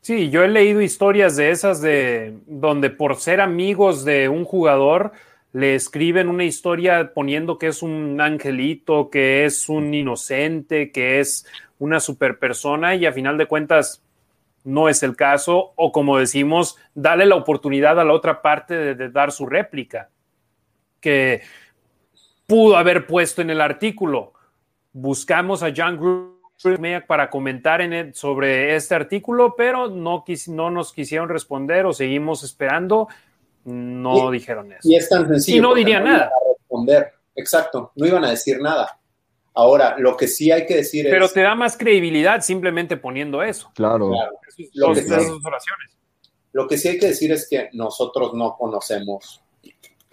Sí, 0.00 0.28
yo 0.28 0.42
he 0.42 0.48
leído 0.48 0.82
historias 0.82 1.36
de 1.36 1.50
esas 1.50 1.80
de 1.80 2.34
donde 2.46 2.90
por 2.90 3.16
ser 3.16 3.40
amigos 3.40 4.04
de 4.04 4.28
un 4.28 4.44
jugador 4.44 5.12
le 5.52 5.74
escriben 5.74 6.28
una 6.28 6.44
historia 6.44 7.12
poniendo 7.14 7.58
que 7.58 7.68
es 7.68 7.82
un 7.82 8.20
angelito, 8.20 9.08
que 9.08 9.46
es 9.46 9.68
un 9.68 9.94
inocente, 9.94 10.90
que 10.92 11.20
es 11.20 11.46
una 11.78 12.00
super 12.00 12.38
persona 12.38 12.96
y 12.96 13.06
a 13.06 13.12
final 13.12 13.38
de 13.38 13.46
cuentas 13.46 14.03
no 14.64 14.88
es 14.88 15.02
el 15.02 15.14
caso 15.14 15.72
o 15.76 15.92
como 15.92 16.18
decimos, 16.18 16.76
dale 16.94 17.26
la 17.26 17.36
oportunidad 17.36 18.00
a 18.00 18.04
la 18.04 18.12
otra 18.12 18.42
parte 18.42 18.94
de, 18.94 19.10
dar 19.10 19.30
su 19.30 19.46
réplica 19.46 20.10
que 21.00 21.42
pudo 22.46 22.76
haber 22.76 23.06
puesto 23.06 23.42
en 23.42 23.50
el 23.50 23.60
artículo. 23.60 24.32
Buscamos 24.92 25.62
a 25.62 25.72
John 25.74 25.98
Gruden 25.98 27.04
para 27.06 27.28
comentar 27.28 27.82
en 27.82 28.14
sobre 28.14 28.74
este 28.74 28.94
artículo, 28.94 29.54
pero 29.56 29.88
no, 29.88 30.24
no 30.48 30.70
nos 30.70 30.92
quisieron 30.92 31.28
responder 31.28 31.84
o 31.84 31.92
seguimos 31.92 32.42
esperando. 32.42 33.08
No 33.64 34.30
dijeron 34.30 34.72
eso. 34.72 34.88
Y 34.88 34.96
es 34.96 35.08
tan 35.08 35.28
sencillo. 35.28 35.58
Y 35.58 35.60
no 35.60 35.74
diría 35.74 36.00
nada. 36.00 36.30
responder. 36.58 37.12
Exacto, 37.36 37.92
no 37.96 38.06
iban 38.06 38.24
a 38.24 38.30
decir 38.30 38.60
nada. 38.60 38.98
Ahora, 39.54 39.96
lo 39.98 40.16
que 40.16 40.26
sí 40.26 40.50
hay 40.50 40.66
que 40.66 40.76
decir 40.76 41.06
es. 41.06 41.12
Pero 41.12 41.28
te 41.28 41.40
da 41.40 41.54
más 41.54 41.76
credibilidad 41.76 42.40
simplemente 42.40 42.96
poniendo 42.96 43.42
eso. 43.42 43.70
Claro. 43.74 44.10
lo, 44.10 44.92
que 44.92 45.02
sí, 45.02 45.08
lo 46.52 46.66
que 46.66 46.76
sí 46.76 46.88
hay 46.88 46.98
que 46.98 47.06
decir 47.06 47.30
es 47.30 47.48
que 47.48 47.70
nosotros 47.72 48.34
no 48.34 48.56
conocemos 48.56 49.44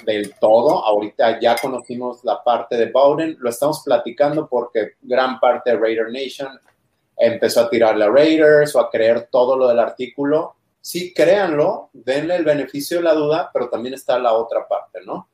del 0.05 0.35
todo. 0.39 0.85
Ahorita 0.85 1.39
ya 1.39 1.55
conocimos 1.55 2.23
la 2.23 2.43
parte 2.43 2.77
de 2.77 2.91
Bowden, 2.91 3.37
lo 3.39 3.49
estamos 3.49 3.81
platicando 3.83 4.47
porque 4.47 4.93
gran 5.01 5.39
parte 5.39 5.71
de 5.71 5.77
Raider 5.77 6.11
Nation 6.11 6.59
empezó 7.17 7.61
a 7.61 7.69
tirarle 7.69 8.05
a 8.05 8.09
Raiders 8.09 8.75
o 8.75 8.79
a 8.79 8.89
creer 8.89 9.27
todo 9.31 9.57
lo 9.57 9.67
del 9.67 9.79
artículo. 9.79 10.55
Sí, 10.79 11.13
créanlo, 11.13 11.89
denle 11.93 12.35
el 12.35 12.43
beneficio 12.43 12.97
de 12.97 13.03
la 13.03 13.13
duda, 13.13 13.49
pero 13.53 13.69
también 13.69 13.93
está 13.93 14.17
la 14.17 14.33
otra 14.33 14.67
parte, 14.67 14.99
¿no? 15.05 15.27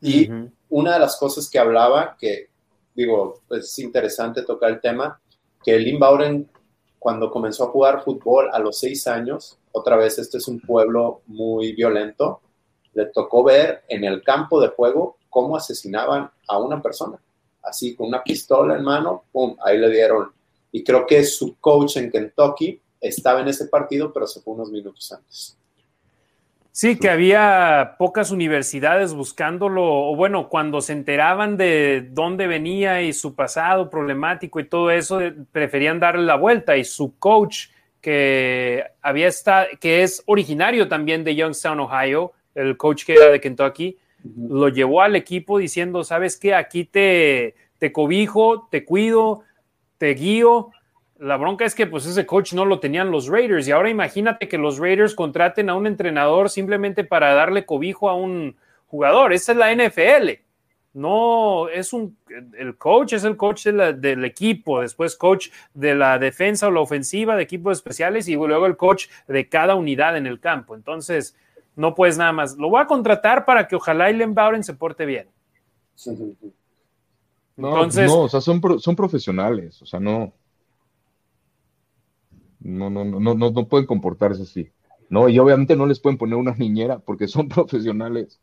Y 0.00 0.28
una 0.68 0.94
de 0.94 0.98
las 0.98 1.16
cosas 1.16 1.48
que 1.48 1.58
hablaba, 1.58 2.16
que 2.18 2.50
digo, 2.94 3.40
es 3.50 3.78
interesante 3.78 4.42
tocar 4.42 4.70
el 4.70 4.80
tema, 4.80 5.20
que 5.62 5.78
Lynn 5.78 5.98
Bowden, 5.98 6.50
cuando 6.98 7.30
comenzó 7.30 7.64
a 7.64 7.68
jugar 7.68 8.04
fútbol 8.04 8.48
a 8.52 8.58
los 8.58 8.78
seis 8.78 9.06
años, 9.06 9.58
otra 9.72 9.96
vez, 9.96 10.18
este 10.18 10.38
es 10.38 10.48
un 10.48 10.60
pueblo 10.60 11.22
muy 11.26 11.72
violento, 11.72 12.40
le 12.94 13.06
tocó 13.06 13.42
ver 13.42 13.82
en 13.88 14.04
el 14.04 14.22
campo 14.22 14.60
de 14.60 14.68
juego 14.68 15.16
cómo 15.28 15.56
asesinaban 15.56 16.30
a 16.46 16.58
una 16.58 16.80
persona. 16.80 17.20
Así, 17.62 17.96
con 17.96 18.08
una 18.08 18.22
pistola 18.22 18.76
en 18.76 18.84
mano, 18.84 19.24
¡pum! 19.32 19.56
Ahí 19.64 19.78
le 19.78 19.90
dieron. 19.90 20.30
Y 20.70 20.84
creo 20.84 21.06
que 21.06 21.24
su 21.24 21.56
coach 21.58 21.96
en 21.96 22.10
Kentucky 22.10 22.80
estaba 23.00 23.40
en 23.40 23.48
ese 23.48 23.66
partido, 23.66 24.12
pero 24.12 24.26
se 24.26 24.40
fue 24.40 24.54
unos 24.54 24.70
minutos 24.70 25.10
antes. 25.12 25.56
Sí, 26.76 26.98
que 26.98 27.08
había 27.08 27.94
pocas 28.00 28.32
universidades 28.32 29.14
buscándolo, 29.14 29.84
o 29.84 30.16
bueno, 30.16 30.48
cuando 30.48 30.80
se 30.80 30.92
enteraban 30.92 31.56
de 31.56 32.08
dónde 32.10 32.48
venía 32.48 33.00
y 33.00 33.12
su 33.12 33.36
pasado 33.36 33.88
problemático 33.88 34.58
y 34.58 34.64
todo 34.64 34.90
eso, 34.90 35.20
preferían 35.52 36.00
darle 36.00 36.24
la 36.24 36.34
vuelta. 36.34 36.76
Y 36.76 36.82
su 36.82 37.16
coach, 37.16 37.68
que 38.00 38.82
había 39.02 39.28
estado, 39.28 39.68
que 39.78 40.02
es 40.02 40.24
originario 40.26 40.88
también 40.88 41.22
de 41.22 41.36
Youngstown, 41.36 41.78
Ohio, 41.78 42.32
el 42.56 42.76
coach 42.76 43.04
que 43.04 43.14
era 43.14 43.30
de 43.30 43.40
Kentucky, 43.40 43.96
lo 44.36 44.68
llevó 44.68 45.02
al 45.02 45.14
equipo 45.14 45.58
diciendo, 45.58 46.02
sabes 46.02 46.36
qué, 46.36 46.56
aquí 46.56 46.86
te, 46.86 47.54
te 47.78 47.92
cobijo, 47.92 48.66
te 48.68 48.84
cuido, 48.84 49.44
te 49.96 50.12
guío. 50.14 50.72
La 51.18 51.36
bronca 51.36 51.64
es 51.64 51.74
que 51.74 51.86
pues 51.86 52.06
ese 52.06 52.26
coach 52.26 52.54
no 52.54 52.64
lo 52.64 52.80
tenían 52.80 53.10
los 53.10 53.28
Raiders 53.28 53.68
y 53.68 53.70
ahora 53.70 53.88
imagínate 53.88 54.48
que 54.48 54.58
los 54.58 54.78
Raiders 54.78 55.14
contraten 55.14 55.70
a 55.70 55.76
un 55.76 55.86
entrenador 55.86 56.50
simplemente 56.50 57.04
para 57.04 57.34
darle 57.34 57.64
cobijo 57.64 58.08
a 58.08 58.14
un 58.14 58.56
jugador. 58.86 59.32
Esa 59.32 59.52
es 59.52 59.58
la 59.58 59.72
NFL. 59.72 60.40
No, 60.94 61.68
es 61.68 61.92
un, 61.92 62.16
el 62.56 62.76
coach 62.76 63.14
es 63.14 63.24
el 63.24 63.36
coach 63.36 63.66
del 63.66 64.24
equipo, 64.24 64.80
después 64.80 65.16
coach 65.16 65.48
de 65.72 65.94
la 65.94 66.20
defensa 66.20 66.68
o 66.68 66.70
la 66.70 66.80
ofensiva 66.80 67.34
de 67.34 67.42
equipos 67.42 67.78
especiales 67.78 68.28
y 68.28 68.34
luego 68.34 68.66
el 68.66 68.76
coach 68.76 69.08
de 69.26 69.48
cada 69.48 69.74
unidad 69.74 70.16
en 70.16 70.26
el 70.26 70.38
campo. 70.38 70.76
Entonces, 70.76 71.36
no 71.74 71.96
puedes 71.96 72.16
nada 72.16 72.32
más. 72.32 72.56
Lo 72.56 72.68
voy 72.68 72.80
a 72.80 72.86
contratar 72.86 73.44
para 73.44 73.66
que 73.66 73.74
ojalá 73.74 74.10
Len 74.10 74.34
Bowden 74.34 74.62
se 74.62 74.74
porte 74.74 75.04
bien. 75.04 75.26
No, 77.56 77.68
Entonces, 77.68 78.06
no, 78.06 78.22
o 78.22 78.28
sea, 78.28 78.40
son, 78.40 78.60
son 78.80 78.96
profesionales, 78.96 79.82
o 79.82 79.86
sea, 79.86 79.98
no. 79.98 80.32
No, 82.64 82.90
no, 82.90 83.04
no, 83.04 83.20
no, 83.20 83.34
no 83.34 83.68
pueden 83.68 83.86
comportarse 83.86 84.42
así. 84.42 84.70
No, 85.10 85.28
y 85.28 85.38
obviamente 85.38 85.76
no 85.76 85.86
les 85.86 86.00
pueden 86.00 86.18
poner 86.18 86.36
una 86.36 86.54
niñera 86.54 86.98
porque 86.98 87.28
son 87.28 87.48
profesionales. 87.48 88.40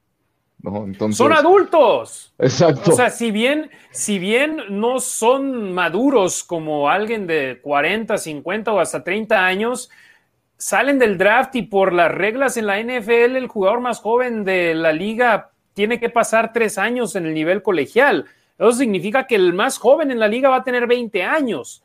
No, 0.59 0.85
entonces... 0.85 1.17
Son 1.17 1.33
adultos. 1.33 2.33
Exacto. 2.37 2.91
O 2.91 2.93
sea, 2.93 3.09
si 3.09 3.31
bien, 3.31 3.71
si 3.89 4.19
bien 4.19 4.61
no 4.69 4.99
son 4.99 5.73
maduros 5.73 6.43
como 6.43 6.87
alguien 6.87 7.25
de 7.25 7.59
40, 7.63 8.15
50 8.17 8.71
o 8.71 8.79
hasta 8.79 9.03
30 9.03 9.43
años, 9.43 9.89
salen 10.57 10.99
del 10.99 11.17
draft 11.17 11.55
y 11.55 11.63
por 11.63 11.91
las 11.91 12.11
reglas 12.11 12.57
en 12.57 12.67
la 12.67 12.79
NFL, 12.79 13.35
el 13.35 13.47
jugador 13.47 13.81
más 13.81 13.99
joven 13.99 14.43
de 14.43 14.75
la 14.75 14.93
liga 14.93 15.49
tiene 15.73 15.99
que 15.99 16.09
pasar 16.09 16.53
tres 16.53 16.77
años 16.77 17.15
en 17.15 17.25
el 17.25 17.33
nivel 17.33 17.63
colegial. 17.63 18.25
Eso 18.59 18.73
significa 18.73 19.25
que 19.25 19.35
el 19.35 19.53
más 19.53 19.79
joven 19.79 20.11
en 20.11 20.19
la 20.19 20.27
liga 20.27 20.49
va 20.49 20.57
a 20.57 20.63
tener 20.63 20.85
20 20.85 21.23
años. 21.23 21.81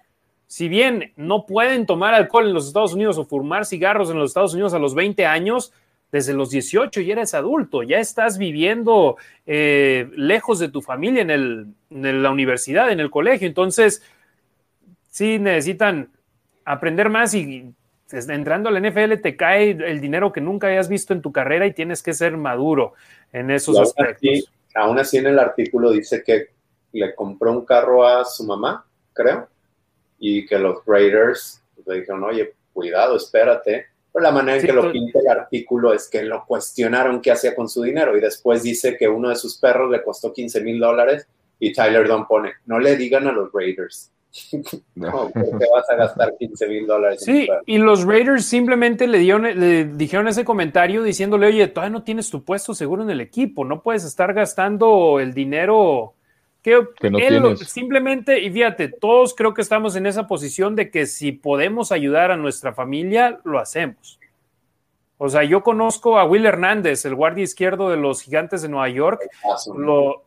Si 0.47 0.69
bien 0.69 1.13
no 1.17 1.47
pueden 1.47 1.87
tomar 1.87 2.15
alcohol 2.15 2.47
en 2.47 2.55
los 2.55 2.69
Estados 2.69 2.95
Unidos 2.95 3.19
o 3.19 3.25
fumar 3.25 3.67
cigarros 3.67 4.11
en 4.11 4.19
los 4.19 4.31
Estados 4.31 4.55
Unidos 4.55 4.75
a 4.75 4.79
los 4.79 4.95
20 4.95 5.27
años, 5.27 5.73
desde 6.13 6.35
los 6.35 6.51
18 6.51 7.01
ya 7.01 7.13
eres 7.13 7.35
adulto, 7.35 7.83
ya 7.83 7.99
estás 7.99 8.39
viviendo 8.39 9.17
eh, 9.45 10.09
lejos 10.17 10.59
de 10.59 10.69
tu 10.69 10.81
familia 10.81 11.23
en, 11.23 11.31
en 11.91 12.23
la 12.23 12.31
universidad, 12.31 12.91
en 12.91 13.01
el 13.01 13.11
colegio. 13.11 13.49
Entonces, 13.49 14.03
sí 15.11 15.39
necesitan 15.39 16.11
aprender 16.65 17.11
más 17.11 17.35
y 17.35 17.75
entrando 18.13 18.69
al 18.69 18.81
NFL 18.81 19.15
te 19.21 19.37
cae 19.37 19.71
el 19.71 20.01
dinero 20.01 20.33
que 20.33 20.41
nunca 20.41 20.69
hayas 20.69 20.89
visto 20.89 21.13
en 21.13 21.23
tu 21.23 21.33
carrera 21.33 21.67
y 21.67 21.73
tienes 21.73 22.03
que 22.03 22.13
ser 22.13 22.37
maduro 22.37 22.95
en 23.33 23.51
esos 23.51 23.79
aspectos. 23.79 24.53
aún 24.75 24.99
así 24.99 25.17
en 25.17 25.27
el 25.27 25.39
artículo 25.39 25.91
dice 25.91 26.23
que 26.23 26.51
le 26.93 27.15
compró 27.15 27.53
un 27.53 27.65
carro 27.65 28.07
a 28.07 28.25
su 28.25 28.45
mamá, 28.45 28.87
creo, 29.13 29.49
y 30.19 30.47
que 30.47 30.59
los 30.59 30.85
Raiders 30.87 31.63
le 31.85 32.01
dijeron, 32.01 32.25
oye, 32.25 32.55
cuidado, 32.73 33.17
espérate. 33.17 33.87
Pero 34.13 34.23
la 34.23 34.31
manera 34.31 34.59
en 34.59 34.67
que 34.67 34.73
lo 34.73 34.91
pinta 34.91 35.19
el 35.19 35.29
artículo 35.29 35.93
es 35.93 36.09
que 36.09 36.23
lo 36.23 36.45
cuestionaron 36.47 37.21
qué 37.21 37.33
hacía 37.33 37.55
con 37.55 37.69
su 37.69 37.83
dinero 37.83 38.17
y 38.17 38.21
después 38.21 38.63
dice 38.63 38.97
que 38.97 39.09
uno 39.09 39.29
de 39.29 39.37
sus 39.37 39.59
perros 39.59 39.91
le 39.91 40.03
costó 40.03 40.33
15 40.33 40.61
mil 40.63 40.81
dólares 40.81 41.27
y 41.59 41.73
Tyler 41.73 42.09
Don 42.09 42.27
pone, 42.27 42.55
no 42.67 42.79
le 42.79 42.97
digan 42.97 43.27
a 43.29 43.33
los 43.33 43.51
Raiders 43.53 44.11
no, 44.95 45.31
porque 45.33 45.67
vas 45.73 45.89
a 45.91 45.97
gastar 45.97 46.37
15 46.39 46.69
mil 46.69 46.87
dólares. 46.87 47.23
Sí, 47.25 47.49
y 47.65 47.79
los 47.79 48.05
Raiders 48.05 48.45
simplemente 48.45 49.07
le, 49.07 49.19
dieron, 49.19 49.43
le 49.43 49.85
dijeron 49.85 50.29
ese 50.29 50.45
comentario 50.45 51.03
diciéndole, 51.03 51.47
oye, 51.47 51.67
todavía 51.69 51.93
no 51.93 52.03
tienes 52.03 52.31
tu 52.31 52.45
puesto 52.45 52.75
seguro 52.75 53.03
en 53.03 53.11
el 53.11 53.21
equipo, 53.21 53.65
no 53.65 53.83
puedes 53.83 54.05
estar 54.05 54.33
gastando 54.35 55.21
el 55.21 55.33
dinero 55.33 56.15
que, 56.67 57.07
él 57.07 57.57
simplemente, 57.59 58.41
y 58.41 58.51
fíjate, 58.51 58.89
todos 58.89 59.37
creo 59.37 59.55
que 59.55 59.63
estamos 59.63 59.95
en 59.95 60.05
esa 60.05 60.27
posición 60.27 60.75
de 60.75 60.91
que 60.91 61.07
si 61.07 61.31
podemos 61.31 61.93
ayudar 61.93 62.33
a 62.33 62.37
nuestra 62.37 62.73
familia, 62.73 63.39
lo 63.45 63.61
hacemos. 63.61 64.19
O 65.17 65.29
sea, 65.29 65.45
yo 65.45 65.63
conozco 65.63 66.19
a 66.19 66.25
Will 66.25 66.45
Hernández, 66.45 67.05
el 67.05 67.15
guardia 67.15 67.45
izquierdo 67.45 67.89
de 67.89 67.97
los 67.97 68.21
gigantes 68.21 68.63
de 68.63 68.69
Nueva 68.69 68.89
York. 68.89 69.21
Lo, 69.77 70.25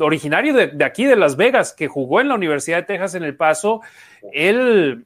originario 0.00 0.54
de, 0.54 0.84
aquí, 0.84 1.04
de 1.04 1.16
Las 1.16 1.36
Vegas, 1.36 1.74
que 1.74 1.86
jugó 1.86 2.22
en 2.22 2.28
la 2.28 2.34
Universidad 2.34 2.78
de 2.78 2.84
Texas 2.84 3.14
en 3.14 3.22
El 3.22 3.36
Paso, 3.36 3.82
él 4.32 5.04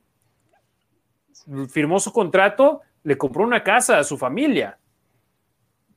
firmó 1.70 1.99
su 1.99 2.12
contrato, 2.12 2.82
le 3.03 3.19
compró 3.19 3.43
una 3.43 3.65
casa 3.65 3.99
a 3.99 4.05
su 4.05 4.16
familia, 4.16 4.78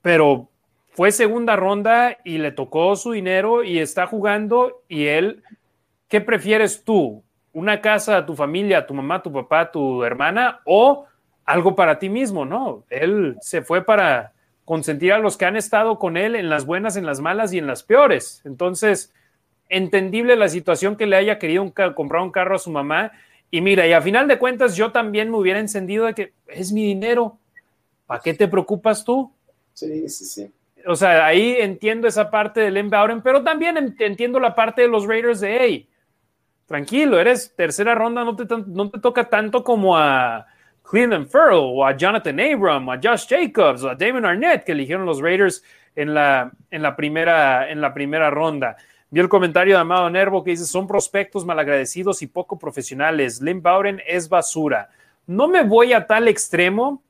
pero 0.02 0.49
fue 0.98 1.11
segunda 1.11 1.56
ronda 1.56 2.18
y 2.24 2.40
le 2.40 2.52
tocó 2.52 2.95
su 2.95 3.11
dinero 3.11 3.64
y 3.64 3.78
está 3.78 4.07
jugando 4.07 4.82
y 4.88 5.06
él, 5.06 5.44
¿qué 6.07 6.22
prefieres 6.22 6.84
tú? 6.84 7.24
¿Una 7.53 7.82
casa 7.82 8.18
a 8.18 8.26
tu 8.26 8.36
familia, 8.36 8.80
a 8.80 8.88
tu 8.88 8.95
mamá, 8.95 9.18
a 9.18 9.22
tu 9.22 9.32
papá, 9.32 9.60
a 9.60 9.72
tu 9.72 10.03
hermana 10.03 10.60
o 10.65 11.06
algo 11.45 11.76
para 11.76 11.99
ti 11.99 12.10
mismo? 12.10 12.45
No, 12.45 12.84
él 12.90 13.38
se 13.41 13.61
fue 13.61 13.86
para 13.86 14.34
consentir 14.65 15.14
a 15.14 15.19
los 15.19 15.38
que 15.38 15.45
han 15.45 15.56
estado 15.56 15.99
con 15.99 16.18
él 16.18 16.36
en 16.36 16.49
las 16.49 16.65
buenas, 16.65 16.98
en 16.98 17.06
las 17.06 17.19
malas 17.19 17.53
y 17.53 17.60
en 17.60 17.68
las 17.68 17.84
peores. 17.84 18.41
Entonces, 18.44 19.14
entendible 19.69 20.36
la 20.36 20.49
situación 20.49 20.95
que 20.95 21.06
le 21.06 21.15
haya 21.18 21.38
querido 21.38 21.72
comprar 21.94 22.24
un 22.24 22.32
carro 22.32 22.56
a 22.56 22.60
su 22.60 22.72
mamá 22.72 23.11
Y 23.52 23.61
mira, 23.61 23.86
y 23.86 23.94
a 23.94 24.02
final 24.02 24.28
de 24.28 24.40
cuentas 24.40 24.76
yo 24.76 24.91
también 24.91 25.30
me 25.30 25.38
hubiera 25.38 25.60
encendido 25.60 26.07
de 26.07 26.15
que 26.15 26.34
es 26.48 26.72
mi 26.72 26.84
dinero. 26.84 27.38
¿Para 28.07 28.22
qué 28.24 28.34
te 28.34 28.48
preocupas 28.48 29.06
tú? 29.06 29.32
Sí, 29.74 30.10
sí, 30.10 30.26
sí. 30.26 30.52
O 30.88 30.95
sea, 30.95 31.26
ahí 31.26 31.57
entiendo 31.59 32.07
esa 32.07 32.30
parte 32.30 32.61
del 32.61 32.76
Len 32.76 32.89
pero 33.23 33.43
también 33.43 33.95
entiendo 33.99 34.39
la 34.39 34.55
parte 34.55 34.84
de 34.84 34.88
los 34.88 35.05
Raiders 35.05 35.41
de, 35.41 35.57
hey, 35.59 35.89
tranquilo, 36.65 37.19
eres 37.19 37.53
tercera 37.55 37.93
ronda, 37.93 38.23
no 38.23 38.35
te, 38.35 38.45
no 38.68 38.89
te 38.89 38.99
toca 38.99 39.26
tanto 39.30 39.64
como 39.64 39.97
a 39.97 40.45
Cleveland 40.89 41.27
Farrell 41.27 41.59
o 41.59 41.85
a 41.85 41.95
Jonathan 41.95 42.39
Abram, 42.39 42.88
o 42.88 42.93
a 42.93 42.99
Josh 43.01 43.27
Jacobs 43.27 43.84
o 43.84 43.89
a 43.89 43.95
Damon 43.95 44.26
Arnett 44.26 44.64
que 44.64 44.72
eligieron 44.72 45.05
los 45.05 45.22
Raiders 45.22 45.64
en 45.95 46.14
la, 46.14 46.51
en 46.72 46.81
la, 46.81 46.95
primera, 46.95 47.69
en 47.69 47.81
la 47.81 47.93
primera 47.93 48.30
ronda. 48.30 48.77
Vi 49.09 49.19
el 49.19 49.30
comentario 49.30 49.76
de 49.76 49.81
Amado 49.81 50.09
Nervo 50.09 50.43
que 50.43 50.51
dice, 50.51 50.65
son 50.65 50.88
prospectos 50.88 51.45
malagradecidos 51.45 52.22
y 52.22 52.27
poco 52.27 52.59
profesionales. 52.59 53.41
Lynn 53.41 53.61
Bowden 53.61 54.01
es 54.05 54.27
basura. 54.27 54.89
No 55.26 55.47
me 55.47 55.64
voy 55.64 55.93
a 55.93 56.05
tal 56.05 56.27
extremo, 56.27 57.01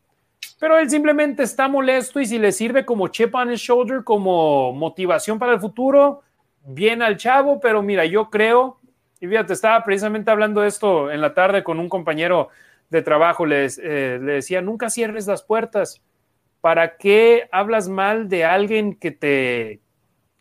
pero 0.59 0.77
él 0.77 0.89
simplemente 0.89 1.43
está 1.43 1.67
molesto 1.67 2.19
y 2.19 2.25
si 2.25 2.39
le 2.39 2.51
sirve 2.51 2.85
como 2.85 3.07
chip 3.09 3.35
on 3.35 3.51
his 3.51 3.59
shoulder, 3.59 4.03
como 4.03 4.73
motivación 4.73 5.37
para 5.37 5.53
el 5.53 5.59
futuro, 5.59 6.23
bien 6.65 7.01
al 7.01 7.17
chavo, 7.17 7.59
pero 7.59 7.81
mira, 7.81 8.05
yo 8.05 8.29
creo, 8.29 8.79
y 9.19 9.27
fíjate, 9.27 9.53
estaba 9.53 9.83
precisamente 9.83 10.31
hablando 10.31 10.63
esto 10.63 11.11
en 11.11 11.21
la 11.21 11.33
tarde 11.33 11.63
con 11.63 11.79
un 11.79 11.89
compañero 11.89 12.49
de 12.89 13.01
trabajo, 13.01 13.45
eh, 13.47 13.69
le 13.77 14.33
decía, 14.33 14.61
nunca 14.61 14.89
cierres 14.89 15.27
las 15.27 15.43
puertas. 15.43 16.01
¿Para 16.61 16.97
qué 16.97 17.47
hablas 17.51 17.87
mal 17.87 18.29
de 18.29 18.45
alguien 18.45 18.95
que 18.95 19.11
te 19.11 19.81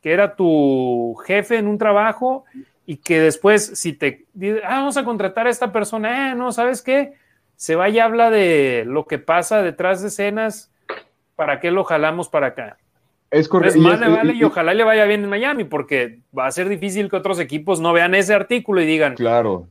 que 0.00 0.12
era 0.12 0.36
tu 0.36 1.16
jefe 1.26 1.56
en 1.56 1.66
un 1.66 1.78
trabajo 1.78 2.44
y 2.86 2.98
que 2.98 3.20
después 3.20 3.72
si 3.74 3.92
te 3.92 4.26
ah, 4.62 4.78
vamos 4.78 4.96
a 4.96 5.04
contratar 5.04 5.48
a 5.48 5.50
esta 5.50 5.72
persona, 5.72 6.30
eh, 6.30 6.34
no, 6.36 6.52
¿sabes 6.52 6.80
qué? 6.80 7.14
Se 7.56 7.74
va 7.74 7.88
y 7.88 7.98
habla 7.98 8.30
de 8.30 8.84
lo 8.86 9.06
que 9.06 9.18
pasa 9.18 9.62
detrás 9.62 10.02
de 10.02 10.08
escenas, 10.08 10.70
¿para 11.34 11.60
qué 11.60 11.70
lo 11.70 11.84
jalamos 11.84 12.28
para 12.28 12.48
acá? 12.48 12.78
Es 13.30 13.48
correcto. 13.48 13.80
Pues 13.82 14.00
vale, 14.00 14.34
y, 14.34 14.44
ojalá 14.44 14.74
le 14.74 14.84
vaya 14.84 15.04
bien 15.04 15.24
en 15.24 15.30
Miami, 15.30 15.64
porque 15.64 16.20
va 16.36 16.46
a 16.46 16.52
ser 16.52 16.68
difícil 16.68 17.10
que 17.10 17.16
otros 17.16 17.40
equipos 17.40 17.80
no 17.80 17.92
vean 17.92 18.14
ese 18.14 18.34
artículo 18.34 18.80
y 18.80 18.86
digan. 18.86 19.14
Claro. 19.14 19.68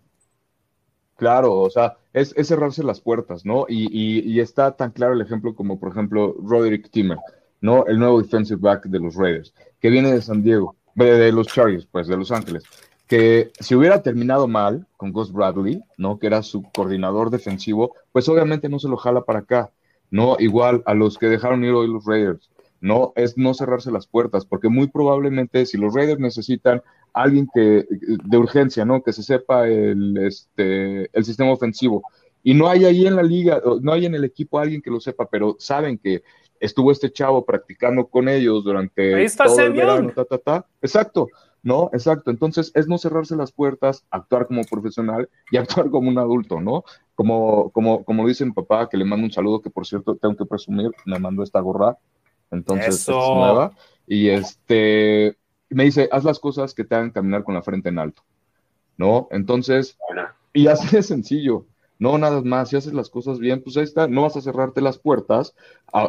Claro, 1.15 1.53
o 1.53 1.69
sea, 1.69 1.95
es, 2.11 2.33
cerrarse 2.43 2.83
las 2.83 2.99
puertas, 2.99 3.45
¿no? 3.45 3.65
Y, 3.69 3.87
y, 3.89 4.39
está 4.41 4.75
tan 4.75 4.91
claro 4.91 5.13
el 5.13 5.21
ejemplo 5.21 5.55
como, 5.55 5.79
por 5.79 5.89
ejemplo, 5.91 6.35
Roderick 6.43 6.89
Timmer, 6.89 7.17
¿no? 7.61 7.85
El 7.85 7.99
nuevo 7.99 8.21
defensive 8.21 8.59
back 8.59 8.85
de 8.87 8.99
los 8.99 9.15
Raiders, 9.15 9.53
que 9.79 9.89
viene 9.89 10.11
de 10.11 10.21
San 10.21 10.43
Diego, 10.43 10.75
de, 10.95 11.31
los 11.31 11.47
Chargers, 11.47 11.85
pues, 11.85 12.07
de 12.07 12.17
Los 12.17 12.31
Ángeles, 12.31 12.63
que 13.07 13.51
si 13.59 13.75
hubiera 13.75 14.01
terminado 14.01 14.47
mal 14.47 14.87
con 14.97 15.11
Gus 15.11 15.31
Bradley, 15.31 15.83
¿no? 15.97 16.17
Que 16.17 16.27
era 16.27 16.41
su 16.43 16.63
coordinador 16.63 17.29
defensivo, 17.29 17.95
pues 18.11 18.27
obviamente 18.29 18.69
no 18.69 18.79
se 18.79 18.87
lo 18.87 18.97
jala 18.97 19.21
para 19.21 19.39
acá, 19.39 19.71
¿no? 20.09 20.37
Igual 20.39 20.81
a 20.85 20.93
los 20.93 21.17
que 21.17 21.27
dejaron 21.27 21.63
ir 21.63 21.73
hoy 21.73 21.87
los 21.87 22.05
Raiders, 22.05 22.49
¿no? 22.81 23.13
Es 23.15 23.37
no 23.37 23.53
cerrarse 23.53 23.91
las 23.91 24.07
puertas, 24.07 24.45
porque 24.45 24.69
muy 24.69 24.87
probablemente 24.87 25.65
si 25.65 25.77
los 25.77 25.93
Raiders 25.93 26.19
necesitan 26.19 26.81
alguien 27.13 27.47
que 27.53 27.85
de 27.89 28.37
urgencia, 28.37 28.85
¿no? 28.85 29.03
Que 29.03 29.13
se 29.13 29.23
sepa 29.23 29.67
el, 29.67 30.17
este, 30.17 31.09
el 31.13 31.25
sistema 31.25 31.51
ofensivo. 31.51 32.03
Y 32.43 32.53
no 32.53 32.67
hay 32.67 32.85
ahí 32.85 33.07
en 33.07 33.15
la 33.15 33.23
liga, 33.23 33.61
no 33.81 33.91
hay 33.91 34.05
en 34.05 34.15
el 34.15 34.23
equipo 34.23 34.59
alguien 34.59 34.81
que 34.81 34.91
lo 34.91 34.99
sepa, 34.99 35.27
pero 35.27 35.55
saben 35.59 35.97
que 35.97 36.23
estuvo 36.59 36.91
este 36.91 37.11
chavo 37.11 37.45
practicando 37.45 38.07
con 38.07 38.29
ellos 38.29 38.63
durante 38.63 39.27
todo 39.35 39.59
el 39.59 39.73
verano, 39.73 40.11
ta, 40.15 40.25
ta, 40.25 40.37
ta. 40.37 40.65
Exacto, 40.81 41.27
¿no? 41.65 41.89
Exacto. 41.93 42.29
Entonces 42.29 42.71
es 42.75 42.87
no 42.87 42.99
cerrarse 42.99 43.35
las 43.35 43.51
puertas, 43.51 44.05
actuar 44.11 44.45
como 44.45 44.61
profesional 44.63 45.27
y 45.51 45.57
actuar 45.57 45.89
como 45.89 46.07
un 46.09 46.19
adulto, 46.19 46.61
¿no? 46.61 46.85
Como, 47.15 47.71
como, 47.71 48.05
como 48.05 48.27
dice 48.27 48.45
mi 48.45 48.51
papá, 48.51 48.87
que 48.87 48.97
le 48.97 49.03
mando 49.03 49.25
un 49.25 49.31
saludo, 49.31 49.61
que 49.61 49.71
por 49.71 49.85
cierto 49.85 50.15
tengo 50.15 50.37
que 50.37 50.45
presumir, 50.45 50.91
me 51.05 51.17
mandó 51.17 51.43
esta 51.43 51.59
gorra, 51.59 51.97
entonces 52.51 53.01
es 53.01 53.07
nueva. 53.09 53.71
Y 54.07 54.29
este 54.29 55.37
me 55.69 55.85
dice, 55.85 56.07
haz 56.11 56.23
las 56.23 56.39
cosas 56.39 56.75
que 56.75 56.83
te 56.83 56.93
hagan 56.93 57.09
caminar 57.09 57.43
con 57.43 57.55
la 57.55 57.63
frente 57.63 57.89
en 57.89 57.97
alto, 57.97 58.21
¿no? 58.95 59.27
Entonces, 59.31 59.97
y 60.53 60.67
así 60.67 60.95
de 60.95 61.01
sencillo, 61.01 61.65
no 61.97 62.19
nada 62.19 62.41
más, 62.43 62.69
si 62.69 62.75
haces 62.75 62.93
las 62.93 63.09
cosas 63.09 63.39
bien, 63.39 63.63
pues 63.63 63.75
ahí 63.77 63.83
está, 63.85 64.07
no 64.07 64.21
vas 64.21 64.37
a 64.37 64.41
cerrarte 64.41 64.81
las 64.81 64.99
puertas, 64.99 65.55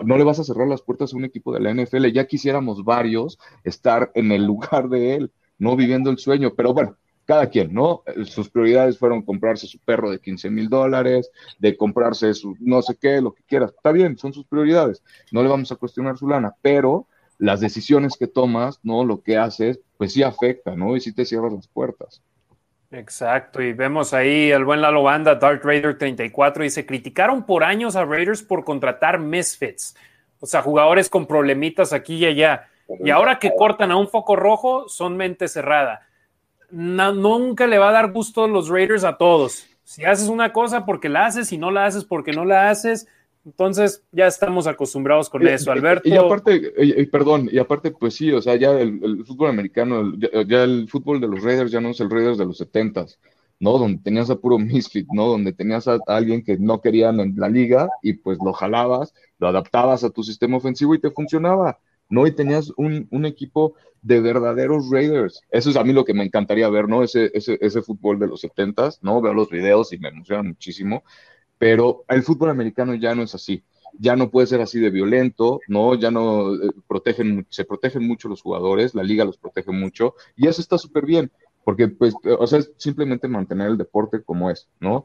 no 0.04 0.18
le 0.18 0.24
vas 0.24 0.38
a 0.38 0.44
cerrar 0.44 0.68
las 0.68 0.82
puertas 0.82 1.14
a 1.14 1.16
un 1.16 1.24
equipo 1.24 1.54
de 1.54 1.60
la 1.60 1.72
NFL, 1.72 2.08
ya 2.12 2.26
quisiéramos 2.26 2.84
varios 2.84 3.38
estar 3.64 4.10
en 4.14 4.32
el 4.32 4.44
lugar 4.46 4.90
de 4.90 5.14
él, 5.14 5.32
no 5.58 5.76
viviendo 5.76 6.10
el 6.10 6.18
sueño, 6.18 6.52
pero 6.54 6.72
bueno, 6.72 6.96
cada 7.24 7.48
quien, 7.50 7.74
¿no? 7.74 8.02
Sus 8.24 8.48
prioridades 8.48 8.98
fueron 8.98 9.22
comprarse 9.22 9.66
su 9.66 9.78
perro 9.80 10.10
de 10.10 10.20
15 10.20 10.48
mil 10.48 10.68
dólares, 10.68 11.30
de 11.58 11.76
comprarse 11.76 12.32
su 12.34 12.56
no 12.60 12.80
sé 12.82 12.96
qué, 13.00 13.20
lo 13.20 13.34
que 13.34 13.42
quieras. 13.42 13.72
Está 13.76 13.90
bien, 13.92 14.16
son 14.16 14.32
sus 14.32 14.46
prioridades. 14.46 15.02
No 15.32 15.42
le 15.42 15.48
vamos 15.48 15.72
a 15.72 15.76
cuestionar 15.76 16.16
su 16.16 16.28
lana, 16.28 16.54
pero 16.62 17.08
las 17.38 17.60
decisiones 17.60 18.16
que 18.16 18.28
tomas, 18.28 18.78
¿no? 18.82 19.04
Lo 19.04 19.22
que 19.22 19.36
haces, 19.36 19.80
pues 19.98 20.12
sí 20.12 20.22
afecta, 20.22 20.76
¿no? 20.76 20.96
Y 20.96 21.00
sí 21.00 21.12
te 21.12 21.24
cierras 21.24 21.52
las 21.52 21.66
puertas. 21.66 22.22
Exacto, 22.92 23.60
y 23.60 23.72
vemos 23.72 24.14
ahí 24.14 24.52
al 24.52 24.64
buen 24.64 24.80
Lalo 24.80 25.02
Banda, 25.02 25.34
Dark 25.34 25.60
Raider 25.64 25.98
34, 25.98 26.62
dice, 26.62 26.86
criticaron 26.86 27.44
por 27.44 27.64
años 27.64 27.96
a 27.96 28.04
Raiders 28.04 28.44
por 28.44 28.64
contratar 28.64 29.18
misfits, 29.18 29.96
o 30.38 30.46
sea, 30.46 30.62
jugadores 30.62 31.10
con 31.10 31.26
problemitas 31.26 31.92
aquí 31.92 32.14
y 32.14 32.26
allá, 32.26 32.68
y 33.04 33.10
ahora 33.10 33.38
que 33.38 33.52
cortan 33.56 33.90
a 33.90 33.96
un 33.96 34.08
foco 34.08 34.36
rojo, 34.36 34.88
son 34.88 35.16
mente 35.16 35.48
cerrada 35.48 36.06
nunca 36.70 37.66
le 37.66 37.78
va 37.78 37.90
a 37.90 37.92
dar 37.92 38.12
gusto 38.12 38.44
a 38.44 38.48
los 38.48 38.68
Raiders 38.68 39.04
a 39.04 39.16
todos. 39.16 39.66
Si 39.84 40.04
haces 40.04 40.28
una 40.28 40.52
cosa 40.52 40.84
porque 40.84 41.08
la 41.08 41.26
haces, 41.26 41.48
si 41.48 41.58
no 41.58 41.70
la 41.70 41.86
haces 41.86 42.04
porque 42.04 42.32
no 42.32 42.44
la 42.44 42.70
haces, 42.70 43.06
entonces 43.44 44.02
ya 44.10 44.26
estamos 44.26 44.66
acostumbrados 44.66 45.30
con 45.30 45.46
eso, 45.46 45.70
Alberto. 45.70 46.08
Y, 46.08 46.16
aparte, 46.16 47.06
perdón, 47.12 47.48
y 47.52 47.58
aparte, 47.58 47.92
pues 47.92 48.14
sí, 48.14 48.32
o 48.32 48.42
sea, 48.42 48.56
ya 48.56 48.72
el, 48.72 49.24
fútbol 49.24 49.50
americano, 49.50 50.12
ya, 50.16 50.64
el 50.64 50.88
fútbol 50.88 51.20
de 51.20 51.28
los 51.28 51.42
Raiders 51.42 51.70
ya 51.70 51.80
no 51.80 51.90
es 51.90 52.00
el 52.00 52.10
Raiders 52.10 52.38
de 52.38 52.46
los 52.46 52.58
setentas, 52.58 53.20
¿no? 53.60 53.78
Donde 53.78 54.02
tenías 54.02 54.28
a 54.30 54.36
puro 54.36 54.58
misfit, 54.58 55.06
¿no? 55.12 55.26
Donde 55.28 55.52
tenías 55.52 55.86
a, 55.86 55.98
alguien 56.08 56.42
que 56.42 56.58
no 56.58 56.80
querían 56.80 57.20
en 57.20 57.34
la 57.36 57.48
liga 57.48 57.88
y 58.02 58.14
pues 58.14 58.38
lo 58.44 58.52
jalabas, 58.52 59.14
lo 59.38 59.46
adaptabas 59.46 60.02
a 60.02 60.10
tu 60.10 60.24
sistema 60.24 60.56
ofensivo 60.56 60.96
y 60.96 61.00
te 61.00 61.12
funcionaba. 61.12 61.78
¿No? 62.08 62.26
Y 62.26 62.32
tenías 62.32 62.72
un, 62.76 63.08
un, 63.10 63.26
equipo 63.26 63.74
de 64.02 64.20
verdaderos 64.20 64.90
Raiders. 64.90 65.42
Eso 65.50 65.70
es 65.70 65.76
a 65.76 65.84
mí 65.84 65.92
lo 65.92 66.04
que 66.04 66.14
me 66.14 66.24
encantaría 66.24 66.68
ver, 66.68 66.88
¿no? 66.88 67.02
Ese, 67.02 67.30
ese, 67.34 67.58
ese 67.60 67.82
fútbol 67.82 68.18
de 68.18 68.28
los 68.28 68.40
setentas, 68.40 68.98
¿no? 69.02 69.20
Veo 69.20 69.34
los 69.34 69.50
videos 69.50 69.92
y 69.92 69.98
me 69.98 70.08
emociona 70.08 70.42
muchísimo, 70.42 71.02
pero 71.58 72.04
el 72.08 72.22
fútbol 72.22 72.50
americano 72.50 72.94
ya 72.94 73.14
no 73.14 73.22
es 73.22 73.34
así. 73.34 73.64
Ya 73.98 74.14
no 74.14 74.30
puede 74.30 74.46
ser 74.46 74.60
así 74.60 74.78
de 74.78 74.90
violento, 74.90 75.60
¿no? 75.68 75.94
Ya 75.94 76.10
no 76.10 76.54
eh, 76.54 76.70
protegen, 76.86 77.46
se 77.48 77.64
protegen 77.64 78.06
mucho 78.06 78.28
los 78.28 78.42
jugadores, 78.42 78.94
la 78.94 79.02
liga 79.02 79.24
los 79.24 79.38
protege 79.38 79.72
mucho, 79.72 80.14
y 80.36 80.48
eso 80.48 80.60
está 80.60 80.76
súper 80.76 81.06
bien 81.06 81.30
porque 81.66 81.88
pues, 81.88 82.14
o 82.38 82.47
sea, 82.47 82.60
es 82.60 82.72
simplemente 82.76 83.26
mantener 83.26 83.66
el 83.66 83.76
deporte 83.76 84.22
como 84.22 84.52
es, 84.52 84.68
¿no? 84.78 85.05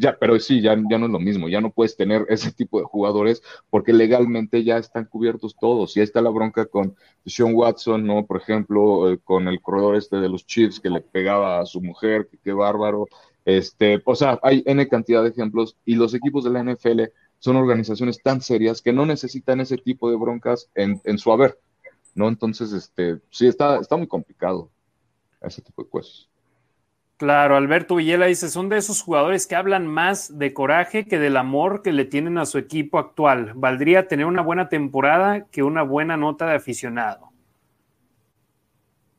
ya, 0.00 0.18
pero 0.18 0.40
sí, 0.40 0.60
ya, 0.60 0.74
ya 0.90 0.98
no 0.98 1.06
es 1.06 1.12
lo 1.12 1.20
mismo, 1.20 1.48
ya 1.48 1.60
no 1.60 1.70
puedes 1.70 1.96
tener 1.96 2.26
ese 2.28 2.50
tipo 2.50 2.80
de 2.80 2.84
jugadores 2.86 3.40
porque 3.70 3.92
legalmente 3.92 4.64
ya 4.64 4.78
están 4.78 5.04
cubiertos 5.04 5.54
todos, 5.54 5.96
y 5.96 6.00
ahí 6.00 6.04
está 6.04 6.20
la 6.20 6.30
bronca 6.30 6.66
con 6.66 6.96
Sean 7.24 7.54
Watson, 7.54 8.04
¿no? 8.04 8.26
Por 8.26 8.38
ejemplo, 8.38 9.12
eh, 9.12 9.20
con 9.22 9.46
el 9.46 9.62
corredor 9.62 9.94
este 9.94 10.16
de 10.16 10.28
los 10.28 10.44
Chiefs 10.44 10.80
que 10.80 10.90
le 10.90 11.00
pegaba 11.00 11.60
a 11.60 11.66
su 11.66 11.80
mujer, 11.80 12.28
qué 12.42 12.52
bárbaro, 12.52 13.06
este, 13.44 14.02
o 14.04 14.16
sea, 14.16 14.40
hay 14.42 14.64
N 14.66 14.88
cantidad 14.88 15.22
de 15.22 15.28
ejemplos, 15.28 15.76
y 15.84 15.94
los 15.94 16.14
equipos 16.14 16.42
de 16.42 16.50
la 16.50 16.64
NFL 16.64 17.02
son 17.38 17.54
organizaciones 17.54 18.20
tan 18.20 18.40
serias 18.40 18.82
que 18.82 18.92
no 18.92 19.06
necesitan 19.06 19.60
ese 19.60 19.78
tipo 19.78 20.10
de 20.10 20.16
broncas 20.16 20.68
en, 20.74 21.00
en 21.04 21.16
su 21.16 21.30
haber, 21.30 21.60
¿no? 22.16 22.26
Entonces, 22.26 22.72
este, 22.72 23.20
sí, 23.30 23.46
está, 23.46 23.78
está 23.78 23.96
muy 23.96 24.08
complicado 24.08 24.73
ese 25.46 25.62
tipo 25.62 25.82
de 25.82 25.88
cosas. 25.88 26.28
Claro, 27.16 27.56
Alberto 27.56 27.96
Villela 27.96 28.26
dice, 28.26 28.48
son 28.48 28.68
de 28.68 28.76
esos 28.76 29.00
jugadores 29.00 29.46
que 29.46 29.54
hablan 29.54 29.86
más 29.86 30.36
de 30.36 30.52
coraje 30.52 31.06
que 31.06 31.18
del 31.18 31.36
amor 31.36 31.82
que 31.82 31.92
le 31.92 32.04
tienen 32.04 32.38
a 32.38 32.44
su 32.44 32.58
equipo 32.58 32.98
actual. 32.98 33.52
Valdría 33.54 34.08
tener 34.08 34.26
una 34.26 34.42
buena 34.42 34.68
temporada 34.68 35.46
que 35.46 35.62
una 35.62 35.82
buena 35.82 36.16
nota 36.16 36.46
de 36.46 36.56
aficionado. 36.56 37.30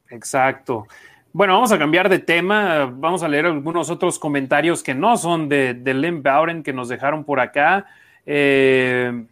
Exacto. 0.10 0.88
Bueno, 1.32 1.54
vamos 1.54 1.72
a 1.72 1.80
cambiar 1.80 2.10
de 2.10 2.20
tema. 2.20 2.86
Vamos 2.86 3.24
a 3.24 3.28
leer 3.28 3.46
algunos 3.46 3.90
otros 3.90 4.20
comentarios 4.20 4.84
que 4.84 4.94
no 4.94 5.16
son 5.18 5.48
de, 5.48 5.74
de 5.74 5.94
Lynn 5.94 6.22
Bowden 6.22 6.64
que 6.64 6.74
nos 6.74 6.90
dejaron 6.90 7.24
por 7.24 7.40
acá. 7.40 7.86
Eh, 8.26 9.26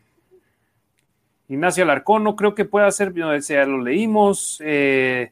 Ignacio 1.49 1.83
Alarcón, 1.83 2.23
no 2.23 2.35
creo 2.35 2.55
que 2.55 2.65
pueda 2.65 2.89
ser, 2.91 3.13
ya 3.13 3.65
lo 3.65 3.81
leímos. 3.81 4.61
Eh, 4.65 5.31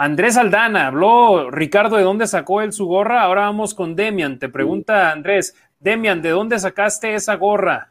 Andrés 0.00 0.36
Aldana 0.36 0.86
habló, 0.86 1.50
Ricardo, 1.50 1.96
¿de 1.96 2.04
dónde 2.04 2.28
sacó 2.28 2.62
él 2.62 2.72
su 2.72 2.86
gorra? 2.86 3.22
Ahora 3.22 3.40
vamos 3.42 3.74
con 3.74 3.96
Demian. 3.96 4.38
Te 4.38 4.48
pregunta 4.48 5.10
Andrés, 5.10 5.56
Demian, 5.80 6.22
¿de 6.22 6.30
dónde 6.30 6.56
sacaste 6.56 7.16
esa 7.16 7.34
gorra? 7.34 7.90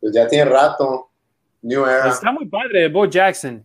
Pues 0.00 0.14
ya 0.14 0.26
tiene 0.26 0.46
rato. 0.46 1.10
New 1.60 1.84
Era. 1.84 2.08
Está 2.08 2.32
muy 2.32 2.46
padre, 2.46 2.88
Bo 2.88 3.04
Jackson. 3.04 3.62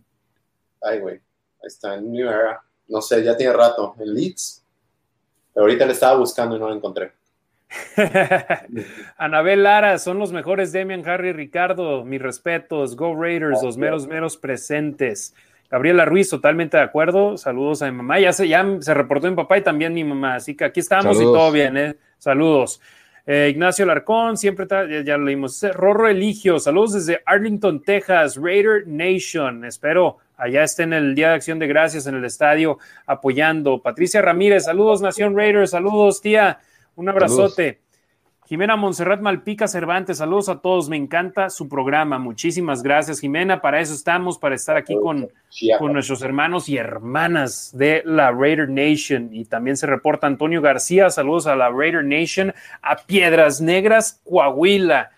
Ay, 0.81 0.99
güey. 0.99 1.15
Ahí 1.15 1.67
está, 1.67 1.95
New 1.95 2.27
Era. 2.27 2.61
No 2.89 3.01
sé, 3.01 3.23
ya 3.23 3.37
tiene 3.37 3.53
rato. 3.53 3.95
¿El 3.99 4.13
Leeds? 4.13 4.61
ahorita 5.55 5.85
le 5.85 5.93
estaba 5.93 6.17
buscando 6.19 6.57
y 6.57 6.59
no 6.59 6.67
lo 6.67 6.75
encontré. 6.75 7.13
Anabel 9.17 9.63
Lara, 9.63 9.97
son 9.97 10.19
los 10.19 10.33
mejores 10.33 10.73
Demian, 10.73 11.07
Harry, 11.07 11.31
Ricardo, 11.31 12.03
mis 12.03 12.21
respetos, 12.21 12.97
Go 12.97 13.15
Raiders, 13.15 13.63
los 13.63 13.77
meros, 13.77 14.07
meros 14.07 14.35
presentes. 14.35 15.33
Gabriela 15.69 16.05
Ruiz, 16.05 16.29
totalmente 16.29 16.77
de 16.77 16.83
acuerdo. 16.83 17.37
Saludos 17.37 17.81
a 17.81 17.85
mi 17.85 17.97
mamá. 17.97 18.19
Ya 18.19 18.33
se, 18.33 18.47
ya 18.47 18.65
se 18.79 18.93
reportó 18.93 19.29
mi 19.29 19.35
papá 19.35 19.57
y 19.57 19.61
también 19.61 19.93
mi 19.93 20.03
mamá. 20.03 20.35
Así 20.35 20.55
que 20.55 20.65
aquí 20.65 20.79
estamos 20.79 21.17
y 21.19 21.23
todo 21.23 21.51
bien, 21.51 21.77
¿eh? 21.77 21.95
Saludos. 22.17 22.81
Eh, 23.27 23.49
Ignacio 23.49 23.87
Larcón, 23.87 24.37
siempre 24.37 24.67
ya, 25.03 25.17
lo 25.17 25.25
leímos. 25.25 25.63
Rorro 25.73 26.07
Eligio, 26.07 26.59
saludos 26.59 26.93
desde 26.93 27.23
Arlington, 27.25 27.81
Texas, 27.81 28.37
Raider 28.37 28.87
Nation. 28.87 29.65
Espero 29.65 30.17
allá 30.37 30.63
esté 30.63 30.83
en 30.83 30.93
el 30.93 31.15
Día 31.15 31.29
de 31.29 31.35
Acción 31.35 31.57
de 31.57 31.65
Gracias 31.65 32.05
en 32.05 32.15
el 32.15 32.25
estadio 32.25 32.77
apoyando. 33.07 33.81
Patricia 33.81 34.21
Ramírez, 34.21 34.65
saludos 34.65 35.01
Nación 35.01 35.35
Raider, 35.35 35.67
saludos 35.67 36.21
tía, 36.21 36.59
un 36.95 37.09
abrazote. 37.09 37.81
Jimena 38.47 38.75
Monserrat 38.75 39.21
Malpica 39.21 39.67
Cervantes, 39.67 40.19
saludos 40.19 40.49
a 40.49 40.59
todos, 40.59 40.87
me 40.87 40.97
encanta 40.97 41.49
su 41.49 41.67
programa, 41.67 42.19
muchísimas 42.19 42.83
gracias 42.83 43.19
Jimena, 43.19 43.59
para 43.59 43.79
eso 43.79 43.95
estamos, 43.95 44.37
para 44.37 44.53
estar 44.53 44.77
aquí 44.77 44.95
con, 45.01 45.29
con 45.79 45.93
nuestros 45.93 46.21
hermanos 46.21 46.69
y 46.69 46.77
hermanas 46.77 47.75
de 47.75 48.03
la 48.05 48.29
Raider 48.29 48.69
Nation. 48.69 49.29
Y 49.33 49.45
también 49.45 49.77
se 49.77 49.87
reporta 49.87 50.27
Antonio 50.27 50.61
García, 50.61 51.09
saludos 51.09 51.47
a 51.47 51.55
la 51.55 51.69
Raider 51.69 52.05
Nation, 52.05 52.53
a 52.83 52.97
Piedras 52.97 53.61
Negras, 53.61 54.21
Coahuila. 54.23 55.09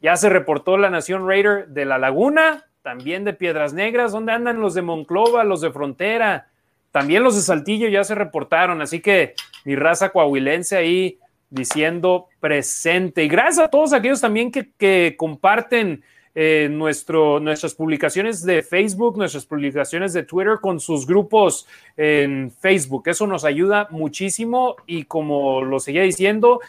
Ya 0.00 0.14
se 0.16 0.28
reportó 0.28 0.78
la 0.78 0.88
Nación 0.88 1.26
Raider 1.26 1.66
de 1.66 1.86
La 1.86 1.98
Laguna, 1.98 2.66
también 2.82 3.24
de 3.24 3.32
Piedras 3.32 3.72
Negras, 3.72 4.12
¿dónde 4.12 4.30
andan 4.30 4.60
los 4.60 4.74
de 4.74 4.82
Monclova, 4.82 5.42
los 5.42 5.60
de 5.60 5.72
Frontera? 5.72 6.46
También 6.92 7.24
los 7.24 7.34
de 7.34 7.42
Saltillo 7.42 7.88
ya 7.88 8.04
se 8.04 8.14
reportaron, 8.14 8.80
así 8.80 9.00
que 9.00 9.34
mi 9.64 9.74
raza 9.74 10.10
coahuilense 10.10 10.76
ahí 10.76 11.18
diciendo 11.50 12.26
presente. 12.40 13.24
Y 13.24 13.28
gracias 13.28 13.66
a 13.66 13.68
todos 13.68 13.92
aquellos 13.92 14.20
también 14.20 14.50
que, 14.50 15.14
comparten 15.16 16.02
eh, 16.34 16.68
nuestro, 16.70 17.40
nuestras 17.40 17.74
publicaciones 17.74 18.42
de 18.44 18.62
Facebook, 18.62 19.16
nuestras 19.16 19.46
publicaciones 19.46 20.12
de 20.12 20.22
Twitter 20.22 20.58
con 20.60 20.80
sus 20.80 21.06
grupos 21.06 21.66
en 21.96 22.50
Facebook. 22.50 23.08
Eso 23.08 23.26
nos 23.26 23.44
ayuda 23.44 23.88
muchísimo 23.90 24.76
y 24.86 25.04
como 25.04 25.62
lo 25.62 25.80
seguía 25.80 26.02
diciendo, 26.02 26.60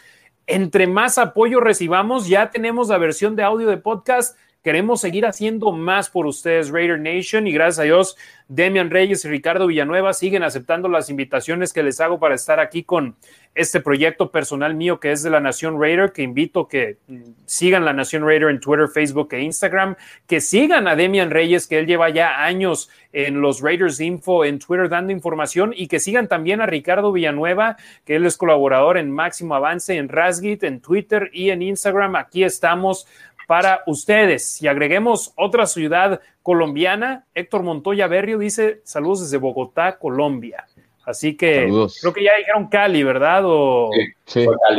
entre 0.46 0.86
más 0.86 1.18
apoyo 1.18 1.60
recibamos, 1.60 2.28
ya 2.28 2.50
tenemos 2.50 2.88
la 2.88 2.98
versión 2.98 3.36
de 3.36 3.42
audio 3.42 3.68
de 3.68 3.76
podcast 3.76 4.36
Queremos 4.62 5.00
seguir 5.00 5.24
haciendo 5.24 5.70
más 5.70 6.10
por 6.10 6.26
ustedes, 6.26 6.70
Raider 6.70 7.00
Nation, 7.00 7.46
y 7.46 7.52
gracias 7.52 7.78
a 7.78 7.82
Dios, 7.84 8.16
Demian 8.48 8.90
Reyes 8.90 9.24
y 9.24 9.28
Ricardo 9.28 9.68
Villanueva 9.68 10.12
siguen 10.12 10.42
aceptando 10.42 10.88
las 10.88 11.08
invitaciones 11.10 11.72
que 11.72 11.84
les 11.84 12.00
hago 12.00 12.18
para 12.18 12.34
estar 12.34 12.58
aquí 12.58 12.82
con 12.82 13.16
este 13.54 13.80
proyecto 13.80 14.30
personal 14.30 14.74
mío 14.74 15.00
que 15.00 15.10
es 15.10 15.22
de 15.22 15.30
la 15.30 15.40
Nación 15.40 15.80
Raider, 15.80 16.12
que 16.12 16.22
invito 16.22 16.68
que 16.68 16.98
sigan 17.44 17.84
la 17.84 17.92
Nación 17.92 18.24
Raider 18.24 18.50
en 18.50 18.60
Twitter, 18.60 18.88
Facebook 18.88 19.28
e 19.32 19.42
Instagram, 19.42 19.96
que 20.26 20.40
sigan 20.40 20.86
a 20.86 20.96
Demian 20.96 21.30
Reyes, 21.30 21.66
que 21.66 21.78
él 21.78 21.86
lleva 21.86 22.10
ya 22.10 22.44
años 22.44 22.88
en 23.12 23.40
los 23.40 23.60
Raiders 23.60 24.00
Info 24.00 24.44
en 24.44 24.58
Twitter 24.58 24.88
dando 24.88 25.12
información, 25.12 25.72
y 25.76 25.88
que 25.88 26.00
sigan 26.00 26.28
también 26.28 26.60
a 26.60 26.66
Ricardo 26.66 27.12
Villanueva, 27.12 27.76
que 28.04 28.16
él 28.16 28.26
es 28.26 28.36
colaborador 28.36 28.96
en 28.98 29.10
Máximo 29.10 29.54
Avance, 29.54 29.96
en 29.96 30.08
Rasgit, 30.08 30.62
en 30.62 30.80
Twitter 30.80 31.30
y 31.32 31.50
en 31.50 31.62
Instagram. 31.62 32.16
Aquí 32.16 32.44
estamos 32.44 33.06
para 33.48 33.80
ustedes. 33.86 34.60
Y 34.62 34.68
agreguemos 34.68 35.32
otra 35.34 35.66
ciudad 35.66 36.20
colombiana, 36.42 37.24
Héctor 37.34 37.62
Montoya 37.62 38.06
Berrio 38.06 38.38
dice 38.38 38.80
saludos 38.84 39.22
desde 39.22 39.38
Bogotá, 39.38 39.98
Colombia. 39.98 40.66
Así 41.08 41.38
que 41.38 41.70
creo 42.02 42.12
que 42.12 42.22
ya 42.22 42.36
dijeron 42.36 42.68
Cali, 42.68 43.02
¿verdad? 43.02 43.40
O, 43.46 43.90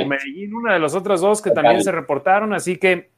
Medellín, 0.06 0.54
una 0.54 0.74
de 0.74 0.80
las 0.80 0.94
otras 0.94 1.22
dos 1.22 1.42
que 1.42 1.50
también 1.50 1.84
se 1.84 1.92
reportaron. 1.92 2.54
Así 2.54 2.78
que 2.78 3.10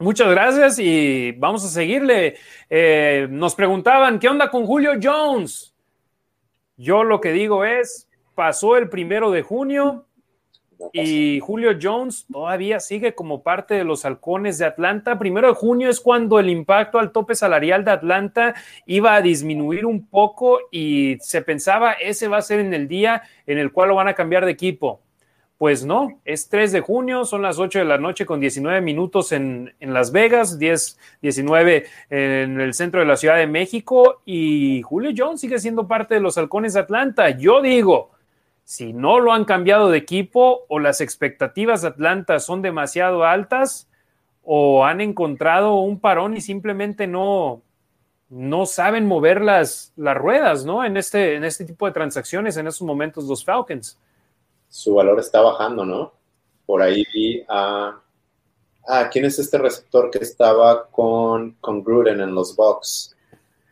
muchas 0.00 0.28
gracias 0.28 0.80
y 0.80 1.30
vamos 1.38 1.64
a 1.64 1.68
seguirle. 1.68 2.34
Eh, 2.68 3.28
nos 3.30 3.54
preguntaban, 3.54 4.18
¿qué 4.18 4.28
onda 4.28 4.50
con 4.50 4.66
Julio 4.66 4.94
Jones? 5.00 5.72
Yo 6.76 7.04
lo 7.04 7.20
que 7.20 7.30
digo 7.30 7.64
es, 7.64 8.08
pasó 8.34 8.76
el 8.76 8.88
primero 8.88 9.30
de 9.30 9.42
junio, 9.42 10.06
y 10.92 11.40
Julio 11.40 11.78
Jones 11.80 12.26
todavía 12.30 12.80
sigue 12.80 13.14
como 13.14 13.42
parte 13.42 13.74
de 13.74 13.84
los 13.84 14.04
halcones 14.04 14.58
de 14.58 14.66
Atlanta. 14.66 15.18
Primero 15.18 15.48
de 15.48 15.54
junio 15.54 15.88
es 15.88 16.00
cuando 16.00 16.38
el 16.38 16.48
impacto 16.48 16.98
al 16.98 17.12
tope 17.12 17.34
salarial 17.34 17.84
de 17.84 17.90
Atlanta 17.90 18.54
iba 18.86 19.14
a 19.14 19.22
disminuir 19.22 19.86
un 19.86 20.06
poco 20.06 20.58
y 20.70 21.18
se 21.20 21.42
pensaba 21.42 21.92
ese 21.92 22.28
va 22.28 22.38
a 22.38 22.42
ser 22.42 22.60
en 22.60 22.74
el 22.74 22.88
día 22.88 23.22
en 23.46 23.58
el 23.58 23.72
cual 23.72 23.88
lo 23.88 23.96
van 23.96 24.08
a 24.08 24.14
cambiar 24.14 24.44
de 24.44 24.52
equipo. 24.52 25.00
Pues 25.58 25.84
no, 25.84 26.20
es 26.24 26.48
3 26.48 26.70
de 26.70 26.80
junio, 26.80 27.24
son 27.24 27.42
las 27.42 27.58
8 27.58 27.80
de 27.80 27.84
la 27.84 27.98
noche 27.98 28.24
con 28.24 28.38
19 28.38 28.80
minutos 28.80 29.32
en, 29.32 29.74
en 29.80 29.92
Las 29.92 30.12
Vegas, 30.12 30.56
10, 30.56 30.96
19 31.20 31.84
en 32.10 32.60
el 32.60 32.74
centro 32.74 33.00
de 33.00 33.06
la 33.06 33.16
Ciudad 33.16 33.38
de 33.38 33.48
México 33.48 34.22
y 34.24 34.82
Julio 34.82 35.10
Jones 35.16 35.40
sigue 35.40 35.58
siendo 35.58 35.88
parte 35.88 36.14
de 36.14 36.20
los 36.20 36.38
halcones 36.38 36.74
de 36.74 36.80
Atlanta. 36.80 37.30
Yo 37.30 37.60
digo, 37.60 38.12
si 38.68 38.92
no 38.92 39.18
lo 39.18 39.32
han 39.32 39.46
cambiado 39.46 39.88
de 39.88 39.96
equipo 39.96 40.66
o 40.68 40.78
las 40.78 41.00
expectativas 41.00 41.80
de 41.80 41.88
Atlanta 41.88 42.38
son 42.38 42.60
demasiado 42.60 43.24
altas 43.24 43.88
o 44.44 44.84
han 44.84 45.00
encontrado 45.00 45.76
un 45.76 45.98
parón 45.98 46.36
y 46.36 46.42
simplemente 46.42 47.06
no, 47.06 47.62
no 48.28 48.66
saben 48.66 49.06
mover 49.06 49.40
las, 49.40 49.94
las 49.96 50.14
ruedas, 50.18 50.66
¿no? 50.66 50.84
En 50.84 50.98
este, 50.98 51.36
en 51.36 51.44
este 51.44 51.64
tipo 51.64 51.86
de 51.86 51.92
transacciones, 51.92 52.58
en 52.58 52.66
estos 52.66 52.86
momentos, 52.86 53.24
los 53.24 53.42
Falcons. 53.42 53.98
Su 54.68 54.96
valor 54.96 55.18
está 55.18 55.40
bajando, 55.40 55.86
¿no? 55.86 56.12
Por 56.66 56.82
ahí 56.82 57.06
vi 57.14 57.42
a... 57.48 57.98
Ah, 58.86 59.08
¿quién 59.10 59.24
es 59.24 59.38
este 59.38 59.56
receptor 59.56 60.10
que 60.10 60.18
estaba 60.18 60.88
con, 60.88 61.52
con 61.62 61.82
Gruden 61.82 62.20
en 62.20 62.34
los 62.34 62.54
Bucks? 62.54 63.16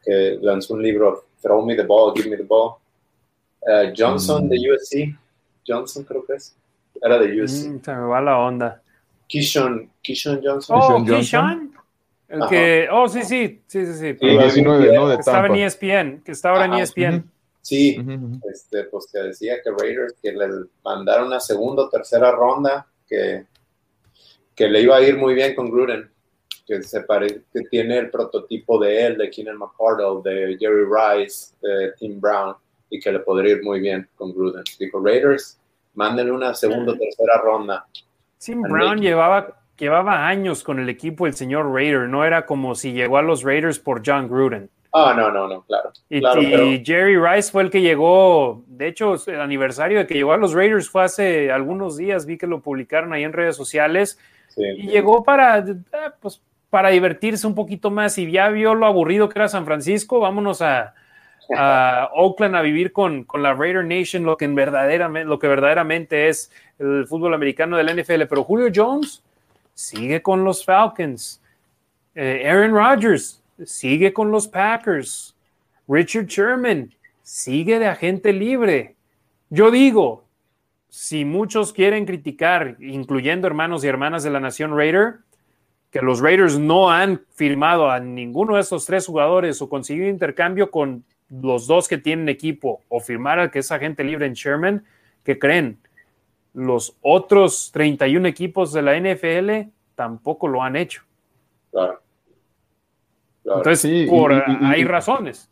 Que 0.03 0.39
lanzó 0.41 0.73
un 0.73 0.83
libro, 0.83 1.27
Throw 1.43 1.67
me 1.67 1.77
the 1.77 1.85
ball, 1.85 2.15
give 2.17 2.31
me 2.31 2.39
the 2.39 2.45
ball. 2.45 2.77
Eh, 3.67 3.93
Johnson 3.97 4.49
de 4.49 4.57
mm. 4.57 4.75
USC. 4.75 5.19
Johnson 5.67 6.05
creo 6.05 6.25
que 6.25 6.35
es. 6.35 6.57
Era 7.03 7.19
de 7.19 7.43
USC. 7.43 7.69
Mm, 7.69 7.81
se 7.83 7.95
me 7.95 8.07
va 8.07 8.21
la 8.21 8.39
onda. 8.39 8.83
Kishon, 9.27 9.91
Kishon 10.03 10.41
Johnson. 10.43 10.79
Oh, 10.81 11.05
Kishon. 11.05 11.75
El 12.29 12.41
que, 12.49 12.89
oh, 12.91 13.09
sí, 13.09 13.23
sí, 13.23 13.63
sí, 13.67 13.87
sí, 13.87 13.93
sí. 13.93 14.17
sí 14.19 14.27
19, 14.27 14.95
¿no? 14.95 15.09
De 15.09 15.15
que 15.15 15.21
estaba 15.21 15.47
en 15.47 15.57
ESPN, 15.57 16.23
que 16.25 16.33
está 16.33 16.51
ahora 16.51 16.65
en 16.65 16.75
ESPN. 16.75 17.31
Sí, 17.63 17.99
este, 18.53 18.85
pues 18.85 19.09
que 19.13 19.19
decía 19.21 19.57
que 19.63 19.71
Raiders 19.71 20.15
que 20.23 20.33
le 20.33 20.49
mandaron 20.85 21.29
una 21.29 21.41
segunda 21.41 21.83
o 21.83 21.89
tercera 21.89 22.31
ronda, 22.31 22.87
que, 23.09 23.47
que 24.55 24.69
le 24.69 24.83
iba 24.83 24.97
a 24.97 25.03
ir 25.03 25.17
muy 25.17 25.35
bien 25.35 25.55
con 25.55 25.71
Gruden, 25.71 26.09
que 26.65 26.83
se 26.83 27.03
pare, 27.03 27.43
que 27.53 27.63
tiene 27.63 27.99
el 27.99 28.11
prototipo 28.11 28.79
de 28.81 29.07
él, 29.07 29.19
de 29.19 29.31
Keenan 29.31 29.59
McCardle, 29.59 30.21
de 30.23 30.57
Jerry 30.59 30.85
Rice, 30.85 31.55
de 31.61 31.93
Tim 31.99 32.21
Brown 32.21 32.57
y 32.91 33.01
que 33.01 33.13
le 33.13 33.21
podría 33.21 33.57
ir 33.57 33.63
muy 33.63 33.81
bien 33.81 34.09
con 34.15 34.33
Gruden. 34.33 34.65
Dijo, 34.79 35.05
Raiders, 35.05 35.61
mándenle 35.95 36.33
una 36.33 36.55
segunda 36.55 36.93
o 36.93 36.97
tercera 36.97 37.39
ronda. 37.43 37.87
Tim 38.39 38.63
Brown 38.63 39.01
llevaba, 39.01 39.61
llevaba 39.77 40.27
años 40.27 40.63
con 40.63 40.79
el 40.79 40.89
equipo 40.89 41.27
el 41.27 41.35
señor 41.35 41.73
Raider, 41.73 42.09
no 42.09 42.25
era 42.25 42.47
como 42.47 42.75
si 42.75 42.93
llegó 42.93 43.19
a 43.19 43.23
los 43.23 43.43
Raiders 43.43 43.79
por 43.79 44.03
John 44.05 44.29
Gruden. 44.29 44.71
Ah, 44.93 45.13
no, 45.15 45.31
no, 45.31 45.47
no, 45.47 45.63
claro. 45.63 45.93
Y, 46.09 46.21
Jerry 46.83 47.19
Rice 47.19 47.51
fue 47.51 47.63
el 47.63 47.71
que 47.71 47.83
llegó, 47.83 48.65
de 48.67 48.89
hecho, 48.89 49.17
el 49.27 49.41
aniversario 49.41 49.99
de 49.99 50.07
que 50.07 50.15
llegó 50.15 50.33
a 50.33 50.39
los 50.39 50.55
Raiders 50.55 50.89
fue 50.89 51.05
hace 51.05 51.51
algunos 51.51 51.99
días, 51.99 52.25
vi 52.25 52.39
que 52.39 52.47
lo 52.47 52.63
publicaron 52.63 53.13
ahí 53.13 53.25
en 53.25 53.35
redes 53.35 53.57
sociales, 53.57 54.19
y 54.57 54.89
llegó 54.89 55.23
para, 55.23 55.59
eh, 55.59 55.75
pues, 56.21 56.41
para 56.71 56.89
divertirse 56.89 57.47
un 57.47 57.55
poquito 57.55 57.91
más 57.91 58.17
y 58.17 58.31
ya 58.31 58.49
vio 58.49 58.75
lo 58.75 58.87
aburrido 58.87 59.29
que 59.29 59.39
era 59.39 59.49
San 59.49 59.67
Francisco, 59.67 60.19
vámonos 60.19 60.63
a, 60.63 60.95
a 61.55 62.11
Oakland 62.15 62.57
a 62.57 62.63
vivir 62.63 62.93
con, 62.93 63.25
con, 63.25 63.43
la 63.43 63.55
Raider 63.55 63.85
Nation, 63.85 64.25
lo 64.25 64.37
que, 64.37 64.47
verdaderamente, 64.49 65.29
lo 65.29 65.39
que 65.39 65.49
verdaderamente 65.49 66.29
es 66.29 66.51
el 66.79 67.07
fútbol 67.07 67.35
americano 67.35 67.77
de 67.77 67.85
la 67.85 67.95
NFL. 67.95 68.23
Pero 68.29 68.45
Julio 68.45 68.71
Jones 68.75 69.23
sigue 69.75 70.23
con 70.23 70.45
los 70.45 70.65
Falcons. 70.65 71.41
Eh, 72.15 72.49
Aaron 72.49 72.73
Rodgers 72.73 73.43
sigue 73.65 74.13
con 74.13 74.31
los 74.31 74.49
Packers. 74.49 75.37
Richard 75.89 76.27
Sherman 76.27 76.93
sigue 77.23 77.79
de 77.79 77.87
agente 77.87 78.33
libre. 78.33 78.97
Yo 79.51 79.71
digo, 79.71 80.25
si 80.89 81.25
muchos 81.25 81.73
quieren 81.73 82.07
criticar, 82.07 82.77
incluyendo 82.81 83.47
hermanos 83.47 83.85
y 83.85 83.89
hermanas 83.89 84.23
de 84.23 84.31
la 84.31 84.41
Nación 84.41 84.77
Raider, 84.77 85.17
que 85.91 86.03
los 86.03 86.21
Raiders 86.21 86.59
no 86.59 86.91
han 86.91 87.23
firmado 87.35 87.91
a 87.91 88.01
ninguno 88.01 88.57
de 88.57 88.61
estos 88.61 88.87
tres 88.87 89.07
jugadores 89.07 89.61
o 89.63 89.69
conseguido 89.69 90.09
intercambio 90.09 90.71
con 90.71 91.05
los 91.29 91.67
dos 91.67 91.89
que 91.89 91.99
tienen 91.99 92.29
equipo 92.29 92.83
o 92.89 93.01
firmar 93.01 93.39
al 93.39 93.51
que 93.51 93.61
es 93.61 93.73
agente 93.73 94.05
libre 94.05 94.27
en 94.27 94.35
Sherman, 94.35 94.85
que 95.25 95.39
creen? 95.39 95.79
Los 96.55 96.97
otros 97.03 97.71
31 97.73 98.27
equipos 98.29 98.73
de 98.73 98.83
la 98.83 98.99
NFL 98.99 99.71
tampoco 99.95 100.49
lo 100.49 100.63
han 100.63 100.77
hecho. 100.77 101.03
Claro. 101.71 102.01
Entonces, 103.45 104.09
por, 104.09 104.33
hay 104.33 104.85
razones. 104.85 105.49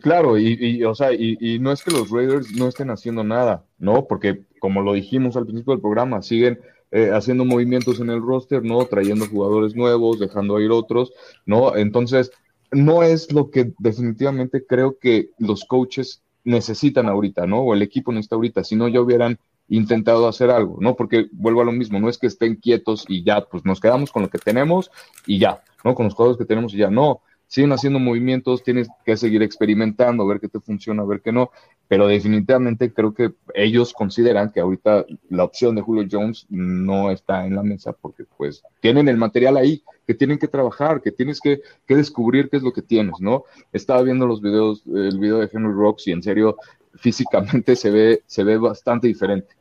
Claro, 0.00 0.38
y, 0.38 0.82
o 0.84 0.94
sea, 0.94 1.12
y, 1.12 1.58
no 1.60 1.72
es 1.72 1.82
que 1.82 1.90
los 1.90 2.10
Raiders 2.10 2.52
no 2.52 2.68
estén 2.68 2.90
haciendo 2.90 3.24
nada, 3.24 3.64
¿no? 3.78 4.06
Porque 4.06 4.42
como 4.58 4.80
lo 4.80 4.94
dijimos 4.94 5.36
al 5.36 5.44
principio 5.44 5.74
del 5.74 5.82
programa, 5.82 6.22
siguen 6.22 6.60
eh, 6.90 7.10
haciendo 7.12 7.44
movimientos 7.44 8.00
en 8.00 8.10
el 8.10 8.22
roster, 8.22 8.62
¿no? 8.62 8.84
Trayendo 8.86 9.26
jugadores 9.26 9.74
nuevos, 9.74 10.18
dejando 10.18 10.60
ir 10.60 10.70
otros, 10.70 11.12
¿no? 11.44 11.76
Entonces, 11.76 12.32
no 12.72 13.02
es 13.02 13.32
lo 13.32 13.50
que 13.50 13.72
definitivamente 13.78 14.66
creo 14.66 14.98
que 14.98 15.30
los 15.38 15.64
coaches 15.64 16.22
necesitan 16.44 17.08
ahorita, 17.08 17.46
¿no? 17.46 17.60
O 17.60 17.74
el 17.74 17.82
equipo 17.82 18.12
necesita 18.12 18.36
ahorita, 18.36 18.64
si 18.64 18.74
no 18.76 18.88
ya 18.88 19.00
hubieran 19.00 19.38
intentado 19.68 20.26
hacer 20.26 20.50
algo, 20.50 20.78
¿no? 20.80 20.96
Porque 20.96 21.28
vuelvo 21.32 21.60
a 21.62 21.64
lo 21.64 21.72
mismo, 21.72 22.00
no 22.00 22.08
es 22.08 22.18
que 22.18 22.26
estén 22.26 22.56
quietos 22.56 23.04
y 23.08 23.22
ya, 23.22 23.44
pues 23.44 23.64
nos 23.64 23.80
quedamos 23.80 24.10
con 24.10 24.22
lo 24.22 24.28
que 24.28 24.38
tenemos 24.38 24.90
y 25.26 25.38
ya, 25.38 25.62
¿no? 25.84 25.94
Con 25.94 26.06
los 26.06 26.14
jugadores 26.14 26.38
que 26.38 26.46
tenemos 26.46 26.74
y 26.74 26.78
ya, 26.78 26.90
no 26.90 27.20
siguen 27.52 27.72
haciendo 27.72 27.98
movimientos, 27.98 28.62
tienes 28.62 28.88
que 29.04 29.14
seguir 29.14 29.42
experimentando, 29.42 30.26
ver 30.26 30.40
qué 30.40 30.48
te 30.48 30.58
funciona, 30.58 31.04
ver 31.04 31.20
qué 31.20 31.32
no, 31.32 31.50
pero 31.86 32.06
definitivamente 32.06 32.94
creo 32.94 33.12
que 33.12 33.34
ellos 33.54 33.92
consideran 33.92 34.50
que 34.50 34.60
ahorita 34.60 35.04
la 35.28 35.44
opción 35.44 35.74
de 35.74 35.82
Julio 35.82 36.08
Jones 36.10 36.46
no 36.48 37.10
está 37.10 37.44
en 37.44 37.54
la 37.54 37.62
mesa 37.62 37.92
porque 37.92 38.24
pues 38.38 38.62
tienen 38.80 39.06
el 39.06 39.18
material 39.18 39.58
ahí 39.58 39.82
que 40.06 40.14
tienen 40.14 40.38
que 40.38 40.48
trabajar, 40.48 41.02
que 41.02 41.12
tienes 41.12 41.40
que, 41.40 41.60
descubrir 41.86 42.48
qué 42.48 42.56
es 42.56 42.62
lo 42.62 42.72
que 42.72 42.80
tienes, 42.80 43.20
¿no? 43.20 43.44
Estaba 43.70 44.00
viendo 44.00 44.26
los 44.26 44.40
videos, 44.40 44.82
el 44.86 45.18
video 45.18 45.36
de 45.36 45.50
Henry 45.52 45.74
Rocks 45.74 46.08
y 46.08 46.12
en 46.12 46.22
serio 46.22 46.56
físicamente 46.94 47.76
se 47.76 47.90
ve, 47.90 48.22
se 48.24 48.44
ve 48.44 48.56
bastante 48.56 49.08
diferente, 49.08 49.52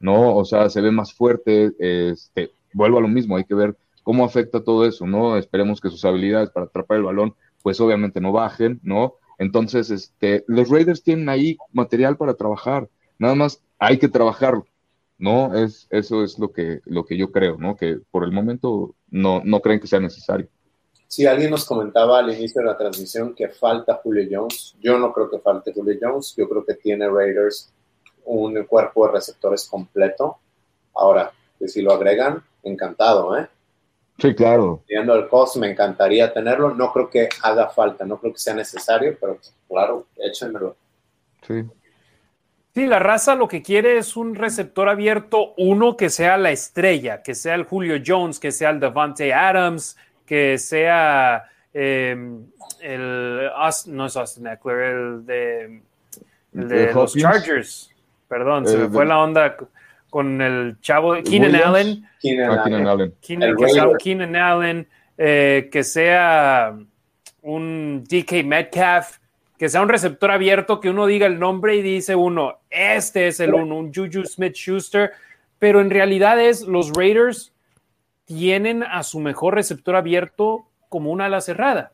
¿no? 0.00 0.34
O 0.34 0.44
sea, 0.44 0.68
se 0.70 0.80
ve 0.80 0.90
más 0.90 1.14
fuerte, 1.14 1.70
este, 1.78 2.50
vuelvo 2.72 2.98
a 2.98 3.02
lo 3.02 3.06
mismo, 3.06 3.36
hay 3.36 3.44
que 3.44 3.54
ver 3.54 3.76
cómo 4.08 4.24
afecta 4.24 4.64
todo 4.64 4.86
eso, 4.86 5.06
¿no? 5.06 5.36
Esperemos 5.36 5.82
que 5.82 5.90
sus 5.90 6.02
habilidades 6.06 6.48
para 6.48 6.64
atrapar 6.64 6.96
el 6.96 7.02
balón, 7.02 7.34
pues 7.62 7.78
obviamente 7.78 8.22
no 8.22 8.32
bajen, 8.32 8.80
¿no? 8.82 9.16
Entonces, 9.36 9.90
este, 9.90 10.44
los 10.46 10.70
Raiders 10.70 11.02
tienen 11.02 11.28
ahí 11.28 11.58
material 11.74 12.16
para 12.16 12.32
trabajar, 12.32 12.88
nada 13.18 13.34
más 13.34 13.60
hay 13.78 13.98
que 13.98 14.08
trabajarlo, 14.08 14.66
¿no? 15.18 15.54
Es, 15.54 15.88
eso 15.90 16.24
es 16.24 16.38
lo 16.38 16.52
que, 16.52 16.80
lo 16.86 17.04
que 17.04 17.18
yo 17.18 17.30
creo, 17.30 17.58
¿no? 17.58 17.76
Que 17.76 17.98
por 18.10 18.24
el 18.24 18.32
momento 18.32 18.94
no, 19.10 19.42
no 19.44 19.60
creen 19.60 19.78
que 19.78 19.86
sea 19.86 20.00
necesario. 20.00 20.48
Si 21.06 21.26
alguien 21.26 21.50
nos 21.50 21.66
comentaba 21.66 22.20
al 22.20 22.32
inicio 22.32 22.62
de 22.62 22.68
la 22.68 22.78
transmisión 22.78 23.34
que 23.34 23.50
falta 23.50 24.00
Julio 24.02 24.26
Jones. 24.30 24.74
Yo 24.80 24.98
no 24.98 25.12
creo 25.12 25.28
que 25.28 25.38
falte 25.38 25.74
Julio 25.74 25.98
Jones. 26.00 26.34
Yo 26.34 26.48
creo 26.48 26.64
que 26.64 26.76
tiene 26.76 27.10
Raiders 27.10 27.70
un 28.24 28.64
cuerpo 28.64 29.06
de 29.06 29.12
receptores 29.12 29.68
completo. 29.68 30.38
Ahora, 30.94 31.30
que 31.58 31.68
si 31.68 31.82
lo 31.82 31.92
agregan, 31.92 32.42
encantado, 32.62 33.36
¿eh? 33.36 33.50
Sí, 34.18 34.34
claro. 34.34 34.82
Viendo 34.88 35.14
el 35.14 35.28
cost, 35.28 35.56
me 35.56 35.70
encantaría 35.70 36.32
tenerlo. 36.32 36.74
No 36.74 36.92
creo 36.92 37.08
que 37.08 37.28
haga 37.42 37.68
falta, 37.68 38.04
no 38.04 38.18
creo 38.18 38.32
que 38.32 38.40
sea 38.40 38.54
necesario, 38.54 39.16
pero 39.20 39.36
pues, 39.36 39.54
claro, 39.68 40.06
échenmelo. 40.16 40.76
Sí. 41.46 41.64
Sí, 42.74 42.86
la 42.86 42.98
raza 42.98 43.34
lo 43.34 43.48
que 43.48 43.62
quiere 43.62 43.98
es 43.98 44.16
un 44.16 44.34
receptor 44.34 44.88
abierto, 44.88 45.54
uno 45.56 45.96
que 45.96 46.10
sea 46.10 46.36
la 46.36 46.50
estrella, 46.50 47.22
que 47.22 47.34
sea 47.34 47.54
el 47.54 47.64
Julio 47.64 48.00
Jones, 48.04 48.38
que 48.38 48.52
sea 48.52 48.70
el 48.70 48.80
Devante 48.80 49.32
Adams, 49.32 49.96
que 50.26 50.58
sea 50.58 51.48
em, 51.72 52.44
el, 52.80 53.50
no 53.86 54.06
es 54.06 54.16
Austin 54.16 54.46
Eckler, 54.48 54.78
el 54.80 55.26
de, 55.26 56.92
los 56.92 57.14
Chargers. 57.14 57.90
Perdón, 58.28 58.66
se 58.66 58.76
me 58.76 58.88
fue 58.88 59.06
la 59.06 59.20
onda 59.20 59.56
con 60.10 60.40
el 60.40 60.80
chavo 60.80 61.14
Keenan 61.22 61.54
Allen. 61.54 62.08
Keenan 62.20 62.86
Allen. 62.86 63.14
Keenan, 63.98 64.36
Allen, 64.36 64.88
eh, 65.16 65.68
que 65.70 65.84
sea 65.84 66.76
un 67.42 68.04
DK 68.04 68.44
Metcalf, 68.44 69.18
que 69.58 69.68
sea 69.68 69.82
un 69.82 69.88
receptor 69.88 70.30
abierto, 70.30 70.80
que 70.80 70.90
uno 70.90 71.06
diga 71.06 71.26
el 71.26 71.38
nombre 71.38 71.76
y 71.76 71.82
dice 71.82 72.14
uno, 72.14 72.58
este 72.70 73.28
es 73.28 73.40
el 73.40 73.54
uno, 73.54 73.76
un 73.76 73.92
Juju 73.92 74.24
Smith 74.24 74.54
Schuster, 74.54 75.12
pero 75.58 75.80
en 75.80 75.90
realidad 75.90 76.40
es 76.40 76.62
los 76.62 76.92
Raiders 76.92 77.52
tienen 78.24 78.82
a 78.82 79.02
su 79.02 79.20
mejor 79.20 79.54
receptor 79.54 79.96
abierto 79.96 80.66
como 80.88 81.10
una 81.10 81.26
ala 81.26 81.40
cerrada 81.40 81.92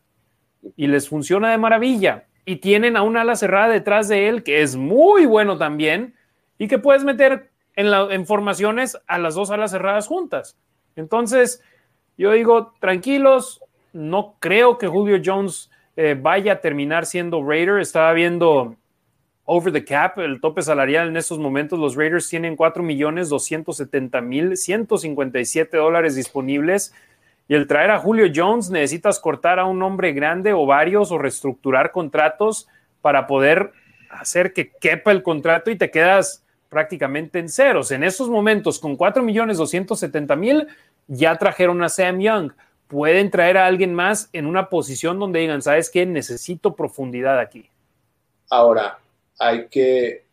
y 0.76 0.86
les 0.88 1.08
funciona 1.08 1.50
de 1.50 1.58
maravilla. 1.58 2.24
Y 2.46 2.56
tienen 2.56 2.96
a 2.96 3.02
una 3.02 3.22
ala 3.22 3.36
cerrada 3.36 3.68
detrás 3.68 4.08
de 4.08 4.28
él 4.28 4.42
que 4.42 4.60
es 4.60 4.76
muy 4.76 5.24
bueno 5.24 5.56
también 5.56 6.14
y 6.58 6.68
que 6.68 6.78
puedes 6.78 7.04
meter 7.04 7.50
en, 7.76 8.26
formaciones 8.26 8.98
a 9.06 9.18
las 9.18 9.34
dos 9.34 9.50
alas 9.50 9.70
cerradas 9.70 10.06
juntas. 10.06 10.56
Entonces, 10.96 11.62
yo 12.16 12.32
digo, 12.32 12.72
tranquilos, 12.80 13.60
no 13.92 14.36
creo 14.38 14.78
que 14.78 14.88
Julio 14.88 15.20
Jones 15.24 15.70
eh, 15.96 16.16
vaya 16.20 16.54
a 16.54 16.60
terminar 16.60 17.06
siendo 17.06 17.42
Raider. 17.42 17.80
Estaba 17.80 18.12
viendo 18.12 18.76
over 19.44 19.72
the 19.72 19.84
cap, 19.84 20.18
el 20.18 20.40
tope 20.40 20.62
salarial 20.62 21.08
en 21.08 21.16
estos 21.16 21.38
momentos. 21.38 21.78
Los 21.78 21.96
Raiders 21.96 22.28
tienen 22.28 22.56
4 22.56 22.82
millones 22.82 23.28
270 23.28 24.20
mil 24.20 24.56
157 24.56 25.76
dólares 25.76 26.14
disponibles. 26.14 26.94
Y 27.46 27.54
el 27.54 27.66
traer 27.66 27.90
a 27.90 27.98
Julio 27.98 28.30
Jones 28.34 28.70
necesitas 28.70 29.20
cortar 29.20 29.58
a 29.58 29.66
un 29.66 29.82
hombre 29.82 30.12
grande 30.12 30.52
o 30.54 30.64
varios 30.64 31.12
o 31.12 31.18
reestructurar 31.18 31.92
contratos 31.92 32.68
para 33.02 33.26
poder 33.26 33.72
hacer 34.08 34.54
que 34.54 34.70
quepa 34.70 35.12
el 35.12 35.22
contrato 35.22 35.70
y 35.70 35.76
te 35.76 35.90
quedas 35.90 36.43
prácticamente 36.74 37.38
en 37.38 37.48
ceros. 37.48 37.92
En 37.92 38.02
estos 38.02 38.28
momentos, 38.28 38.80
con 38.80 38.96
4 38.96 39.22
millones 39.22 39.58
270 39.58 40.34
mil, 40.34 40.66
ya 41.06 41.38
trajeron 41.38 41.80
a 41.84 41.88
Sam 41.88 42.18
Young. 42.18 42.52
Pueden 42.88 43.30
traer 43.30 43.58
a 43.58 43.66
alguien 43.66 43.94
más 43.94 44.28
en 44.32 44.46
una 44.46 44.68
posición 44.68 45.20
donde 45.20 45.38
digan, 45.38 45.62
¿sabes 45.62 45.88
qué? 45.88 46.04
Necesito 46.04 46.74
profundidad 46.74 47.38
aquí. 47.38 47.70
Ahora, 48.50 48.98
hay 49.38 49.68
que, 49.68 50.24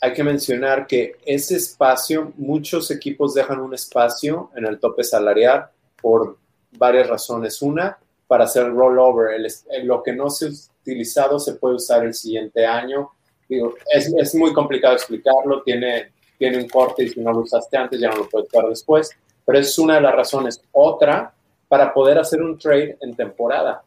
hay 0.00 0.14
que 0.14 0.24
mencionar 0.24 0.86
que 0.86 1.16
ese 1.26 1.56
espacio, 1.56 2.32
muchos 2.38 2.90
equipos 2.90 3.34
dejan 3.34 3.60
un 3.60 3.74
espacio 3.74 4.50
en 4.56 4.64
el 4.64 4.80
tope 4.80 5.04
salarial 5.04 5.68
por 6.00 6.38
varias 6.78 7.08
razones. 7.08 7.60
Una, 7.60 7.98
para 8.26 8.44
hacer 8.44 8.72
rollover. 8.72 9.38
lo 9.84 10.02
que 10.02 10.14
no 10.14 10.30
se 10.30 10.46
ha 10.46 10.50
utilizado 10.80 11.38
se 11.38 11.56
puede 11.56 11.74
usar 11.74 12.06
el 12.06 12.14
siguiente 12.14 12.64
año 12.64 13.12
es, 13.48 14.12
es, 14.14 14.34
muy 14.34 14.52
complicado 14.52 14.94
explicarlo, 14.94 15.62
tiene, 15.62 16.12
tiene 16.38 16.58
un 16.58 16.68
corte 16.68 17.04
y 17.04 17.08
si 17.08 17.20
no 17.20 17.32
lo 17.32 17.40
usaste 17.40 17.76
antes 17.76 18.00
ya 18.00 18.10
no 18.10 18.18
lo 18.18 18.28
puedes 18.28 18.48
usar 18.48 18.68
después, 18.68 19.10
pero 19.44 19.58
es 19.58 19.78
una 19.78 19.94
de 19.94 20.02
las 20.02 20.14
razones. 20.14 20.62
Otra, 20.72 21.32
para 21.66 21.92
poder 21.92 22.18
hacer 22.18 22.42
un 22.42 22.58
trade 22.58 22.98
en 23.00 23.14
temporada. 23.14 23.82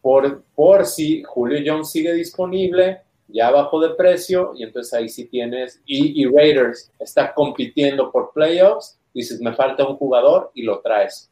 Por, 0.00 0.42
por 0.54 0.86
si 0.86 1.24
Julio 1.24 1.60
Jones 1.64 1.90
sigue 1.90 2.12
disponible, 2.12 3.02
ya 3.28 3.50
bajo 3.50 3.80
de 3.80 3.94
precio, 3.94 4.52
y 4.56 4.62
entonces 4.62 4.94
ahí 4.94 5.08
sí 5.08 5.24
tienes, 5.26 5.80
y, 5.84 6.22
y 6.22 6.26
Raiders 6.26 6.92
está 7.00 7.34
compitiendo 7.34 8.12
por 8.12 8.32
playoffs, 8.32 8.98
dices, 9.12 9.40
me 9.40 9.52
falta 9.52 9.86
un 9.86 9.96
jugador 9.96 10.52
y 10.54 10.62
lo 10.62 10.78
traes. 10.78 11.28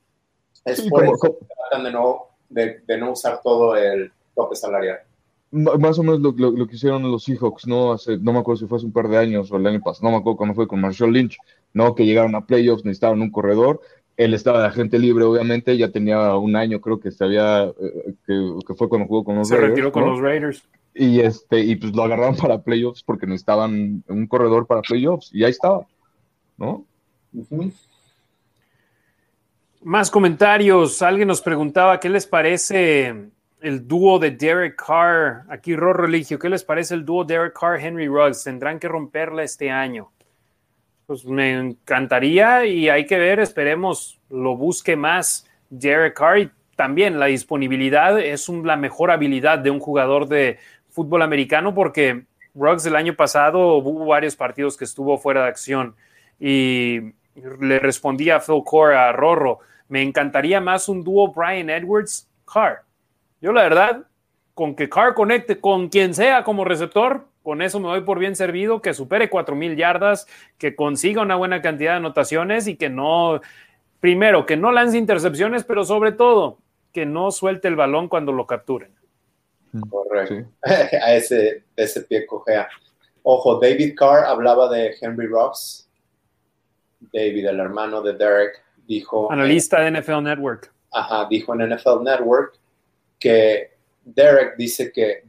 Es 0.65 0.82
por 0.89 1.05
eso 1.05 1.39
que 1.39 1.47
tratan 1.47 1.85
de 1.85 1.93
no, 1.93 2.27
de, 2.49 2.81
de 2.81 2.99
no 2.99 3.12
usar 3.12 3.41
todo 3.43 3.77
el 3.77 4.11
tope 4.35 4.57
salarial 4.57 4.99
más 5.55 5.98
o 5.98 6.02
menos 6.02 6.20
lo, 6.20 6.32
lo, 6.32 6.66
que 6.66 6.74
hicieron 6.74 7.02
los 7.10 7.24
Seahawks, 7.24 7.66
¿no? 7.66 7.93
Hace, 7.93 8.18
no 8.18 8.32
me 8.32 8.40
acuerdo 8.40 8.60
si 8.60 8.66
fue 8.66 8.78
hace 8.78 8.86
un 8.86 8.93
par 8.93 9.09
de 9.09 9.18
años 9.18 9.51
o 9.52 9.56
el 9.56 9.66
año 9.66 9.81
pasado, 9.81 10.09
no 10.09 10.10
me 10.10 10.16
acuerdo 10.18 10.36
cuando 10.36 10.55
fue 10.55 10.66
con 10.66 10.81
Marshall 10.81 11.12
Lynch, 11.12 11.39
¿no? 11.72 11.94
Que 11.94 12.05
llegaron 12.05 12.35
a 12.35 12.44
playoffs, 12.44 12.85
necesitaban 12.85 13.22
un 13.22 13.31
corredor, 13.31 13.81
él 14.16 14.35
estaba 14.35 14.60
de 14.60 14.66
agente 14.66 14.98
libre, 14.98 15.24
obviamente, 15.24 15.76
ya 15.76 15.90
tenía 15.90 16.36
un 16.36 16.56
año, 16.56 16.81
creo 16.81 16.98
que 16.98 17.10
se 17.10 17.24
había, 17.24 17.64
eh, 17.64 18.14
que, 18.26 18.74
fue 18.74 18.89
cuando 18.89 19.06
jugó 19.06 19.24
con 19.24 19.36
los 19.36 19.48
se 19.48 19.55
Raiders. 19.55 19.70
Se 19.70 19.82
retiró 19.82 19.93
con 19.93 20.05
los 20.06 20.20
Raiders. 20.20 20.62
Y, 20.94 21.20
este, 21.20 21.60
y 21.60 21.76
pues 21.76 21.94
lo 21.94 22.02
agarraron 22.02 22.36
para 22.36 22.62
playoffs 22.62 23.02
porque 23.02 23.26
necesitaban 23.26 24.05
un 24.09 24.26
corredor 24.26 24.66
para 24.66 24.82
playoffs, 24.82 25.31
y 25.32 25.44
ahí 25.44 25.51
estaba, 25.51 25.86
¿no? 26.56 26.85
Más 29.82 30.10
comentarios. 30.10 31.02
Alguien 31.02 31.28
nos 31.28 31.43
preguntaba 31.43 31.98
qué 32.01 32.09
les 32.09 32.26
parece 32.26 33.31
el 33.65 33.89
dúo 33.89 34.19
de 34.19 34.31
Derek 34.31 34.77
Carr, 34.77 35.47
aquí 35.49 35.74
Ror 35.74 35.99
Religio, 35.99 36.39
¿qué 36.39 36.51
les 36.51 36.62
parece 36.62 36.95
el 36.95 37.03
dúo 37.03 37.24
Derek 37.24 37.59
Carr, 37.59 37.81
Henry 37.81 38.07
Ruggs? 38.07 38.45
Tendrán 38.45 38.78
que 38.78 38.89
romperla 38.89 39.43
este 39.43 39.70
año. 39.70 40.12
Pues 41.07 41.24
me 41.24 41.59
encantaría 41.59 42.66
y 42.66 42.91
hay 42.91 43.07
que 43.07 43.19
ver, 43.19 43.41
esperemos 43.41 44.20
lo 44.28 44.55
busque 44.55 44.97
más 44.97 45.49
Derek 45.70 46.15
Carr 46.15 46.39
y 46.41 46.51
también 46.77 47.19
la 47.19 47.27
disponibilidad 47.27 48.20
es 48.20 48.47
la 48.51 48.77
mejor 48.77 49.11
habilidad 49.11 49.61
de 49.61 49.70
un 49.70 49.81
jugador 49.81 50.28
de 50.28 50.59
fútbol 50.91 51.23
americano 51.23 51.74
porque 51.74 52.24
Ruggs 52.55 52.85
el 52.85 52.97
año 52.97 53.16
pasado 53.16 53.77
hubo 53.77 54.05
varios 54.05 54.36
partidos 54.36 54.77
que 54.77 54.85
estuvo 54.85 55.16
fuera 55.16 55.45
de 55.45 55.49
acción 55.49 55.97
y 56.39 57.15
le 57.61 57.78
respondía 57.78 58.36
a 58.36 58.41
Phil 58.41 58.62
Core, 58.62 58.95
a 58.95 59.11
Rorro, 59.12 59.61
me 59.89 60.03
encantaría 60.03 60.61
más 60.61 60.86
un 60.91 61.03
dúo 61.03 61.32
Brian 61.32 61.70
Edwards 61.70 62.28
Carr 62.45 62.85
yo 63.45 63.53
la 63.53 63.62
verdad, 63.62 64.05
con 64.55 64.75
que 64.75 64.89
Carr 64.89 65.12
conecte 65.12 65.61
con 65.61 65.91
quien 65.91 66.15
sea 66.15 66.45
como 66.45 66.65
receptor, 66.65 67.27
con 67.43 67.61
eso 67.61 67.79
me 67.79 67.89
doy 67.89 68.01
por 68.01 68.19
bien 68.19 68.37
servido, 68.37 68.81
que 68.81 68.95
supere 68.95 69.29
4.000 69.29 69.77
yardas, 69.77 70.27
que 70.57 70.75
consiga 70.75 71.21
una 71.21 71.37
buena 71.37 71.61
cantidad 71.61 71.91
de 71.91 71.97
anotaciones 71.99 72.66
y 72.69 72.77
que 72.77 72.89
no, 72.89 73.43
primero, 74.01 74.47
que 74.47 74.57
no 74.57 74.73
lance 74.73 74.97
intercepciones, 74.97 75.62
pero 75.62 75.85
sobre 75.85 76.12
todo, 76.12 76.57
que 76.91 77.05
no 77.05 77.31
suelte 77.31 77.69
el 77.69 77.77
balón 77.77 78.09
cuando 78.09 78.33
lo 78.33 78.47
capturen. 78.47 78.95
Correcto. 79.91 80.49
a 80.62 81.12
ese, 81.12 81.65
ese 81.77 82.01
pie 82.01 82.25
cojea. 82.25 82.66
Ojo, 83.25 83.61
David 83.61 83.95
Carr 83.95 84.25
hablaba 84.25 84.71
de 84.71 84.97
Henry 84.99 85.27
Rocks. 85.27 85.87
David, 87.12 87.47
el 87.47 87.61
hermano 87.61 88.01
de 88.01 88.15
Derek, 88.15 88.65
dijo. 88.87 89.31
Analista 89.31 89.83
de 89.83 90.01
NFL 90.01 90.23
Network. 90.23 90.73
Ajá, 90.93 91.27
dijo 91.29 91.53
en 91.55 91.69
NFL 91.69 92.03
Network 92.03 92.59
que 93.19 93.73
Derek 94.05 94.57
dice 94.57 94.93
que 94.93 95.24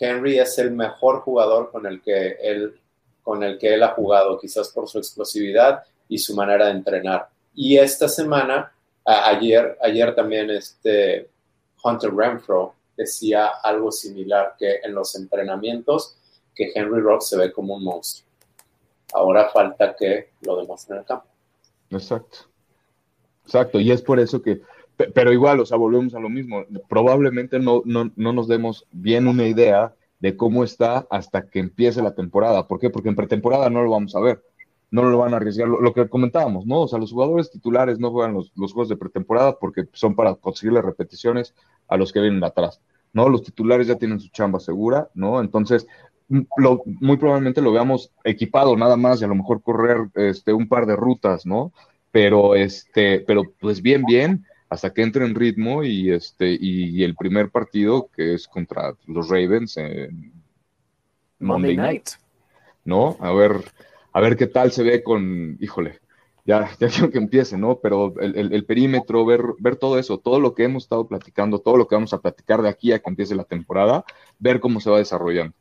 Henry 0.00 0.38
es 0.38 0.58
el 0.58 0.70
mejor 0.70 1.20
jugador 1.20 1.70
con 1.70 1.86
el 1.86 2.00
que 2.02 2.36
él, 2.40 2.80
con 3.22 3.42
el 3.42 3.58
que 3.58 3.74
él 3.74 3.82
ha 3.82 3.94
jugado, 3.94 4.38
quizás 4.38 4.68
por 4.70 4.88
su 4.88 4.98
explosividad 4.98 5.82
y 6.08 6.18
su 6.18 6.34
manera 6.34 6.66
de 6.66 6.72
entrenar. 6.72 7.28
Y 7.54 7.76
esta 7.76 8.08
semana, 8.08 8.72
ayer, 9.04 9.76
ayer 9.82 10.14
también 10.14 10.50
este 10.50 11.28
Hunter 11.82 12.14
Renfro 12.14 12.74
decía 12.96 13.48
algo 13.62 13.92
similar, 13.92 14.54
que 14.58 14.80
en 14.82 14.94
los 14.94 15.14
entrenamientos 15.14 16.16
que 16.54 16.72
Henry 16.74 17.00
Rock 17.00 17.22
se 17.22 17.36
ve 17.36 17.52
como 17.52 17.74
un 17.74 17.84
monstruo. 17.84 18.28
Ahora 19.12 19.48
falta 19.50 19.94
que 19.96 20.32
lo 20.42 20.56
demuestre 20.56 20.96
en 20.96 21.00
el 21.00 21.06
campo. 21.06 21.26
Exacto. 21.90 22.38
Exacto, 23.44 23.80
y 23.80 23.90
es 23.90 24.02
por 24.02 24.20
eso 24.20 24.42
que, 24.42 24.60
pero 25.14 25.32
igual, 25.32 25.60
o 25.60 25.66
sea, 25.66 25.76
volvemos 25.76 26.14
a 26.14 26.20
lo 26.20 26.28
mismo, 26.28 26.64
probablemente 26.88 27.58
no, 27.60 27.82
no, 27.84 28.10
no 28.16 28.32
nos 28.32 28.48
demos 28.48 28.86
bien 28.90 29.28
una 29.28 29.46
idea 29.46 29.94
de 30.20 30.36
cómo 30.36 30.64
está 30.64 31.06
hasta 31.10 31.48
que 31.48 31.60
empiece 31.60 32.02
la 32.02 32.14
temporada. 32.14 32.66
¿Por 32.66 32.80
qué? 32.80 32.90
Porque 32.90 33.08
en 33.08 33.16
pretemporada 33.16 33.70
no 33.70 33.82
lo 33.82 33.90
vamos 33.90 34.16
a 34.16 34.20
ver, 34.20 34.42
no 34.90 35.04
lo 35.04 35.18
van 35.18 35.34
a 35.34 35.36
arriesgar, 35.36 35.68
lo, 35.68 35.92
que 35.92 36.08
comentábamos, 36.08 36.66
¿no? 36.66 36.82
O 36.82 36.88
sea, 36.88 36.98
los 36.98 37.12
jugadores 37.12 37.50
titulares 37.50 37.98
no 37.98 38.10
juegan 38.10 38.34
los, 38.34 38.52
juegos 38.54 38.88
de 38.88 38.96
pretemporada 38.96 39.58
porque 39.58 39.84
son 39.92 40.16
para 40.16 40.34
conseguirle 40.34 40.82
repeticiones 40.82 41.54
a 41.86 41.96
los 41.96 42.12
que 42.12 42.20
vienen 42.20 42.42
atrás. 42.42 42.80
¿no? 43.12 43.28
Los 43.28 43.42
titulares 43.42 43.86
ya 43.86 43.96
tienen 43.96 44.20
su 44.20 44.28
chamba 44.28 44.60
segura, 44.60 45.08
¿no? 45.14 45.40
Entonces, 45.40 45.86
muy 46.28 47.16
probablemente 47.16 47.62
lo 47.62 47.72
veamos 47.72 48.12
equipado 48.22 48.76
nada 48.76 48.96
más 48.96 49.20
y 49.20 49.24
a 49.24 49.28
lo 49.28 49.34
mejor 49.34 49.62
correr 49.62 50.08
este, 50.14 50.52
un 50.52 50.68
par 50.68 50.84
de 50.86 50.96
rutas, 50.96 51.46
¿no? 51.46 51.72
Pero, 52.10 52.54
este, 52.54 53.20
pero 53.20 53.44
pues 53.60 53.80
bien, 53.80 54.04
bien, 54.04 54.44
hasta 54.68 54.92
que 54.92 55.02
entre 55.02 55.24
en 55.24 55.34
ritmo 55.34 55.82
y, 55.82 56.10
este, 56.10 56.56
y, 56.60 57.02
el 57.02 57.14
primer 57.14 57.50
partido 57.50 58.08
que 58.14 58.34
es 58.34 58.46
contra 58.46 58.94
los 59.06 59.28
Ravens 59.28 59.76
en 59.78 60.32
Monday, 61.38 61.76
night. 61.76 62.08
¿no? 62.84 63.16
A 63.20 63.32
ver, 63.32 63.52
a 64.12 64.20
ver 64.20 64.36
qué 64.36 64.46
tal 64.46 64.72
se 64.72 64.82
ve 64.82 65.02
con, 65.02 65.56
híjole, 65.60 66.00
ya, 66.44 66.70
ya 66.78 66.88
quiero 66.88 67.10
que 67.10 67.18
empiece, 67.18 67.56
¿no? 67.56 67.78
Pero 67.78 68.14
el, 68.20 68.64
perímetro, 68.64 69.24
ver, 69.24 69.42
ver 69.58 69.76
todo 69.76 69.98
eso, 69.98 70.18
todo 70.18 70.40
lo 70.40 70.54
que 70.54 70.64
hemos 70.64 70.84
estado 70.84 71.06
platicando, 71.06 71.60
todo 71.60 71.76
lo 71.76 71.86
que 71.86 71.94
vamos 71.94 72.12
a 72.12 72.20
platicar 72.20 72.62
de 72.62 72.68
aquí 72.68 72.92
a 72.92 72.98
que 72.98 73.10
empiece 73.10 73.34
la 73.34 73.44
temporada, 73.44 74.04
ver 74.38 74.58
cómo 74.60 74.80
se 74.80 74.90
va 74.90 74.98
desarrollando. 74.98 75.54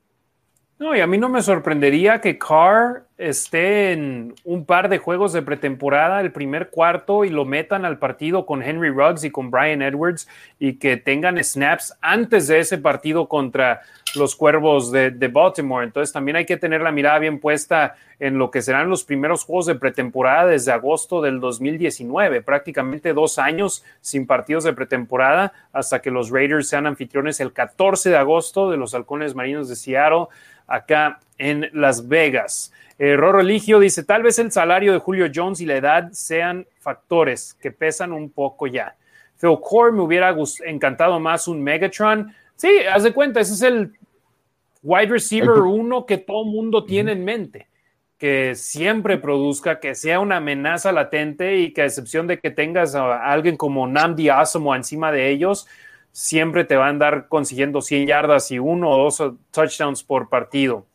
No, 0.79 0.95
y 0.95 0.99
a 0.99 1.07
mí 1.07 1.17
no 1.17 1.27
me 1.27 1.41
sorprendería 1.41 2.21
que 2.21 2.37
Carr 2.37 3.07
esté 3.17 3.93
en 3.93 4.35
un 4.43 4.63
par 4.63 4.89
de 4.89 4.99
juegos 4.99 5.33
de 5.33 5.41
pretemporada, 5.41 6.21
el 6.21 6.31
primer 6.31 6.69
cuarto, 6.69 7.25
y 7.25 7.31
lo 7.31 7.45
metan 7.45 7.83
al 7.83 7.97
partido 7.97 8.45
con 8.45 8.61
Henry 8.61 8.89
Ruggs 8.89 9.23
y 9.23 9.31
con 9.31 9.49
Brian 9.49 9.81
Edwards 9.81 10.27
y 10.59 10.73
que 10.73 10.97
tengan 10.97 11.43
snaps 11.43 11.97
antes 11.99 12.45
de 12.45 12.59
ese 12.59 12.77
partido 12.77 13.27
contra 13.27 13.81
los 14.15 14.35
Cuervos 14.35 14.91
de, 14.91 15.09
Baltimore. 15.31 15.83
Entonces 15.83 16.13
también 16.13 16.37
hay 16.37 16.45
que 16.45 16.57
tener 16.57 16.81
la 16.81 16.91
mirada 16.91 17.17
bien 17.17 17.39
puesta 17.39 17.95
en 18.19 18.37
lo 18.37 18.51
que 18.51 18.61
serán 18.61 18.87
los 18.87 19.03
primeros 19.03 19.45
juegos 19.45 19.65
de 19.65 19.75
pretemporada 19.75 20.45
desde 20.45 20.71
agosto 20.71 21.21
del 21.21 21.39
2019, 21.39 22.41
prácticamente 22.43 23.13
dos 23.13 23.39
años 23.39 23.83
sin 24.01 24.27
partidos 24.27 24.63
de 24.63 24.73
pretemporada 24.73 25.53
hasta 25.73 26.01
que 26.01 26.11
los 26.11 26.29
Raiders 26.29 26.69
sean 26.69 26.85
anfitriones 26.85 27.39
el 27.39 27.51
14 27.51 28.11
de 28.11 28.17
agosto 28.17 28.69
de 28.69 28.77
los 28.77 28.93
Halcones 28.93 29.33
Marinos 29.33 29.69
de 29.69 29.75
Seattle 29.75 30.27
acá 30.67 31.19
en 31.37 31.69
Las 31.73 32.07
Vegas. 32.07 32.71
Eh, 32.99 33.15
Roro 33.15 33.41
Eligio 33.41 33.79
dice, 33.79 34.03
tal 34.03 34.23
vez 34.23 34.39
el 34.39 34.51
salario 34.51 34.91
de 34.93 34.99
Julio 34.99 35.27
Jones 35.33 35.61
y 35.61 35.65
la 35.65 35.77
edad 35.77 36.09
sean 36.11 36.65
factores 36.79 37.53
que 37.55 37.71
pesan 37.71 38.11
un 38.11 38.29
poco 38.29 38.67
ya. 38.67 38.95
Phil 39.39 39.57
Core 39.61 39.91
me 39.91 40.01
hubiera 40.01 40.35
encantado 40.65 41.19
más 41.19 41.47
un 41.47 41.61
Megatron. 41.61 42.33
Sí, 42.55 42.69
haz 42.91 43.03
de 43.03 43.13
cuenta, 43.13 43.39
ese 43.39 43.53
es 43.53 43.61
el 43.61 43.93
wide 44.81 45.07
receiver 45.07 45.59
uno 45.59 46.05
que 46.05 46.17
todo 46.17 46.43
mundo 46.43 46.85
tiene 46.85 47.11
en 47.11 47.23
mente. 47.23 47.67
Que 48.17 48.55
siempre 48.55 49.19
produzca, 49.19 49.79
que 49.79 49.93
sea 49.93 50.19
una 50.19 50.37
amenaza 50.37 50.91
latente 50.91 51.57
y 51.57 51.71
que 51.71 51.83
a 51.83 51.85
excepción 51.85 52.25
de 52.25 52.39
que 52.39 52.49
tengas 52.49 52.95
a 52.95 53.31
alguien 53.31 53.57
como 53.57 53.85
Namdi 53.87 54.29
Asamoah 54.29 54.77
encima 54.77 55.11
de 55.11 55.29
ellos, 55.29 55.67
siempre 56.17 56.63
te 56.63 56.75
va 56.75 56.87
a 56.87 56.89
andar 56.89 57.27
consiguiendo 57.27 57.79
100 57.79 58.07
yardas 58.07 58.49
y 58.49 58.57
uno 58.57 58.89
o 58.89 59.03
dos 59.03 59.21
touchdowns 59.51 60.03
por 60.03 60.29
partido. 60.29 60.87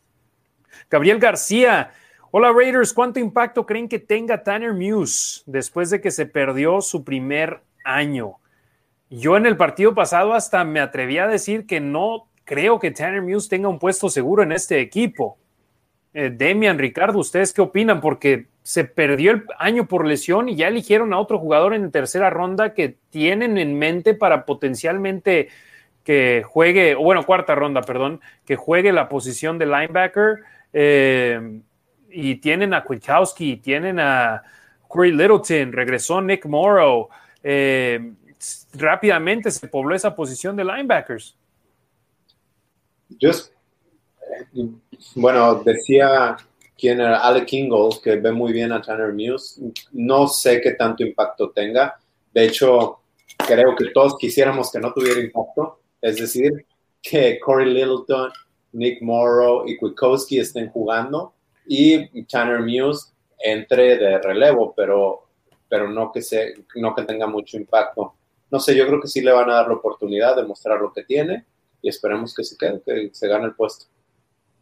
Gabriel 0.89 1.17
García, 1.17 1.91
hola 2.31 2.51
Raiders, 2.51 2.93
¿cuánto 2.93 3.21
impacto 3.21 3.65
creen 3.65 3.87
que 3.87 3.99
tenga 3.99 4.43
Tanner 4.43 4.73
Muse 4.73 5.41
después 5.45 5.89
de 5.91 6.01
que 6.01 6.11
se 6.11 6.25
perdió 6.25 6.81
su 6.81 7.05
primer 7.05 7.61
año? 7.85 8.33
Yo 9.09 9.37
en 9.37 9.45
el 9.45 9.55
partido 9.55 9.95
pasado 9.95 10.33
hasta 10.33 10.65
me 10.65 10.81
atreví 10.81 11.17
a 11.19 11.27
decir 11.27 11.65
que 11.67 11.79
no 11.79 12.27
creo 12.43 12.81
que 12.81 12.91
Tanner 12.91 13.21
Muse 13.21 13.47
tenga 13.47 13.69
un 13.69 13.79
puesto 13.79 14.09
seguro 14.09 14.43
en 14.43 14.51
este 14.51 14.81
equipo. 14.81 15.37
Eh, 16.13 16.29
Demian, 16.29 16.77
Ricardo, 16.77 17.19
¿ustedes 17.19 17.53
qué 17.53 17.61
opinan? 17.61 17.99
Porque 17.99 18.47
se 18.61 18.85
perdió 18.85 19.31
el 19.31 19.45
año 19.57 19.87
por 19.87 20.05
lesión 20.05 20.47
y 20.47 20.55
ya 20.55 20.67
eligieron 20.67 21.13
a 21.13 21.19
otro 21.19 21.39
jugador 21.39 21.73
en 21.73 21.91
tercera 21.91 22.29
ronda 22.29 22.73
que 22.73 22.95
tienen 23.09 23.57
en 23.57 23.77
mente 23.77 24.13
para 24.13 24.45
potencialmente 24.45 25.49
que 26.03 26.43
juegue, 26.45 26.95
o 26.95 27.03
bueno, 27.03 27.25
cuarta 27.25 27.55
ronda, 27.55 27.81
perdón, 27.81 28.21
que 28.45 28.55
juegue 28.55 28.91
la 28.91 29.09
posición 29.09 29.57
de 29.57 29.65
linebacker. 29.65 30.43
Eh, 30.73 31.61
y 32.09 32.35
tienen 32.35 32.73
a 32.73 32.83
Kwiatkowski, 32.83 33.57
tienen 33.57 33.99
a 33.99 34.43
Corey 34.87 35.11
Littleton, 35.11 35.71
regresó 35.71 36.21
Nick 36.21 36.45
Morrow. 36.45 37.09
Eh, 37.41 38.13
rápidamente 38.73 39.49
se 39.49 39.67
pobló 39.67 39.95
esa 39.95 40.15
posición 40.15 40.55
de 40.55 40.63
linebackers. 40.63 41.35
Bueno, 45.15 45.61
decía 45.63 46.37
quien 46.77 46.99
era 46.99 47.19
Alec 47.19 47.53
Ingold, 47.53 48.01
que 48.01 48.15
ve 48.17 48.31
muy 48.31 48.51
bien 48.51 48.71
a 48.71 48.81
Tanner 48.81 49.13
Muse. 49.13 49.61
No 49.91 50.27
sé 50.27 50.59
qué 50.61 50.71
tanto 50.71 51.03
impacto 51.03 51.51
tenga. 51.51 51.97
De 52.33 52.45
hecho, 52.45 52.99
creo 53.37 53.75
que 53.75 53.85
todos 53.93 54.17
quisiéramos 54.17 54.71
que 54.71 54.79
no 54.79 54.91
tuviera 54.91 55.19
impacto. 55.19 55.79
Es 56.01 56.17
decir, 56.17 56.65
que 57.01 57.39
Corey 57.39 57.73
Littleton, 57.73 58.31
Nick 58.73 59.01
Morrow 59.01 59.67
y 59.67 59.77
Kwiatkowski 59.77 60.39
estén 60.39 60.69
jugando 60.71 61.33
y 61.67 62.23
Tanner 62.25 62.61
Muse 62.61 63.13
entre 63.39 63.97
de 63.97 64.17
relevo, 64.19 64.73
pero, 64.75 65.27
pero 65.69 65.89
no, 65.89 66.11
que 66.11 66.21
se, 66.21 66.53
no 66.75 66.95
que 66.95 67.03
tenga 67.03 67.27
mucho 67.27 67.57
impacto. 67.57 68.15
No 68.49 68.59
sé, 68.59 68.75
yo 68.75 68.85
creo 68.87 69.01
que 69.01 69.07
sí 69.07 69.21
le 69.21 69.31
van 69.31 69.49
a 69.49 69.55
dar 69.55 69.67
la 69.67 69.75
oportunidad 69.75 70.35
de 70.35 70.43
mostrar 70.43 70.79
lo 70.79 70.91
que 70.91 71.03
tiene 71.03 71.45
y 71.81 71.89
esperemos 71.89 72.33
que 72.33 72.43
se 72.43 72.57
quede, 72.57 72.81
que 72.81 73.09
se 73.11 73.27
gane 73.27 73.45
el 73.45 73.55
puesto. 73.55 73.85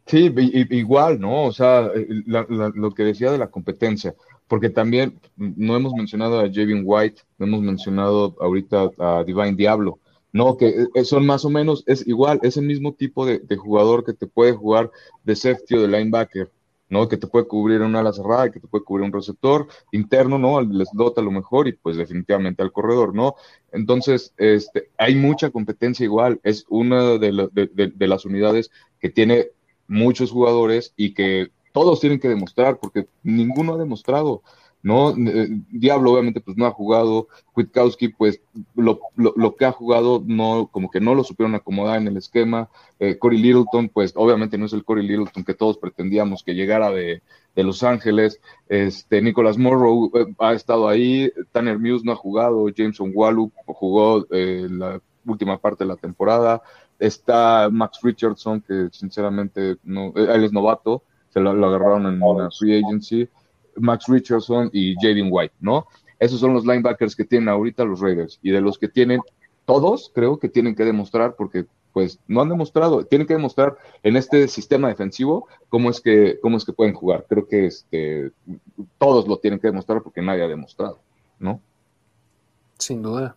Sí, 0.06 0.34
igual, 0.70 1.20
¿no? 1.20 1.44
O 1.44 1.52
sea, 1.52 1.90
eh, 1.94 2.06
lo 2.26 2.90
que 2.90 3.04
decía 3.04 3.30
de 3.30 3.38
la 3.38 3.50
competencia, 3.50 4.14
porque 4.48 4.68
también 4.68 5.18
no 5.36 5.76
hemos 5.76 5.94
mencionado 5.94 6.40
a 6.40 6.48
Javin 6.52 6.82
White, 6.84 7.22
no 7.38 7.46
hemos 7.46 7.62
mencionado 7.62 8.36
ahorita 8.40 8.90
a 8.98 9.24
Divine 9.24 9.54
Diablo, 9.54 10.00
¿no? 10.32 10.56
Que 10.56 10.86
eh, 10.94 11.04
son 11.04 11.24
más 11.24 11.44
o 11.44 11.50
menos, 11.50 11.84
es 11.86 12.06
igual, 12.06 12.40
es 12.42 12.56
el 12.56 12.66
mismo 12.66 12.94
tipo 12.94 13.24
de, 13.24 13.40
jugador 13.56 14.04
que 14.04 14.12
te 14.12 14.26
puede 14.26 14.52
jugar 14.52 14.90
de 15.24 15.36
safety 15.36 15.76
o 15.76 15.82
de 15.82 15.88
linebacker, 15.88 16.50
¿no? 16.88 17.08
Que 17.08 17.16
te 17.16 17.28
puede 17.28 17.46
cubrir 17.46 17.80
una 17.80 18.00
ala 18.00 18.12
cerrada, 18.12 18.50
que 18.50 18.60
te 18.60 18.68
puede 18.68 18.84
cubrir 18.84 19.06
un 19.06 19.12
receptor 19.12 19.68
interno, 19.92 20.38
¿no? 20.38 20.60
Les 20.60 20.88
dota 20.92 21.22
lo 21.22 21.30
mejor 21.30 21.68
y 21.68 21.72
pues 21.74 21.96
definitivamente 21.96 22.62
al 22.62 22.72
corredor, 22.72 23.14
¿no? 23.14 23.36
Entonces, 23.70 24.34
este, 24.36 24.90
hay 24.98 25.14
mucha 25.14 25.50
competencia 25.50 26.04
igual, 26.04 26.40
es 26.42 26.66
una 26.68 27.18
de 27.18 28.06
las 28.08 28.24
unidades 28.26 28.70
que 29.00 29.08
tiene 29.08 29.48
muchos 29.92 30.30
jugadores 30.30 30.94
y 30.96 31.12
que 31.12 31.50
todos 31.72 32.00
tienen 32.00 32.18
que 32.18 32.28
demostrar, 32.28 32.78
porque 32.78 33.06
ninguno 33.22 33.74
ha 33.74 33.78
demostrado, 33.78 34.42
¿no? 34.82 35.10
Eh, 35.10 35.48
Diablo 35.70 36.12
obviamente 36.12 36.40
pues 36.40 36.56
no 36.56 36.66
ha 36.66 36.70
jugado, 36.70 37.28
Kwiatkowski 37.52 38.08
pues 38.08 38.40
lo, 38.74 39.00
lo, 39.16 39.54
que 39.54 39.64
ha 39.66 39.72
jugado 39.72 40.22
no, 40.26 40.68
como 40.72 40.90
que 40.90 41.00
no 41.00 41.14
lo 41.14 41.24
supieron 41.24 41.54
acomodar 41.54 41.98
en 41.98 42.08
el 42.08 42.16
esquema, 42.16 42.68
eh, 42.98 43.18
Corey 43.18 43.38
Littleton 43.38 43.90
pues 43.90 44.12
obviamente 44.16 44.58
no 44.58 44.66
es 44.66 44.72
el 44.72 44.84
Corey 44.84 45.06
Littleton 45.06 45.44
que 45.44 45.54
todos 45.54 45.78
pretendíamos 45.78 46.42
que 46.42 46.54
llegara 46.54 46.90
de, 46.90 47.22
de 47.54 47.62
Los 47.62 47.82
Ángeles, 47.82 48.40
este, 48.68 49.22
Nicholas 49.22 49.58
Morrow 49.58 50.10
eh, 50.14 50.26
ha 50.38 50.54
estado 50.54 50.88
ahí, 50.88 51.30
Tanner 51.52 51.78
Muse 51.78 52.04
no 52.04 52.12
ha 52.12 52.16
jugado, 52.16 52.68
Jameson 52.70 53.12
Wallup 53.14 53.52
jugó 53.66 54.26
la 54.30 55.00
última 55.26 55.58
parte 55.58 55.84
de 55.84 55.88
la 55.88 55.96
temporada, 55.96 56.62
Está 57.02 57.68
Max 57.70 57.98
Richardson, 58.02 58.60
que 58.60 58.88
sinceramente 58.92 59.76
no, 59.82 60.08
eh, 60.14 60.28
él 60.34 60.44
es 60.44 60.52
novato, 60.52 61.02
se 61.30 61.40
lo, 61.40 61.50
agarraron 61.50 62.06
en 62.06 62.22
una 62.22 62.50
free 62.50 62.82
agency. 62.84 63.28
Max 63.76 64.04
Richardson 64.06 64.70
y 64.72 64.94
Jaden 64.96 65.28
White, 65.30 65.54
¿no? 65.60 65.86
Esos 66.18 66.38
son 66.38 66.54
los 66.54 66.64
linebackers 66.64 67.16
que 67.16 67.24
tienen 67.24 67.48
ahorita 67.48 67.84
los 67.84 68.00
Raiders. 68.00 68.38
Y 68.42 68.50
de 68.50 68.60
los 68.60 68.78
que 68.78 68.88
tienen, 68.88 69.20
todos 69.64 70.12
creo 70.14 70.38
que 70.38 70.48
tienen 70.48 70.74
que 70.74 70.84
demostrar 70.84 71.34
porque 71.34 71.66
pues 71.92 72.18
no 72.26 72.40
han 72.40 72.48
demostrado, 72.48 73.04
tienen 73.04 73.26
que 73.26 73.34
demostrar 73.34 73.76
en 74.02 74.16
este 74.16 74.48
sistema 74.48 74.88
defensivo 74.88 75.46
cómo 75.68 75.90
es 75.90 76.00
que, 76.00 76.38
cómo 76.40 76.56
es 76.56 76.64
que 76.64 76.72
pueden 76.72 76.94
jugar. 76.94 77.26
Creo 77.28 77.46
que 77.46 77.66
este, 77.66 78.30
todos 78.98 79.26
lo 79.26 79.38
tienen 79.38 79.60
que 79.60 79.66
demostrar 79.66 80.02
porque 80.02 80.22
nadie 80.22 80.44
ha 80.44 80.48
demostrado, 80.48 81.00
¿no? 81.38 81.60
Sin 82.78 83.02
duda. 83.02 83.36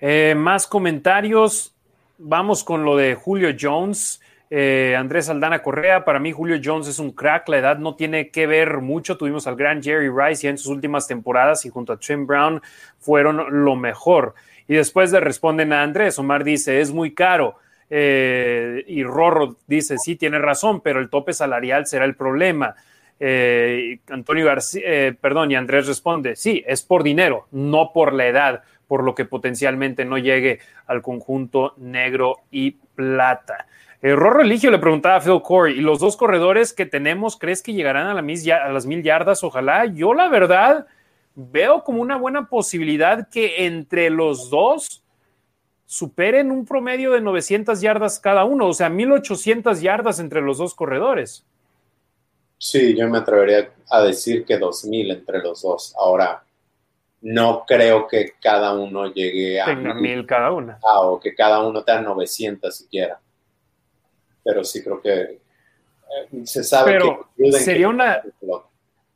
Eh, 0.00 0.34
más 0.36 0.66
comentarios. 0.66 1.74
Vamos 2.22 2.64
con 2.64 2.84
lo 2.84 2.98
de 2.98 3.14
Julio 3.14 3.56
Jones. 3.58 4.20
Eh, 4.50 4.94
Andrés 4.94 5.30
Aldana 5.30 5.62
Correa, 5.62 6.04
para 6.04 6.18
mí 6.18 6.32
Julio 6.32 6.60
Jones 6.62 6.86
es 6.86 6.98
un 6.98 7.12
crack, 7.12 7.48
la 7.48 7.56
edad 7.56 7.78
no 7.78 7.94
tiene 7.94 8.28
que 8.28 8.46
ver 8.46 8.80
mucho, 8.80 9.16
tuvimos 9.16 9.46
al 9.46 9.56
gran 9.56 9.82
Jerry 9.82 10.10
Rice 10.10 10.42
ya 10.42 10.50
en 10.50 10.58
sus 10.58 10.66
últimas 10.66 11.06
temporadas 11.06 11.64
y 11.64 11.70
junto 11.70 11.94
a 11.94 11.96
Tim 11.98 12.26
Brown 12.26 12.60
fueron 12.98 13.64
lo 13.64 13.74
mejor. 13.74 14.34
Y 14.68 14.74
después 14.74 15.12
le 15.12 15.20
responden 15.20 15.72
a 15.72 15.82
Andrés, 15.82 16.18
Omar 16.18 16.44
dice, 16.44 16.82
es 16.82 16.92
muy 16.92 17.14
caro. 17.14 17.56
Eh, 17.88 18.84
y 18.86 19.02
Rorro 19.02 19.56
dice, 19.66 19.96
sí, 19.96 20.16
tiene 20.16 20.38
razón, 20.38 20.82
pero 20.82 21.00
el 21.00 21.08
tope 21.08 21.32
salarial 21.32 21.86
será 21.86 22.04
el 22.04 22.16
problema. 22.16 22.74
Eh, 23.18 24.00
Antonio 24.10 24.44
García, 24.44 25.16
perdón, 25.18 25.52
y 25.52 25.54
Andrés 25.54 25.86
responde, 25.86 26.36
sí, 26.36 26.62
es 26.66 26.82
por 26.82 27.02
dinero, 27.02 27.46
no 27.50 27.92
por 27.94 28.12
la 28.12 28.26
edad, 28.26 28.62
por 28.90 29.04
lo 29.04 29.14
que 29.14 29.24
potencialmente 29.24 30.04
no 30.04 30.18
llegue 30.18 30.58
al 30.88 31.00
conjunto 31.00 31.74
negro 31.76 32.38
y 32.50 32.72
plata. 32.72 33.68
El 34.02 34.16
Rorro 34.16 34.38
Religio 34.38 34.68
le 34.72 34.80
preguntaba 34.80 35.14
a 35.14 35.20
Phil 35.20 35.40
Corey, 35.44 35.78
¿y 35.78 35.80
los 35.80 36.00
dos 36.00 36.16
corredores 36.16 36.72
que 36.72 36.86
tenemos 36.86 37.36
crees 37.36 37.62
que 37.62 37.72
llegarán 37.72 38.08
a, 38.08 38.14
las 38.20 38.86
mil 38.86 39.02
yardas? 39.04 39.44
Ojalá. 39.44 39.86
Yo 39.86 40.12
la 40.12 40.26
verdad 40.26 40.88
veo 41.36 41.84
como 41.84 42.02
una 42.02 42.16
buena 42.16 42.48
posibilidad 42.48 43.28
que 43.28 43.64
entre 43.64 44.10
los 44.10 44.50
dos 44.50 45.04
superen 45.86 46.50
un 46.50 46.64
promedio 46.64 47.12
de 47.12 47.20
900 47.20 47.80
yardas 47.80 48.18
cada 48.18 48.42
uno, 48.42 48.66
o 48.66 48.74
sea, 48.74 48.88
1800 48.88 49.80
yardas 49.80 50.18
entre 50.18 50.40
los 50.40 50.58
dos 50.58 50.74
corredores. 50.74 51.46
Sí, 52.58 52.96
yo 52.98 53.08
me 53.08 53.18
atrevería 53.18 53.70
a 53.88 54.02
decir 54.02 54.44
que 54.44 54.58
2000 54.58 55.12
entre 55.12 55.38
los 55.38 55.62
dos. 55.62 55.94
Ahora, 55.96 56.42
no 57.22 57.64
creo 57.66 58.06
que 58.06 58.34
cada 58.40 58.74
uno 58.74 59.12
llegue 59.12 59.60
a... 59.60 59.66
Tenga 59.66 59.94
mil 59.94 60.26
cada 60.26 60.52
una. 60.52 60.78
Ah, 60.82 61.00
o 61.00 61.20
que 61.20 61.34
cada 61.34 61.60
uno 61.66 61.82
tenga 61.84 62.02
900 62.02 62.74
siquiera. 62.74 63.20
Pero 64.42 64.64
sí 64.64 64.82
creo 64.82 65.00
que 65.00 65.10
eh, 65.20 65.38
se 66.44 66.64
sabe 66.64 66.98
que 67.36 67.52
sería 67.52 67.88
una 67.88 68.22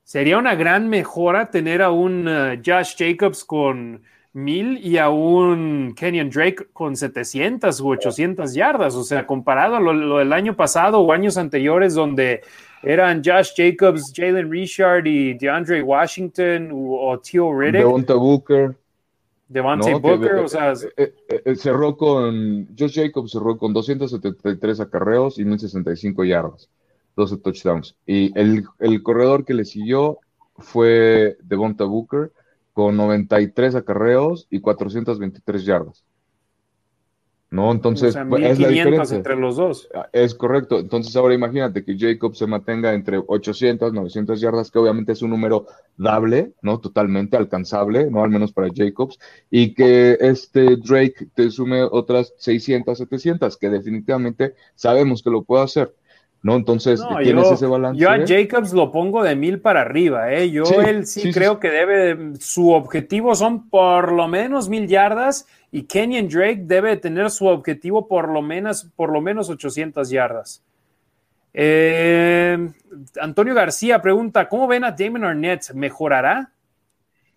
sería 0.05 0.37
una 0.37 0.55
gran 0.55 0.89
mejora 0.89 1.51
tener 1.51 1.83
a 1.83 1.91
un 1.91 2.29
uh, 2.29 2.63
Josh 2.65 2.95
Jacobs 2.97 3.43
con 3.43 4.03
mil 4.35 4.79
y 4.85 4.99
a 4.99 5.09
un 5.09 5.95
Kenyon 5.97 6.29
Drake 6.29 6.67
con 6.73 6.97
700 6.97 7.81
u 7.81 7.89
800 7.89 8.53
yardas, 8.53 8.95
o 8.95 9.05
sea, 9.05 9.27
comparado 9.27 9.77
a 9.77 9.81
lo, 9.81 10.19
del 10.19 10.33
año 10.33 10.57
pasado 10.57 11.01
o 11.01 11.13
años 11.13 11.39
anteriores 11.39 11.95
donde 11.95 12.43
eran 12.87 13.23
Josh 13.25 13.53
Jacobs, 13.57 14.13
Jalen 14.15 14.51
Richard 14.51 15.07
y 15.07 15.35
DeAndre 15.35 15.83
Washington 15.83 16.71
o, 16.73 17.19
Theo 17.19 17.53
Riddick. 17.53 17.83
Devonta 17.83 18.15
Booker. 18.15 18.77
Devontae 19.49 19.95
Booker, 19.95 20.37
o 20.37 20.49
sea. 20.49 20.73
Eh, 20.97 21.15
eh, 21.29 21.43
eh, 21.45 21.57
cerró 21.57 21.97
con. 21.97 22.69
Josh 22.79 22.95
Jacobs 22.95 23.33
cerró 23.33 23.59
con 23.59 23.73
273 23.73 24.81
acarreos 24.81 25.39
y 25.39 25.45
1065 25.45 26.25
yardas, 26.25 26.69
12 27.17 27.37
touchdowns. 27.39 27.95
Y 28.07 28.37
el, 28.39 28.65
el 28.81 29.03
corredor 29.03 29.45
que 29.45 29.55
le 29.55 29.65
siguió 29.65 30.19
fue 30.57 31.37
Devonta 31.43 31.85
Booker 31.85 32.33
con 32.73 32.97
93 32.97 33.77
acarreos 33.77 34.47
y 34.51 34.61
423 34.61 35.65
yardas. 35.65 36.05
¿No? 37.55 37.71
Entonces, 37.71 38.19
pues, 38.29 38.43
es 38.43 38.59
la 38.59 38.69
diferencia. 38.69 39.17
entre 39.17 39.37
los 39.37 39.55
dos. 39.57 39.89
Ah, 39.95 40.09
es 40.13 40.35
correcto. 40.35 40.81
Entonces, 40.81 41.15
ahora 41.15 41.35
imagínate 41.35 41.85
que 41.85 41.97
Jacob 41.97 42.35
se 42.35 42.49
mantenga 42.49 42.93
entre 42.93 43.23
800, 43.25 43.93
900 43.93 44.41
yardas, 44.41 44.73
que 44.73 44.81
obviamente 44.81 45.13
es 45.13 45.23
un 45.23 45.31
número 45.31 45.67
dable, 45.97 46.53
¿no? 46.63 46.81
Totalmente 46.81 47.37
alcanzable, 47.37 48.11
¿no? 48.11 48.25
Al 48.25 48.31
menos 48.31 48.53
para 48.53 48.71
Jacobs, 48.75 49.21
y 49.53 49.73
que 49.73 50.19
este 50.21 50.77
Drake 50.77 51.29
te 51.33 51.49
sume 51.49 51.85
otras 51.85 52.35
600, 52.39 52.99
700, 52.99 53.57
que 53.57 53.71
definitivamente 53.71 54.55
sabemos 54.75 55.23
que 55.23 55.31
lo 55.31 55.45
puede 55.45 55.63
hacer. 55.63 55.95
¿no? 56.43 56.57
Entonces, 56.57 57.03
tienes 57.23 57.51
ese 57.51 57.67
balance. 57.67 57.99
Yo 57.99 58.11
a 58.11 58.19
Jacobs 58.19 58.75
lo 58.75 58.93
pongo 58.93 59.23
de 59.23 59.35
mil 59.35 59.61
para 59.61 59.81
arriba, 59.81 60.31
¿eh? 60.31 60.51
Yo 60.51 60.65
él 60.83 61.07
sí, 61.07 61.33
creo 61.33 61.59
que 61.59 61.71
debe, 61.71 62.35
su 62.39 62.71
objetivo 62.71 63.35
son 63.35 63.71
por 63.71 64.13
lo 64.13 64.29
menos 64.29 64.69
mil 64.69 64.87
yardas 64.87 65.47
y 65.75 65.83
Kenyon 65.83 66.29
Drake 66.29 66.61
debe 66.63 66.97
tener 66.99 67.29
su 67.33 67.47
objetivo 67.47 68.07
por 68.07 68.29
lo 68.29 68.41
menos, 68.41 68.85
por 68.95 69.11
lo 69.11 69.21
menos 69.21 69.51
800 69.51 70.09
yardas. 70.09 70.63
Eh, 71.53 72.71
Antonio 73.21 73.55
García 73.57 74.01
pregunta, 74.01 74.49
¿cómo 74.49 74.69
ven 74.69 74.85
a 74.85 74.93
Damon 74.93 75.25
Arnett? 75.25 75.73
¿Mejorará? 75.75 76.53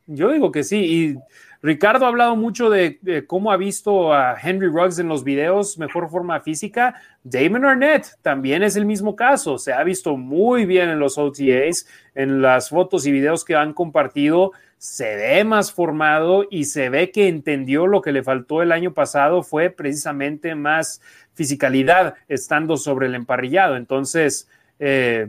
Yo 0.05 0.31
digo 0.31 0.51
que 0.51 0.63
sí, 0.63 0.77
y 0.77 1.17
Ricardo 1.63 2.05
ha 2.05 2.09
hablado 2.09 2.35
mucho 2.35 2.69
de, 2.69 3.25
cómo 3.25 3.51
ha 3.51 3.57
visto 3.57 4.13
a 4.13 4.37
Henry 4.39 4.67
Ruggs 4.67 4.99
en 4.99 5.07
los 5.07 5.23
videos, 5.23 5.79
mejor 5.79 6.07
forma 6.07 6.39
física. 6.39 6.93
Damon 7.23 7.65
Arnett 7.65 8.19
también 8.21 8.61
es 8.61 8.75
el 8.75 8.85
mismo 8.85 9.15
caso. 9.15 9.57
Se 9.57 9.73
ha 9.73 9.83
visto 9.83 10.15
muy 10.15 10.65
bien 10.65 10.89
en 10.89 10.99
los 10.99 11.17
OTAs, 11.17 11.87
en 12.13 12.43
las 12.43 12.69
fotos 12.69 13.07
y 13.07 13.11
videos 13.11 13.43
que 13.43 13.55
han 13.55 13.73
compartido. 13.73 14.51
Se 14.77 15.15
ve 15.15 15.43
más 15.43 15.71
formado 15.71 16.45
y 16.49 16.65
se 16.65 16.89
ve 16.89 17.11
que 17.11 17.27
entendió 17.27 17.87
lo 17.87 18.01
que 18.01 18.11
le 18.11 18.23
faltó 18.23 18.61
el 18.61 18.71
año 18.71 18.93
pasado 18.93 19.43
fue 19.43 19.69
precisamente 19.69 20.53
más 20.55 21.01
fisicalidad 21.33 22.15
estando 22.27 22.77
sobre 22.77 23.07
el 23.07 23.15
emparrillado. 23.15 23.75
Entonces, 23.75 24.47
eh, 24.79 25.27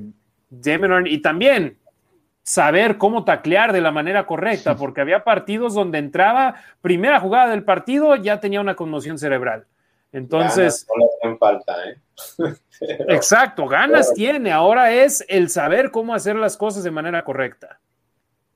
y 1.07 1.19
también 1.19 1.79
saber 2.43 2.97
cómo 2.97 3.25
taclear 3.25 3.73
de 3.75 3.83
la 3.83 3.91
manera 3.91 4.27
correcta, 4.27 4.77
porque 4.77 5.03
había 5.03 5.23
partidos 5.23 5.75
donde 5.75 5.99
entraba, 5.99 6.55
primera 6.81 7.21
jugada 7.21 7.51
del 7.51 7.63
partido, 7.63 8.17
ya 8.17 8.41
tenía 8.41 8.61
una 8.61 8.75
conmoción 8.75 9.19
cerebral. 9.19 9.67
Entonces. 10.13 10.87
falta, 11.39 11.75
¿eh? 11.85 11.99
exacto, 13.09 13.67
ganas 13.67 14.15
tiene. 14.15 14.51
Ahora 14.51 14.93
es 14.93 15.25
el 15.29 15.51
saber 15.51 15.91
cómo 15.91 16.15
hacer 16.15 16.37
las 16.37 16.57
cosas 16.57 16.83
de 16.85 16.91
manera 16.91 17.23
correcta. 17.23 17.81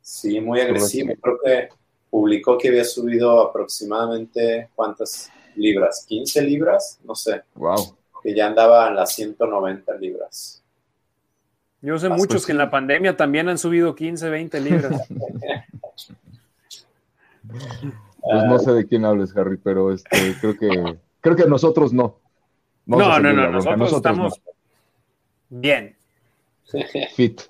Sí, 0.02 0.40
muy 0.40 0.60
agresivo. 0.60 1.14
Creo 1.20 1.38
que 1.42 1.68
publicó 2.10 2.58
que 2.58 2.68
había 2.68 2.84
subido 2.84 3.40
aproximadamente 3.40 4.68
cuántas 4.74 5.30
libras, 5.56 6.04
15 6.06 6.42
libras, 6.42 7.00
no 7.04 7.14
sé. 7.14 7.42
Wow. 7.54 7.96
Que 8.22 8.34
ya 8.34 8.46
andaba 8.46 8.88
en 8.88 8.96
las 8.96 9.14
190 9.14 9.94
libras. 9.96 10.62
Yo 11.80 11.98
sé 11.98 12.08
muchos 12.08 12.44
que 12.44 12.52
en 12.52 12.58
la 12.58 12.70
pandemia 12.70 13.16
también 13.16 13.48
han 13.48 13.58
subido 13.58 13.94
15, 13.94 14.28
20 14.28 14.60
libras. 14.60 15.08
Pues 18.22 18.44
no 18.44 18.58
sé 18.60 18.72
de 18.72 18.86
quién 18.86 19.04
hables, 19.04 19.36
Harry, 19.36 19.56
pero 19.56 19.92
este, 19.92 20.36
creo 20.40 20.56
que 20.56 20.98
creo 21.20 21.36
que 21.36 21.46
nosotros 21.46 21.92
no. 21.92 22.20
no, 22.86 23.18
no, 23.18 23.32
no, 23.32 23.50
nosotros, 23.50 23.92
estamos 23.94 24.40
bien. 25.48 25.96
Fit. 27.16 27.42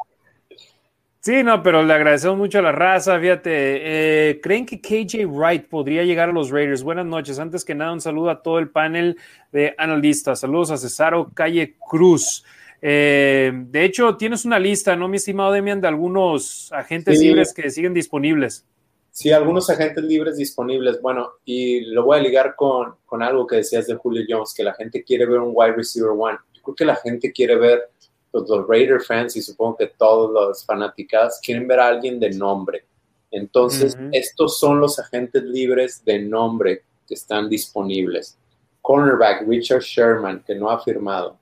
Sí, 1.24 1.44
no, 1.44 1.62
pero 1.62 1.84
le 1.84 1.92
agradecemos 1.94 2.36
mucho 2.36 2.58
a 2.58 2.62
la 2.62 2.72
raza. 2.72 3.20
Fíjate, 3.20 3.50
eh, 3.52 4.40
¿creen 4.40 4.66
que 4.66 4.80
KJ 4.80 5.24
Wright 5.24 5.68
podría 5.68 6.02
llegar 6.02 6.30
a 6.30 6.32
los 6.32 6.50
Raiders? 6.50 6.82
Buenas 6.82 7.06
noches. 7.06 7.38
Antes 7.38 7.64
que 7.64 7.76
nada, 7.76 7.92
un 7.92 8.00
saludo 8.00 8.28
a 8.28 8.42
todo 8.42 8.58
el 8.58 8.70
panel 8.70 9.16
de 9.52 9.72
analistas. 9.78 10.40
Saludos 10.40 10.72
a 10.72 10.78
Cesaro 10.78 11.30
Calle 11.32 11.76
Cruz. 11.88 12.44
Eh, 12.80 13.52
de 13.54 13.84
hecho, 13.84 14.16
tienes 14.16 14.44
una 14.44 14.58
lista, 14.58 14.96
¿no, 14.96 15.06
mi 15.06 15.18
estimado 15.18 15.52
Demian, 15.52 15.80
de 15.80 15.86
algunos 15.86 16.72
agentes 16.72 17.20
libres 17.20 17.54
que 17.54 17.70
siguen 17.70 17.94
disponibles? 17.94 18.66
Sí, 19.12 19.30
algunos 19.30 19.70
agentes 19.70 20.02
libres 20.02 20.36
disponibles. 20.36 21.00
Bueno, 21.00 21.34
y 21.44 21.82
lo 21.82 22.04
voy 22.04 22.18
a 22.18 22.20
ligar 22.20 22.56
con, 22.56 22.96
con 23.06 23.22
algo 23.22 23.46
que 23.46 23.56
decías 23.56 23.86
de 23.86 23.94
Julio 23.94 24.24
Jones, 24.28 24.52
que 24.56 24.64
la 24.64 24.74
gente 24.74 25.04
quiere 25.04 25.26
ver 25.26 25.38
un 25.38 25.52
wide 25.54 25.76
receiver 25.76 26.10
one. 26.18 26.38
Yo 26.52 26.62
creo 26.62 26.74
que 26.74 26.84
la 26.84 26.96
gente 26.96 27.30
quiere 27.30 27.54
ver, 27.54 27.91
los, 28.32 28.48
los 28.48 28.68
Raider 28.68 29.00
fans 29.00 29.36
y 29.36 29.42
supongo 29.42 29.76
que 29.76 29.86
todos 29.88 30.30
los 30.32 30.64
fanáticos 30.64 31.40
quieren 31.42 31.66
ver 31.68 31.80
a 31.80 31.88
alguien 31.88 32.18
de 32.18 32.30
nombre. 32.30 32.84
Entonces, 33.30 33.96
estos 34.12 34.58
son 34.58 34.80
los 34.80 34.98
agentes 34.98 35.42
libres 35.42 36.04
de 36.04 36.18
nombre 36.18 36.84
que 37.06 37.14
están 37.14 37.48
disponibles. 37.48 38.36
Cornerback 38.82 39.46
Richard 39.48 39.80
Sherman, 39.80 40.42
que 40.44 40.54
no 40.54 40.70
ha 40.70 40.82
firmado 40.82 41.38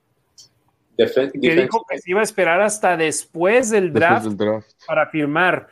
que 1.05 1.55
dijo 1.55 1.85
que 1.89 1.99
se 1.99 2.11
iba 2.11 2.19
a 2.19 2.23
esperar 2.23 2.61
hasta 2.61 2.97
después 2.97 3.69
del 3.69 3.93
draft, 3.93 4.27
para 4.85 5.07
firmar. 5.07 5.67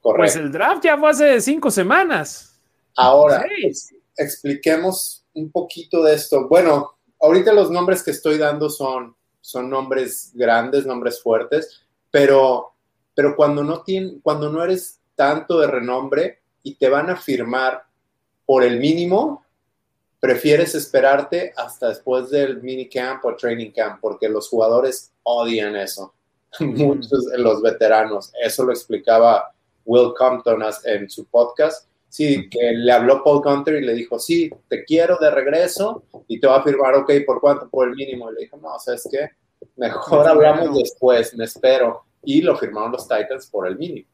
Pues 0.00 0.36
el 0.36 0.50
draft 0.50 0.84
ya 0.84 0.98
fue 0.98 1.10
hace 1.10 1.40
cinco 1.40 1.70
semanas. 1.70 2.60
Ahora, 2.96 3.44
expliquemos 4.16 5.24
un 5.34 5.50
poquito 5.50 6.02
de 6.02 6.14
esto. 6.14 6.48
Bueno, 6.48 6.92
ahorita 7.20 7.52
los 7.52 7.70
nombres 7.70 8.02
que 8.02 8.10
estoy 8.10 8.38
dando 8.38 8.68
son, 8.68 9.14
son 9.42 9.68
nombres 9.68 10.30
grandes, 10.32 10.86
nombres 10.86 11.20
fuertes, 11.20 11.82
pero, 12.10 12.72
pero 13.14 13.36
cuando, 13.36 13.62
no 13.62 13.84
cuando 14.22 14.50
no 14.50 14.64
eres 14.64 15.00
tanto 15.14 15.60
de 15.60 15.66
renombre 15.66 16.40
y 16.62 16.76
te 16.76 16.88
van 16.88 17.10
a 17.10 17.16
firmar 17.16 17.84
por 18.46 18.62
el 18.62 18.78
mínimo, 18.78 19.44
prefieres 20.20 20.74
esperarte 20.76 21.52
hasta 21.56 21.88
después 21.88 22.30
del 22.30 22.62
minicamp 22.62 23.24
o 23.24 23.34
training 23.34 23.72
camp, 23.72 24.00
porque 24.00 24.28
los 24.28 24.48
jugadores 24.48 25.12
odian 25.24 25.76
eso. 25.76 26.14
Muchos 26.60 27.26
de 27.26 27.38
los 27.38 27.60
veteranos. 27.60 28.32
Eso 28.40 28.64
lo 28.64 28.72
explicaba 28.72 29.52
Will 29.84 30.12
Compton 30.16 30.62
en 30.84 31.10
su 31.10 31.24
podcast. 31.24 31.88
Sí, 32.12 32.50
que 32.50 32.72
le 32.72 32.92
habló 32.92 33.24
Paul 33.24 33.40
Gunter 33.40 33.76
y 33.76 33.86
le 33.86 33.94
dijo, 33.94 34.18
sí, 34.18 34.50
te 34.68 34.84
quiero 34.84 35.16
de 35.16 35.30
regreso 35.30 36.04
y 36.28 36.38
te 36.38 36.46
va 36.46 36.58
a 36.58 36.62
firmar, 36.62 36.94
ok, 36.94 37.10
¿por 37.24 37.40
cuánto? 37.40 37.70
Por 37.70 37.88
el 37.88 37.94
mínimo. 37.94 38.30
Y 38.30 38.34
le 38.34 38.40
dijo, 38.42 38.58
no, 38.58 38.78
¿sabes 38.78 39.08
qué? 39.10 39.30
Mejor 39.76 40.28
hablamos 40.28 40.76
después, 40.76 41.34
me 41.34 41.46
espero. 41.46 42.04
Y 42.22 42.42
lo 42.42 42.54
firmaron 42.58 42.92
los 42.92 43.08
Titans 43.08 43.46
por 43.46 43.66
el 43.66 43.78
mínimo, 43.78 44.06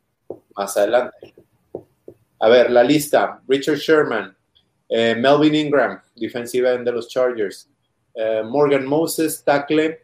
más 0.54 0.76
adelante. 0.76 1.34
A 2.38 2.48
ver, 2.48 2.70
la 2.70 2.84
lista. 2.84 3.42
Richard 3.48 3.78
Sherman, 3.78 4.32
eh, 4.88 5.16
Melvin 5.16 5.56
Ingram, 5.56 6.00
defensive 6.14 6.72
end 6.72 6.86
de 6.86 6.92
los 6.92 7.08
Chargers. 7.08 7.68
Eh, 8.14 8.44
Morgan 8.44 8.86
Moses, 8.86 9.42
tackle. 9.42 10.02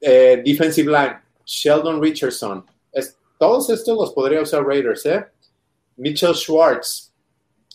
Eh, 0.00 0.42
defensive 0.44 0.90
line, 0.90 1.20
Sheldon 1.44 2.02
Richardson. 2.02 2.66
todos 3.38 3.70
estos 3.70 3.96
los 3.96 4.12
podría 4.12 4.42
usar 4.42 4.66
Raiders, 4.66 5.06
¿eh? 5.06 5.24
Mitchell 5.96 6.34
Schwartz, 6.34 7.12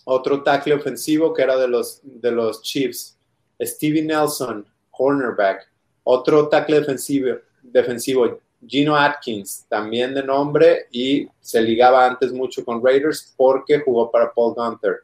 otro 0.05 0.43
tackle 0.43 0.75
ofensivo 0.75 1.33
que 1.33 1.41
era 1.41 1.57
de 1.57 1.67
los, 1.67 2.01
de 2.03 2.31
los 2.31 2.61
Chiefs. 2.61 3.17
Stevie 3.61 4.03
Nelson, 4.03 4.65
cornerback. 4.89 5.67
Otro 6.03 6.47
tackle 6.49 6.79
defensivo, 6.79 7.37
defensivo, 7.61 8.39
Gino 8.65 8.95
Atkins, 8.95 9.65
también 9.69 10.13
de 10.13 10.23
nombre 10.23 10.87
y 10.91 11.27
se 11.39 11.61
ligaba 11.61 12.05
antes 12.05 12.31
mucho 12.31 12.63
con 12.63 12.83
Raiders 12.83 13.33
porque 13.35 13.79
jugó 13.79 14.11
para 14.11 14.31
Paul 14.33 14.53
Gunther. 14.55 15.01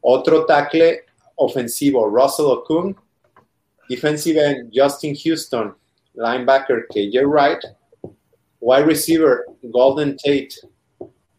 Otro 0.00 0.44
tackle 0.46 1.04
ofensivo, 1.36 2.08
Russell 2.08 2.46
Okung. 2.46 2.94
Defensive 3.88 4.38
end, 4.38 4.70
Justin 4.74 5.14
Houston. 5.14 5.74
Linebacker, 6.14 6.86
KJ 6.88 7.26
Wright. 7.26 7.64
Wide 8.60 8.86
receiver, 8.86 9.44
Golden 9.62 10.16
Tate. 10.16 10.50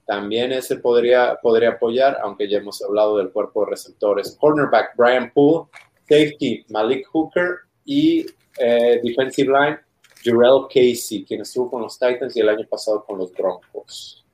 También 0.05 0.51
ese 0.51 0.77
podría, 0.77 1.37
podría 1.41 1.69
apoyar, 1.71 2.19
aunque 2.21 2.47
ya 2.47 2.59
hemos 2.59 2.81
hablado 2.83 3.17
del 3.17 3.31
cuerpo 3.31 3.65
de 3.65 3.71
receptores. 3.71 4.37
Cornerback, 4.39 4.95
Brian 4.95 5.31
Poole. 5.33 5.67
Safety, 6.07 6.65
Malik 6.69 7.07
Hooker. 7.07 7.55
Y 7.85 8.25
eh, 8.57 8.99
defensive 9.03 9.51
line, 9.51 9.79
Jurel 10.23 10.67
Casey, 10.67 11.25
quien 11.25 11.41
estuvo 11.41 11.69
con 11.69 11.81
los 11.81 11.97
Titans 11.99 12.35
y 12.35 12.39
el 12.39 12.49
año 12.49 12.65
pasado 12.69 13.03
con 13.03 13.17
los 13.17 13.31
Broncos. 13.33 14.25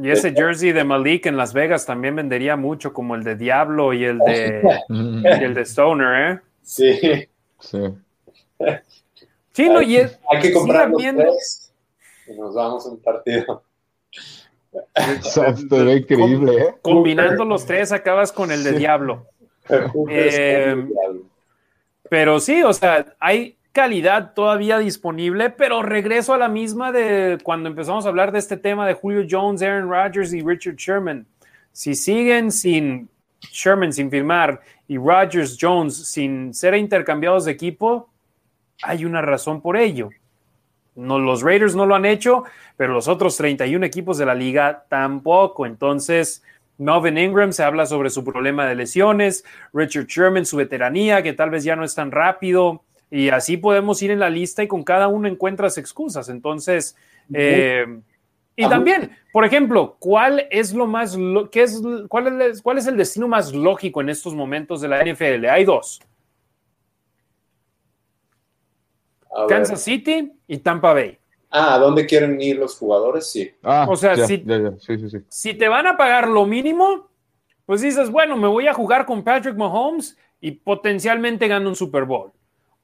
Y 0.00 0.10
ese 0.10 0.32
jersey 0.32 0.72
de 0.72 0.84
Malik 0.84 1.26
en 1.26 1.36
Las 1.36 1.52
Vegas 1.52 1.84
también 1.84 2.16
vendería 2.16 2.56
mucho, 2.56 2.94
como 2.94 3.14
el 3.14 3.24
de 3.24 3.36
Diablo 3.36 3.92
y 3.92 4.04
el 4.04 4.18
de, 4.18 4.62
el 4.88 5.54
de 5.54 5.62
Stoner, 5.62 6.32
¿eh? 6.32 6.40
Sí. 6.62 7.28
Sí. 7.60 7.78
Sí, 9.52 9.68
no, 9.68 9.82
y 9.82 9.96
es, 9.96 10.18
Hay 10.30 10.40
que 10.40 10.52
comprar 10.52 10.88
los 10.88 11.02
tres 11.02 11.74
y 12.26 12.32
nos 12.38 12.54
vamos 12.54 12.86
a 12.86 12.90
un 12.90 13.02
partido. 13.02 13.62
Era 15.70 15.92
increíble, 15.92 16.54
¿eh? 16.54 16.74
Combinando 16.82 17.44
los 17.44 17.66
tres 17.66 17.92
acabas 17.92 18.32
con 18.32 18.50
el 18.50 18.62
de 18.64 18.72
Diablo. 18.72 19.26
Eh, 20.10 20.88
pero 22.10 22.40
sí, 22.40 22.64
o 22.64 22.72
sea, 22.72 23.14
hay 23.20 23.56
calidad 23.70 24.34
todavía 24.34 24.78
disponible, 24.78 25.50
pero 25.50 25.82
regreso 25.82 26.34
a 26.34 26.38
la 26.38 26.48
misma 26.48 26.90
de 26.92 27.38
cuando 27.42 27.68
empezamos 27.68 28.04
a 28.04 28.08
hablar 28.08 28.32
de 28.32 28.40
este 28.40 28.56
tema 28.56 28.86
de 28.86 28.94
Julio 28.94 29.24
Jones, 29.30 29.62
Aaron 29.62 29.88
Rodgers 29.88 30.32
y 30.34 30.42
Richard 30.42 30.74
Sherman. 30.74 31.26
Si 31.72 31.94
siguen 31.94 32.50
sin 32.50 33.08
Sherman 33.50 33.92
sin 33.92 34.10
firmar 34.10 34.60
y 34.86 34.98
Rodgers 34.98 35.56
Jones 35.58 36.06
sin 36.06 36.52
ser 36.52 36.74
intercambiados 36.74 37.44
de 37.44 37.52
equipo, 37.52 38.10
hay 38.82 39.04
una 39.04 39.22
razón 39.22 39.60
por 39.60 39.76
ello. 39.76 40.10
No, 40.94 41.18
los 41.18 41.42
Raiders 41.42 41.74
no 41.74 41.86
lo 41.86 41.94
han 41.94 42.04
hecho, 42.04 42.44
pero 42.76 42.92
los 42.92 43.08
otros 43.08 43.36
31 43.36 43.84
equipos 43.86 44.18
de 44.18 44.26
la 44.26 44.34
liga 44.34 44.84
tampoco. 44.88 45.64
Entonces, 45.64 46.42
Melvin 46.78 47.18
Ingram 47.18 47.52
se 47.52 47.62
habla 47.62 47.86
sobre 47.86 48.10
su 48.10 48.24
problema 48.24 48.66
de 48.66 48.74
lesiones, 48.74 49.44
Richard 49.72 50.06
Sherman, 50.06 50.44
su 50.44 50.56
veteranía, 50.56 51.22
que 51.22 51.32
tal 51.32 51.50
vez 51.50 51.64
ya 51.64 51.76
no 51.76 51.84
es 51.84 51.94
tan 51.94 52.10
rápido. 52.10 52.82
Y 53.10 53.28
así 53.28 53.56
podemos 53.56 54.02
ir 54.02 54.10
en 54.10 54.20
la 54.20 54.30
lista 54.30 54.62
y 54.62 54.68
con 54.68 54.82
cada 54.82 55.08
uno 55.08 55.28
encuentras 55.28 55.78
excusas. 55.78 56.28
Entonces, 56.28 56.96
eh, 57.32 57.86
y 58.56 58.68
también, 58.68 59.16
por 59.32 59.44
ejemplo, 59.44 59.96
¿cuál 59.98 60.46
es 60.50 60.74
lo 60.74 60.86
más, 60.86 61.16
qué 61.50 61.62
es, 61.62 61.80
cuál 62.08 62.40
es, 62.40 62.62
cuál 62.62 62.78
es 62.78 62.86
el 62.86 62.96
destino 62.96 63.28
más 63.28 63.52
lógico 63.52 64.00
en 64.00 64.10
estos 64.10 64.34
momentos 64.34 64.80
de 64.80 64.88
la 64.88 65.02
NFL? 65.02 65.46
Hay 65.46 65.64
dos. 65.64 66.00
Kansas 69.48 69.82
City 69.82 70.32
y 70.46 70.58
Tampa 70.58 70.92
Bay. 70.92 71.18
Ah, 71.50 71.74
¿a 71.74 71.78
dónde 71.78 72.06
quieren 72.06 72.40
ir 72.40 72.58
los 72.58 72.76
jugadores? 72.78 73.30
Sí. 73.30 73.50
Ah, 73.62 73.86
O 73.88 73.96
sea, 73.96 74.14
ya, 74.14 74.26
sí. 74.26 74.42
ya, 74.46 74.58
ya. 74.58 74.72
Sí, 74.78 74.98
sí, 74.98 75.10
sí. 75.10 75.18
Si 75.28 75.54
te 75.54 75.68
van 75.68 75.86
a 75.86 75.96
pagar 75.96 76.28
lo 76.28 76.46
mínimo, 76.46 77.08
pues 77.66 77.82
dices, 77.82 78.10
bueno, 78.10 78.36
me 78.36 78.48
voy 78.48 78.66
a 78.68 78.74
jugar 78.74 79.04
con 79.06 79.22
Patrick 79.22 79.56
Mahomes 79.56 80.16
y 80.40 80.52
potencialmente 80.52 81.48
gano 81.48 81.68
un 81.68 81.76
Super 81.76 82.04
Bowl. 82.04 82.32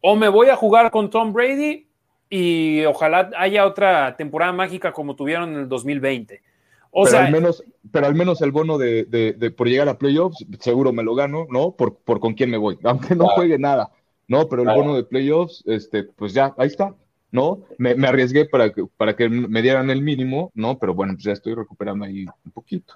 O 0.00 0.16
me 0.16 0.28
voy 0.28 0.48
a 0.48 0.56
jugar 0.56 0.90
con 0.90 1.10
Tom 1.10 1.32
Brady 1.32 1.88
y 2.30 2.84
ojalá 2.84 3.30
haya 3.38 3.66
otra 3.66 4.14
temporada 4.16 4.52
mágica 4.52 4.92
como 4.92 5.16
tuvieron 5.16 5.50
en 5.54 5.60
el 5.60 5.68
2020. 5.68 6.42
O 6.90 7.04
pero, 7.04 7.16
sea, 7.16 7.26
al 7.26 7.32
menos, 7.32 7.64
pero 7.90 8.06
al 8.06 8.14
menos 8.14 8.40
el 8.42 8.52
bono 8.52 8.78
de, 8.78 9.04
de- 9.04 9.32
de 9.32 9.50
por 9.50 9.66
llegar 9.68 9.88
a 9.88 9.98
playoffs, 9.98 10.44
seguro 10.60 10.92
me 10.92 11.02
lo 11.02 11.14
gano, 11.14 11.46
¿no? 11.50 11.72
Por, 11.72 11.96
por 11.96 12.20
con 12.20 12.34
quién 12.34 12.50
me 12.50 12.56
voy, 12.58 12.78
aunque 12.84 13.14
no 13.14 13.24
Claro. 13.24 13.34
juegue 13.36 13.58
nada, 13.58 13.90
¿no? 14.28 14.48
Pero 14.48 14.62
el 14.62 14.68
bono 14.68 14.94
de 14.94 15.04
playoffs, 15.04 15.64
este, 15.66 16.04
pues 16.04 16.32
ya, 16.32 16.54
ahí 16.56 16.68
está, 16.68 16.94
¿no? 17.32 17.62
Me, 17.78 17.94
me 17.94 18.06
arriesgué 18.06 18.44
para 18.44 18.72
que, 18.72 18.84
para 18.96 19.16
que 19.16 19.28
me 19.28 19.62
dieran 19.62 19.90
el 19.90 20.02
mínimo, 20.02 20.52
¿no? 20.54 20.78
Pero 20.78 20.94
bueno, 20.94 21.14
pues 21.14 21.24
ya 21.24 21.32
estoy 21.32 21.54
recuperando 21.54 22.04
ahí 22.04 22.26
un 22.44 22.52
poquito. 22.52 22.94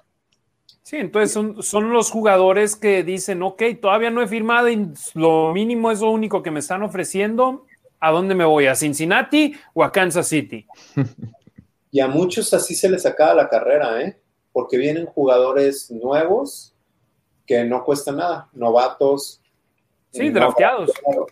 sí, 0.83 0.97
entonces 0.97 1.31
son, 1.31 1.61
son 1.61 1.91
los 1.91 2.09
jugadores 2.09 2.75
que 2.75 3.03
dicen, 3.03 3.43
ok, 3.43 3.63
todavía 3.81 4.11
no 4.11 4.21
he 4.21 4.27
firmado 4.27 4.69
y 4.69 4.87
lo 5.15 5.53
mínimo 5.53 5.91
es 5.91 5.99
lo 5.99 6.11
único 6.11 6.41
que 6.41 6.51
me 6.51 6.59
están 6.59 6.83
ofreciendo. 6.83 7.65
¿A 7.99 8.11
dónde 8.11 8.35
me 8.35 8.45
voy? 8.45 8.67
¿A 8.67 8.75
Cincinnati 8.75 9.55
o 9.73 9.83
a 9.83 9.91
Kansas 9.91 10.27
City? 10.27 10.65
Y 11.93 11.99
a 11.99 12.07
muchos 12.07 12.51
así 12.55 12.73
se 12.73 12.89
les 12.89 13.05
acaba 13.05 13.35
la 13.35 13.47
carrera, 13.47 14.01
¿eh? 14.01 14.19
Porque 14.51 14.77
vienen 14.77 15.05
jugadores 15.05 15.91
nuevos 15.91 16.73
que 17.45 17.63
no 17.65 17.83
cuestan 17.83 18.17
nada, 18.17 18.49
novatos. 18.51 19.42
Sí, 20.13 20.29
no 20.29 20.39
drafteados. 20.39 20.91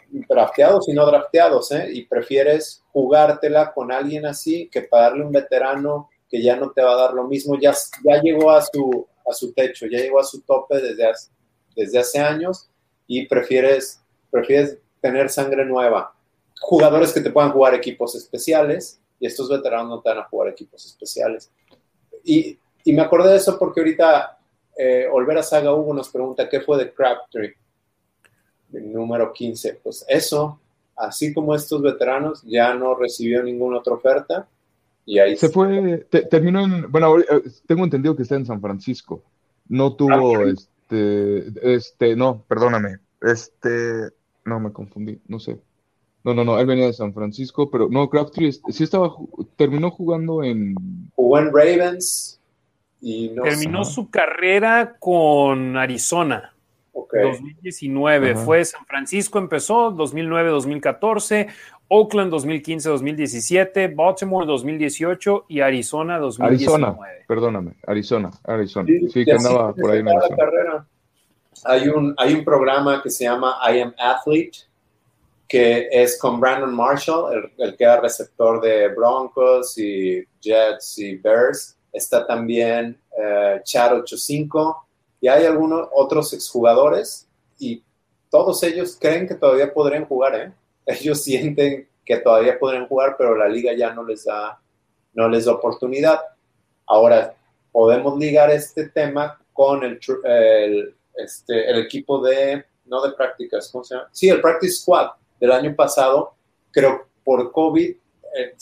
Drafteados 0.09 0.89
y 0.89 0.93
no 0.93 1.05
drafteados, 1.05 1.71
¿eh? 1.71 1.89
Y 1.93 2.05
prefieres 2.05 2.83
jugártela 2.91 3.73
con 3.73 3.91
alguien 3.91 4.25
así 4.25 4.69
que 4.69 4.81
pagarle 4.81 5.23
un 5.23 5.31
veterano 5.31 6.09
que 6.27 6.41
ya 6.41 6.55
no 6.55 6.71
te 6.71 6.81
va 6.81 6.93
a 6.93 7.01
dar 7.01 7.13
lo 7.13 7.25
mismo, 7.25 7.59
ya, 7.59 7.73
ya 8.03 8.21
llegó 8.21 8.49
a 8.49 8.61
su, 8.61 9.07
a 9.29 9.33
su 9.33 9.53
techo, 9.53 9.85
ya 9.85 9.99
llegó 9.99 10.19
a 10.19 10.23
su 10.23 10.41
tope 10.41 10.81
desde 10.81 11.07
hace, 11.07 11.29
desde 11.75 11.99
hace 11.99 12.19
años 12.19 12.69
y 13.05 13.27
prefieres, 13.27 14.01
prefieres 14.31 14.79
tener 14.99 15.29
sangre 15.29 15.63
nueva. 15.63 16.15
Jugadores 16.59 17.13
que 17.13 17.21
te 17.21 17.29
puedan 17.29 17.51
jugar 17.51 17.75
equipos 17.75 18.15
especiales 18.15 18.99
y 19.19 19.27
estos 19.27 19.47
veteranos 19.47 19.89
no 19.89 20.01
te 20.01 20.09
van 20.09 20.19
a 20.19 20.23
jugar 20.23 20.49
equipos 20.49 20.85
especiales. 20.85 21.51
Y, 22.23 22.57
y 22.83 22.93
me 22.93 23.03
acordé 23.03 23.29
de 23.29 23.37
eso 23.37 23.59
porque 23.59 23.81
ahorita 23.81 24.39
eh, 24.75 25.07
Olvera 25.11 25.43
Saga 25.43 25.73
Hugo 25.73 25.93
nos 25.93 26.09
pregunta 26.09 26.49
qué 26.49 26.61
fue 26.61 26.77
de 26.77 26.93
Crabtree, 26.93 27.55
el 28.73 28.91
número 28.93 29.31
15. 29.33 29.79
Pues 29.83 30.05
eso, 30.07 30.59
así 30.95 31.33
como 31.33 31.55
estos 31.55 31.81
veteranos, 31.81 32.41
ya 32.43 32.73
no 32.73 32.95
recibió 32.95 33.43
ninguna 33.43 33.79
otra 33.79 33.93
oferta 33.93 34.47
y 35.05 35.19
ahí 35.19 35.35
Se 35.35 35.49
fue, 35.49 36.05
te- 36.09 36.23
terminó 36.23 36.63
en, 36.63 36.91
bueno, 36.91 37.19
eh, 37.19 37.25
tengo 37.67 37.83
entendido 37.83 38.15
que 38.15 38.23
está 38.23 38.35
en 38.35 38.45
San 38.45 38.61
Francisco. 38.61 39.21
No 39.67 39.93
tuvo, 39.95 40.37
Ah, 40.39 40.43
este, 40.51 41.75
este, 41.75 42.15
no, 42.15 42.43
perdóname, 42.47 42.97
este, 43.21 44.09
no 44.45 44.59
me 44.59 44.71
confundí, 44.71 45.19
no 45.27 45.39
sé. 45.39 45.57
No, 46.23 46.35
no, 46.35 46.43
no, 46.43 46.59
él 46.59 46.67
venía 46.67 46.85
de 46.85 46.93
San 46.93 47.13
Francisco, 47.15 47.71
pero 47.71 47.87
no, 47.89 48.07
Crabtree 48.09 48.49
es- 48.49 48.61
sí 48.69 48.83
estaba, 48.83 49.11
terminó 49.55 49.89
jugando 49.89 50.43
en, 50.43 50.75
jugó 51.15 51.39
en 51.39 51.47
Ravens 51.47 52.39
y 53.01 53.29
no 53.29 53.41
Terminó 53.41 53.83
su 53.85 54.11
carrera 54.11 54.97
con 54.99 55.77
Arizona. 55.77 56.50
Ok. 56.93 57.13
2019. 57.15 58.31
Ajá. 58.31 58.41
Fue 58.41 58.65
San 58.65 58.85
Francisco, 58.85 59.39
empezó 59.39 59.91
2009-2014, 59.93 61.47
Oakland 61.87 62.33
2015-2017, 62.33 63.95
Baltimore 63.95 64.45
2018 64.45 65.45
y 65.49 65.61
Arizona 65.61 66.19
2019. 66.19 66.85
Arizona, 66.85 66.97
perdóname, 67.27 67.73
Arizona, 67.85 68.31
Arizona. 68.43 68.87
Sí, 69.11 69.25
que 69.25 69.31
andaba 69.31 69.73
por 69.73 69.91
ahí 69.91 69.99
en 69.99 70.05
la 70.05 70.29
carrera. 70.37 70.87
Hay 71.65 71.89
un, 71.89 72.15
hay 72.17 72.33
un 72.33 72.43
programa 72.43 73.01
que 73.03 73.09
se 73.09 73.25
llama 73.25 73.57
I 73.69 73.81
Am 73.81 73.93
Athlete, 73.97 74.59
que 75.47 75.89
es 75.91 76.17
con 76.17 76.39
Brandon 76.39 76.73
Marshall, 76.73 77.33
el, 77.33 77.65
el 77.65 77.75
que 77.75 77.83
era 77.83 77.99
receptor 77.99 78.61
de 78.61 78.87
Broncos 78.89 79.77
y 79.77 80.25
Jets 80.41 80.97
y 80.97 81.17
Bears. 81.17 81.77
Está 81.91 82.25
también 82.25 82.97
eh, 83.17 83.59
Chad 83.65 83.99
85 83.99 84.87
y 85.21 85.27
hay 85.27 85.45
algunos 85.45 85.87
otros 85.93 86.33
exjugadores 86.33 87.27
y 87.59 87.83
todos 88.29 88.63
ellos 88.63 88.97
creen 88.99 89.27
que 89.27 89.35
todavía 89.35 89.73
podrían 89.73 90.05
jugar, 90.05 90.35
¿eh? 90.35 90.51
Ellos 90.85 91.21
sienten 91.23 91.87
que 92.03 92.17
todavía 92.17 92.59
podrían 92.59 92.87
jugar, 92.87 93.15
pero 93.17 93.35
la 93.35 93.47
liga 93.47 93.73
ya 93.73 93.93
no 93.93 94.03
les 94.03 94.25
da, 94.25 94.59
no 95.13 95.29
les 95.29 95.45
da 95.45 95.53
oportunidad. 95.53 96.19
Ahora, 96.87 97.35
podemos 97.71 98.17
ligar 98.17 98.49
este 98.49 98.89
tema 98.89 99.39
con 99.53 99.83
el, 99.83 99.99
el, 100.23 100.95
este, 101.15 101.69
el 101.69 101.79
equipo 101.79 102.21
de, 102.21 102.65
no 102.85 103.01
de 103.01 103.13
prácticas, 103.13 103.69
¿cómo 103.71 103.83
se 103.83 103.95
llama? 103.95 104.09
Sí, 104.11 104.27
el 104.29 104.41
Practice 104.41 104.73
Squad 104.73 105.11
del 105.39 105.51
año 105.51 105.75
pasado, 105.75 106.33
creo 106.71 107.07
por 107.23 107.51
COVID 107.51 107.95
eh, 108.35 108.55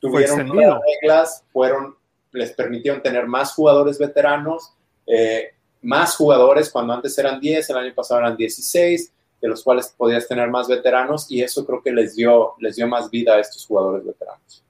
tuvieron 0.00 0.50
reglas, 0.50 1.44
fueron, 1.52 1.96
les 2.32 2.52
permitieron 2.52 3.02
tener 3.02 3.26
más 3.26 3.52
jugadores 3.54 3.98
veteranos, 3.98 4.72
eh, 5.06 5.54
más 5.82 6.16
jugadores 6.16 6.70
cuando 6.70 6.92
antes 6.92 7.16
eran 7.18 7.40
10, 7.40 7.70
el 7.70 7.76
año 7.76 7.94
pasado 7.94 8.20
eran 8.20 8.36
16, 8.36 9.12
de 9.40 9.48
los 9.48 9.62
cuales 9.62 9.94
podías 9.96 10.28
tener 10.28 10.50
más 10.50 10.68
veteranos 10.68 11.30
y 11.30 11.42
eso 11.42 11.64
creo 11.64 11.82
que 11.82 11.92
les 11.92 12.14
dio, 12.14 12.54
les 12.58 12.76
dio 12.76 12.86
más 12.86 13.10
vida 13.10 13.34
a 13.34 13.40
estos 13.40 13.66
jugadores 13.66 14.04
veteranos. 14.04 14.64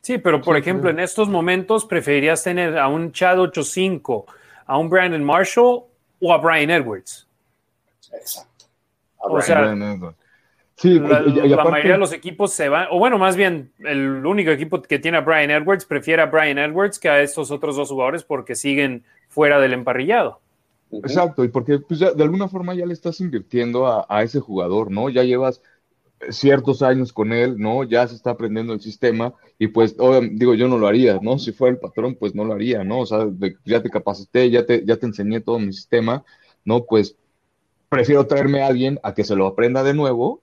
Sí, 0.00 0.16
pero 0.16 0.40
por 0.40 0.56
ejemplo, 0.56 0.88
en 0.88 1.00
estos 1.00 1.28
momentos 1.28 1.84
preferirías 1.84 2.42
tener 2.42 2.78
a 2.78 2.88
un 2.88 3.12
Chad 3.12 3.40
85, 3.40 4.26
a 4.64 4.78
un 4.78 4.88
Brandon 4.88 5.22
Marshall 5.22 5.84
o 6.20 6.32
a 6.32 6.38
Brian 6.38 6.70
Edwards. 6.70 7.26
Exacto. 8.10 8.64
o 9.18 9.40
sea, 9.42 9.76
sí, 10.76 10.98
la, 10.98 11.64
mayoría 11.64 11.92
de 11.92 11.98
los 11.98 12.14
equipos 12.14 12.54
se 12.54 12.70
van, 12.70 12.86
o 12.90 12.98
bueno, 12.98 13.18
más 13.18 13.36
bien 13.36 13.70
el 13.80 14.24
único 14.24 14.50
equipo 14.50 14.80
que 14.80 14.98
tiene 14.98 15.18
a 15.18 15.20
Brian 15.20 15.50
Edwards 15.50 15.84
prefiere 15.84 16.22
a 16.22 16.26
Brian 16.26 16.56
Edwards 16.56 16.98
que 16.98 17.10
a 17.10 17.20
estos 17.20 17.50
otros 17.50 17.76
dos 17.76 17.90
jugadores 17.90 18.24
porque 18.24 18.54
siguen 18.54 19.04
fuera 19.28 19.60
del 19.60 19.72
emparrillado. 19.72 20.40
Exacto, 20.90 21.44
y 21.44 21.48
porque 21.48 21.78
pues, 21.78 22.00
de 22.00 22.22
alguna 22.22 22.48
forma 22.48 22.74
ya 22.74 22.86
le 22.86 22.94
estás 22.94 23.20
invirtiendo 23.20 23.86
a, 23.86 24.22
ese 24.22 24.40
jugador, 24.40 24.90
¿no? 24.90 25.10
Ya 25.10 25.22
llevas 25.22 25.60
ciertos 26.30 26.82
años 26.82 27.12
con 27.12 27.32
él, 27.32 27.58
¿no? 27.58 27.84
Ya 27.84 28.08
se 28.08 28.14
está 28.14 28.30
aprendiendo 28.30 28.72
el 28.72 28.80
sistema 28.80 29.34
y 29.58 29.68
pues, 29.68 29.96
digo, 30.32 30.54
yo 30.54 30.66
no 30.66 30.78
lo 30.78 30.86
haría, 30.86 31.18
¿no? 31.20 31.38
Si 31.38 31.52
fuera 31.52 31.74
el 31.74 31.80
patrón, 31.80 32.16
pues 32.18 32.34
no 32.34 32.44
lo 32.44 32.54
haría, 32.54 32.84
¿no? 32.84 33.00
O 33.00 33.06
sea, 33.06 33.28
ya 33.64 33.82
te 33.82 33.90
capacité, 33.90 34.50
ya 34.50 34.64
te, 34.64 34.84
ya 34.84 34.96
te 34.96 35.06
enseñé 35.06 35.40
todo 35.40 35.58
mi 35.58 35.72
sistema, 35.72 36.24
¿no? 36.64 36.84
Pues 36.84 37.16
prefiero 37.90 38.26
traerme 38.26 38.62
a 38.62 38.66
alguien 38.66 38.98
a 39.02 39.14
que 39.14 39.24
se 39.24 39.36
lo 39.36 39.46
aprenda 39.46 39.82
de 39.82 39.94
nuevo, 39.94 40.42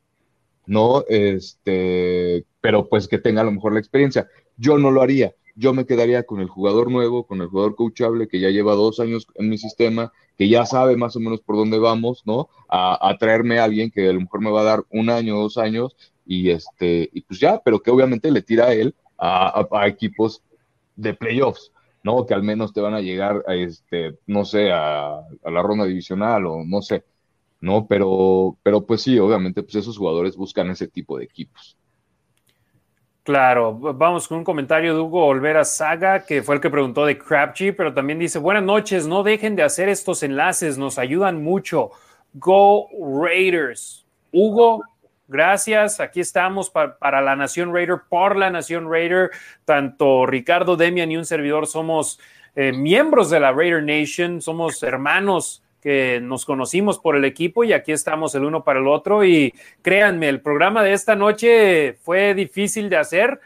¿no? 0.67 1.03
Este, 1.09 2.45
pero 2.61 2.87
pues 2.87 3.07
que 3.07 3.17
tenga 3.17 3.41
a 3.41 3.45
lo 3.45 3.51
mejor 3.51 3.73
la 3.73 3.79
experiencia. 3.79 4.27
Yo 4.57 4.77
no 4.77 4.91
lo 4.91 5.01
haría 5.01 5.33
yo 5.55 5.73
me 5.73 5.85
quedaría 5.85 6.23
con 6.23 6.41
el 6.41 6.49
jugador 6.49 6.91
nuevo, 6.91 7.25
con 7.25 7.41
el 7.41 7.47
jugador 7.47 7.75
coachable 7.75 8.27
que 8.27 8.39
ya 8.39 8.49
lleva 8.49 8.73
dos 8.73 8.99
años 8.99 9.27
en 9.35 9.49
mi 9.49 9.57
sistema, 9.57 10.11
que 10.37 10.49
ya 10.49 10.65
sabe 10.65 10.97
más 10.97 11.15
o 11.15 11.19
menos 11.19 11.41
por 11.41 11.55
dónde 11.55 11.79
vamos, 11.79 12.23
¿no? 12.25 12.49
A, 12.69 13.15
traerme 13.19 13.59
a 13.59 13.63
alguien 13.63 13.89
que 13.89 14.09
a 14.09 14.13
lo 14.13 14.21
mejor 14.21 14.41
me 14.41 14.51
va 14.51 14.61
a 14.61 14.65
dar 14.65 14.85
un 14.89 15.09
año, 15.09 15.37
dos 15.37 15.57
años, 15.57 15.95
y 16.25 16.49
este, 16.49 17.09
y 17.13 17.21
pues 17.21 17.39
ya, 17.39 17.61
pero 17.63 17.81
que 17.81 17.91
obviamente 17.91 18.31
le 18.31 18.41
tira 18.41 18.65
a 18.65 18.73
él 18.73 18.95
a, 19.17 19.65
equipos 19.87 20.43
de 20.95 21.13
playoffs, 21.13 21.71
¿no? 22.03 22.25
Que 22.25 22.33
al 22.33 22.43
menos 22.43 22.73
te 22.73 22.81
van 22.81 22.93
a 22.93 23.01
llegar 23.01 23.43
a 23.47 23.55
este, 23.55 24.17
no 24.27 24.43
sé, 24.45 24.71
a, 24.71 25.19
a 25.19 25.51
la 25.51 25.61
ronda 25.61 25.85
divisional 25.85 26.45
o 26.47 26.63
no 26.65 26.81
sé, 26.81 27.05
¿no? 27.61 27.87
Pero, 27.87 28.57
pero 28.63 28.85
pues 28.85 29.01
sí, 29.01 29.17
obviamente, 29.19 29.63
pues 29.63 29.75
esos 29.75 29.97
jugadores 29.97 30.35
buscan 30.35 30.69
ese 30.69 30.87
tipo 30.87 31.17
de 31.17 31.25
equipos. 31.25 31.77
Claro, 33.25 33.73
vamos 33.73 34.27
con 34.27 34.37
un 34.37 34.43
comentario 34.43 34.93
de 34.93 34.99
Hugo 34.99 35.25
Olvera 35.25 35.63
Saga, 35.65 36.23
que 36.23 36.43
fue 36.43 36.53
el 36.53 36.61
que 36.61 36.69
preguntó 36.69 37.07
de 37.07 37.17
Crabtree, 37.17 37.73
pero 37.73 37.91
también 37.91 38.19
dice, 38.19 38.37
buenas 38.37 38.61
noches, 38.61 39.07
no 39.07 39.23
dejen 39.23 39.55
de 39.55 39.63
hacer 39.63 39.89
estos 39.89 40.21
enlaces, 40.21 40.77
nos 40.77 40.99
ayudan 40.99 41.41
mucho. 41.41 41.89
Go 42.35 42.87
Raiders. 43.19 44.05
Hugo, 44.31 44.83
gracias, 45.27 45.99
aquí 45.99 46.19
estamos 46.19 46.69
para 46.69 47.21
la 47.21 47.35
Nación 47.35 47.73
Raider, 47.73 48.01
por 48.07 48.35
la 48.35 48.51
Nación 48.51 48.91
Raider. 48.91 49.31
Tanto 49.65 50.27
Ricardo 50.27 50.75
Demian 50.75 51.11
y 51.11 51.17
un 51.17 51.25
servidor 51.25 51.65
somos 51.65 52.19
eh, 52.55 52.73
miembros 52.73 53.31
de 53.31 53.39
la 53.39 53.51
Raider 53.51 53.81
Nation, 53.81 54.39
somos 54.39 54.83
hermanos 54.83 55.63
que 55.85 56.19
nos 56.19 56.45
conocimos 56.45 56.97
por 56.97 57.15
el 57.15 57.25
equipo 57.25 57.63
y 57.63 57.71
aquí 57.71 57.91
estamos 57.91 58.33
el 58.33 58.43
uno 58.43 58.63
para 58.63 58.79
el 58.79 58.87
otro. 58.87 59.23
Y 59.23 59.53
créanme, 59.83 60.29
el 60.29 60.41
programa 60.41 60.81
de 60.81 60.93
esta 60.93 61.15
noche 61.15 61.93
fue 62.01 62.33
difícil 62.33 62.89
de 62.89 62.97
hacer, 62.97 63.39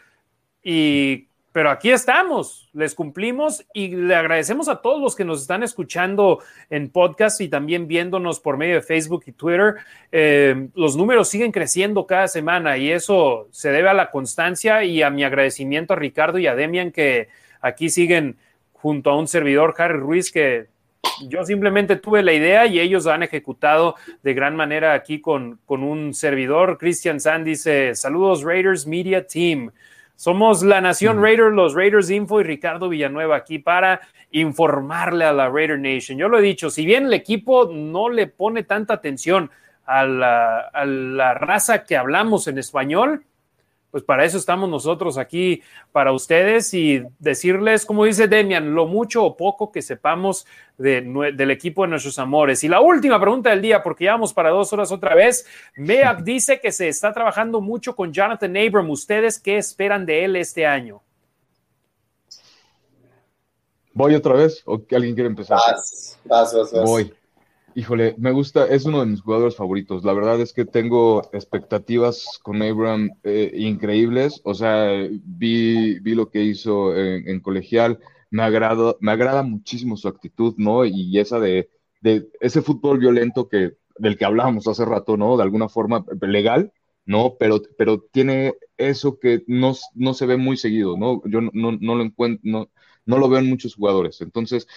y, 0.63 1.27
pero 1.51 1.69
aquí 1.69 1.91
estamos, 1.91 2.69
les 2.71 2.95
cumplimos 2.95 3.65
y 3.73 3.89
le 3.89 4.15
agradecemos 4.15 4.69
a 4.69 4.81
todos 4.81 5.01
los 5.01 5.17
que 5.17 5.25
nos 5.25 5.41
están 5.41 5.63
escuchando 5.63 6.39
en 6.69 6.89
podcast 6.89 7.41
y 7.41 7.49
también 7.49 7.89
viéndonos 7.89 8.39
por 8.39 8.55
medio 8.55 8.75
de 8.75 8.83
Facebook 8.83 9.23
y 9.25 9.33
Twitter. 9.33 9.75
Eh, 10.09 10.69
los 10.75 10.95
números 10.95 11.27
siguen 11.27 11.51
creciendo 11.51 12.07
cada 12.07 12.29
semana 12.29 12.77
y 12.77 12.89
eso 12.89 13.49
se 13.51 13.69
debe 13.73 13.89
a 13.89 13.93
la 13.93 14.11
constancia 14.11 14.85
y 14.85 15.03
a 15.03 15.09
mi 15.09 15.25
agradecimiento 15.25 15.91
a 15.91 15.97
Ricardo 15.97 16.39
y 16.39 16.47
a 16.47 16.55
Demian 16.55 16.93
que 16.93 17.27
aquí 17.59 17.89
siguen 17.89 18.37
junto 18.71 19.09
a 19.09 19.17
un 19.17 19.27
servidor, 19.27 19.75
Harry 19.77 19.99
Ruiz, 19.99 20.31
que 20.31 20.67
yo 21.27 21.43
simplemente 21.43 21.95
tuve 21.97 22.23
la 22.23 22.33
idea 22.33 22.65
y 22.65 22.79
ellos 22.79 23.07
han 23.07 23.23
ejecutado 23.23 23.95
de 24.23 24.33
gran 24.33 24.55
manera 24.55 24.93
aquí 24.93 25.19
con, 25.19 25.59
con 25.65 25.83
un 25.83 26.13
servidor. 26.13 26.77
Christian 26.77 27.19
Sand 27.19 27.45
dice, 27.45 27.95
saludos 27.95 28.43
Raiders 28.43 28.87
Media 28.87 29.25
Team. 29.25 29.71
Somos 30.15 30.63
la 30.63 30.81
Nación 30.81 31.21
Raider, 31.21 31.51
los 31.51 31.73
Raiders 31.73 32.09
Info 32.09 32.41
y 32.41 32.43
Ricardo 32.43 32.89
Villanueva 32.89 33.37
aquí 33.37 33.59
para 33.59 34.01
informarle 34.31 35.25
a 35.25 35.33
la 35.33 35.49
Raider 35.49 35.79
Nation. 35.79 36.17
Yo 36.17 36.27
lo 36.27 36.39
he 36.39 36.41
dicho, 36.41 36.69
si 36.69 36.85
bien 36.85 37.05
el 37.05 37.13
equipo 37.13 37.69
no 37.71 38.09
le 38.09 38.27
pone 38.27 38.63
tanta 38.63 38.95
atención 38.95 39.49
a 39.85 40.05
la, 40.05 40.59
a 40.59 40.85
la 40.85 41.33
raza 41.33 41.85
que 41.85 41.95
hablamos 41.95 42.47
en 42.47 42.57
español, 42.57 43.23
pues 43.91 44.03
para 44.03 44.23
eso 44.23 44.37
estamos 44.37 44.69
nosotros 44.69 45.17
aquí 45.17 45.61
para 45.91 46.11
ustedes 46.11 46.73
y 46.73 47.03
decirles, 47.17 47.85
como 47.85 48.05
dice 48.05 48.27
Demian, 48.27 48.73
lo 48.75 48.85
mucho 48.85 49.23
o 49.25 49.35
poco 49.35 49.71
que 49.71 49.81
sepamos 49.81 50.45
del 50.77 51.51
equipo 51.51 51.83
de 51.83 51.89
nuestros 51.89 52.19
amores. 52.19 52.63
Y 52.63 52.67
la 52.67 52.81
última 52.81 53.19
pregunta 53.19 53.49
del 53.49 53.61
día, 53.61 53.81
porque 53.81 54.05
ya 54.05 54.11
vamos 54.11 54.33
para 54.33 54.49
dos 54.49 54.71
horas 54.73 54.91
otra 54.91 55.15
vez. 55.15 55.45
Meak 55.75 56.19
dice 56.23 56.59
que 56.59 56.71
se 56.71 56.87
está 56.87 57.13
trabajando 57.13 57.61
mucho 57.61 57.95
con 57.95 58.13
Jonathan 58.13 58.55
Abram. 58.55 58.89
¿Ustedes 58.89 59.39
qué 59.39 59.57
esperan 59.57 60.05
de 60.05 60.25
él 60.25 60.35
este 60.35 60.65
año? 60.65 61.01
¿Voy 63.93 64.15
otra 64.15 64.35
vez 64.35 64.61
o 64.65 64.81
alguien 64.91 65.15
quiere 65.15 65.29
empezar? 65.29 65.57
Vas, 65.57 66.17
vas, 66.23 66.53
vas, 66.53 66.83
Voy. 66.85 67.13
Híjole, 67.75 68.15
me 68.17 68.31
gusta, 68.31 68.65
es 68.67 68.85
uno 68.85 68.99
de 68.99 69.05
mis 69.05 69.21
jugadores 69.21 69.55
favoritos. 69.55 70.03
La 70.03 70.13
verdad 70.13 70.41
es 70.41 70.53
que 70.53 70.65
tengo 70.65 71.21
expectativas 71.33 72.39
con 72.43 72.61
Abram 72.61 73.09
eh, 73.23 73.51
increíbles. 73.55 74.41
O 74.43 74.53
sea, 74.53 74.91
vi, 75.23 75.99
vi 75.99 76.15
lo 76.15 76.29
que 76.29 76.43
hizo 76.43 76.95
en, 76.97 77.39
colegial. 77.41 77.99
Me 78.31 78.43
agrada, 78.43 78.95
me 78.99 79.11
agrada 79.11 79.43
muchísimo 79.43 79.97
su 79.97 80.07
actitud, 80.07 80.55
¿no? 80.57 80.83
Y 80.85 81.17
esa 81.19 81.39
de, 81.39 81.69
de 82.01 82.27
ese 82.41 82.61
fútbol 82.61 82.99
violento 82.99 83.47
que, 83.47 83.77
del 83.97 84.17
que 84.17 84.25
hablábamos 84.25 84.67
hace 84.67 84.83
rato, 84.85 85.15
¿no? 85.15 85.37
De 85.37 85.43
alguna 85.43 85.69
forma 85.69 86.03
legal, 86.21 86.73
¿no? 87.05 87.35
Pero, 87.39 87.61
pero 87.77 88.01
tiene 88.11 88.55
eso 88.77 89.19
que 89.19 89.43
no, 89.47 89.73
no 89.93 90.13
se 90.15 90.25
ve 90.25 90.37
muy 90.37 90.57
seguido, 90.57 90.97
¿no? 90.97 91.21
Yo 91.25 91.39
no, 91.41 91.51
no, 91.53 91.95
lo 91.95 92.03
encuentro, 92.03 92.41
no, 92.43 92.69
no 93.05 93.17
lo 93.19 93.29
veo 93.29 93.39
en 93.39 93.49
muchos 93.49 93.75
jugadores. 93.75 94.21
Entonces, 94.21 94.67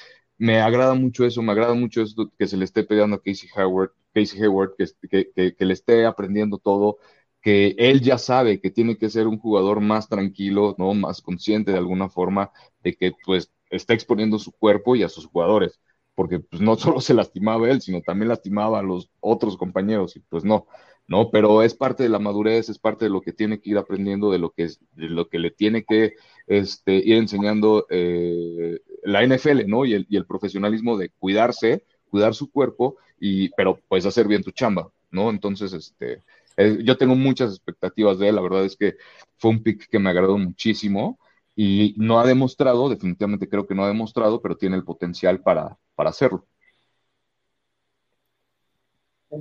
me 0.42 0.60
agrada 0.60 0.94
mucho 0.94 1.24
eso, 1.24 1.40
me 1.40 1.52
agrada 1.52 1.72
mucho 1.74 2.02
eso 2.02 2.32
que 2.36 2.48
se 2.48 2.56
le 2.56 2.64
esté 2.64 2.82
peleando 2.82 3.14
a 3.14 3.22
Casey 3.22 3.48
Howard, 3.56 3.92
Casey 4.12 4.42
Hayward, 4.42 4.74
que, 4.76 5.54
le 5.56 5.72
esté 5.72 6.04
aprendiendo 6.04 6.58
todo, 6.58 6.98
que 7.40 7.76
él 7.78 8.00
ya 8.00 8.18
sabe 8.18 8.60
que 8.60 8.72
tiene 8.72 8.98
que 8.98 9.08
ser 9.08 9.28
un 9.28 9.38
jugador 9.38 9.80
más 9.80 10.08
tranquilo, 10.08 10.74
¿no? 10.78 10.94
Más 10.94 11.22
consciente 11.22 11.70
de 11.70 11.78
alguna 11.78 12.08
forma 12.08 12.50
de 12.82 12.96
que 12.96 13.12
pues 13.24 13.52
está 13.70 13.94
exponiendo 13.94 14.40
su 14.40 14.50
cuerpo 14.50 14.96
y 14.96 15.04
a 15.04 15.08
sus 15.08 15.26
jugadores, 15.26 15.80
porque 16.16 16.40
pues 16.40 16.60
no 16.60 16.74
solo 16.76 17.00
se 17.00 17.14
lastimaba 17.14 17.70
él, 17.70 17.80
sino 17.80 18.00
también 18.02 18.28
lastimaba 18.28 18.80
a 18.80 18.82
los 18.82 19.10
otros 19.20 19.56
compañeros 19.56 20.16
y 20.16 20.20
pues 20.20 20.44
no, 20.44 20.66
¿no? 21.06 21.30
Pero 21.30 21.62
es 21.62 21.74
parte 21.74 22.02
de 22.02 22.08
la 22.08 22.18
madurez, 22.18 22.68
es 22.68 22.80
parte 22.80 23.04
de 23.04 23.10
lo 23.12 23.20
que 23.20 23.32
tiene 23.32 23.60
que 23.60 23.70
ir 23.70 23.78
aprendiendo, 23.78 24.32
de 24.32 24.38
lo 24.38 24.50
que, 24.50 24.64
de 24.64 25.08
lo 25.08 25.28
que 25.28 25.38
le 25.38 25.52
tiene 25.52 25.84
que 25.84 26.14
este, 26.48 26.96
ir 26.96 27.14
enseñando 27.18 27.86
eh, 27.90 28.80
la 29.02 29.22
NFL, 29.22 29.66
¿no? 29.66 29.84
Y 29.84 29.94
el, 29.94 30.26
profesionalismo 30.26 30.96
de 30.96 31.10
cuidarse, 31.18 31.84
cuidar 32.10 32.34
su 32.34 32.50
cuerpo, 32.50 32.96
y, 33.18 33.50
pero 33.50 33.80
pues 33.88 34.06
hacer 34.06 34.26
bien 34.26 34.42
tu 34.42 34.50
chamba, 34.50 34.90
¿no? 35.10 35.30
Entonces, 35.30 35.72
este, 35.72 36.22
eh, 36.56 36.78
yo 36.82 36.96
tengo 36.96 37.14
muchas 37.14 37.50
expectativas 37.50 38.18
de 38.18 38.28
él, 38.28 38.36
la 38.36 38.42
verdad 38.42 38.64
es 38.64 38.76
que 38.76 38.96
fue 39.38 39.50
un 39.50 39.62
pick 39.62 39.88
que 39.88 39.98
me 39.98 40.10
agradó 40.10 40.38
muchísimo 40.38 41.18
y 41.54 41.94
no 41.98 42.20
ha 42.20 42.26
demostrado, 42.26 42.88
definitivamente 42.88 43.48
creo 43.48 43.66
que 43.66 43.74
no 43.74 43.84
ha 43.84 43.88
demostrado, 43.88 44.40
pero 44.40 44.56
tiene 44.56 44.76
el 44.76 44.84
potencial 44.84 45.40
para, 45.40 45.78
para 45.94 46.10
hacerlo. 46.10 46.46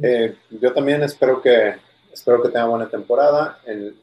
Eh, 0.01 0.37
yo 0.49 0.73
también 0.73 1.03
espero 1.03 1.41
que, 1.41 1.75
espero 2.11 2.41
que 2.41 2.49
tenga 2.49 2.67
buena 2.67 2.89
temporada. 2.89 3.59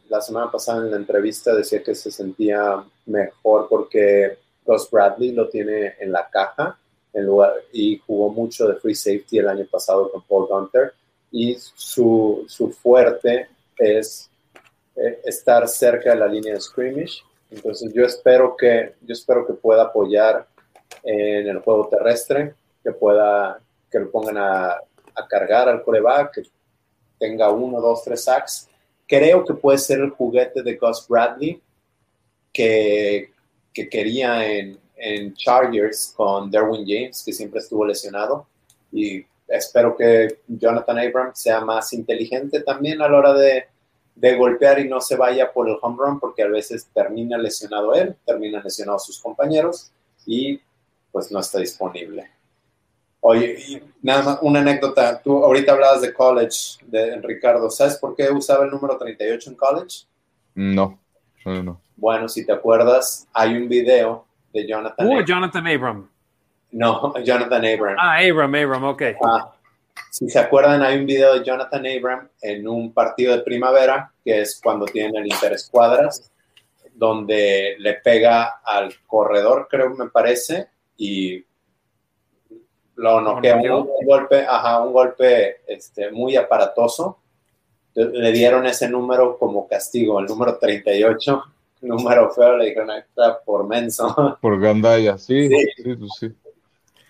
La 0.08 0.20
semana 0.20 0.50
pasada 0.50 0.84
en 0.84 0.90
la 0.90 0.96
entrevista 0.96 1.54
decía 1.54 1.82
que 1.82 1.94
se 1.94 2.10
sentía 2.10 2.84
mejor 3.06 3.68
porque 3.68 4.38
Gus 4.68 4.90
Bradley 4.90 5.32
lo 5.32 5.48
tiene 5.48 5.94
en 5.98 6.12
la 6.12 6.28
caja. 6.28 6.78
en 7.14 7.24
lugar, 7.24 7.54
y 7.72 7.98
jugó 8.06 8.28
mucho 8.28 8.68
de 8.68 8.76
free 8.76 8.94
safety 8.94 9.38
el 9.38 9.48
año 9.48 9.66
pasado 9.70 10.12
con 10.12 10.22
Paul 10.22 10.46
Gunter 10.46 10.92
y 11.32 11.56
su, 11.56 12.44
su 12.46 12.70
fuerte 12.70 13.48
es 13.78 14.30
eh, 14.94 15.20
estar 15.24 15.66
cerca 15.66 16.10
de 16.10 16.16
la 16.16 16.26
línea 16.26 16.54
de 16.54 16.60
scrimmage. 16.60 17.22
Entonces 17.50 17.92
yo 17.94 18.04
espero 18.04 18.54
que, 18.56 18.94
yo 19.00 19.14
espero 19.14 19.46
que 19.46 19.54
pueda 19.54 19.84
apoyar 19.84 20.46
en 21.02 21.48
el 21.48 21.60
juego 21.60 21.88
terrestre, 21.88 22.54
que 22.82 22.92
pueda, 22.92 23.58
que 23.90 24.00
lo 24.00 24.10
pongan 24.10 24.36
a, 24.36 24.72
a 25.14 25.26
cargar 25.28 25.68
al 25.68 25.82
coreback, 25.82 26.34
que 26.34 26.42
tenga 27.18 27.50
uno, 27.50 27.80
dos, 27.80 28.04
tres 28.04 28.24
sacks. 28.24 28.68
Creo 29.06 29.44
que 29.44 29.54
puede 29.54 29.78
ser 29.78 30.00
el 30.00 30.10
juguete 30.10 30.62
de 30.62 30.76
Gus 30.76 31.06
Bradley 31.08 31.60
que, 32.52 33.30
que 33.72 33.88
quería 33.88 34.46
en, 34.46 34.78
en 34.96 35.34
Chargers 35.34 36.12
con 36.16 36.50
Derwin 36.50 36.84
James, 36.86 37.22
que 37.24 37.32
siempre 37.32 37.60
estuvo 37.60 37.84
lesionado. 37.84 38.46
Y 38.92 39.24
espero 39.46 39.96
que 39.96 40.40
Jonathan 40.46 40.98
Abrams 40.98 41.40
sea 41.40 41.60
más 41.60 41.92
inteligente 41.92 42.60
también 42.60 43.00
a 43.00 43.08
la 43.08 43.18
hora 43.18 43.32
de, 43.34 43.64
de, 44.14 44.36
golpear 44.36 44.78
y 44.78 44.88
no 44.88 45.00
se 45.00 45.16
vaya 45.16 45.52
por 45.52 45.68
el 45.68 45.76
home 45.80 45.96
run, 45.98 46.20
porque 46.20 46.42
a 46.42 46.48
veces 46.48 46.88
termina 46.92 47.38
lesionado 47.38 47.94
él, 47.94 48.16
termina 48.24 48.62
lesionado 48.62 48.98
sus 48.98 49.20
compañeros 49.20 49.90
y 50.26 50.60
pues 51.10 51.30
no 51.30 51.40
está 51.40 51.58
disponible. 51.58 52.30
Oye, 53.20 53.58
y 53.66 53.82
nada 54.02 54.22
más 54.22 54.38
una 54.42 54.60
anécdota. 54.60 55.20
Tú 55.20 55.44
ahorita 55.44 55.72
hablabas 55.72 56.02
de 56.02 56.12
college, 56.12 56.78
de 56.86 57.16
Ricardo. 57.20 57.68
¿Sabes 57.70 57.96
por 57.96 58.14
qué 58.14 58.30
usaba 58.30 58.64
el 58.64 58.70
número 58.70 58.96
38 58.96 59.50
en 59.50 59.56
college? 59.56 60.06
No, 60.54 60.98
no, 61.54 61.62
no. 61.62 61.80
Bueno, 61.96 62.28
si 62.28 62.46
te 62.46 62.52
acuerdas, 62.52 63.26
hay 63.32 63.56
un 63.56 63.68
video 63.68 64.26
de 64.52 64.66
Jonathan. 64.66 65.06
Uh, 65.06 65.22
Jonathan 65.22 65.66
Abram. 65.66 66.08
No, 66.70 67.14
Jonathan 67.24 67.64
Abram. 67.64 67.96
Ah, 67.98 68.18
Abram, 68.18 68.54
Abram, 68.54 68.84
ok. 68.84 69.02
Ah, 69.24 69.52
si 70.10 70.28
se 70.28 70.38
acuerdan, 70.38 70.82
hay 70.82 70.98
un 70.98 71.06
video 71.06 71.34
de 71.34 71.44
Jonathan 71.44 71.84
Abram 71.86 72.28
en 72.40 72.68
un 72.68 72.92
partido 72.92 73.36
de 73.36 73.42
primavera, 73.42 74.12
que 74.24 74.42
es 74.42 74.60
cuando 74.62 74.86
tienen 74.86 75.16
el 75.16 75.26
interescuadras, 75.26 76.30
donde 76.94 77.76
le 77.78 77.94
pega 77.94 78.60
al 78.64 78.94
corredor, 79.06 79.68
creo 79.70 79.90
me 79.90 80.08
parece, 80.08 80.68
y 80.96 81.44
lo 82.96 83.20
noquea 83.20 83.56
un, 83.56 83.88
golpe, 84.04 84.44
ajá, 84.44 84.80
un 84.82 84.92
golpe 84.92 85.60
este, 85.66 86.10
muy 86.10 86.36
aparatoso. 86.36 87.18
Le 88.06 88.32
dieron 88.32 88.66
ese 88.66 88.88
número 88.88 89.38
como 89.38 89.66
castigo, 89.66 90.20
el 90.20 90.26
número 90.26 90.58
38 90.58 91.42
número 91.80 92.30
feo 92.30 92.56
le 92.56 92.66
dijeron 92.66 92.90
está 92.90 93.40
por 93.44 93.66
menso. 93.66 94.38
Por 94.40 94.60
gandaya, 94.60 95.18
sí, 95.18 95.48
sí, 95.48 95.66
sí, 95.76 95.94
pues 95.94 96.10
sí. 96.18 96.32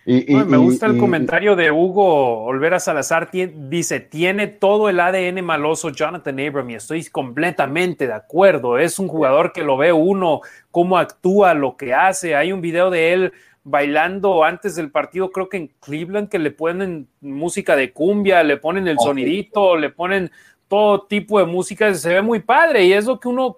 Y, 0.05 0.33
y, 0.33 0.37
me 0.37 0.57
gusta 0.57 0.87
y, 0.87 0.93
el 0.93 0.99
comentario 0.99 1.55
de 1.55 1.71
Hugo 1.71 2.45
Olvera 2.45 2.81
Salazar. 2.81 3.31
Dice: 3.31 4.01
Tiene 4.01 4.47
todo 4.47 4.89
el 4.89 5.01
ADN 5.01 5.45
maloso 5.45 5.91
Jonathan 5.91 6.41
Abram 6.41 6.71
y 6.71 6.77
estoy 6.77 7.05
completamente 7.05 8.07
de 8.07 8.15
acuerdo. 8.15 8.79
Es 8.79 8.99
un 8.99 9.09
jugador 9.09 9.53
que 9.53 9.63
lo 9.63 9.77
ve 9.77 9.93
uno, 9.93 10.41
cómo 10.71 10.97
actúa, 10.97 11.53
lo 11.53 11.77
que 11.77 11.93
hace. 11.93 12.35
Hay 12.35 12.53
un 12.53 12.63
video 12.63 12.89
de 12.89 13.13
él 13.13 13.33
bailando 13.65 14.45
antes 14.45 14.77
del 14.77 14.91
partido, 14.91 15.31
creo 15.31 15.51
que 15.51 15.59
en 15.59 15.71
Cleveland, 15.81 16.31
que 16.31 16.39
le 16.39 16.53
ponen 16.53 17.07
música 17.21 17.77
de 17.77 17.93
cumbia, 17.93 18.43
le 18.43 18.57
ponen 18.57 18.89
el 18.89 18.99
sonidito, 18.99 19.77
le 19.77 19.91
ponen 19.91 20.31
todo 20.69 21.03
tipo 21.03 21.39
de 21.39 21.47
música. 21.47 21.93
Se 21.95 22.15
ve 22.15 22.23
muy 22.23 22.41
padre 22.41 22.85
y 22.85 22.93
es 22.93 23.07
lo 23.07 23.19
que 23.19 23.29
uno 23.29 23.57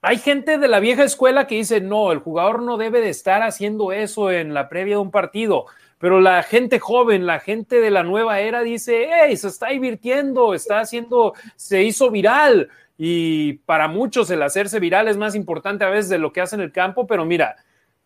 hay 0.00 0.18
gente 0.18 0.58
de 0.58 0.68
la 0.68 0.78
vieja 0.78 1.02
escuela 1.02 1.46
que 1.46 1.56
dice, 1.56 1.80
no, 1.80 2.12
el 2.12 2.18
jugador 2.18 2.62
no 2.62 2.76
debe 2.76 3.00
de 3.00 3.08
estar 3.08 3.42
haciendo 3.42 3.92
eso 3.92 4.30
en 4.30 4.54
la 4.54 4.68
previa 4.68 4.94
de 4.94 5.00
un 5.00 5.10
partido, 5.10 5.66
pero 5.98 6.20
la 6.20 6.42
gente 6.44 6.78
joven, 6.78 7.26
la 7.26 7.40
gente 7.40 7.80
de 7.80 7.90
la 7.90 8.04
nueva 8.04 8.40
era 8.40 8.62
dice, 8.62 9.08
hey, 9.10 9.36
se 9.36 9.48
está 9.48 9.68
divirtiendo, 9.68 10.54
está 10.54 10.78
haciendo, 10.78 11.34
se 11.56 11.82
hizo 11.82 12.10
viral 12.10 12.68
y 12.96 13.54
para 13.64 13.88
muchos 13.88 14.30
el 14.30 14.42
hacerse 14.42 14.78
viral 14.78 15.08
es 15.08 15.16
más 15.16 15.34
importante 15.34 15.84
a 15.84 15.90
veces 15.90 16.08
de 16.08 16.18
lo 16.18 16.32
que 16.32 16.42
hace 16.42 16.54
en 16.54 16.62
el 16.62 16.72
campo, 16.72 17.06
pero 17.06 17.24
mira, 17.24 17.56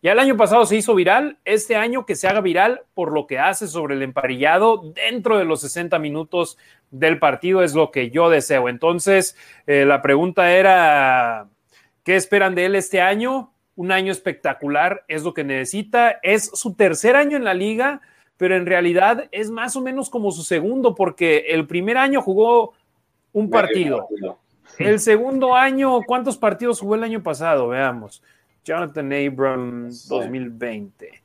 ya 0.03 0.11
el 0.11 0.19
año 0.19 0.37
pasado 0.37 0.67
se 0.67 0.75
hizo 0.75 0.93
viral, 0.93 1.39
este 1.45 1.75
año 1.75 2.05
que 2.05 2.15
se 2.15 2.27
haga 2.27 2.41
viral 2.41 2.81
por 2.93 3.11
lo 3.11 3.25
que 3.25 3.39
hace 3.39 3.67
sobre 3.67 3.95
el 3.95 4.03
emparillado 4.03 4.93
dentro 4.93 5.39
de 5.39 5.45
los 5.45 5.61
60 5.61 5.97
minutos 5.97 6.59
del 6.91 7.17
partido 7.17 7.63
es 7.63 7.73
lo 7.73 7.89
que 7.89 8.11
yo 8.11 8.29
deseo. 8.29 8.69
Entonces, 8.69 9.35
eh, 9.65 9.85
la 9.85 10.03
pregunta 10.03 10.51
era 10.51 11.47
¿Qué 12.03 12.17
esperan 12.17 12.53
de 12.53 12.65
él 12.65 12.75
este 12.75 13.01
año? 13.01 13.53
Un 13.75 13.91
año 13.91 14.11
espectacular, 14.11 15.03
es 15.07 15.23
lo 15.23 15.33
que 15.33 15.43
necesita. 15.43 16.19
Es 16.21 16.51
su 16.53 16.75
tercer 16.75 17.15
año 17.15 17.37
en 17.37 17.45
la 17.45 17.53
liga, 17.53 18.01
pero 18.37 18.55
en 18.55 18.65
realidad 18.65 19.29
es 19.31 19.49
más 19.49 19.75
o 19.75 19.81
menos 19.81 20.09
como 20.09 20.31
su 20.31 20.43
segundo, 20.43 20.95
porque 20.95 21.45
el 21.49 21.65
primer 21.65 21.97
año 21.97 22.21
jugó 22.21 22.73
un 23.31 23.49
partido. 23.49 24.07
El 24.77 24.99
segundo 24.99 25.55
año, 25.55 26.01
¿cuántos 26.05 26.37
partidos 26.37 26.81
jugó 26.81 26.95
el 26.95 27.03
año 27.03 27.23
pasado? 27.23 27.69
Veamos. 27.69 28.21
Jonathan 28.63 29.11
Abram 29.11 29.89
2020. 30.07 31.23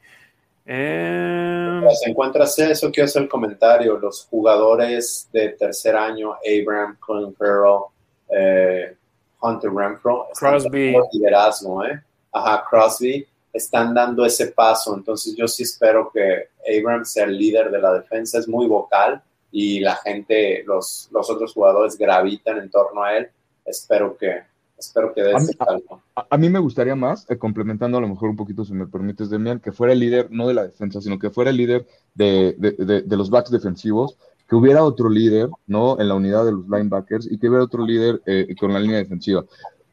Eh... 0.67 1.81
Si 1.95 2.11
encuentras 2.11 2.59
eso, 2.59 2.91
quiero 2.91 3.07
hacer 3.07 3.23
el 3.23 3.29
comentario. 3.29 3.99
Los 3.99 4.27
jugadores 4.27 5.29
de 5.33 5.51
tercer 5.51 5.97
año, 5.97 6.35
Abram, 6.35 6.97
Colin 6.99 7.35
Farrell, 7.35 7.85
eh, 8.31 8.97
Hunter 9.41 9.71
Renfro. 9.73 10.29
Crosby. 10.39 10.95
Liderazgo, 11.13 11.85
¿eh? 11.85 12.03
Ajá, 12.33 12.65
Crosby. 12.69 13.27
Están 13.53 13.95
dando 13.95 14.27
ese 14.27 14.49
paso. 14.49 14.95
Entonces 14.95 15.35
yo 15.37 15.49
sí 15.49 15.63
espero 15.63 16.11
que 16.13 16.49
Abrams 16.69 17.13
sea 17.13 17.25
el 17.25 17.39
líder 17.39 17.71
de 17.71 17.79
la 17.79 17.95
defensa. 17.95 18.39
Es 18.39 18.47
muy 18.47 18.67
vocal 18.67 19.23
y 19.51 19.81
la 19.81 19.97
gente, 19.97 20.63
los, 20.67 21.09
los 21.11 21.31
otros 21.31 21.55
jugadores 21.55 21.97
gravitan 21.97 22.59
en 22.59 22.71
torno 22.71 23.03
a 23.03 23.17
él. 23.17 23.31
Espero 23.65 24.17
que, 24.17 24.43
espero 24.79 25.13
que 25.15 25.23
salto. 25.57 26.03
A, 26.15 26.27
a, 26.31 26.39
mí 26.39 26.49
me 26.49 26.59
gustaría 26.59 26.95
más, 26.95 27.29
eh, 27.31 27.37
complementando 27.37 27.99
a 27.99 28.01
lo 28.01 28.09
mejor 28.09 28.31
un 28.31 28.37
poquito, 28.37 28.65
si 28.65 28.73
me 28.73 28.87
permites, 28.87 29.31
Demian, 29.31 29.61
que 29.61 29.73
fuera 29.73 29.93
el 29.93 30.01
líder, 30.01 30.29
no 30.31 30.47
de 30.47 30.55
la 30.55 30.65
defensa, 30.65 31.01
sino 31.01 31.19
que 31.19 31.31
fuera 31.31 31.51
el 31.51 31.57
líder 31.57 31.87
de, 32.15 32.55
de, 32.59 32.73
de, 32.73 33.03
de 33.03 33.17
los 33.17 33.31
backs 33.31 33.51
defensivos, 33.51 34.17
que 34.49 34.57
hubiera 34.57 34.83
otro 34.83 35.11
líder, 35.11 35.51
¿no? 35.67 36.01
En 36.01 36.09
la 36.09 36.15
unidad 36.15 36.45
de 36.45 36.53
los 36.53 36.67
linebackers 36.69 37.31
y 37.31 37.39
que 37.39 37.49
hubiera 37.49 37.65
otro 37.65 37.85
líder 37.85 38.23
eh, 38.25 38.55
con 38.59 38.73
la 38.73 38.81
línea 38.81 38.97
defensiva. 38.97 39.45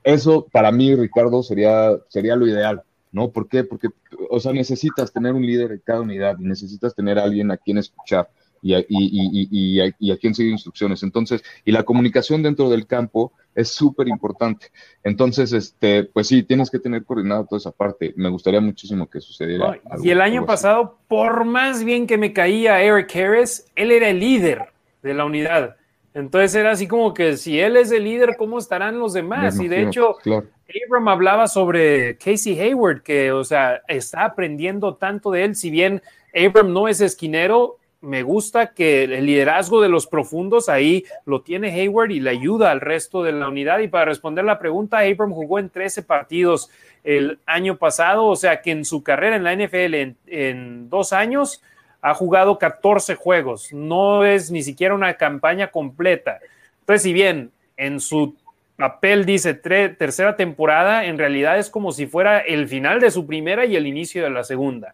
Eso 0.03 0.47
para 0.49 0.71
mí, 0.71 0.95
Ricardo, 0.95 1.43
sería, 1.43 1.97
sería 2.07 2.35
lo 2.35 2.47
ideal, 2.47 2.81
¿no? 3.11 3.31
¿Por 3.31 3.49
qué? 3.49 3.63
Porque, 3.63 3.89
o 4.29 4.39
sea, 4.39 4.53
necesitas 4.53 5.11
tener 5.11 5.33
un 5.33 5.45
líder 5.45 5.73
en 5.73 5.81
cada 5.83 6.01
unidad 6.01 6.37
y 6.39 6.45
necesitas 6.45 6.95
tener 6.95 7.19
a 7.19 7.23
alguien 7.23 7.51
a 7.51 7.57
quien 7.57 7.79
escuchar 7.79 8.29
y 8.61 8.75
a, 8.75 8.79
y, 8.79 8.85
y, 8.89 9.49
y, 9.51 9.93
y 9.99 10.11
a 10.11 10.17
quien 10.17 10.33
seguir 10.33 10.53
instrucciones. 10.53 11.03
Entonces, 11.03 11.43
y 11.65 11.71
la 11.71 11.83
comunicación 11.83 12.41
dentro 12.41 12.69
del 12.69 12.87
campo 12.87 13.33
es 13.55 13.69
súper 13.69 14.07
importante. 14.07 14.67
Entonces, 15.03 15.53
este, 15.53 16.03
pues 16.03 16.27
sí, 16.27 16.43
tienes 16.43 16.69
que 16.69 16.77
tener 16.77 17.03
coordinado 17.05 17.45
toda 17.45 17.57
esa 17.57 17.71
parte. 17.71 18.13
Me 18.17 18.29
gustaría 18.29 18.61
muchísimo 18.61 19.09
que 19.09 19.21
sucediera. 19.21 19.79
Y 20.03 20.09
el 20.09 20.21
año 20.21 20.45
pasado, 20.45 20.99
por 21.07 21.45
más 21.45 21.83
bien 21.83 22.05
que 22.05 22.17
me 22.17 22.33
caía 22.33 22.81
Eric 22.81 23.15
Harris, 23.15 23.71
él 23.75 23.91
era 23.91 24.09
el 24.09 24.19
líder 24.19 24.67
de 25.01 25.13
la 25.13 25.25
unidad. 25.25 25.77
Entonces 26.13 26.55
era 26.55 26.71
así 26.71 26.87
como 26.87 27.13
que 27.13 27.37
si 27.37 27.59
él 27.59 27.77
es 27.77 27.91
el 27.91 28.03
líder, 28.03 28.35
¿cómo 28.37 28.59
estarán 28.59 28.99
los 28.99 29.13
demás? 29.13 29.59
y 29.59 29.67
de 29.67 29.83
hecho, 29.83 30.15
claro. 30.21 30.47
Abram 30.87 31.07
hablaba 31.07 31.47
sobre 31.47 32.17
Casey 32.17 32.59
Hayward, 32.59 33.03
que, 33.03 33.31
o 33.31 33.43
sea, 33.43 33.81
está 33.87 34.25
aprendiendo 34.25 34.95
tanto 34.95 35.31
de 35.31 35.43
él. 35.43 35.55
Si 35.55 35.69
bien 35.69 36.01
Abram 36.33 36.73
no 36.73 36.87
es 36.87 37.01
esquinero, 37.01 37.77
me 38.05 38.23
gusta 38.23 38.73
que 38.73 39.03
el 39.03 39.25
liderazgo 39.25 39.81
de 39.81 39.89
los 39.89 40.07
profundos 40.07 40.69
ahí 40.69 41.03
lo 41.25 41.41
tiene 41.41 41.71
Hayward 41.71 42.11
y 42.11 42.19
le 42.19 42.29
ayuda 42.29 42.71
al 42.71 42.81
resto 42.81 43.23
de 43.23 43.31
la 43.31 43.49
unidad. 43.49 43.79
Y 43.79 43.87
para 43.87 44.05
responder 44.05 44.45
la 44.45 44.59
pregunta, 44.59 44.99
Abram 44.99 45.33
jugó 45.33 45.59
en 45.59 45.69
13 45.69 46.03
partidos 46.03 46.69
el 47.03 47.39
año 47.45 47.77
pasado, 47.77 48.25
o 48.25 48.35
sea 48.35 48.61
que 48.61 48.71
en 48.71 48.85
su 48.85 49.03
carrera 49.03 49.35
en 49.35 49.43
la 49.43 49.55
NFL 49.55 49.93
en, 49.95 50.17
en 50.27 50.89
dos 50.89 51.13
años 51.13 51.61
ha 52.01 52.13
jugado 52.13 52.59
14 52.59 53.15
juegos, 53.15 53.73
no 53.73 54.25
es 54.25 54.51
ni 54.51 54.61
siquiera 54.61 54.93
una 54.93 55.15
campaña 55.15 55.71
completa. 55.71 56.39
Entonces, 56.81 57.01
si 57.01 57.13
bien 57.13 57.51
en 57.77 57.99
su 57.99 58.35
papel 58.75 59.25
dice 59.25 59.55
tercera 59.55 60.35
temporada, 60.35 61.05
en 61.05 61.17
realidad 61.17 61.57
es 61.57 61.69
como 61.71 61.91
si 61.91 62.05
fuera 62.05 62.39
el 62.39 62.67
final 62.67 62.99
de 62.99 63.09
su 63.09 63.25
primera 63.25 63.65
y 63.65 63.75
el 63.75 63.87
inicio 63.87 64.23
de 64.23 64.29
la 64.29 64.43
segunda. 64.43 64.93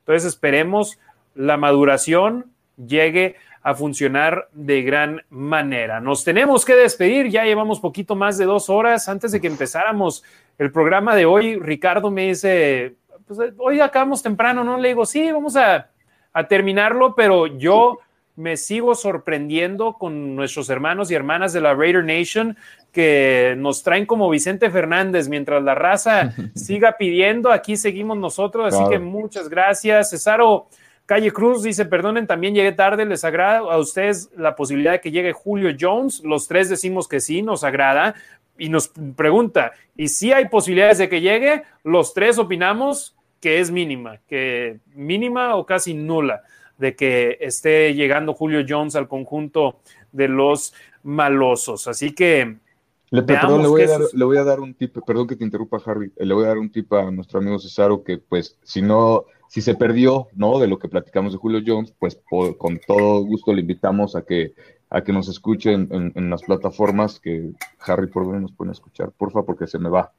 Entonces, 0.00 0.28
esperemos 0.28 0.98
la 1.34 1.56
maduración 1.56 2.46
llegue 2.76 3.36
a 3.62 3.74
funcionar 3.74 4.48
de 4.52 4.82
gran 4.82 5.22
manera. 5.28 6.00
Nos 6.00 6.24
tenemos 6.24 6.64
que 6.64 6.74
despedir, 6.74 7.28
ya 7.28 7.44
llevamos 7.44 7.80
poquito 7.80 8.14
más 8.14 8.38
de 8.38 8.46
dos 8.46 8.70
horas. 8.70 9.08
Antes 9.08 9.32
de 9.32 9.40
que 9.40 9.46
empezáramos 9.46 10.24
el 10.58 10.72
programa 10.72 11.14
de 11.14 11.26
hoy, 11.26 11.56
Ricardo 11.58 12.10
me 12.10 12.28
dice, 12.28 12.94
pues 13.26 13.38
hoy 13.58 13.80
acabamos 13.80 14.22
temprano, 14.22 14.64
¿no? 14.64 14.78
Le 14.78 14.88
digo, 14.88 15.04
sí, 15.04 15.30
vamos 15.30 15.56
a, 15.56 15.90
a 16.32 16.48
terminarlo, 16.48 17.14
pero 17.14 17.46
yo 17.46 17.98
me 18.36 18.56
sigo 18.56 18.94
sorprendiendo 18.94 19.94
con 19.94 20.34
nuestros 20.34 20.70
hermanos 20.70 21.10
y 21.10 21.14
hermanas 21.14 21.52
de 21.52 21.60
la 21.60 21.74
Raider 21.74 22.04
Nation 22.04 22.56
que 22.90 23.54
nos 23.58 23.82
traen 23.82 24.06
como 24.06 24.30
Vicente 24.30 24.70
Fernández 24.70 25.28
mientras 25.28 25.62
la 25.62 25.74
raza 25.74 26.32
siga 26.54 26.96
pidiendo. 26.96 27.52
Aquí 27.52 27.76
seguimos 27.76 28.16
nosotros, 28.16 28.72
así 28.72 28.82
que 28.88 28.98
muchas 28.98 29.50
gracias. 29.50 30.10
Cesaro, 30.10 30.68
Calle 31.10 31.32
Cruz 31.32 31.64
dice, 31.64 31.86
perdonen, 31.86 32.28
también 32.28 32.54
llegué 32.54 32.70
tarde, 32.70 33.04
¿les 33.04 33.24
agrada 33.24 33.58
a 33.58 33.78
ustedes 33.78 34.30
la 34.36 34.54
posibilidad 34.54 34.92
de 34.92 35.00
que 35.00 35.10
llegue 35.10 35.32
Julio 35.32 35.76
Jones? 35.76 36.22
Los 36.22 36.46
tres 36.46 36.68
decimos 36.68 37.08
que 37.08 37.18
sí, 37.18 37.42
nos 37.42 37.64
agrada. 37.64 38.14
Y 38.56 38.68
nos 38.68 38.92
pregunta, 39.16 39.72
¿y 39.96 40.06
si 40.06 40.30
hay 40.30 40.48
posibilidades 40.48 40.98
de 40.98 41.08
que 41.08 41.20
llegue? 41.20 41.64
Los 41.82 42.14
tres 42.14 42.38
opinamos 42.38 43.16
que 43.40 43.58
es 43.58 43.72
mínima, 43.72 44.20
que 44.28 44.78
mínima 44.94 45.56
o 45.56 45.66
casi 45.66 45.94
nula 45.94 46.42
de 46.78 46.94
que 46.94 47.38
esté 47.40 47.92
llegando 47.92 48.32
Julio 48.32 48.64
Jones 48.68 48.94
al 48.94 49.08
conjunto 49.08 49.80
de 50.12 50.28
los 50.28 50.72
malosos. 51.02 51.88
Así 51.88 52.14
que... 52.14 52.56
Le, 53.10 53.22
perdón, 53.24 53.62
le 53.62 53.68
voy, 53.68 53.82
a 53.82 53.88
dar, 53.88 54.00
le 54.12 54.24
voy, 54.24 54.36
a 54.36 54.44
dar, 54.44 54.60
un 54.60 54.74
tip, 54.74 54.96
perdón 55.04 55.26
que 55.26 55.34
te 55.34 55.42
interrumpa 55.42 55.82
Harry, 55.84 56.12
le 56.16 56.32
voy 56.32 56.44
a 56.44 56.48
dar 56.48 56.58
un 56.58 56.70
tip 56.70 56.92
a 56.92 57.10
nuestro 57.10 57.40
amigo 57.40 57.58
Cesaro 57.58 58.04
que 58.04 58.18
pues 58.18 58.56
si 58.62 58.80
no, 58.80 59.24
si 59.50 59.60
se 59.60 59.74
perdió, 59.74 60.28
¿no? 60.32 60.60
De 60.60 60.68
lo 60.68 60.78
que 60.78 60.88
platicamos 60.88 61.32
de 61.32 61.38
Julio 61.38 61.60
Jones, 61.66 61.92
pues 61.98 62.20
con 62.56 62.78
todo 62.86 63.24
gusto 63.24 63.52
le 63.52 63.62
invitamos 63.62 64.14
a 64.14 64.22
que 64.22 64.54
a 64.90 65.02
que 65.02 65.12
nos 65.12 65.28
escuchen 65.28 66.12
en, 66.14 66.30
las 66.30 66.42
plataformas 66.42 67.20
que 67.20 67.50
Harry 67.78 68.08
por 68.08 68.24
donde 68.24 68.40
nos 68.40 68.52
pueden 68.52 68.72
escuchar, 68.72 69.12
porfa, 69.16 69.42
porque 69.42 69.68
se 69.68 69.78
me 69.78 69.88
va. 69.88 70.12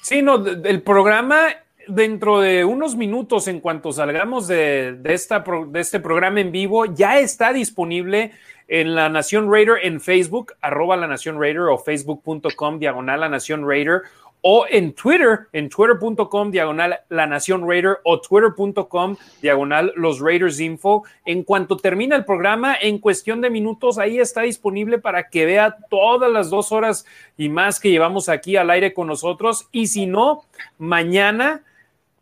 Sí, 0.00 0.22
no, 0.22 0.44
el 0.46 0.82
programa 0.82 1.48
dentro 1.88 2.40
de 2.40 2.64
unos 2.64 2.94
minutos, 2.94 3.48
en 3.48 3.60
cuanto 3.60 3.92
salgamos 3.92 4.46
de, 4.46 5.00
esta, 5.04 5.44
de 5.68 5.80
este 5.80 5.98
programa 5.98 6.40
en 6.40 6.52
vivo, 6.52 6.86
ya 6.86 7.18
está 7.18 7.52
disponible 7.52 8.30
en 8.68 8.94
La 8.94 9.08
Nación 9.08 9.50
Raider 9.50 9.78
en 9.82 10.00
Facebook, 10.00 10.52
arroba 10.60 10.96
La 10.96 11.08
Nación 11.08 11.40
Raider 11.40 11.62
o 11.62 11.78
facebook.com 11.78 12.78
diagonal 12.78 13.20
La 13.20 13.28
Nación 13.28 13.68
Raider 13.68 14.02
o 14.48 14.64
en 14.70 14.92
Twitter, 14.92 15.48
en 15.52 15.68
twitter.com 15.68 16.52
diagonal 16.52 17.00
La 17.08 17.26
Nación 17.26 17.68
Raider 17.68 17.98
o 18.04 18.20
twitter.com 18.20 19.16
diagonal 19.42 19.92
Los 19.96 20.20
Raiders 20.20 20.60
Info. 20.60 21.02
En 21.24 21.42
cuanto 21.42 21.76
termina 21.76 22.14
el 22.14 22.24
programa, 22.24 22.76
en 22.80 23.00
cuestión 23.00 23.40
de 23.40 23.50
minutos, 23.50 23.98
ahí 23.98 24.20
está 24.20 24.42
disponible 24.42 24.98
para 24.98 25.30
que 25.30 25.46
vea 25.46 25.76
todas 25.90 26.30
las 26.30 26.48
dos 26.48 26.70
horas 26.70 27.06
y 27.36 27.48
más 27.48 27.80
que 27.80 27.90
llevamos 27.90 28.28
aquí 28.28 28.54
al 28.54 28.70
aire 28.70 28.94
con 28.94 29.08
nosotros. 29.08 29.68
Y 29.72 29.88
si 29.88 30.06
no, 30.06 30.44
mañana 30.78 31.64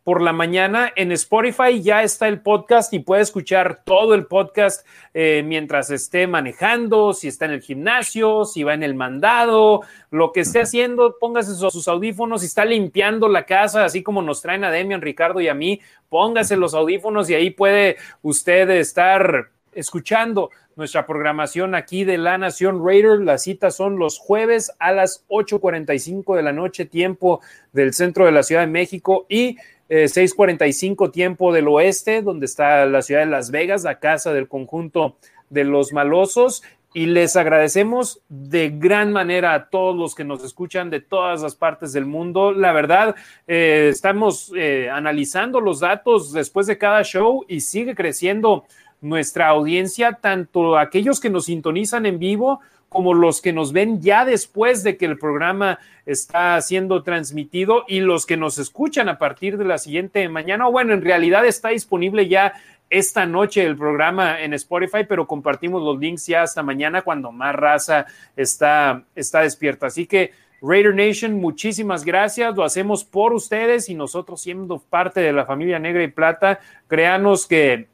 por 0.05 0.21
la 0.21 0.33
mañana. 0.33 0.93
En 0.95 1.11
Spotify 1.13 1.83
ya 1.83 2.03
está 2.03 2.29
el 2.29 2.41
podcast 2.41 2.93
y 2.93 3.01
puede 3.01 3.23
escuchar 3.23 3.83
todo 3.85 4.15
el 4.15 4.27
podcast 4.27 4.87
eh, 5.15 5.43
mientras 5.45 5.91
esté 5.91 6.27
manejando, 6.27 7.15
si 7.15 7.29
está 7.29 7.47
en 7.47 7.53
el 7.53 7.63
gimnasio, 7.63 8.45
si 8.45 8.63
va 8.63 8.75
en 8.75 8.83
el 8.83 8.95
mandado, 8.95 9.81
lo 10.11 10.33
que 10.33 10.41
esté 10.41 10.61
haciendo, 10.61 11.17
póngase 11.19 11.55
sus, 11.55 11.89
audífonos, 11.89 12.43
si 12.43 12.47
está 12.47 12.65
limpiando 12.65 13.29
la 13.29 13.47
casa, 13.47 13.85
así 13.85 14.03
como 14.03 14.23
nos 14.23 14.43
traen 14.43 14.65
a 14.65 14.71
Demian, 14.71 15.01
Ricardo 15.01 15.41
y 15.41 15.49
a 15.49 15.55
mí, 15.55 15.81
póngase 16.11 16.57
los 16.57 16.75
audífonos 16.75 17.29
y 17.31 17.35
ahí 17.35 17.51
puede 17.51 17.97
usted 18.23 18.69
estar 18.71 19.49
escuchando 19.73 20.51
nuestra 20.77 21.07
programación 21.07 21.75
aquí 21.75 22.05
de 22.05 22.19
La 22.19 22.37
Nación 22.39 22.85
Raider. 22.85 23.21
Las 23.21 23.45
citas 23.45 23.77
son 23.77 23.99
los 23.99 24.19
jueves 24.19 24.73
a 24.79 24.93
las 24.93 25.25
8.45 25.29 26.37
de 26.37 26.43
la 26.43 26.53
noche, 26.53 26.85
tiempo 26.85 27.41
del 27.73 27.95
centro 27.95 28.25
de 28.25 28.33
la 28.33 28.43
Ciudad 28.43 28.63
de 28.63 28.69
México 28.69 29.27
y 29.29 29.57
6:45 29.89 31.07
eh, 31.07 31.11
tiempo 31.11 31.53
del 31.53 31.69
oeste, 31.69 32.23
donde 32.23 32.47
está 32.47 32.87
la 32.87 33.03
ciudad 33.03 33.21
de 33.21 33.31
Las 33.31 33.51
Vegas, 33.51 33.85
la 33.85 33.99
casa 33.99 34.33
del 34.33 34.49
conjunto 34.49 35.17
de 35.51 35.65
los 35.65 35.93
malosos. 35.93 36.63
Y 36.97 37.07
les 37.07 37.35
agradecemos 37.35 38.21
de 38.29 38.71
gran 38.71 39.13
manera 39.13 39.53
a 39.53 39.69
todos 39.69 39.97
los 39.97 40.15
que 40.15 40.23
nos 40.23 40.45
escuchan 40.45 40.91
de 40.91 41.01
todas 41.01 41.43
las 41.43 41.57
partes 41.57 41.93
del 41.93 42.07
mundo. 42.07 42.53
La 42.53 42.73
verdad, 42.73 43.17
eh, 43.49 43.89
estamos 43.93 44.53
eh, 44.57 44.89
analizando 44.89 45.61
los 45.61 45.81
datos 45.81 46.33
después 46.33 46.69
de 46.69 46.79
cada 46.79 47.03
show 47.03 47.45
y 47.49 47.61
sigue 47.61 47.97
creciendo 47.97 48.65
nuestra 49.01 49.49
audiencia, 49.49 50.19
tanto 50.21 50.79
aquellos 50.79 51.19
que 51.19 51.31
nos 51.31 51.47
sintonizan 51.47 52.07
en 52.07 52.21
vivo 52.21 52.61
como 52.95 53.13
los 53.13 53.43
que 53.43 53.53
nos 53.53 53.73
ven 53.73 54.01
ya 54.01 54.25
después 54.25 54.85
de 54.85 54.97
que 54.97 55.05
el 55.05 55.19
programa 55.19 55.81
está 56.07 56.61
siendo 56.61 57.03
transmitido 57.03 57.85
y 57.89 57.99
los 57.99 58.25
que 58.25 58.37
nos 58.37 58.57
escuchan 58.59 59.09
a 59.09 59.19
partir 59.19 59.59
de 59.59 59.65
la 59.65 59.79
siguiente 59.79 60.29
mañana. 60.29 60.69
Bueno, 60.69 60.95
en 60.95 61.03
realidad 61.03 61.45
está 61.45 61.71
disponible 61.71 62.29
ya 62.29 62.55
esta 62.89 63.27
noche 63.27 63.65
el 63.65 63.77
programa 63.77 64.41
en 64.41 64.55
Spotify, 64.55 65.05
pero 65.09 65.27
compartimos 65.27 65.83
los 65.83 65.99
links 65.99 66.29
ya 66.29 66.43
hasta 66.43 66.63
mañana 66.63 67.03
cuando 67.03 67.33
más 67.33 67.57
raza 67.57 68.07
está, 68.37 69.03
está 69.17 69.41
despierta. 69.41 69.89
Así 69.89 70.07
que 70.07 70.31
Raider 70.63 70.95
Nation, 70.95 71.35
muchísimas 71.35 72.05
gracias. 72.05 72.55
Lo 72.55 72.63
hacemos 72.63 73.05
por 73.05 73.33
ustedes 73.33 73.89
y 73.89 73.95
nosotros 73.95 74.41
siendo 74.41 74.79
parte 74.79 75.19
de 75.19 75.33
la 75.33 75.47
familia 75.47 75.81
negra 75.81 76.05
y 76.05 76.09
plata, 76.09 76.61
créanos 76.87 77.49
que 77.49 77.89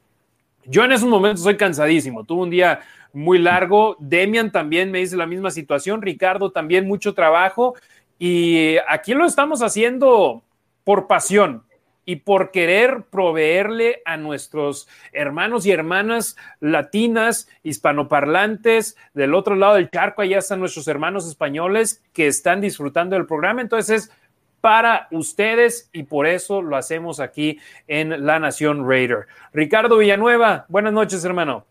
yo 0.65 0.83
en 0.83 0.91
esos 0.91 1.09
momentos 1.09 1.43
soy 1.43 1.57
cansadísimo. 1.57 2.23
Tuve 2.23 2.43
un 2.43 2.49
día 2.49 2.81
muy 3.13 3.39
largo. 3.39 3.97
Demian 3.99 4.51
también 4.51 4.91
me 4.91 4.99
dice 4.99 5.17
la 5.17 5.25
misma 5.25 5.51
situación. 5.51 6.01
Ricardo 6.01 6.51
también 6.51 6.87
mucho 6.87 7.13
trabajo. 7.13 7.75
Y 8.19 8.77
aquí 8.87 9.13
lo 9.13 9.25
estamos 9.25 9.61
haciendo 9.63 10.43
por 10.83 11.07
pasión 11.07 11.63
y 12.05 12.17
por 12.17 12.51
querer 12.51 13.03
proveerle 13.09 14.01
a 14.05 14.17
nuestros 14.17 14.87
hermanos 15.13 15.65
y 15.65 15.71
hermanas 15.71 16.35
latinas, 16.59 17.47
hispanoparlantes, 17.63 18.97
del 19.13 19.35
otro 19.35 19.55
lado 19.55 19.75
del 19.75 19.89
charco, 19.89 20.21
allá 20.21 20.39
están 20.39 20.59
nuestros 20.59 20.87
hermanos 20.87 21.27
españoles 21.27 22.03
que 22.11 22.27
están 22.27 22.59
disfrutando 22.59 23.15
del 23.15 23.27
programa. 23.27 23.61
Entonces, 23.61 24.11
para 24.61 25.07
ustedes 25.11 25.89
y 25.91 26.03
por 26.03 26.27
eso 26.27 26.61
lo 26.61 26.77
hacemos 26.77 27.19
aquí 27.19 27.59
en 27.87 28.25
La 28.25 28.39
Nación 28.39 28.87
Raider. 28.87 29.27
Ricardo 29.51 29.97
Villanueva, 29.97 30.65
buenas 30.69 30.93
noches, 30.93 31.25
hermano. 31.25 31.65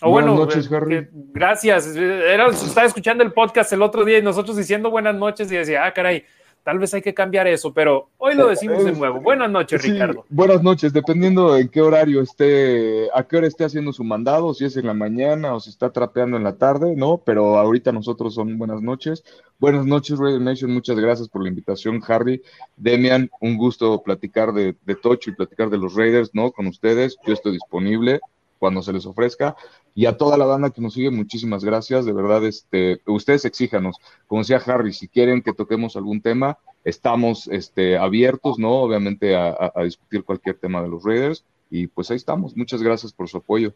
buenas 0.00 0.34
noches, 0.34 0.72
Harry. 0.72 1.08
gracias. 1.12 1.94
Era, 1.96 2.46
estaba 2.46 2.86
escuchando 2.86 3.24
el 3.24 3.32
podcast 3.32 3.72
el 3.72 3.82
otro 3.82 4.04
día 4.04 4.18
y 4.18 4.22
nosotros 4.22 4.56
diciendo 4.56 4.90
buenas 4.90 5.16
noches 5.16 5.50
y 5.50 5.56
decía, 5.56 5.84
ah, 5.84 5.92
caray, 5.92 6.24
Tal 6.64 6.78
vez 6.78 6.92
hay 6.92 7.02
que 7.02 7.14
cambiar 7.14 7.46
eso, 7.46 7.72
pero 7.72 8.10
hoy 8.18 8.34
lo 8.34 8.48
decimos 8.48 8.84
de 8.84 8.92
nuevo. 8.92 9.20
Buenas 9.20 9.50
noches, 9.50 9.82
Ricardo. 9.82 10.24
Buenas 10.28 10.62
noches, 10.62 10.92
dependiendo 10.92 11.56
en 11.56 11.68
qué 11.68 11.80
horario 11.80 12.20
esté, 12.20 13.08
a 13.14 13.22
qué 13.24 13.38
hora 13.38 13.46
esté 13.46 13.64
haciendo 13.64 13.92
su 13.92 14.04
mandado, 14.04 14.52
si 14.52 14.66
es 14.66 14.76
en 14.76 14.86
la 14.86 14.94
mañana 14.94 15.54
o 15.54 15.60
si 15.60 15.70
está 15.70 15.90
trapeando 15.90 16.36
en 16.36 16.44
la 16.44 16.56
tarde, 16.56 16.94
¿no? 16.94 17.22
Pero 17.24 17.58
ahorita 17.58 17.92
nosotros 17.92 18.34
son 18.34 18.58
buenas 18.58 18.82
noches. 18.82 19.24
Buenas 19.58 19.86
noches, 19.86 20.18
Radio 20.18 20.40
Nation, 20.40 20.72
muchas 20.72 20.98
gracias 20.98 21.28
por 21.28 21.42
la 21.42 21.48
invitación, 21.48 22.02
Harry. 22.06 22.42
Demian, 22.76 23.30
un 23.40 23.56
gusto 23.56 24.02
platicar 24.02 24.52
de, 24.52 24.76
de 24.84 24.94
Tocho 24.94 25.30
y 25.30 25.34
platicar 25.34 25.70
de 25.70 25.78
los 25.78 25.94
Raiders, 25.94 26.30
¿no? 26.34 26.52
Con 26.52 26.66
ustedes, 26.66 27.16
yo 27.26 27.32
estoy 27.32 27.52
disponible 27.52 28.20
cuando 28.58 28.82
se 28.82 28.92
les 28.92 29.06
ofrezca. 29.06 29.56
Y 29.94 30.06
a 30.06 30.16
toda 30.16 30.36
la 30.36 30.44
banda 30.44 30.70
que 30.70 30.80
nos 30.80 30.94
sigue, 30.94 31.10
muchísimas 31.10 31.64
gracias. 31.64 32.04
De 32.04 32.12
verdad, 32.12 32.44
este, 32.44 33.00
ustedes 33.06 33.44
exíjanos. 33.44 33.96
Como 34.26 34.42
decía 34.42 34.62
Harry, 34.66 34.92
si 34.92 35.08
quieren 35.08 35.42
que 35.42 35.52
toquemos 35.52 35.96
algún 35.96 36.20
tema, 36.20 36.58
estamos 36.84 37.48
este, 37.48 37.96
abiertos, 37.96 38.58
¿no? 38.58 38.82
Obviamente 38.82 39.36
a, 39.36 39.72
discutir 39.84 40.24
cualquier 40.24 40.56
tema 40.56 40.82
de 40.82 40.88
los 40.88 41.04
Raiders. 41.04 41.44
Y 41.70 41.86
pues 41.86 42.10
ahí 42.10 42.16
estamos. 42.16 42.56
Muchas 42.56 42.82
gracias 42.82 43.12
por 43.12 43.28
su 43.28 43.38
apoyo. 43.38 43.74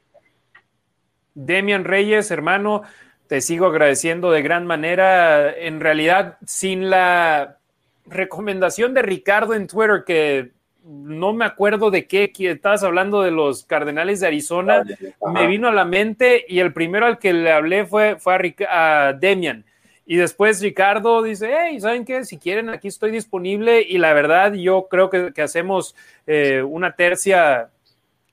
Demian 1.34 1.84
Reyes, 1.84 2.30
hermano, 2.30 2.82
te 3.26 3.40
sigo 3.40 3.66
agradeciendo 3.66 4.30
de 4.30 4.42
gran 4.42 4.66
manera. 4.66 5.52
En 5.54 5.80
realidad, 5.80 6.38
sin 6.46 6.90
la 6.90 7.58
recomendación 8.06 8.94
de 8.94 9.02
Ricardo 9.02 9.54
en 9.54 9.66
Twitter 9.66 10.04
que 10.06 10.52
no 10.84 11.32
me 11.32 11.44
acuerdo 11.44 11.90
de 11.90 12.06
qué, 12.06 12.32
estabas 12.38 12.82
hablando 12.82 13.22
de 13.22 13.30
los 13.30 13.64
Cardenales 13.64 14.20
de 14.20 14.26
Arizona, 14.26 14.84
me 15.32 15.46
vino 15.46 15.68
a 15.68 15.72
la 15.72 15.84
mente 15.84 16.44
y 16.48 16.58
el 16.60 16.72
primero 16.72 17.06
al 17.06 17.18
que 17.18 17.32
le 17.32 17.52
hablé 17.52 17.86
fue, 17.86 18.16
fue 18.16 18.56
a, 18.68 19.12
Demian. 19.18 19.64
Y 20.04 20.16
después 20.16 20.60
Ricardo 20.60 21.22
dice, 21.22 21.54
hey, 21.56 21.80
¿saben 21.80 22.04
qué? 22.04 22.24
Si 22.24 22.36
quieren, 22.36 22.68
aquí 22.68 22.88
estoy 22.88 23.12
disponible. 23.12 23.80
Y 23.82 23.98
la 23.98 24.12
verdad, 24.12 24.52
yo 24.52 24.88
creo 24.90 25.08
que, 25.08 25.32
hacemos 25.40 25.94
eh, 26.26 26.62
una 26.62 26.96
tercia 26.96 27.70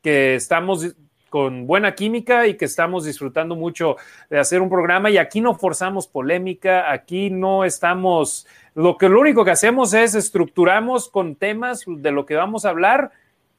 que 0.02 0.36
estamos 0.36 0.96
con 1.30 1.68
buena 1.68 1.94
química 1.94 2.48
y 2.48 2.56
que 2.56 2.66
estamos 2.66 3.06
disfrutando 3.06 3.56
mucho 3.56 3.98
de 4.30 4.40
hacer 4.40 4.62
un 4.62 4.70
programa. 4.70 5.10
Y 5.10 5.18
aquí 5.18 5.42
no 5.42 5.54
forzamos 5.54 6.08
polémica, 6.08 6.92
aquí 6.92 7.30
no 7.30 7.64
estamos 7.64 8.48
lo 8.80 8.98
que 8.98 9.10
lo 9.10 9.20
único 9.20 9.44
que 9.44 9.52
hacemos 9.52 9.94
es 9.94 10.16
estructuramos 10.16 11.10
con 11.10 11.36
temas 11.36 11.84
de 11.86 12.12
lo 12.12 12.26
que 12.26 12.36
vamos 12.36 12.64
a 12.64 12.70
hablar 12.70 13.12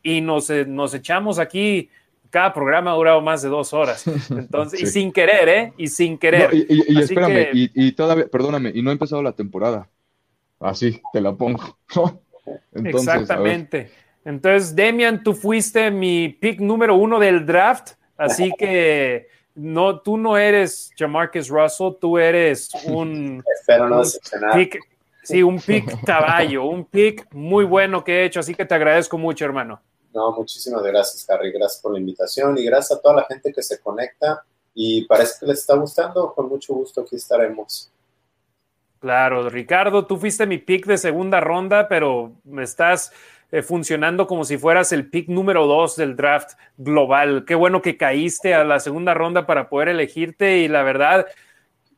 y 0.03 0.23
nos, 0.23 0.49
eh, 0.49 0.65
nos 0.65 0.95
echamos 0.95 1.39
aquí. 1.39 1.91
Cada 2.31 2.55
programa 2.55 2.93
ha 2.93 2.95
durado 2.95 3.21
más 3.21 3.43
de 3.43 3.51
dos 3.51 3.75
horas. 3.75 4.07
Entonces, 4.31 4.81
y 4.81 4.87
sin 4.87 5.13
querer, 5.13 5.49
¿eh? 5.51 5.73
Y 5.77 5.89
sin 5.89 6.17
querer. 6.17 6.49
y, 6.55 6.99
espérame, 6.99 7.49
y, 7.53 7.93
todavía, 7.93 8.29
perdóname, 8.29 8.73
y 8.75 8.81
no 8.81 8.89
ha 8.89 8.95
empezado 8.95 9.23
la 9.23 9.33
temporada. 9.33 9.91
Así, 10.59 11.03
te 11.13 11.21
la 11.21 11.35
pongo. 11.35 11.77
Exactamente. 12.73 13.91
Entonces, 14.25 14.75
Demian, 14.75 15.23
tú 15.23 15.35
fuiste 15.35 15.91
mi 15.91 16.31
pick 16.31 16.61
número 16.61 16.97
uno 16.97 17.19
del 17.19 17.45
draft, 17.45 17.91
así 18.17 18.53
que 18.59 19.29
no, 19.55 20.01
tú 20.01 20.17
no 20.17 20.39
eres 20.39 20.91
Jamarcus 20.97 21.51
Russell, 21.51 21.93
tú 22.01 22.17
eres 22.17 22.71
un, 22.87 23.45
Espero 23.55 23.87
no 23.87 24.03
Sí, 25.23 25.43
un 25.43 25.61
pick 25.61 26.05
caballo, 26.05 26.65
un 26.65 26.85
pick 26.85 27.27
muy 27.33 27.65
bueno 27.65 28.03
que 28.03 28.21
he 28.21 28.25
hecho, 28.25 28.41
así 28.41 28.55
que 28.55 28.65
te 28.65 28.75
agradezco 28.75 29.19
mucho, 29.19 29.45
hermano. 29.45 29.81
No, 30.13 30.33
muchísimas 30.33 30.83
gracias, 30.83 31.29
Harry. 31.31 31.53
Gracias 31.53 31.81
por 31.81 31.93
la 31.93 32.01
invitación 32.01 32.59
y 32.59 32.65
gracias 32.65 32.99
a 32.99 33.03
toda 33.03 33.17
la 33.17 33.25
gente 33.25 33.53
que 33.53 33.63
se 33.63 33.81
conecta. 33.81 34.45
Y 34.75 35.05
parece 35.07 35.35
que 35.41 35.47
les 35.47 35.61
está 35.61 35.77
gustando. 35.77 36.33
Con 36.35 36.49
mucho 36.49 36.75
gusto 36.75 37.03
aquí 37.03 37.17
estaremos. 37.17 37.93
Claro, 38.99 39.49
Ricardo, 39.49 40.07
tú 40.07 40.17
fuiste 40.19 40.47
mi 40.47 40.59
pick 40.59 40.87
de 40.87 40.99
segunda 40.99 41.41
ronda, 41.41 41.89
pero 41.89 42.33
me 42.45 42.65
estás 42.65 43.13
eh, 43.51 43.63
funcionando 43.63 44.27
como 44.27 44.45
si 44.45 44.59
fueras 44.59 44.93
el 44.93 45.09
pick 45.09 45.29
número 45.29 45.67
dos 45.67 45.97
del 45.97 46.17
draft 46.17 46.53
global. 46.77 47.45
Qué 47.47 47.55
bueno 47.55 47.81
que 47.81 47.97
caíste 47.97 48.55
a 48.55 48.63
la 48.63 48.79
segunda 48.79 49.15
ronda 49.15 49.47
para 49.47 49.69
poder 49.69 49.89
elegirte 49.89 50.59
y 50.59 50.69
la 50.69 50.83
verdad, 50.83 51.27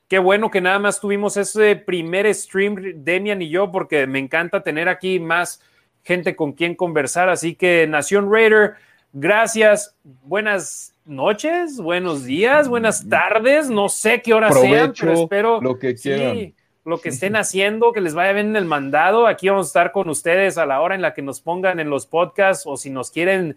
qué 0.09 0.19
bueno 0.19 0.51
que 0.51 0.61
nada 0.61 0.79
más 0.79 1.01
tuvimos 1.01 1.37
ese 1.37 1.77
primer 1.77 2.33
stream, 2.35 3.05
Demian 3.05 3.43
y 3.43 3.49
yo, 3.49 3.71
porque 3.71 4.07
me 4.07 4.19
encanta 4.19 4.63
tener 4.63 4.89
aquí 4.89 5.21
más 5.21 5.61
gente 6.03 6.37
con 6.37 6.53
quien 6.53 6.75
conversar. 6.75 7.29
Así 7.29 7.55
que 7.55 7.87
Nación 7.87 8.31
Raider, 8.31 8.75
gracias, 9.13 9.97
buenas 10.05 10.95
noches, 11.05 11.79
buenos 11.81 12.25
días, 12.25 12.69
buenas 12.69 13.09
tardes, 13.09 13.71
no 13.71 13.89
sé 13.89 14.23
qué 14.23 14.35
hora 14.35 14.53
sean, 14.53 14.93
pero 14.99 15.13
espero 15.13 15.61
lo 15.61 15.79
que 15.79 15.95
quieran 15.95 16.55
lo 16.85 17.01
que 17.01 17.11
estén 17.11 17.37
haciendo, 17.37 17.93
que 17.93 18.01
les 18.01 18.15
vaya 18.15 18.33
bien 18.33 18.49
en 18.49 18.57
el 18.57 18.65
mandado. 18.65 19.27
Aquí 19.27 19.49
vamos 19.49 19.67
a 19.67 19.69
estar 19.69 19.93
con 19.93 20.09
ustedes 20.09 20.59
a 20.59 20.67
la 20.67 20.81
hora 20.81 20.95
en 20.95 21.03
la 21.03 21.15
que 21.15 21.23
nos 21.23 21.41
pongan 21.41 21.81
en 21.81 21.91
los 21.91 22.07
podcasts 22.07 22.65
o 22.67 22.77
si 22.77 22.91
nos 22.91 23.11
quieren, 23.11 23.57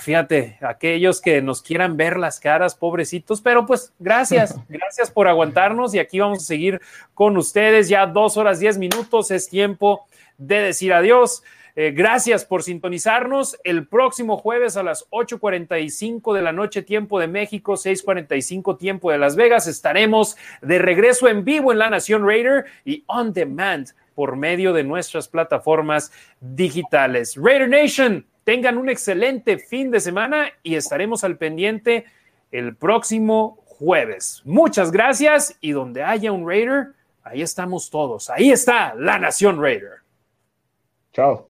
fíjate, 0.00 0.58
aquellos 0.60 1.20
que 1.20 1.42
nos 1.42 1.62
quieran 1.62 1.96
ver 1.96 2.16
las 2.16 2.40
caras, 2.40 2.74
pobrecitos, 2.74 3.40
pero 3.40 3.66
pues 3.66 3.92
gracias, 3.98 4.56
gracias 4.68 5.10
por 5.10 5.28
aguantarnos 5.28 5.94
y 5.94 5.98
aquí 5.98 6.20
vamos 6.20 6.42
a 6.42 6.46
seguir 6.46 6.80
con 7.14 7.36
ustedes. 7.36 7.88
Ya 7.88 8.06
dos 8.06 8.36
horas, 8.36 8.60
diez 8.60 8.78
minutos, 8.78 9.30
es 9.30 9.48
tiempo 9.48 10.06
de 10.38 10.60
decir 10.60 10.92
adiós. 10.92 11.42
Eh, 11.76 11.92
gracias 11.92 12.44
por 12.44 12.62
sintonizarnos. 12.62 13.58
El 13.64 13.86
próximo 13.86 14.36
jueves 14.36 14.76
a 14.76 14.82
las 14.82 15.08
8.45 15.10 16.34
de 16.34 16.42
la 16.42 16.52
noche, 16.52 16.82
tiempo 16.82 17.20
de 17.20 17.28
México, 17.28 17.74
6.45 17.74 18.76
tiempo 18.76 19.10
de 19.10 19.18
Las 19.18 19.36
Vegas, 19.36 19.66
estaremos 19.66 20.36
de 20.62 20.78
regreso 20.78 21.28
en 21.28 21.44
vivo 21.44 21.72
en 21.72 21.78
La 21.78 21.90
Nación 21.90 22.26
Raider 22.26 22.66
y 22.84 23.04
on 23.06 23.32
demand 23.32 23.88
por 24.14 24.36
medio 24.36 24.72
de 24.72 24.84
nuestras 24.84 25.28
plataformas 25.28 26.12
digitales. 26.40 27.36
Raider 27.36 27.68
Nation, 27.68 28.26
tengan 28.50 28.78
un 28.78 28.88
excelente 28.88 29.58
fin 29.58 29.92
de 29.92 30.00
semana 30.00 30.50
y 30.64 30.74
estaremos 30.74 31.22
al 31.22 31.36
pendiente 31.36 32.06
el 32.50 32.74
próximo 32.74 33.62
jueves. 33.64 34.42
Muchas 34.44 34.90
gracias 34.90 35.56
y 35.60 35.70
donde 35.70 36.02
haya 36.02 36.32
un 36.32 36.44
Raider, 36.44 36.88
ahí 37.22 37.42
estamos 37.42 37.90
todos. 37.90 38.28
Ahí 38.28 38.50
está 38.50 38.92
la 38.96 39.20
Nación 39.20 39.62
Raider. 39.62 39.98
Chao. 41.12 41.38